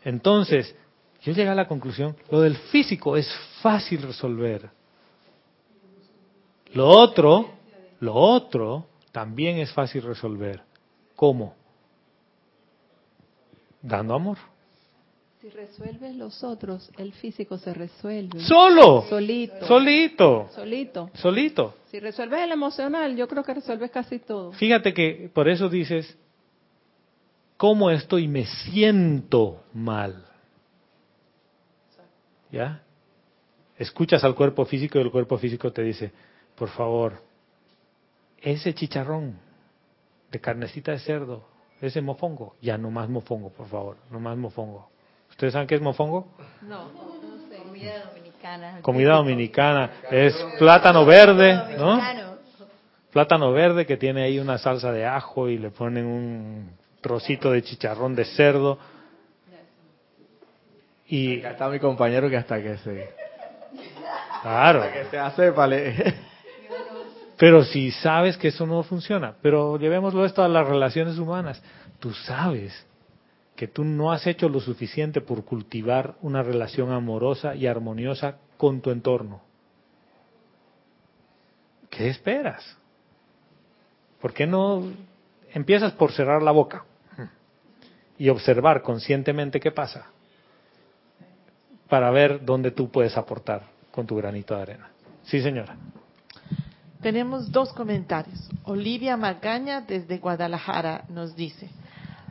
Entonces, 0.05 0.75
yo 1.23 1.33
llegué 1.33 1.49
a 1.49 1.55
la 1.55 1.67
conclusión, 1.67 2.17
lo 2.31 2.43
del 2.43 2.57
físico 2.57 3.17
es 3.17 3.33
fácil 3.63 4.03
resolver. 4.03 4.69
Lo 6.75 6.89
otro, 6.89 7.53
lo 8.01 8.15
otro 8.15 8.87
también 9.13 9.59
es 9.59 9.73
fácil 9.73 10.03
resolver. 10.03 10.63
¿Cómo? 11.17 11.55
Dando 13.81 14.15
amor. 14.15 14.54
Si 15.45 15.51
resuelves 15.51 16.17
los 16.17 16.43
otros, 16.43 16.91
el 16.97 17.13
físico 17.13 17.59
se 17.59 17.75
resuelve. 17.75 18.41
Solo. 18.41 19.03
Solito. 19.11 19.67
Solito. 19.67 20.49
Solito. 20.55 21.11
Solito. 21.13 21.75
Si 21.91 22.01
resuelves 22.01 22.41
el 22.41 22.53
emocional, 22.53 23.15
yo 23.15 23.29
creo 23.29 23.45
que 23.45 23.53
resuelves 23.53 23.91
casi 23.91 24.21
todo. 24.21 24.53
Fíjate 24.53 24.95
que 24.95 25.31
por 25.35 25.47
eso 25.51 25.69
dices, 25.69 26.17
¿cómo 27.59 27.91
estoy? 27.91 28.27
Me 28.27 28.47
siento 28.47 29.63
mal. 29.75 30.25
¿Ya? 32.51 32.83
Escuchas 33.77 34.25
al 34.25 34.35
cuerpo 34.35 34.65
físico 34.65 34.99
y 34.99 35.03
el 35.03 35.11
cuerpo 35.11 35.37
físico 35.37 35.71
te 35.71 35.83
dice, 35.83 36.11
por 36.55 36.71
favor, 36.71 37.21
ese 38.41 38.73
chicharrón 38.73 39.39
de 40.33 40.41
carnecita 40.41 40.93
de 40.93 41.01
cerdo, 41.01 41.47
ese 41.83 42.01
mofongo, 42.01 42.55
ya 42.63 42.79
no 42.79 42.91
más 42.91 43.11
mofongo, 43.11 43.51
por 43.51 43.69
favor, 43.69 43.99
no 44.11 44.19
más 44.19 44.39
mofongo. 44.39 44.94
¿Ustedes 45.35 45.53
saben 45.53 45.67
qué 45.67 45.75
es 45.75 45.81
mofongo? 45.81 46.29
No, 46.63 46.85
no 46.93 47.49
sé, 47.51 47.57
comida 47.59 48.05
dominicana. 48.05 48.79
Comida 48.83 49.15
dominicana, 49.15 49.91
es 50.09 50.33
plátano 50.61 51.05
verde, 51.05 51.77
¿no? 51.77 52.01
Plátano 53.11 53.51
verde 53.51 53.85
que 53.85 53.97
tiene 53.97 54.23
ahí 54.23 54.39
una 54.39 54.59
salsa 54.59 54.93
de 54.93 55.05
ajo 55.05 55.49
y 55.49 55.59
le 55.59 55.71
ponen 55.71 56.07
un 56.07 56.71
trocito 57.01 57.51
de 57.51 57.65
chicharrón 57.65 58.15
de 58.15 58.25
cerdo. 58.27 58.79
Y 61.09 61.41
Acá 61.41 61.51
está 61.51 61.69
mi 61.69 61.81
compañero 61.81 62.31
que 62.31 62.37
hasta 62.37 62.63
que 62.63 62.77
se, 62.79 63.13
claro, 64.41 64.83
hasta 64.83 64.93
que 64.93 65.05
se 65.07 65.19
hace 65.19 65.51
vale. 65.51 66.15
pero 67.37 67.65
si 67.65 67.91
sabes 67.91 68.37
que 68.37 68.49
eso 68.49 68.67
no 68.67 68.85
funciona, 68.85 69.35
pero 69.43 69.79
llevémoslo 69.79 70.25
esto 70.25 70.45
a 70.45 70.49
las 70.49 70.65
relaciones 70.65 71.19
humanas, 71.19 71.61
tú 71.99 72.13
sabes 72.13 72.87
que 73.57 73.69
tú 73.69 73.85
no 73.85 74.13
has 74.13 74.27
hecho 74.27 74.49
lo 74.49 74.61
suficiente 74.61 75.21
por 75.21 75.45
cultivar 75.45 76.17
una 76.23 76.43
relación 76.43 76.91
amorosa 76.91 77.55
y 77.55 77.67
armoniosa 77.67 78.39
con 78.57 78.81
tu 78.81 78.91
entorno. 78.91 79.43
¿Qué 81.89 82.09
esperas? 82.09 82.77
¿Por 84.21 84.33
qué 84.33 84.47
no 84.47 84.83
empiezas 85.53 85.93
por 85.93 86.13
cerrar 86.13 86.43
la 86.43 86.51
boca 86.51 86.85
y 88.19 88.29
observar 88.29 88.83
conscientemente 88.83 89.61
qué 89.61 89.71
pasa 89.71 90.07
para 91.89 92.11
ver 92.11 92.45
dónde 92.45 92.71
tú 92.71 92.91
puedes 92.91 93.17
aportar 93.17 93.63
con 93.93 94.07
tu 94.07 94.17
granito 94.17 94.57
de 94.57 94.63
arena? 94.63 94.89
Sí, 95.23 95.41
señora. 95.41 95.77
Tenemos 97.01 97.53
dos 97.53 97.73
comentarios. 97.73 98.51
Olivia 98.65 99.17
Magaña 99.17 99.83
desde 99.83 100.19
Guadalajara 100.19 101.05
nos 101.11 101.37
dice, 101.37 101.69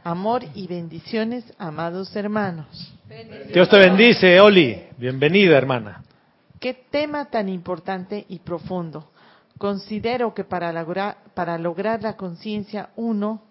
amor 0.04 0.44
y 0.54 0.68
bendiciones, 0.68 1.46
amados 1.58 2.16
hermanos. 2.16 2.94
Dios 3.54 3.70
te 3.70 3.78
bendice, 3.78 4.40
Oli. 4.40 4.84
Bienvenida, 4.98 5.58
hermana. 5.58 6.04
Qué 6.60 6.74
tema 6.74 7.26
tan 7.26 7.50
importante 7.50 8.26
y 8.28 8.40
profundo. 8.40 9.12
Considero 9.58 10.34
que 10.34 10.44
para 10.44 10.74
lograr, 10.74 11.18
para 11.34 11.58
lograr 11.58 12.02
la 12.02 12.18
conciencia 12.18 12.90
uno 12.96 13.42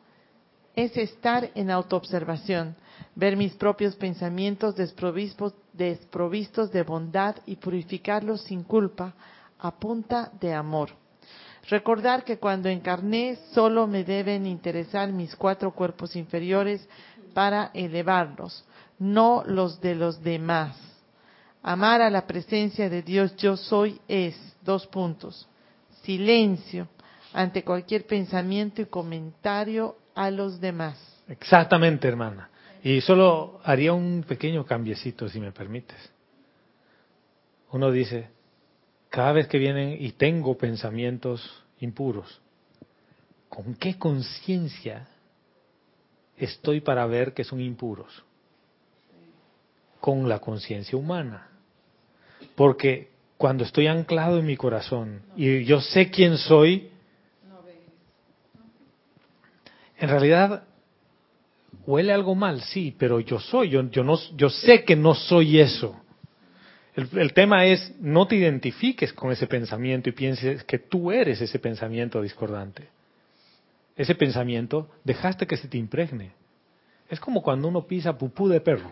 es 0.74 0.96
estar 0.96 1.50
en 1.54 1.70
autoobservación, 1.70 2.74
ver 3.14 3.36
mis 3.36 3.54
propios 3.54 3.94
pensamientos 3.96 4.74
desprovistos, 4.74 5.54
desprovistos 5.72 6.72
de 6.72 6.82
bondad 6.82 7.36
y 7.46 7.56
purificarlos 7.56 8.42
sin 8.42 8.62
culpa 8.62 9.14
a 9.58 9.70
punta 9.70 10.30
de 10.40 10.54
amor. 10.54 10.90
Recordar 11.68 12.24
que 12.24 12.38
cuando 12.38 12.68
encarné 12.68 13.38
solo 13.52 13.86
me 13.86 14.04
deben 14.04 14.46
interesar 14.46 15.12
mis 15.12 15.34
cuatro 15.36 15.72
cuerpos 15.72 16.16
inferiores 16.16 16.86
para 17.34 17.70
elevarlos, 17.72 18.64
no 18.98 19.42
los 19.46 19.80
de 19.80 19.94
los 19.94 20.22
demás. 20.22 20.76
Amar 21.62 22.02
a 22.02 22.10
la 22.10 22.26
presencia 22.26 22.90
de 22.90 23.02
Dios 23.02 23.36
yo 23.36 23.56
soy 23.56 24.00
es, 24.08 24.36
dos 24.62 24.86
puntos, 24.88 25.48
silencio 26.02 26.88
ante 27.32 27.62
cualquier 27.62 28.06
pensamiento 28.06 28.82
y 28.82 28.86
comentario 28.86 29.96
a 30.14 30.30
los 30.30 30.60
demás. 30.60 30.98
Exactamente, 31.28 32.08
hermana. 32.08 32.50
Y 32.82 33.00
solo 33.00 33.60
haría 33.64 33.92
un 33.92 34.24
pequeño 34.26 34.66
cambiecito, 34.66 35.28
si 35.28 35.38
me 35.40 35.52
permites. 35.52 35.96
Uno 37.70 37.90
dice, 37.90 38.28
cada 39.12 39.32
vez 39.32 39.46
que 39.46 39.58
vienen 39.58 39.98
y 40.00 40.12
tengo 40.12 40.56
pensamientos 40.56 41.46
impuros, 41.80 42.40
¿con 43.50 43.74
qué 43.74 43.98
conciencia 43.98 45.06
estoy 46.38 46.80
para 46.80 47.04
ver 47.04 47.34
que 47.34 47.44
son 47.44 47.60
impuros? 47.60 48.24
Con 50.00 50.30
la 50.30 50.38
conciencia 50.38 50.96
humana. 50.96 51.50
Porque 52.56 53.10
cuando 53.36 53.64
estoy 53.64 53.86
anclado 53.86 54.38
en 54.38 54.46
mi 54.46 54.56
corazón 54.56 55.20
y 55.36 55.62
yo 55.64 55.82
sé 55.82 56.10
quién 56.10 56.38
soy, 56.38 56.88
en 59.98 60.08
realidad 60.08 60.64
huele 61.86 62.14
algo 62.14 62.34
mal, 62.34 62.62
sí, 62.62 62.96
pero 62.98 63.20
yo 63.20 63.38
soy, 63.38 63.68
yo, 63.68 63.82
yo, 63.90 64.04
no, 64.04 64.18
yo 64.36 64.48
sé 64.48 64.84
que 64.84 64.96
no 64.96 65.14
soy 65.14 65.60
eso. 65.60 66.01
El, 66.94 67.08
el, 67.18 67.32
tema 67.32 67.64
es, 67.64 67.94
no 68.00 68.26
te 68.26 68.36
identifiques 68.36 69.12
con 69.12 69.32
ese 69.32 69.46
pensamiento 69.46 70.08
y 70.08 70.12
pienses 70.12 70.62
que 70.64 70.78
tú 70.78 71.10
eres 71.10 71.40
ese 71.40 71.58
pensamiento 71.58 72.20
discordante. 72.20 72.88
Ese 73.96 74.14
pensamiento, 74.14 74.88
dejaste 75.04 75.46
que 75.46 75.56
se 75.56 75.68
te 75.68 75.78
impregne. 75.78 76.32
Es 77.08 77.20
como 77.20 77.42
cuando 77.42 77.68
uno 77.68 77.86
pisa 77.86 78.16
pupú 78.16 78.48
de 78.48 78.60
perro 78.60 78.90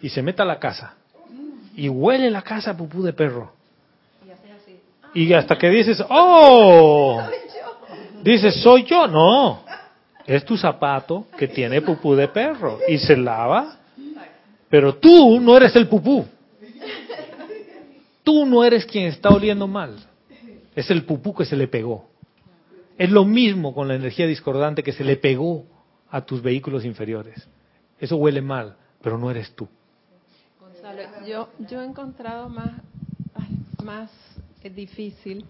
y 0.00 0.08
se 0.08 0.22
mete 0.22 0.42
a 0.42 0.44
la 0.44 0.58
casa 0.58 0.94
y 1.74 1.88
huele 1.88 2.30
la 2.30 2.42
casa 2.42 2.72
a 2.72 2.76
pupú 2.76 3.02
de 3.02 3.12
perro. 3.12 3.52
Y 5.14 5.32
hasta 5.32 5.56
que 5.56 5.70
dices, 5.70 6.02
oh, 6.08 7.22
dices, 8.22 8.62
soy 8.62 8.84
yo, 8.84 9.06
no. 9.06 9.64
Es 10.26 10.44
tu 10.44 10.56
zapato 10.56 11.26
que 11.38 11.48
tiene 11.48 11.80
pupú 11.80 12.14
de 12.14 12.28
perro 12.28 12.80
y 12.88 12.98
se 12.98 13.16
lava, 13.16 13.76
pero 14.68 14.96
tú 14.96 15.40
no 15.40 15.56
eres 15.56 15.74
el 15.76 15.88
pupú. 15.88 16.26
Tú 18.26 18.44
no 18.44 18.64
eres 18.64 18.84
quien 18.84 19.06
está 19.06 19.28
oliendo 19.28 19.68
mal. 19.68 20.04
Es 20.74 20.90
el 20.90 21.04
pupú 21.04 21.32
que 21.32 21.44
se 21.44 21.54
le 21.54 21.68
pegó. 21.68 22.08
Es 22.98 23.08
lo 23.08 23.24
mismo 23.24 23.72
con 23.72 23.86
la 23.86 23.94
energía 23.94 24.26
discordante 24.26 24.82
que 24.82 24.90
se 24.90 25.04
le 25.04 25.16
pegó 25.16 25.64
a 26.10 26.26
tus 26.26 26.42
vehículos 26.42 26.84
inferiores. 26.84 27.48
Eso 28.00 28.16
huele 28.16 28.42
mal, 28.42 28.74
pero 29.00 29.16
no 29.16 29.30
eres 29.30 29.54
tú. 29.54 29.68
Gonzalo, 30.58 31.02
yo, 31.24 31.80
he 31.80 31.84
encontrado 31.84 32.48
más, 32.48 32.72
más 33.84 34.10
difícil. 34.74 35.44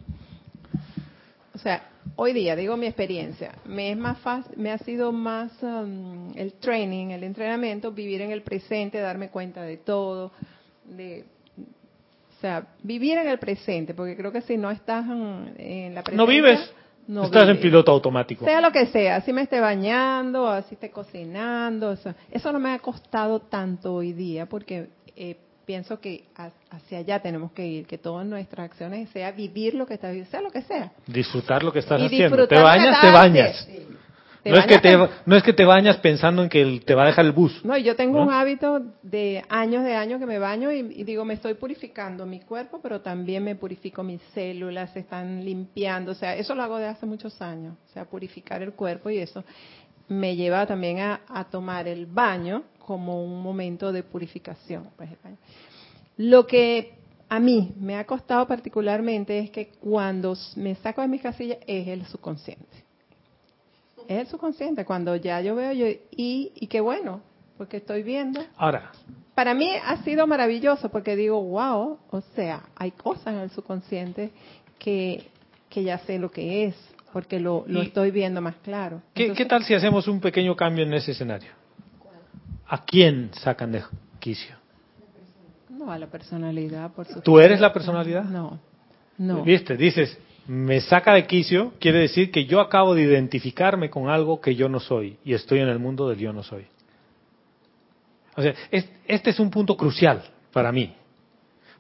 O 1.55 1.59
sea, 1.59 1.89
hoy 2.15 2.35
día, 2.35 2.57
digo 2.57 2.77
mi 2.77 2.85
experiencia, 2.85 3.55
me 3.65 3.91
es 3.91 3.97
más 3.97 4.19
fácil, 4.19 4.53
me 4.59 4.71
ha 4.71 4.77
sido 4.77 5.13
más 5.13 5.51
um, 5.63 6.37
el 6.37 6.53
training, 6.53 7.07
el 7.07 7.25
entrenamiento, 7.25 7.93
vivir 7.93 8.21
en 8.21 8.33
el 8.33 8.43
presente, 8.43 8.99
darme 8.99 9.31
cuenta 9.31 9.63
de 9.63 9.79
todo, 9.79 10.31
de 10.85 11.25
o 12.37 12.41
sea, 12.41 12.67
vivir 12.83 13.17
en 13.17 13.29
el 13.29 13.39
presente, 13.39 13.95
porque 13.95 14.15
creo 14.17 14.31
que 14.31 14.43
si 14.43 14.59
no 14.59 14.71
estás 14.71 15.07
en, 15.07 15.95
la 15.95 16.03
presencia... 16.03 16.17
No 16.17 16.27
vives, 16.27 16.75
no 17.07 17.25
estás 17.25 17.45
vives. 17.45 17.57
en 17.57 17.63
piloto 17.63 17.93
automático. 17.93 18.45
Sea 18.45 18.61
lo 18.61 18.73
que 18.73 18.87
sea, 18.87 19.17
así 19.17 19.33
me 19.33 19.43
esté 19.43 19.59
bañando, 19.59 20.47
así 20.47 20.75
esté 20.75 20.91
cocinando, 20.91 21.93
eso, 21.93 22.15
eso 22.31 22.53
no 22.53 22.59
me 22.59 22.73
ha 22.73 22.79
costado 22.79 23.41
tanto 23.41 23.95
hoy 23.95 24.13
día, 24.13 24.45
porque 24.47 24.89
eh, 25.17 25.37
pienso 25.65 25.99
que 25.99 26.25
hacia 26.69 26.99
allá 26.99 27.21
tenemos 27.21 27.53
que 27.53 27.67
ir, 27.67 27.87
que 27.87 27.97
todas 27.97 28.27
nuestras 28.27 28.71
acciones 28.71 29.09
sea 29.11 29.33
vivir 29.33 29.75
lo 29.75 29.87
que 29.87 29.95
estás 29.95 30.11
viviendo, 30.11 30.31
sea 30.31 30.43
lo 30.43 30.51
que 30.51 30.63
sea. 30.63 30.93
Disfrutar 31.07 31.65
lo 31.65 31.73
que 31.73 31.79
estás 31.79 32.01
Y 32.03 32.07
haciendo. 32.07 32.47
Te 32.47 32.61
bañas, 32.61 33.01
te 33.01 33.11
bañas. 33.11 33.69
Te 34.47 34.53
No 34.53 34.59
es, 34.59 34.67
que 34.67 34.79
te, 34.79 34.97
no 35.27 35.35
es 35.35 35.43
que 35.43 35.53
te 35.53 35.65
bañas 35.65 35.97
pensando 35.97 36.41
en 36.41 36.49
que 36.49 36.81
te 36.87 36.95
va 36.95 37.03
a 37.03 37.07
dejar 37.07 37.25
el 37.25 37.33
bus. 37.33 37.65
No, 37.65 37.77
yo 37.77 37.97
tengo 37.97 38.19
¿No? 38.19 38.27
un 38.27 38.33
hábito 38.33 38.81
de 39.03 39.43
años 39.49 39.83
de 39.83 39.97
años 39.97 40.21
que 40.21 40.27
me 40.27 40.39
baño 40.39 40.71
y, 40.71 40.79
y 40.79 41.03
digo, 41.03 41.25
me 41.25 41.35
estoy 41.35 41.55
purificando 41.55 42.25
mi 42.27 42.39
cuerpo, 42.39 42.79
pero 42.81 43.01
también 43.01 43.43
me 43.43 43.57
purifico 43.57 44.05
mis 44.05 44.23
células, 44.35 44.93
se 44.93 45.01
están 45.01 45.45
limpiando, 45.45 46.13
o 46.13 46.15
sea, 46.15 46.37
eso 46.37 46.55
lo 46.55 46.63
hago 46.63 46.77
de 46.79 46.87
hace 46.87 47.07
muchos 47.07 47.43
años, 47.43 47.75
o 47.91 47.93
sea, 47.93 48.05
purificar 48.05 48.63
el 48.63 48.73
cuerpo 48.75 49.11
y 49.11 49.19
eso 49.19 49.43
me 50.09 50.37
lleva 50.37 50.65
también 50.65 51.01
a, 51.01 51.23
a 51.29 51.43
tomar 51.43 51.89
el 51.89 52.07
baño 52.07 52.63
como 52.79 53.25
un 53.25 53.43
momento 53.43 53.91
de 53.91 54.05
purificación. 54.05 54.91
pues, 54.97 55.11
el 55.11 55.19
baño. 55.25 55.39
Lo 56.19 56.47
que 56.47 56.93
a 57.29 57.41
mí 57.41 57.75
me 57.81 57.97
ha 57.97 58.05
costado 58.05 58.47
particularmente 58.47 59.41
es 59.41 59.51
que 59.51 59.71
cuando 59.81 60.37
me 60.55 60.77
saco 60.77 61.03
de 61.03 61.09
mis 61.09 61.21
casillas 61.21 61.59
es 61.67 61.89
el 61.89 62.07
subconsciente. 62.07 62.86
Es 64.09 64.21
el 64.21 64.27
subconsciente, 64.29 64.85
cuando 64.85 65.17
ya 65.17 65.41
yo 65.41 65.55
veo 65.55 65.73
yo, 65.73 65.87
y, 65.87 66.53
y 66.55 66.67
qué 66.69 66.81
bueno, 66.81 67.21
porque 67.59 67.79
estoy 67.79 68.03
viendo. 68.03 68.41
Ahora, 68.57 68.93
Para 69.35 69.55
mí 69.55 69.71
ha 69.85 69.97
sido 70.05 70.27
maravilloso 70.27 70.89
porque 70.91 71.17
digo, 71.17 71.43
wow, 71.43 71.99
o 72.11 72.21
sea, 72.35 72.63
hay 72.77 72.93
cosas 72.93 73.29
en 73.29 73.41
el 73.41 73.51
subconsciente 73.51 74.31
que, 74.79 75.27
que 75.69 75.83
ya 75.85 75.99
sé 75.99 76.19
lo 76.19 76.31
que 76.31 76.67
es, 76.67 76.75
porque 77.13 77.41
lo, 77.41 77.65
lo 77.67 77.83
estoy 77.83 78.11
viendo 78.11 78.41
más 78.41 78.57
claro. 78.57 79.03
¿qué, 79.15 79.25
Entonces, 79.25 79.45
qué 79.45 79.49
tal 79.49 79.65
si 79.65 79.75
hacemos 79.75 80.07
un 80.07 80.21
pequeño 80.21 80.55
cambio 80.55 80.85
en 80.85 80.95
ese 80.95 81.13
escenario? 81.13 81.51
¿A 82.69 82.85
quién 82.85 83.31
sacan 83.33 83.73
de 83.73 83.83
quicio? 84.19 84.57
No, 85.71 85.91
a 85.93 85.99
la 85.99 86.07
personalidad, 86.09 86.91
por 86.93 87.07
supuesto. 87.07 87.23
¿Tú 87.23 87.39
eres 87.39 87.61
la 87.61 87.73
personalidad? 87.73 88.25
No, 88.25 88.59
no. 89.19 89.43
¿Viste? 89.43 89.77
Dices, 89.77 90.19
me 90.49 90.81
saca 90.81 91.15
de 91.15 91.27
quicio, 91.27 91.73
quiere 91.81 91.99
decir 92.01 92.31
que 92.31 92.45
yo 92.45 92.61
acabo 92.61 92.95
de 92.95 93.03
identificarme 93.03 93.91
con 93.91 94.09
algo 94.09 94.41
que 94.41 94.55
yo 94.55 94.69
no 94.69 94.81
soy 94.81 95.19
y 95.25 95.35
estoy 95.35 95.61
en 95.61 95.69
el 95.69 95.79
mundo 95.79 96.09
del 96.09 96.19
yo 96.19 96.33
no 96.33 96.43
soy. 96.43 96.67
O 98.37 98.43
sea, 98.43 98.55
es- 98.71 98.89
este 99.07 99.31
es 99.31 99.41
un 99.41 99.51
punto 99.51 99.77
crucial 99.77 100.23
para 100.53 100.71
mí, 100.73 100.95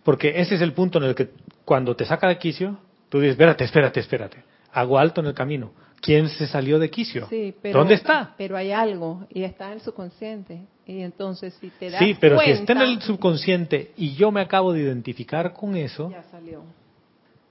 porque 0.02 0.40
ese 0.40 0.54
es 0.56 0.60
el 0.62 0.72
punto 0.72 0.98
en 0.98 1.04
el 1.04 1.14
que 1.14 1.28
cuando 1.64 1.94
te 1.94 2.04
saca 2.04 2.28
de 2.28 2.38
quicio, 2.38 2.78
tú 3.08 3.18
dices, 3.20 3.32
espérate, 3.32 3.64
espérate, 3.64 4.00
espérate, 4.00 4.44
hago 4.72 4.98
alto 4.98 5.20
en 5.20 5.28
el 5.28 5.34
camino. 5.34 5.72
¿Quién 6.00 6.28
se 6.28 6.46
salió 6.46 6.78
de 6.78 6.90
quicio? 6.90 7.26
Sí, 7.28 7.54
pero, 7.60 7.78
¿Dónde 7.80 7.94
está? 7.94 8.34
Pero 8.36 8.56
hay 8.56 8.70
algo 8.70 9.26
y 9.32 9.42
está 9.44 9.68
en 9.68 9.72
el 9.74 9.80
subconsciente. 9.80 10.60
Y 10.86 11.00
entonces 11.00 11.54
si 11.60 11.70
te 11.70 11.90
das 11.90 11.98
Sí, 11.98 12.16
pero 12.20 12.38
si 12.38 12.44
cuenta, 12.44 12.60
está 12.72 12.84
en 12.84 12.90
el 12.90 13.02
subconsciente 13.02 13.92
y 13.96 14.14
yo 14.14 14.30
me 14.30 14.40
acabo 14.40 14.72
de 14.72 14.82
identificar 14.82 15.52
con 15.52 15.76
eso, 15.76 16.10
ya 16.10 16.22
salió. 16.30 16.62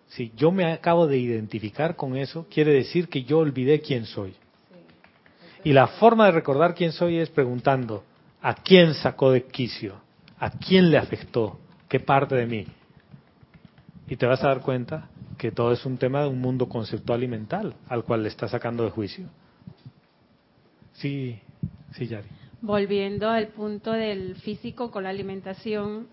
Si 0.07 0.31
yo 0.35 0.51
me 0.51 0.71
acabo 0.71 1.07
de 1.07 1.17
identificar 1.17 1.95
con 1.95 2.15
eso, 2.15 2.47
quiere 2.49 2.71
decir 2.71 3.09
que 3.09 3.23
yo 3.23 3.39
olvidé 3.39 3.81
quién 3.81 4.05
soy. 4.05 4.35
Y 5.63 5.73
la 5.73 5.87
forma 5.87 6.25
de 6.25 6.31
recordar 6.31 6.75
quién 6.75 6.91
soy 6.91 7.17
es 7.17 7.29
preguntando, 7.29 8.03
¿a 8.41 8.53
quién 8.53 8.93
sacó 8.93 9.31
de 9.31 9.43
quicio? 9.43 9.95
¿A 10.37 10.51
quién 10.51 10.91
le 10.91 10.97
afectó? 10.97 11.59
¿Qué 11.89 11.99
parte 11.99 12.35
de 12.35 12.45
mí? 12.45 12.67
Y 14.07 14.15
te 14.15 14.25
vas 14.25 14.43
a 14.43 14.49
dar 14.49 14.61
cuenta 14.61 15.09
que 15.37 15.51
todo 15.51 15.71
es 15.71 15.85
un 15.85 15.97
tema 15.97 16.21
de 16.21 16.27
un 16.27 16.39
mundo 16.39 16.69
conceptual 16.69 17.23
y 17.23 17.27
mental 17.27 17.75
al 17.87 18.03
cual 18.03 18.23
le 18.23 18.29
está 18.29 18.47
sacando 18.47 18.83
de 18.83 18.91
juicio. 18.91 19.25
Sí, 20.93 21.39
sí, 21.93 22.07
Yari. 22.07 22.27
Volviendo 22.61 23.29
al 23.29 23.49
punto 23.49 23.91
del 23.91 24.35
físico 24.35 24.91
con 24.91 25.03
la 25.03 25.09
alimentación, 25.09 26.07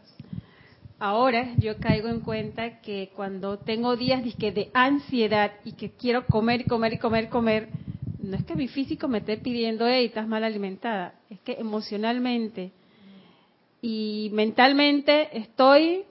ahora 1.03 1.55
yo 1.59 1.79
caigo 1.81 2.09
en 2.09 2.20
cuenta 2.20 2.81
que 2.81 3.11
cuando 3.16 3.59
tengo 3.59 3.97
días 3.97 4.23
de 4.23 4.70
ansiedad 4.73 5.51
y 5.65 5.73
que 5.73 5.91
quiero 5.91 6.27
comer, 6.29 6.65
comer, 6.66 7.01
comer, 7.01 7.29
comer, 7.29 7.69
no 8.23 8.37
es 8.37 8.45
que 8.45 8.55
mi 8.55 8.69
físico 8.69 9.09
me 9.09 9.19
esté 9.19 9.37
pidiendo, 9.37 9.85
hey, 9.89 10.07
estás 10.07 10.29
mal 10.29 10.45
alimentada, 10.45 11.15
es 11.29 11.41
que 11.41 11.55
emocionalmente 11.55 12.70
y 13.81 14.31
mentalmente 14.33 15.37
estoy, 15.37 16.05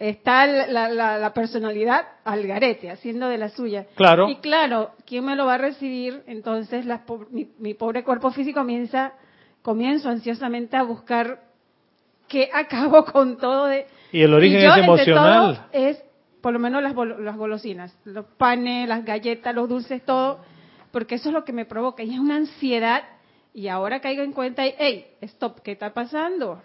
está 0.00 0.44
la, 0.46 0.88
la- 0.88 1.18
la 1.18 1.32
personalidad 1.32 2.00
al 2.24 2.44
garete, 2.44 2.90
haciendo 2.90 3.28
de 3.28 3.38
la 3.38 3.48
suya. 3.50 3.86
Claro. 3.94 4.28
Y 4.28 4.36
claro, 4.36 4.90
¿quién 5.06 5.24
me 5.24 5.36
lo 5.36 5.46
va 5.46 5.54
a 5.54 5.58
recibir? 5.58 6.24
Entonces 6.26 6.84
mi, 7.30 7.48
mi 7.60 7.74
pobre 7.74 8.02
cuerpo 8.02 8.32
físico 8.32 8.58
comienza, 8.58 9.12
comienzo 9.62 10.08
ansiosamente 10.08 10.76
a 10.76 10.82
buscar 10.82 11.51
qué 12.32 12.48
acabo 12.52 13.04
con 13.04 13.36
todo 13.36 13.66
de... 13.66 13.86
Y 14.10 14.22
el 14.22 14.32
origen 14.32 14.60
y 14.60 14.62
yo, 14.62 14.70
es 14.74 14.78
emocional. 14.78 15.66
es 15.70 16.02
por 16.40 16.52
lo 16.54 16.58
menos 16.58 16.82
las, 16.82 16.94
las 17.20 17.36
golosinas, 17.36 17.94
los 18.04 18.24
panes, 18.24 18.88
las 18.88 19.04
galletas, 19.04 19.54
los 19.54 19.68
dulces, 19.68 20.02
todo, 20.04 20.40
porque 20.90 21.16
eso 21.16 21.28
es 21.28 21.34
lo 21.34 21.44
que 21.44 21.52
me 21.52 21.66
provoca. 21.66 22.02
Y 22.02 22.12
es 22.14 22.18
una 22.18 22.36
ansiedad. 22.36 23.02
Y 23.54 23.68
ahora 23.68 24.00
caigo 24.00 24.22
en 24.22 24.32
cuenta 24.32 24.66
y, 24.66 24.74
hey, 24.78 25.06
stop, 25.20 25.60
¿qué 25.60 25.72
está 25.72 25.92
pasando? 25.92 26.62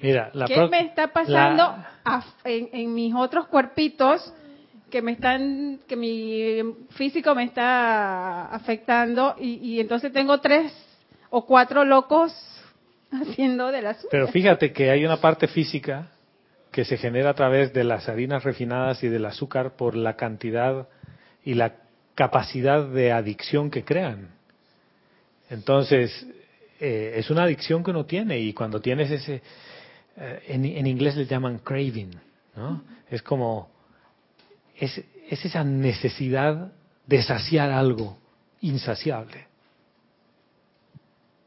Mira, 0.00 0.30
la 0.34 0.46
¿Qué 0.46 0.66
me 0.66 0.80
está 0.80 1.06
pasando 1.12 1.76
la- 2.04 2.24
en, 2.44 2.68
en 2.72 2.92
mis 2.92 3.14
otros 3.14 3.46
cuerpitos 3.46 4.34
que 4.90 5.00
me 5.00 5.12
están, 5.12 5.78
que 5.86 5.96
mi 5.96 6.74
físico 6.90 7.34
me 7.36 7.44
está 7.44 8.46
afectando 8.46 9.36
y, 9.38 9.54
y 9.62 9.80
entonces 9.80 10.12
tengo 10.12 10.38
tres 10.40 10.72
o 11.30 11.46
cuatro 11.46 11.84
locos 11.84 12.34
haciendo 13.12 13.70
de 13.70 13.82
las 13.82 14.06
Pero 14.10 14.28
fíjate 14.28 14.72
que 14.72 14.90
hay 14.90 15.04
una 15.04 15.18
parte 15.18 15.46
física 15.48 16.08
que 16.70 16.84
se 16.84 16.96
genera 16.96 17.30
a 17.30 17.34
través 17.34 17.72
de 17.72 17.84
las 17.84 18.08
harinas 18.08 18.44
refinadas 18.44 19.02
y 19.04 19.08
del 19.08 19.26
azúcar 19.26 19.76
por 19.76 19.94
la 19.94 20.16
cantidad 20.16 20.88
y 21.44 21.54
la 21.54 21.76
capacidad 22.14 22.86
de 22.88 23.12
adicción 23.12 23.70
que 23.70 23.84
crean. 23.84 24.30
Entonces, 25.50 26.26
eh, 26.80 27.14
es 27.16 27.30
una 27.30 27.44
adicción 27.44 27.84
que 27.84 27.90
uno 27.90 28.06
tiene 28.06 28.38
y 28.38 28.54
cuando 28.54 28.80
tienes 28.80 29.10
ese, 29.10 29.42
eh, 30.16 30.42
en, 30.48 30.64
en 30.64 30.86
inglés 30.86 31.16
le 31.16 31.26
llaman 31.26 31.58
craving, 31.58 32.10
¿no? 32.56 32.82
Es 33.10 33.22
como, 33.22 33.70
es, 34.76 35.02
es 35.28 35.44
esa 35.44 35.62
necesidad 35.62 36.72
de 37.06 37.22
saciar 37.22 37.70
algo 37.70 38.18
insaciable. 38.62 39.46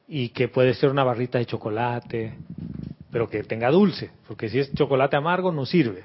Y 0.08 0.30
que 0.30 0.48
puede 0.48 0.74
ser 0.76 0.90
una 0.92 1.04
barrita 1.04 1.40
de 1.40 1.46
chocolate, 1.46 2.34
pero 3.12 3.28
que 3.30 3.44
tenga 3.44 3.72
dulce, 3.72 4.12
porque 4.28 4.50
si 4.50 4.60
es 4.60 4.74
chocolate 4.74 5.16
amargo 5.16 5.52
no 5.52 5.66
sirve, 5.66 6.04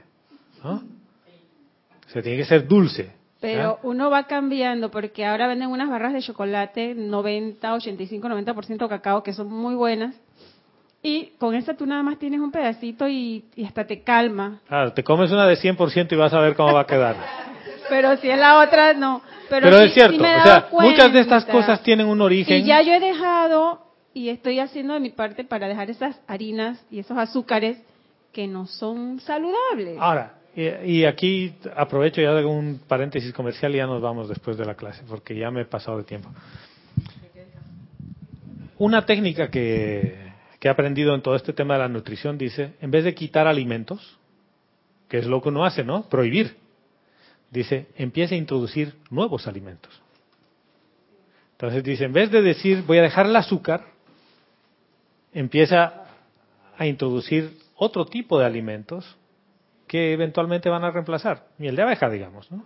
¿no? 0.65 0.75
O 0.75 2.13
sea, 2.13 2.23
tiene 2.23 2.39
que 2.39 2.45
ser 2.45 2.67
dulce. 2.67 3.13
Pero 3.41 3.79
uno 3.85 4.11
va 4.11 4.25
cambiando 4.25 4.91
porque 4.91 5.25
ahora 5.25 5.47
venden 5.47 5.71
unas 5.71 5.89
barras 5.89 6.13
de 6.13 6.21
chocolate 6.21 6.95
90, 6.95 7.75
85, 7.75 8.29
90% 8.29 8.89
cacao 8.89 9.23
que 9.23 9.33
son 9.33 9.49
muy 9.49 9.75
buenas. 9.75 10.15
Y 11.03 11.33
con 11.39 11.55
esa 11.55 11.75
tú 11.75 11.87
nada 11.87 12.03
más 12.03 12.19
tienes 12.19 12.41
un 12.41 12.51
pedacito 12.53 13.09
y, 13.09 13.47
y 13.57 13.65
hasta 13.65 13.87
te 13.87 14.03
calma. 14.03 14.61
Claro, 14.69 14.93
te 14.93 15.03
comes 15.03 15.31
una 15.31 15.47
de 15.47 15.57
100% 15.57 16.13
y 16.13 16.17
vas 16.17 16.35
a 16.35 16.41
ver 16.41 16.55
cómo 16.55 16.75
va 16.75 16.83
a 16.83 16.87
quedar. 16.87 17.17
Pero 17.89 18.17
si 18.19 18.29
es 18.29 18.39
la 18.39 18.61
otra, 18.61 18.93
no. 18.93 19.23
Pero, 19.49 19.69
Pero, 19.71 19.79
sí- 19.79 19.85
es 19.87 19.95
cierto, 19.95 20.13
sí 20.17 20.21
me 20.21 20.33
he 20.33 20.37
o 20.37 20.43
sea, 20.43 20.69
muchas 20.71 21.13
de 21.13 21.21
estas 21.21 21.45
cosas 21.47 21.83
tienen 21.83 22.07
un 22.07 22.21
origen. 22.21 22.59
Y 22.59 22.65
ya 22.65 22.83
yo 22.83 22.93
he 22.93 23.01
dejado 23.01 23.90
y 24.13 24.29
estoy 24.29 24.59
haciendo 24.59 24.95
de 24.95 25.01
mi 25.01 25.11
parte 25.11 25.45
para 25.45 25.69
dejar 25.69 25.91
esas 25.91 26.21
harinas 26.27 26.85
y 26.91 26.99
esos 26.99 27.17
azúcares 27.17 27.79
que 28.33 28.47
no 28.47 28.67
son 28.67 29.21
saludables. 29.21 29.99
Ahora, 29.99 30.35
y, 30.55 31.05
aquí 31.05 31.55
aprovecho 31.77 32.21
ya 32.21 32.35
de 32.35 32.45
un 32.45 32.81
paréntesis 32.87 33.33
comercial 33.33 33.73
y 33.75 33.79
ya 33.79 33.87
nos 33.87 34.03
vamos 34.03 34.29
después 34.29 34.57
de 34.57 34.65
la 34.65 34.75
clase, 34.75 35.03
porque 35.09 35.37
ya 35.37 35.51
me 35.51 35.63
he 35.63 35.65
pasado 35.65 35.99
de 35.99 36.05
tiempo. 36.05 36.29
Una 38.79 39.07
técnica 39.07 39.51
que, 39.51 40.33
que 40.59 40.69
he 40.69 40.71
aprendido 40.71 41.15
en 41.15 41.23
todo 41.23 41.37
este 41.37 41.53
tema 41.53 41.75
de 41.75 41.81
la 41.81 41.89
nutrición 41.89 42.37
dice, 42.37 42.75
en 42.81 42.91
vez 42.91 43.05
de 43.05 43.15
quitar 43.15 43.47
alimentos, 43.47 44.19
que 45.09 45.19
es 45.19 45.27
lo 45.27 45.41
que 45.43 45.51
uno 45.51 45.65
hace, 45.65 45.85
¿no? 45.85 46.09
Prohibir. 46.09 46.57
Dice, 47.51 47.89
empiece 47.97 48.37
a 48.37 48.39
introducir 48.39 48.95
nuevos 49.11 49.47
alimentos. 49.47 50.01
Entonces 51.53 51.85
dice, 51.85 52.05
en 52.05 52.13
vez 52.13 52.31
de 52.31 52.43
decir, 52.43 52.85
voy 52.87 52.99
a 52.99 53.03
dejar 53.03 53.27
el 53.27 53.37
azúcar, 53.37 53.85
empieza 55.33 56.05
a 56.77 56.87
introducir 56.87 57.59
otro 57.77 58.07
tipo 58.07 58.39
de 58.39 58.47
alimentos 58.47 59.17
que 59.87 60.13
eventualmente 60.13 60.69
van 60.69 60.85
a 60.85 60.91
reemplazar. 60.91 61.47
Miel 61.59 61.77
de 61.77 61.83
abeja, 61.83 62.09
digamos, 62.09 62.51
¿no? 62.51 62.65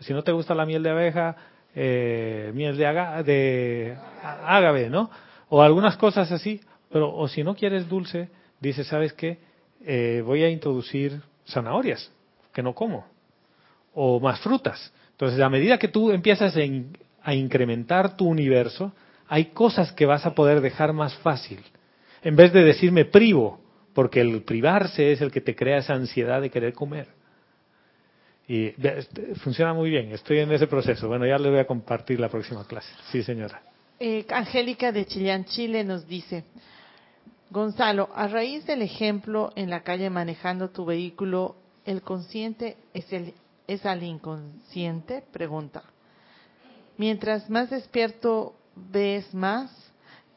Si 0.00 0.12
no 0.12 0.22
te 0.22 0.32
gusta 0.32 0.54
la 0.54 0.66
miel 0.66 0.82
de 0.82 0.90
abeja, 0.90 1.36
eh, 1.74 2.50
miel 2.54 2.76
de, 2.76 2.86
aga- 2.86 3.22
de 3.22 3.96
ágave, 4.22 4.88
¿no? 4.90 5.10
O 5.48 5.62
algunas 5.62 5.96
cosas 5.96 6.30
así. 6.32 6.60
Pero, 6.90 7.14
o 7.14 7.28
si 7.28 7.42
no 7.44 7.54
quieres 7.54 7.88
dulce, 7.88 8.28
dices, 8.60 8.86
¿sabes 8.86 9.12
qué? 9.12 9.38
Eh, 9.84 10.22
voy 10.24 10.42
a 10.42 10.48
introducir 10.50 11.20
zanahorias, 11.46 12.10
que 12.52 12.62
no 12.62 12.74
como. 12.74 13.06
O 13.94 14.20
más 14.20 14.40
frutas. 14.40 14.92
Entonces, 15.12 15.40
a 15.40 15.48
medida 15.48 15.78
que 15.78 15.88
tú 15.88 16.10
empiezas 16.12 16.54
a 17.22 17.34
incrementar 17.34 18.16
tu 18.16 18.26
universo, 18.26 18.92
hay 19.28 19.46
cosas 19.46 19.92
que 19.92 20.06
vas 20.06 20.24
a 20.26 20.34
poder 20.34 20.60
dejar 20.60 20.92
más 20.92 21.14
fácil. 21.18 21.60
En 22.22 22.36
vez 22.36 22.52
de 22.52 22.64
decirme 22.64 23.04
privo, 23.04 23.60
porque 23.94 24.20
el 24.20 24.42
privarse 24.42 25.12
es 25.12 25.20
el 25.20 25.30
que 25.30 25.40
te 25.40 25.54
crea 25.54 25.78
esa 25.78 25.94
ansiedad 25.94 26.40
de 26.40 26.50
querer 26.50 26.72
comer. 26.72 27.08
Y 28.46 28.68
este, 28.86 29.34
funciona 29.36 29.74
muy 29.74 29.90
bien, 29.90 30.12
estoy 30.12 30.38
en 30.38 30.50
ese 30.52 30.66
proceso. 30.66 31.06
Bueno, 31.08 31.26
ya 31.26 31.38
le 31.38 31.50
voy 31.50 31.58
a 31.58 31.66
compartir 31.66 32.18
la 32.18 32.28
próxima 32.28 32.66
clase. 32.66 32.88
Sí, 33.10 33.22
señora. 33.22 33.60
Eh, 34.00 34.24
Angélica 34.30 34.92
de 34.92 35.04
Chillán, 35.06 35.44
Chile 35.44 35.84
nos 35.84 36.06
dice, 36.06 36.44
Gonzalo, 37.50 38.08
a 38.14 38.28
raíz 38.28 38.66
del 38.66 38.82
ejemplo 38.82 39.52
en 39.56 39.70
la 39.70 39.82
calle 39.82 40.08
manejando 40.10 40.70
tu 40.70 40.84
vehículo, 40.84 41.56
¿el 41.84 42.02
consciente 42.02 42.76
es, 42.94 43.12
el, 43.12 43.34
es 43.66 43.84
al 43.84 44.02
inconsciente? 44.02 45.24
Pregunta. 45.32 45.82
Mientras 46.98 47.50
más 47.50 47.70
despierto 47.70 48.54
ves 48.76 49.34
más, 49.34 49.87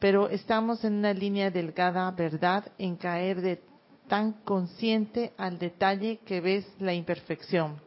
pero 0.02 0.28
estamos 0.30 0.82
en 0.82 0.94
una 0.94 1.12
línea 1.12 1.48
delgada, 1.52 2.10
¿verdad?, 2.10 2.72
en 2.76 2.96
caer 2.96 3.40
de 3.40 3.62
tan 4.08 4.32
consciente 4.42 5.32
al 5.38 5.60
detalle 5.60 6.18
que 6.26 6.40
ves 6.40 6.66
la 6.80 6.92
imperfección. 6.92 7.80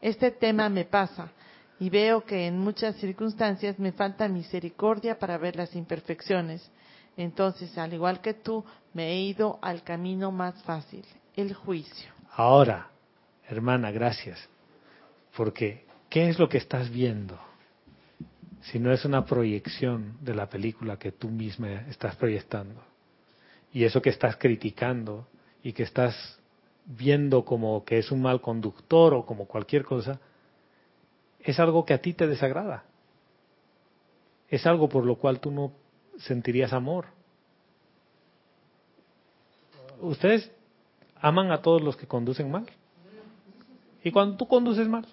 Este 0.00 0.30
tema 0.30 0.68
me 0.68 0.84
pasa 0.84 1.32
y 1.80 1.90
veo 1.90 2.24
que 2.24 2.46
en 2.46 2.60
muchas 2.60 2.94
circunstancias 2.98 3.76
me 3.80 3.90
falta 3.90 4.28
misericordia 4.28 5.18
para 5.18 5.36
ver 5.36 5.56
las 5.56 5.74
imperfecciones. 5.74 6.70
Entonces, 7.16 7.76
al 7.76 7.92
igual 7.92 8.20
que 8.20 8.34
tú, 8.34 8.64
me 8.94 9.08
he 9.08 9.20
ido 9.22 9.58
al 9.62 9.82
camino 9.82 10.30
más 10.30 10.62
fácil, 10.62 11.04
el 11.34 11.54
juicio. 11.54 12.08
Ahora, 12.36 12.88
hermana, 13.48 13.90
gracias. 13.90 14.38
Porque, 15.36 15.86
¿qué 16.08 16.28
es 16.28 16.38
lo 16.38 16.48
que 16.48 16.58
estás 16.58 16.88
viendo? 16.88 17.36
Si 18.70 18.80
no 18.80 18.92
es 18.92 19.04
una 19.04 19.24
proyección 19.24 20.16
de 20.20 20.34
la 20.34 20.48
película 20.48 20.98
que 20.98 21.12
tú 21.12 21.28
misma 21.28 21.86
estás 21.88 22.16
proyectando. 22.16 22.82
Y 23.72 23.84
eso 23.84 24.02
que 24.02 24.10
estás 24.10 24.36
criticando 24.36 25.26
y 25.62 25.72
que 25.72 25.84
estás 25.84 26.40
viendo 26.84 27.44
como 27.44 27.84
que 27.84 27.98
es 27.98 28.10
un 28.10 28.22
mal 28.22 28.40
conductor 28.40 29.14
o 29.14 29.24
como 29.24 29.46
cualquier 29.46 29.84
cosa, 29.84 30.18
es 31.40 31.60
algo 31.60 31.84
que 31.84 31.94
a 31.94 32.00
ti 32.00 32.12
te 32.12 32.26
desagrada. 32.26 32.84
Es 34.48 34.66
algo 34.66 34.88
por 34.88 35.04
lo 35.04 35.16
cual 35.16 35.38
tú 35.38 35.50
no 35.52 35.72
sentirías 36.18 36.72
amor. 36.72 37.06
Ustedes 40.00 40.50
aman 41.20 41.52
a 41.52 41.62
todos 41.62 41.82
los 41.82 41.96
que 41.96 42.06
conducen 42.06 42.50
mal. 42.50 42.66
Y 44.02 44.10
cuando 44.10 44.36
tú 44.36 44.46
conduces 44.46 44.88
mal, 44.88 45.06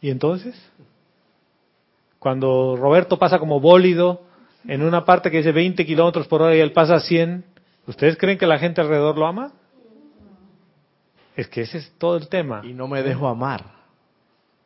¿Y 0.00 0.10
entonces? 0.10 0.54
Cuando 2.18 2.76
Roberto 2.76 3.18
pasa 3.18 3.38
como 3.38 3.60
bólido 3.60 4.22
en 4.66 4.82
una 4.82 5.04
parte 5.04 5.30
que 5.30 5.38
dice 5.38 5.52
20 5.52 5.84
kilómetros 5.86 6.26
por 6.26 6.42
hora 6.42 6.54
y 6.56 6.60
él 6.60 6.72
pasa 6.72 6.98
100, 7.00 7.44
¿ustedes 7.86 8.16
creen 8.16 8.38
que 8.38 8.46
la 8.46 8.58
gente 8.58 8.80
alrededor 8.80 9.16
lo 9.16 9.26
ama? 9.26 9.52
Es 11.36 11.48
que 11.48 11.62
ese 11.62 11.78
es 11.78 11.92
todo 11.98 12.16
el 12.16 12.28
tema. 12.28 12.62
Y 12.64 12.72
no 12.72 12.88
me 12.88 13.02
dejo 13.02 13.28
amar. 13.28 13.64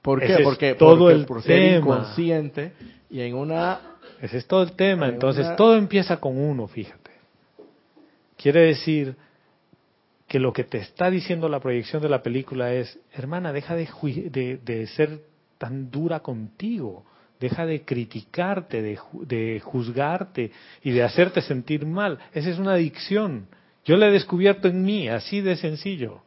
¿Por 0.00 0.20
qué? 0.20 0.32
Ese 0.34 0.42
porque 0.42 0.74
todo 0.74 0.98
porque 0.98 1.14
el 1.14 1.26
por 1.26 1.42
ser 1.42 1.58
tema. 1.58 1.76
inconsciente 1.78 2.72
y 3.10 3.20
en 3.20 3.34
una 3.34 3.80
Ese 4.20 4.38
es 4.38 4.46
todo 4.46 4.62
el 4.62 4.72
tema. 4.72 5.06
En 5.06 5.14
Entonces, 5.14 5.46
una- 5.46 5.56
todo 5.56 5.76
empieza 5.76 6.16
con 6.18 6.36
uno, 6.38 6.66
fíjate. 6.66 7.10
Quiere 8.36 8.60
decir 8.62 9.14
que 10.32 10.38
lo 10.38 10.54
que 10.54 10.64
te 10.64 10.78
está 10.78 11.10
diciendo 11.10 11.46
la 11.46 11.60
proyección 11.60 12.00
de 12.00 12.08
la 12.08 12.22
película 12.22 12.72
es, 12.72 12.98
hermana, 13.12 13.52
deja 13.52 13.76
de, 13.76 14.58
de, 14.64 14.86
ser 14.86 15.20
tan 15.58 15.90
dura 15.90 16.20
contigo, 16.20 17.04
deja 17.38 17.66
de 17.66 17.84
criticarte, 17.84 18.80
de, 18.80 18.98
de 19.26 19.60
juzgarte 19.60 20.50
y 20.82 20.92
de 20.92 21.02
hacerte 21.02 21.42
sentir 21.42 21.84
mal. 21.84 22.18
Esa 22.32 22.48
es 22.48 22.58
una 22.58 22.72
adicción. 22.72 23.46
Yo 23.84 23.98
la 23.98 24.08
he 24.08 24.10
descubierto 24.10 24.68
en 24.68 24.82
mí, 24.82 25.06
así 25.06 25.42
de 25.42 25.54
sencillo. 25.56 26.22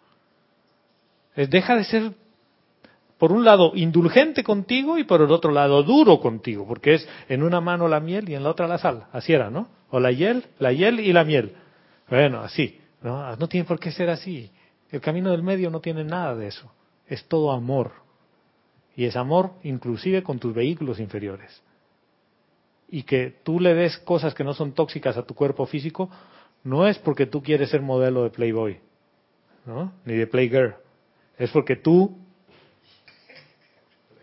Es, 1.36 1.50
deja 1.50 1.76
de 1.76 1.86
ser 1.86 2.12
por 3.18 3.32
un 3.32 3.44
lado 3.44 3.72
indulgente 3.74 4.44
contigo 4.44 5.00
y 5.00 5.06
por 5.06 5.20
el 5.20 5.32
otro 5.32 5.50
lado 5.52 5.82
duro 5.82 6.20
contigo, 6.20 6.68
porque 6.68 6.94
es 6.94 7.10
en 7.28 7.42
una 7.42 7.60
mano 7.60 7.88
la 7.88 8.00
miel 8.00 8.30
y 8.30 8.36
en 8.36 8.44
la 8.44 8.52
otra 8.52 8.68
la 8.68 8.78
sal. 8.78 9.08
Así 9.14 9.34
era, 9.34 9.50
¿no? 9.50 9.68
O 9.90 10.00
la 10.00 10.12
hiel, 10.12 10.46
la 10.60 10.72
hiel 10.72 11.00
y 11.00 11.12
la 11.12 11.24
miel. 11.24 11.54
Bueno, 12.08 12.42
así. 12.42 12.85
No, 13.06 13.36
no 13.36 13.48
tiene 13.48 13.68
por 13.68 13.80
qué 13.80 13.92
ser 13.92 14.10
así. 14.10 14.50
El 14.90 15.00
camino 15.00 15.30
del 15.30 15.44
medio 15.44 15.70
no 15.70 15.80
tiene 15.80 16.04
nada 16.04 16.36
de 16.36 16.48
eso. 16.48 16.72
Es 17.06 17.24
todo 17.28 17.52
amor. 17.52 17.92
Y 18.96 19.06
es 19.06 19.16
amor 19.16 19.52
inclusive 19.62 20.24
con 20.24 20.40
tus 20.40 20.56
vehículos 20.56 21.00
inferiores. 21.00 21.62
Y 22.90 23.04
que 23.04 23.30
tú 23.44 23.60
le 23.60 23.76
des 23.76 24.00
cosas 24.00 24.34
que 24.34 24.44
no 24.44 24.56
son 24.56 24.74
tóxicas 24.74 25.18
a 25.18 25.24
tu 25.24 25.36
cuerpo 25.36 25.68
físico, 25.68 26.10
no 26.64 26.88
es 26.88 26.98
porque 26.98 27.28
tú 27.28 27.44
quieres 27.44 27.70
ser 27.70 27.84
modelo 27.84 28.24
de 28.24 28.32
Playboy, 28.32 28.80
¿no? 29.68 29.94
Ni 30.04 30.16
de 30.16 30.26
Playgirl. 30.26 30.74
Es 31.38 31.52
porque 31.52 31.76
tú 31.76 32.18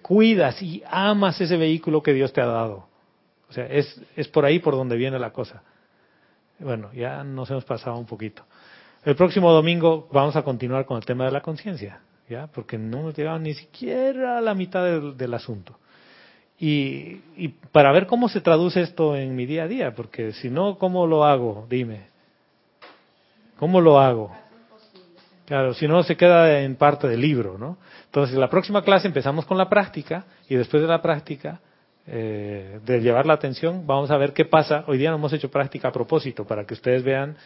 cuidas 0.01 0.61
y 0.61 0.83
amas 0.89 1.41
ese 1.41 1.57
vehículo 1.57 2.03
que 2.03 2.15
Dios 2.15 2.33
te 2.33 2.41
ha 2.41 2.47
dado. 2.47 2.89
O 3.49 3.53
sea, 3.53 3.67
es, 3.67 4.03
es 4.17 4.27
por 4.27 4.45
ahí 4.45 4.59
por 4.59 4.75
donde 4.75 4.97
viene 4.97 5.21
la 5.21 5.33
cosa. 5.33 5.63
Bueno, 6.59 6.93
ya 6.93 7.23
nos 7.23 7.49
hemos 7.49 7.65
pasado 7.65 7.97
un 7.97 8.07
poquito. 8.07 8.45
El 9.05 9.16
próximo 9.16 9.51
domingo 9.51 10.09
vamos 10.12 10.37
a 10.37 10.43
continuar 10.43 10.87
con 10.87 10.97
el 10.97 11.05
tema 11.05 11.24
de 11.24 11.33
la 11.33 11.41
conciencia, 11.41 12.01
¿ya? 12.29 12.47
Porque 12.47 12.79
no 12.79 13.01
hemos 13.01 13.16
llegado 13.16 13.39
ni 13.41 13.53
siquiera 13.55 14.39
a 14.39 14.41
la 14.41 14.55
mitad 14.55 14.85
del, 14.85 15.35
asunto. 15.35 15.77
Y, 16.59 17.20
y 17.37 17.49
para 17.73 17.91
ver 17.91 18.07
cómo 18.07 18.29
se 18.29 18.41
traduce 18.41 18.81
esto 18.81 19.16
en 19.16 19.35
mi 19.35 19.45
día 19.45 19.65
a 19.65 19.69
día, 19.69 19.95
porque 19.95 20.33
si 20.33 20.51
no, 20.51 20.79
¿cómo 20.79 21.09
lo 21.09 21.24
hago? 21.24 21.66
Dime. 21.69 22.12
¿Cómo 23.59 23.81
lo 23.81 23.99
hago? 23.99 24.33
Claro, 25.47 25.74
si 25.74 25.89
no 25.89 26.05
se 26.05 26.16
queda 26.16 26.61
en 26.61 26.77
parte 26.77 27.09
del 27.09 27.20
libro, 27.20 27.59
¿no? 27.59 27.79
Entonces, 28.05 28.37
la 28.37 28.49
próxima 28.49 28.83
clase 28.83 29.09
empezamos 29.09 29.45
con 29.47 29.59
la 29.59 29.69
práctica 29.69 30.24
y 30.49 30.55
después 30.55 30.81
de 30.81 30.89
la 30.89 31.03
práctica, 31.03 31.61
eh, 32.07 32.79
de 32.85 33.01
llevar 33.01 33.27
la 33.27 33.35
atención, 33.35 33.85
vamos 33.85 34.12
a 34.12 34.16
ver 34.16 34.33
qué 34.33 34.45
pasa. 34.45 34.85
Hoy 34.87 34.99
día 34.99 35.11
no 35.11 35.16
hemos 35.16 35.33
hecho 35.33 35.51
práctica 35.51 35.89
a 35.89 35.93
propósito 35.93 36.47
para 36.47 36.65
que 36.65 36.74
ustedes 36.74 37.03
vean 37.03 37.37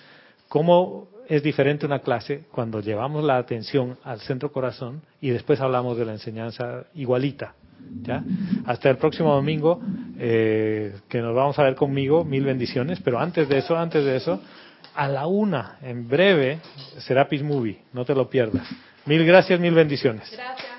cómo 0.48 1.08
es 1.28 1.42
diferente 1.42 1.86
una 1.86 2.00
clase 2.00 2.44
cuando 2.52 2.80
llevamos 2.80 3.24
la 3.24 3.36
atención 3.36 3.98
al 4.04 4.20
centro 4.20 4.52
corazón 4.52 5.02
y 5.20 5.30
después 5.30 5.60
hablamos 5.60 5.98
de 5.98 6.04
la 6.04 6.12
enseñanza 6.12 6.84
igualita. 6.94 7.54
¿ya? 8.02 8.22
Hasta 8.66 8.90
el 8.90 8.96
próximo 8.96 9.34
domingo, 9.34 9.80
eh, 10.18 10.94
que 11.08 11.20
nos 11.20 11.34
vamos 11.34 11.58
a 11.58 11.62
ver 11.62 11.74
conmigo, 11.74 12.24
mil 12.24 12.44
bendiciones, 12.44 13.00
pero 13.00 13.18
antes 13.18 13.48
de 13.48 13.58
eso, 13.58 13.76
antes 13.76 14.04
de 14.04 14.16
eso, 14.16 14.40
a 14.94 15.08
la 15.08 15.26
una, 15.26 15.78
en 15.82 16.08
breve, 16.08 16.58
Serapis 16.98 17.42
Movie, 17.42 17.82
no 17.92 18.04
te 18.04 18.14
lo 18.14 18.30
pierdas. 18.30 18.66
Mil 19.04 19.24
gracias, 19.24 19.60
mil 19.60 19.74
bendiciones. 19.74 20.30
Gracias. 20.32 20.75